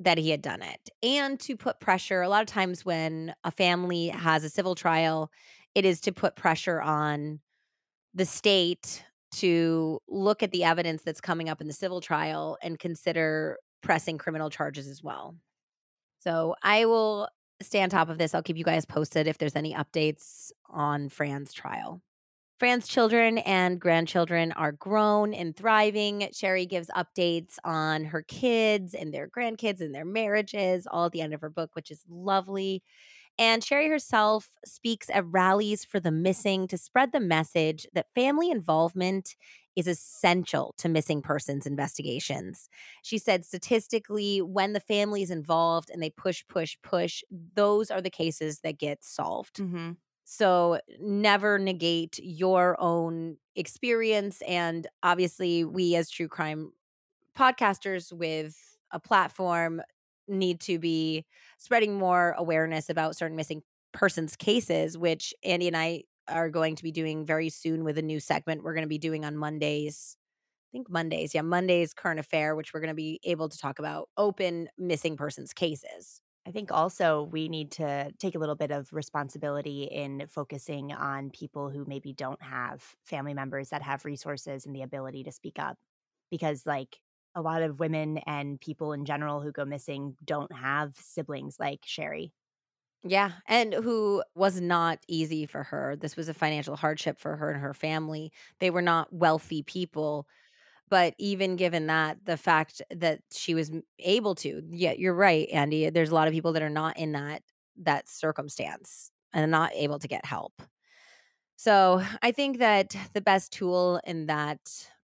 that 0.00 0.18
he 0.18 0.30
had 0.30 0.42
done 0.42 0.62
it 0.62 0.90
and 1.02 1.40
to 1.40 1.56
put 1.56 1.80
pressure. 1.80 2.22
A 2.22 2.28
lot 2.28 2.42
of 2.42 2.46
times, 2.46 2.84
when 2.84 3.34
a 3.44 3.50
family 3.50 4.08
has 4.08 4.44
a 4.44 4.50
civil 4.50 4.74
trial, 4.74 5.30
it 5.74 5.84
is 5.84 6.00
to 6.02 6.12
put 6.12 6.36
pressure 6.36 6.80
on 6.80 7.40
the 8.14 8.24
state 8.24 9.04
to 9.30 10.00
look 10.08 10.42
at 10.42 10.52
the 10.52 10.64
evidence 10.64 11.02
that's 11.02 11.20
coming 11.20 11.48
up 11.48 11.60
in 11.60 11.66
the 11.66 11.72
civil 11.72 12.00
trial 12.00 12.56
and 12.62 12.78
consider 12.78 13.58
pressing 13.82 14.18
criminal 14.18 14.50
charges 14.50 14.88
as 14.88 15.02
well. 15.02 15.34
So 16.20 16.54
I 16.62 16.86
will 16.86 17.28
stay 17.60 17.82
on 17.82 17.90
top 17.90 18.08
of 18.08 18.18
this. 18.18 18.34
I'll 18.34 18.42
keep 18.42 18.56
you 18.56 18.64
guys 18.64 18.86
posted 18.86 19.26
if 19.26 19.38
there's 19.38 19.56
any 19.56 19.74
updates 19.74 20.50
on 20.70 21.08
Fran's 21.08 21.52
trial. 21.52 22.00
Fran's 22.58 22.88
children 22.88 23.38
and 23.38 23.80
grandchildren 23.80 24.50
are 24.52 24.72
grown 24.72 25.32
and 25.32 25.56
thriving. 25.56 26.28
Sherrie 26.32 26.66
gives 26.66 26.88
updates 26.88 27.56
on 27.62 28.06
her 28.06 28.22
kids 28.22 28.94
and 28.94 29.14
their 29.14 29.28
grandkids 29.28 29.80
and 29.80 29.94
their 29.94 30.04
marriages, 30.04 30.86
all 30.90 31.06
at 31.06 31.12
the 31.12 31.20
end 31.20 31.32
of 31.32 31.40
her 31.40 31.50
book, 31.50 31.70
which 31.74 31.90
is 31.92 32.02
lovely. 32.08 32.82
And 33.38 33.62
Sherrie 33.62 33.88
herself 33.88 34.50
speaks 34.64 35.08
at 35.10 35.24
rallies 35.26 35.84
for 35.84 36.00
the 36.00 36.10
missing 36.10 36.66
to 36.66 36.76
spread 36.76 37.12
the 37.12 37.20
message 37.20 37.86
that 37.94 38.12
family 38.12 38.50
involvement 38.50 39.36
is 39.76 39.86
essential 39.86 40.74
to 40.78 40.88
missing 40.88 41.22
persons 41.22 41.64
investigations. 41.64 42.68
She 43.04 43.18
said 43.18 43.44
statistically, 43.44 44.42
when 44.42 44.72
the 44.72 44.80
family 44.80 45.22
is 45.22 45.30
involved 45.30 45.88
and 45.88 46.02
they 46.02 46.10
push, 46.10 46.42
push, 46.48 46.76
push, 46.82 47.22
those 47.54 47.88
are 47.92 48.00
the 48.00 48.10
cases 48.10 48.58
that 48.64 48.78
get 48.78 49.04
solved. 49.04 49.58
Mm-hmm. 49.58 49.92
So 50.30 50.78
never 51.00 51.58
negate 51.58 52.18
your 52.22 52.76
own 52.78 53.38
experience. 53.56 54.42
And 54.46 54.86
obviously, 55.02 55.64
we 55.64 55.96
as 55.96 56.10
true 56.10 56.28
crime 56.28 56.72
podcasters 57.34 58.12
with 58.12 58.54
a 58.90 59.00
platform 59.00 59.80
need 60.28 60.60
to 60.60 60.78
be 60.78 61.24
spreading 61.56 61.94
more 61.94 62.34
awareness 62.36 62.90
about 62.90 63.16
certain 63.16 63.38
missing 63.38 63.62
persons 63.92 64.36
cases, 64.36 64.98
which 64.98 65.32
Andie 65.46 65.68
and 65.68 65.76
I 65.78 66.02
are 66.28 66.50
going 66.50 66.76
to 66.76 66.82
be 66.82 66.92
doing 66.92 67.24
very 67.24 67.48
soon 67.48 67.82
with 67.82 67.96
a 67.96 68.02
new 68.02 68.20
segment 68.20 68.62
we're 68.62 68.74
going 68.74 68.82
to 68.82 68.86
be 68.86 68.98
doing 68.98 69.24
on 69.24 69.34
Mondays. 69.34 70.18
I 70.70 70.70
think 70.72 70.90
Mondays. 70.90 71.34
Yeah, 71.34 71.40
Mondays 71.40 71.94
current 71.94 72.20
affair, 72.20 72.54
which 72.54 72.74
we're 72.74 72.80
going 72.80 72.88
to 72.88 72.94
be 72.94 73.18
able 73.24 73.48
to 73.48 73.56
talk 73.56 73.78
about 73.78 74.10
open 74.18 74.68
missing 74.76 75.16
persons 75.16 75.54
cases. 75.54 76.20
I 76.48 76.50
think 76.50 76.72
also 76.72 77.24
we 77.24 77.48
need 77.48 77.72
to 77.72 78.10
take 78.18 78.34
a 78.34 78.38
little 78.38 78.54
bit 78.54 78.70
of 78.70 78.90
responsibility 78.92 79.84
in 79.84 80.26
focusing 80.28 80.92
on 80.92 81.30
people 81.30 81.68
who 81.68 81.84
maybe 81.86 82.14
don't 82.14 82.40
have 82.42 82.96
family 83.04 83.34
members 83.34 83.68
that 83.68 83.82
have 83.82 84.06
resources 84.06 84.64
and 84.64 84.74
the 84.74 84.82
ability 84.82 85.24
to 85.24 85.32
speak 85.32 85.58
up. 85.58 85.78
Because, 86.30 86.64
like, 86.66 87.00
a 87.34 87.42
lot 87.42 87.62
of 87.62 87.80
women 87.80 88.18
and 88.18 88.60
people 88.60 88.92
in 88.94 89.04
general 89.04 89.42
who 89.42 89.52
go 89.52 89.66
missing 89.66 90.16
don't 90.24 90.52
have 90.52 90.96
siblings 90.96 91.58
like 91.60 91.80
Sherrie. 91.84 92.32
Yeah, 93.04 93.32
and 93.46 93.72
who 93.74 94.24
was 94.34 94.60
not 94.60 94.98
easy 95.06 95.46
for 95.46 95.62
her. 95.62 95.94
This 95.94 96.16
was 96.16 96.28
a 96.28 96.34
financial 96.34 96.74
hardship 96.76 97.18
for 97.20 97.36
her 97.36 97.50
and 97.50 97.60
her 97.60 97.72
family. 97.74 98.32
They 98.58 98.70
were 98.70 98.82
not 98.82 99.12
wealthy 99.12 99.62
people. 99.62 100.26
But 100.88 101.14
even 101.18 101.56
given 101.56 101.86
that, 101.88 102.24
the 102.24 102.36
fact 102.36 102.82
that 102.90 103.20
she 103.32 103.54
was 103.54 103.70
able 103.98 104.34
to, 104.36 104.62
yeah, 104.70 104.92
you're 104.92 105.14
right, 105.14 105.48
Andie. 105.52 105.86
Eh, 105.86 105.90
there's 105.90 106.10
a 106.10 106.14
lot 106.14 106.28
of 106.28 106.34
people 106.34 106.52
that 106.54 106.62
are 106.62 106.70
not 106.70 106.98
in 106.98 107.12
that 107.12 107.42
that 107.80 108.08
circumstance 108.08 109.10
and 109.32 109.50
not 109.50 109.70
able 109.74 109.98
to 110.00 110.08
get 110.08 110.24
help. 110.24 110.62
So 111.56 112.02
I 112.22 112.32
think 112.32 112.58
that 112.58 112.96
the 113.14 113.20
best 113.20 113.52
tool 113.52 114.00
in 114.04 114.26
that 114.26 114.60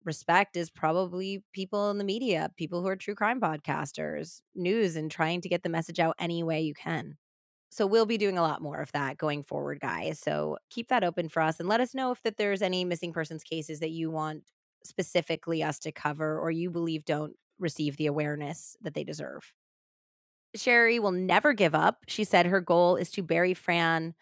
respect 0.05 0.57
is 0.57 0.71
probably 0.71 1.43
people 1.53 1.91
in 1.91 1.99
the 1.99 2.05
media, 2.05 2.51
people 2.57 2.83
who 2.83 2.89
are 2.89 2.97
true 2.97 3.15
crime 3.15 3.41
podcasters, 3.41 4.43
news, 4.55 4.97
and 4.97 5.11
trying 5.11 5.41
to 5.43 5.49
get 5.49 5.63
the 5.63 5.69
message 5.69 6.01
out 6.01 6.17
any 6.19 6.43
way 6.43 6.61
you 6.61 6.75
can. 6.75 7.17
So 7.71 7.87
we'll 7.87 8.05
be 8.07 8.19
doing 8.19 8.37
a 8.37 8.43
lot 8.43 8.61
more 8.61 8.81
of 8.81 8.93
that 8.93 9.17
going 9.17 9.43
forward, 9.43 9.81
guys. 9.81 10.19
So 10.19 10.59
keep 10.69 10.89
that 10.89 11.05
open 11.05 11.31
for 11.31 11.41
us 11.41 11.59
and 11.59 11.69
let 11.69 11.81
us 11.81 11.95
know 11.95 12.11
if 12.13 12.23
that 12.23 12.37
there's 12.37 12.61
any 12.61 12.85
missing 12.85 13.15
persons 13.15 13.43
cases 13.43 13.81
that 13.81 13.91
you 13.91 14.11
want 14.11 14.43
specifically 14.87 15.63
us 15.63 15.79
to 15.81 15.93
cover 15.93 16.39
or 16.39 16.51
you 16.51 16.71
believe 16.71 17.05
don't 17.05 17.35
receive 17.59 17.97
the 17.97 18.07
awareness 18.07 18.77
that 18.83 18.95
they 18.95 19.05
deserve. 19.05 19.53
Sherrie 20.55 20.99
will 20.99 21.13
never 21.13 21.53
give 21.53 21.75
up. 21.75 22.05
She 22.09 22.25
said 22.25 22.47
her 22.47 22.61
goal 22.61 22.97
is 22.97 23.11
to 23.13 23.23
bury 23.23 23.55
Fran 23.55 24.15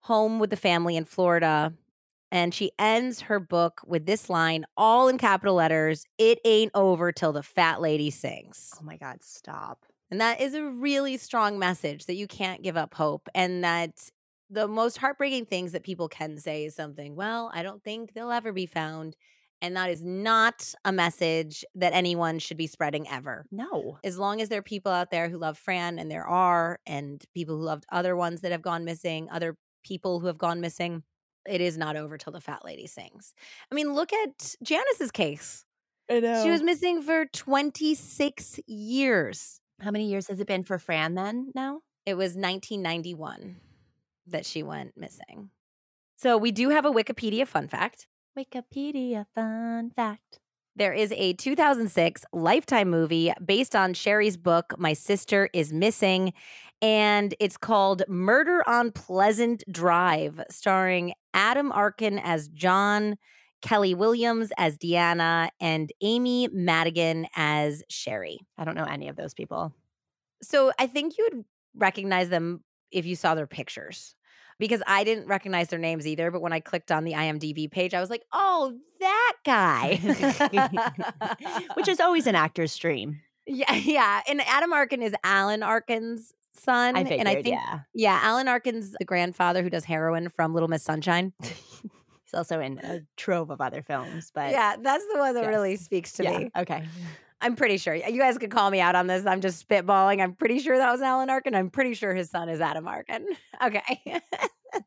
home 0.00 0.38
with 0.38 0.50
the 0.50 0.56
family 0.56 0.96
in 0.96 1.04
Florida. 1.04 1.72
And 2.30 2.52
she 2.52 2.72
ends 2.78 3.22
her 3.22 3.38
book 3.38 3.80
with 3.86 4.06
this 4.06 4.28
line, 4.28 4.64
all 4.76 5.08
in 5.08 5.18
capital 5.18 5.54
letters 5.54 6.04
It 6.18 6.40
ain't 6.44 6.72
over 6.74 7.12
till 7.12 7.32
the 7.32 7.42
fat 7.42 7.80
lady 7.80 8.10
sings. 8.10 8.72
Oh 8.80 8.84
my 8.84 8.96
God, 8.96 9.22
stop. 9.22 9.84
And 10.10 10.20
that 10.20 10.40
is 10.40 10.54
a 10.54 10.64
really 10.64 11.16
strong 11.16 11.58
message 11.58 12.06
that 12.06 12.16
you 12.16 12.26
can't 12.26 12.62
give 12.62 12.76
up 12.76 12.94
hope. 12.94 13.28
And 13.34 13.64
that 13.64 14.10
the 14.50 14.68
most 14.68 14.98
heartbreaking 14.98 15.46
things 15.46 15.72
that 15.72 15.82
people 15.82 16.08
can 16.08 16.38
say 16.38 16.64
is 16.64 16.74
something, 16.74 17.16
well, 17.16 17.50
I 17.54 17.62
don't 17.62 17.82
think 17.82 18.12
they'll 18.12 18.30
ever 18.30 18.52
be 18.52 18.66
found. 18.66 19.16
And 19.62 19.76
that 19.76 19.88
is 19.90 20.02
not 20.02 20.74
a 20.84 20.92
message 20.92 21.64
that 21.74 21.94
anyone 21.94 22.38
should 22.38 22.58
be 22.58 22.66
spreading 22.66 23.08
ever. 23.08 23.46
No. 23.50 23.98
As 24.04 24.18
long 24.18 24.42
as 24.42 24.50
there 24.50 24.58
are 24.58 24.62
people 24.62 24.92
out 24.92 25.10
there 25.10 25.28
who 25.30 25.38
love 25.38 25.56
Fran, 25.56 25.98
and 25.98 26.10
there 26.10 26.26
are, 26.26 26.80
and 26.86 27.24
people 27.34 27.56
who 27.56 27.62
loved 27.62 27.86
other 27.90 28.14
ones 28.14 28.42
that 28.42 28.52
have 28.52 28.62
gone 28.62 28.84
missing, 28.84 29.28
other 29.30 29.56
people 29.82 30.20
who 30.20 30.26
have 30.26 30.38
gone 30.38 30.60
missing, 30.60 31.02
it 31.48 31.60
is 31.60 31.78
not 31.78 31.96
over 31.96 32.18
till 32.18 32.32
the 32.32 32.40
fat 32.40 32.64
lady 32.64 32.86
sings. 32.86 33.32
I 33.70 33.74
mean, 33.74 33.94
look 33.94 34.12
at 34.12 34.54
Janice's 34.62 35.10
case. 35.10 35.64
I 36.10 36.20
know. 36.20 36.42
She 36.42 36.50
was 36.50 36.62
missing 36.62 37.00
for 37.00 37.24
26 37.26 38.60
years. 38.66 39.60
How 39.80 39.90
many 39.90 40.08
years 40.08 40.28
has 40.28 40.40
it 40.40 40.46
been 40.46 40.62
for 40.62 40.78
Fran 40.78 41.14
then 41.14 41.52
now? 41.54 41.80
It 42.04 42.14
was 42.14 42.34
1991 42.34 43.56
that 44.26 44.44
she 44.44 44.62
went 44.62 44.96
missing. 44.96 45.50
So 46.16 46.36
we 46.36 46.52
do 46.52 46.68
have 46.70 46.84
a 46.84 46.90
Wikipedia 46.90 47.46
fun 47.46 47.68
fact. 47.68 48.06
Wikipedia 48.36 49.26
fun 49.34 49.90
fact. 49.90 50.40
There 50.76 50.92
is 50.92 51.12
a 51.12 51.34
2006 51.34 52.24
Lifetime 52.32 52.90
movie 52.90 53.32
based 53.44 53.76
on 53.76 53.94
Sherrie's 53.94 54.36
book, 54.36 54.74
My 54.76 54.92
Sister 54.92 55.48
is 55.52 55.72
Missing, 55.72 56.32
and 56.82 57.34
it's 57.38 57.56
called 57.56 58.02
Murder 58.08 58.68
on 58.68 58.90
Pleasant 58.90 59.62
Drive, 59.70 60.40
starring 60.50 61.12
Adam 61.32 61.70
Arkin 61.70 62.18
as 62.18 62.48
John, 62.48 63.16
Kelli 63.62 63.96
Williams 63.96 64.50
as 64.58 64.76
Deanna, 64.76 65.48
and 65.60 65.92
Amy 66.00 66.48
Madigan 66.52 67.28
as 67.36 67.84
Sherrie. 67.88 68.40
I 68.58 68.64
don't 68.64 68.74
know 68.74 68.84
any 68.84 69.08
of 69.08 69.14
those 69.14 69.32
people. 69.32 69.72
So 70.42 70.72
I 70.78 70.88
think 70.88 71.16
you 71.16 71.28
would 71.30 71.44
recognize 71.76 72.30
them 72.30 72.64
if 72.90 73.06
you 73.06 73.14
saw 73.14 73.36
their 73.36 73.46
pictures 73.46 74.16
because 74.58 74.82
I 74.86 75.04
didn't 75.04 75.26
recognize 75.26 75.68
their 75.68 75.78
names 75.78 76.06
either. 76.06 76.30
But 76.30 76.42
when 76.42 76.52
I 76.52 76.60
clicked 76.60 76.90
on 76.90 77.04
the 77.04 77.12
IMDb 77.12 77.70
page, 77.70 77.94
I 77.94 78.00
was 78.00 78.10
like, 78.10 78.22
oh, 78.32 78.76
that 79.00 79.34
guy. 79.44 79.96
Which 81.74 81.88
is 81.88 82.00
always 82.00 82.26
an 82.26 82.34
actor's 82.34 82.76
dream. 82.76 83.20
yeah, 83.46 83.74
yeah. 83.74 84.22
And 84.28 84.40
Adam 84.42 84.72
Arkin 84.72 85.02
is 85.02 85.14
Alan 85.24 85.62
Arkin's 85.62 86.32
son. 86.52 86.96
I 86.96 87.04
figured, 87.04 87.20
and 87.20 87.28
I 87.28 87.34
think, 87.34 87.48
yeah. 87.48 87.80
yeah, 87.94 88.20
Alan 88.22 88.48
Arkin's 88.48 88.94
the 88.98 89.04
grandfather 89.04 89.62
who 89.62 89.70
does 89.70 89.84
heroin 89.84 90.28
from 90.28 90.54
Little 90.54 90.68
Miss 90.68 90.82
Sunshine. 90.82 91.32
He's 91.42 92.34
also 92.34 92.60
in 92.60 92.78
a 92.78 93.02
trove 93.16 93.50
of 93.50 93.60
other 93.60 93.82
films, 93.82 94.30
but 94.34 94.50
yeah, 94.50 94.76
that's 94.80 95.04
the 95.12 95.18
one 95.18 95.34
that 95.34 95.46
really 95.46 95.76
speaks 95.76 96.12
to 96.14 96.24
yeah, 96.24 96.38
me. 96.38 96.50
okay. 96.56 96.84
I'm 97.44 97.56
pretty 97.56 97.76
sure. 97.76 97.94
You 97.94 98.18
guys 98.18 98.38
could 98.38 98.50
call 98.50 98.70
me 98.70 98.80
out 98.80 98.94
on 98.94 99.06
this. 99.06 99.26
I'm 99.26 99.42
just 99.42 99.68
spitballing. 99.68 100.22
I'm 100.22 100.32
pretty 100.34 100.60
sure 100.60 100.78
that 100.78 100.90
was 100.90 101.02
Alan 101.02 101.28
Arkin. 101.28 101.54
I'm 101.54 101.68
pretty 101.68 101.92
sure 101.92 102.14
his 102.14 102.30
son 102.30 102.48
is 102.48 102.60
Adam 102.60 102.88
Arkin. 102.88 103.26
Okay. 103.62 104.00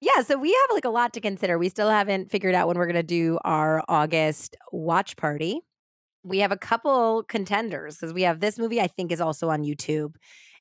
yeah, 0.00 0.22
so 0.26 0.38
we 0.38 0.50
have 0.50 0.74
like 0.74 0.86
a 0.86 0.90
lot 0.90 1.12
to 1.12 1.20
consider. 1.20 1.58
We 1.58 1.68
still 1.68 1.88
haven't 1.90 2.30
figured 2.30 2.54
out 2.54 2.66
when 2.66 2.76
we're 2.76 2.86
going 2.86 2.96
to 2.96 3.02
do 3.02 3.38
our 3.44 3.84
August 3.88 4.56
watch 4.72 5.16
party. 5.16 5.60
We 6.24 6.38
have 6.38 6.50
a 6.50 6.56
couple 6.56 7.24
contenders 7.24 7.96
because 7.96 8.12
we 8.12 8.22
have 8.22 8.40
this 8.40 8.58
movie, 8.58 8.80
I 8.80 8.86
think, 8.86 9.12
is 9.12 9.20
also 9.20 9.50
on 9.50 9.62
YouTube. 9.62 10.14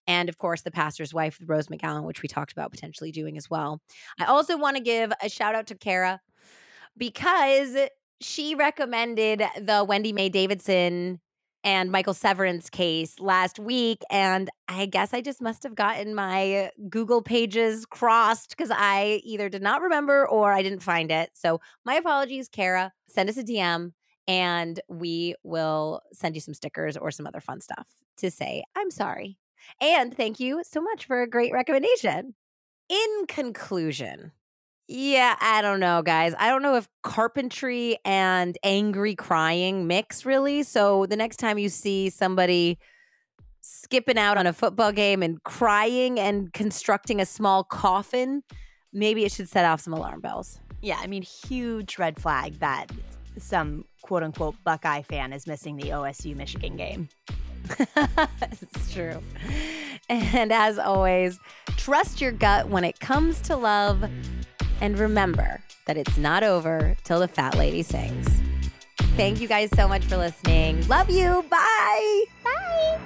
And 0.05 0.29
of 0.29 0.37
course, 0.37 0.61
The 0.61 0.71
Pastor's 0.71 1.13
Wife 1.13 1.39
Rose 1.45 1.67
McGowan, 1.67 2.03
which 2.03 2.21
we 2.21 2.27
talked 2.27 2.51
about 2.51 2.71
potentially 2.71 3.11
doing 3.11 3.37
as 3.37 3.49
well. 3.49 3.81
I 4.19 4.25
also 4.25 4.57
want 4.57 4.77
to 4.77 4.83
give 4.83 5.11
a 5.21 5.29
shout 5.29 5.55
out 5.55 5.67
to 5.67 5.75
Kara 5.75 6.19
because 6.97 7.75
she 8.21 8.55
recommended 8.55 9.43
the 9.59 9.83
Wendy 9.83 10.13
Mae 10.13 10.29
Davidson 10.29 11.19
and 11.63 11.91
Michael 11.91 12.13
Severance 12.13 12.69
case 12.69 13.19
last 13.19 13.59
week. 13.59 14.01
And 14.09 14.49
I 14.67 14.85
guess 14.85 15.13
I 15.13 15.21
just 15.21 15.41
must 15.41 15.63
have 15.63 15.75
gotten 15.75 16.15
my 16.15 16.71
Google 16.89 17.21
pages 17.21 17.85
crossed 17.85 18.49
because 18.49 18.71
I 18.71 19.21
either 19.23 19.49
did 19.49 19.61
not 19.61 19.81
remember 19.81 20.27
or 20.27 20.53
I 20.53 20.63
didn't 20.63 20.81
find 20.81 21.11
it. 21.11 21.29
So 21.33 21.61
my 21.85 21.95
apologies, 21.95 22.47
Kara. 22.47 22.91
Send 23.07 23.29
us 23.29 23.37
a 23.37 23.43
DM 23.43 23.91
and 24.27 24.79
we 24.87 25.35
will 25.43 26.01
send 26.13 26.35
you 26.35 26.41
some 26.41 26.53
stickers 26.53 26.97
or 26.97 27.11
some 27.11 27.27
other 27.27 27.41
fun 27.41 27.59
stuff 27.59 27.87
to 28.17 28.31
say, 28.31 28.63
I'm 28.75 28.91
sorry. 28.91 29.37
And 29.79 30.15
thank 30.15 30.39
you 30.39 30.63
so 30.63 30.81
much 30.81 31.05
for 31.05 31.21
a 31.21 31.29
great 31.29 31.53
recommendation. 31.53 32.33
In 32.89 33.25
conclusion, 33.27 34.31
yeah, 34.91 35.37
I 35.39 35.61
don't 35.61 35.79
know, 35.79 36.01
guys. 36.01 36.33
I 36.37 36.49
don't 36.49 36.61
know 36.61 36.75
if 36.75 36.89
carpentry 37.01 37.97
and 38.03 38.57
angry 38.61 39.15
crying 39.15 39.87
mix 39.87 40.25
really. 40.25 40.63
So 40.63 41.05
the 41.05 41.15
next 41.15 41.37
time 41.37 41.57
you 41.57 41.69
see 41.69 42.09
somebody 42.09 42.77
skipping 43.61 44.17
out 44.17 44.37
on 44.37 44.47
a 44.47 44.53
football 44.53 44.91
game 44.91 45.23
and 45.23 45.41
crying 45.43 46.19
and 46.19 46.51
constructing 46.51 47.21
a 47.21 47.25
small 47.25 47.63
coffin, 47.63 48.43
maybe 48.91 49.23
it 49.23 49.31
should 49.31 49.47
set 49.47 49.63
off 49.63 49.79
some 49.79 49.93
alarm 49.93 50.19
bells. 50.19 50.59
Yeah, 50.81 50.97
I 50.99 51.07
mean, 51.07 51.21
huge 51.21 51.97
red 51.97 52.19
flag 52.19 52.59
that 52.59 52.91
some 53.37 53.85
quote 54.01 54.23
unquote 54.23 54.55
Buckeye 54.65 55.03
fan 55.03 55.31
is 55.31 55.47
missing 55.47 55.77
the 55.77 55.89
OSU 55.89 56.35
Michigan 56.35 56.75
game. 56.75 57.07
it's 58.51 58.93
true. 58.93 59.21
And 60.09 60.51
as 60.51 60.77
always, 60.77 61.39
trust 61.77 62.19
your 62.19 62.33
gut 62.33 62.67
when 62.67 62.83
it 62.83 62.99
comes 62.99 63.39
to 63.41 63.55
love. 63.55 64.09
And 64.81 64.99
remember 64.99 65.61
that 65.85 65.95
it's 65.95 66.17
not 66.17 66.43
over 66.43 66.97
till 67.03 67.19
the 67.19 67.27
fat 67.27 67.55
lady 67.55 67.83
sings. 67.83 68.41
Thank 69.15 69.39
you 69.39 69.47
guys 69.47 69.69
so 69.75 69.87
much 69.87 70.03
for 70.05 70.17
listening. 70.17 70.87
Love 70.87 71.09
you. 71.09 71.45
Bye. 71.49 72.23
Bye. 72.43 72.99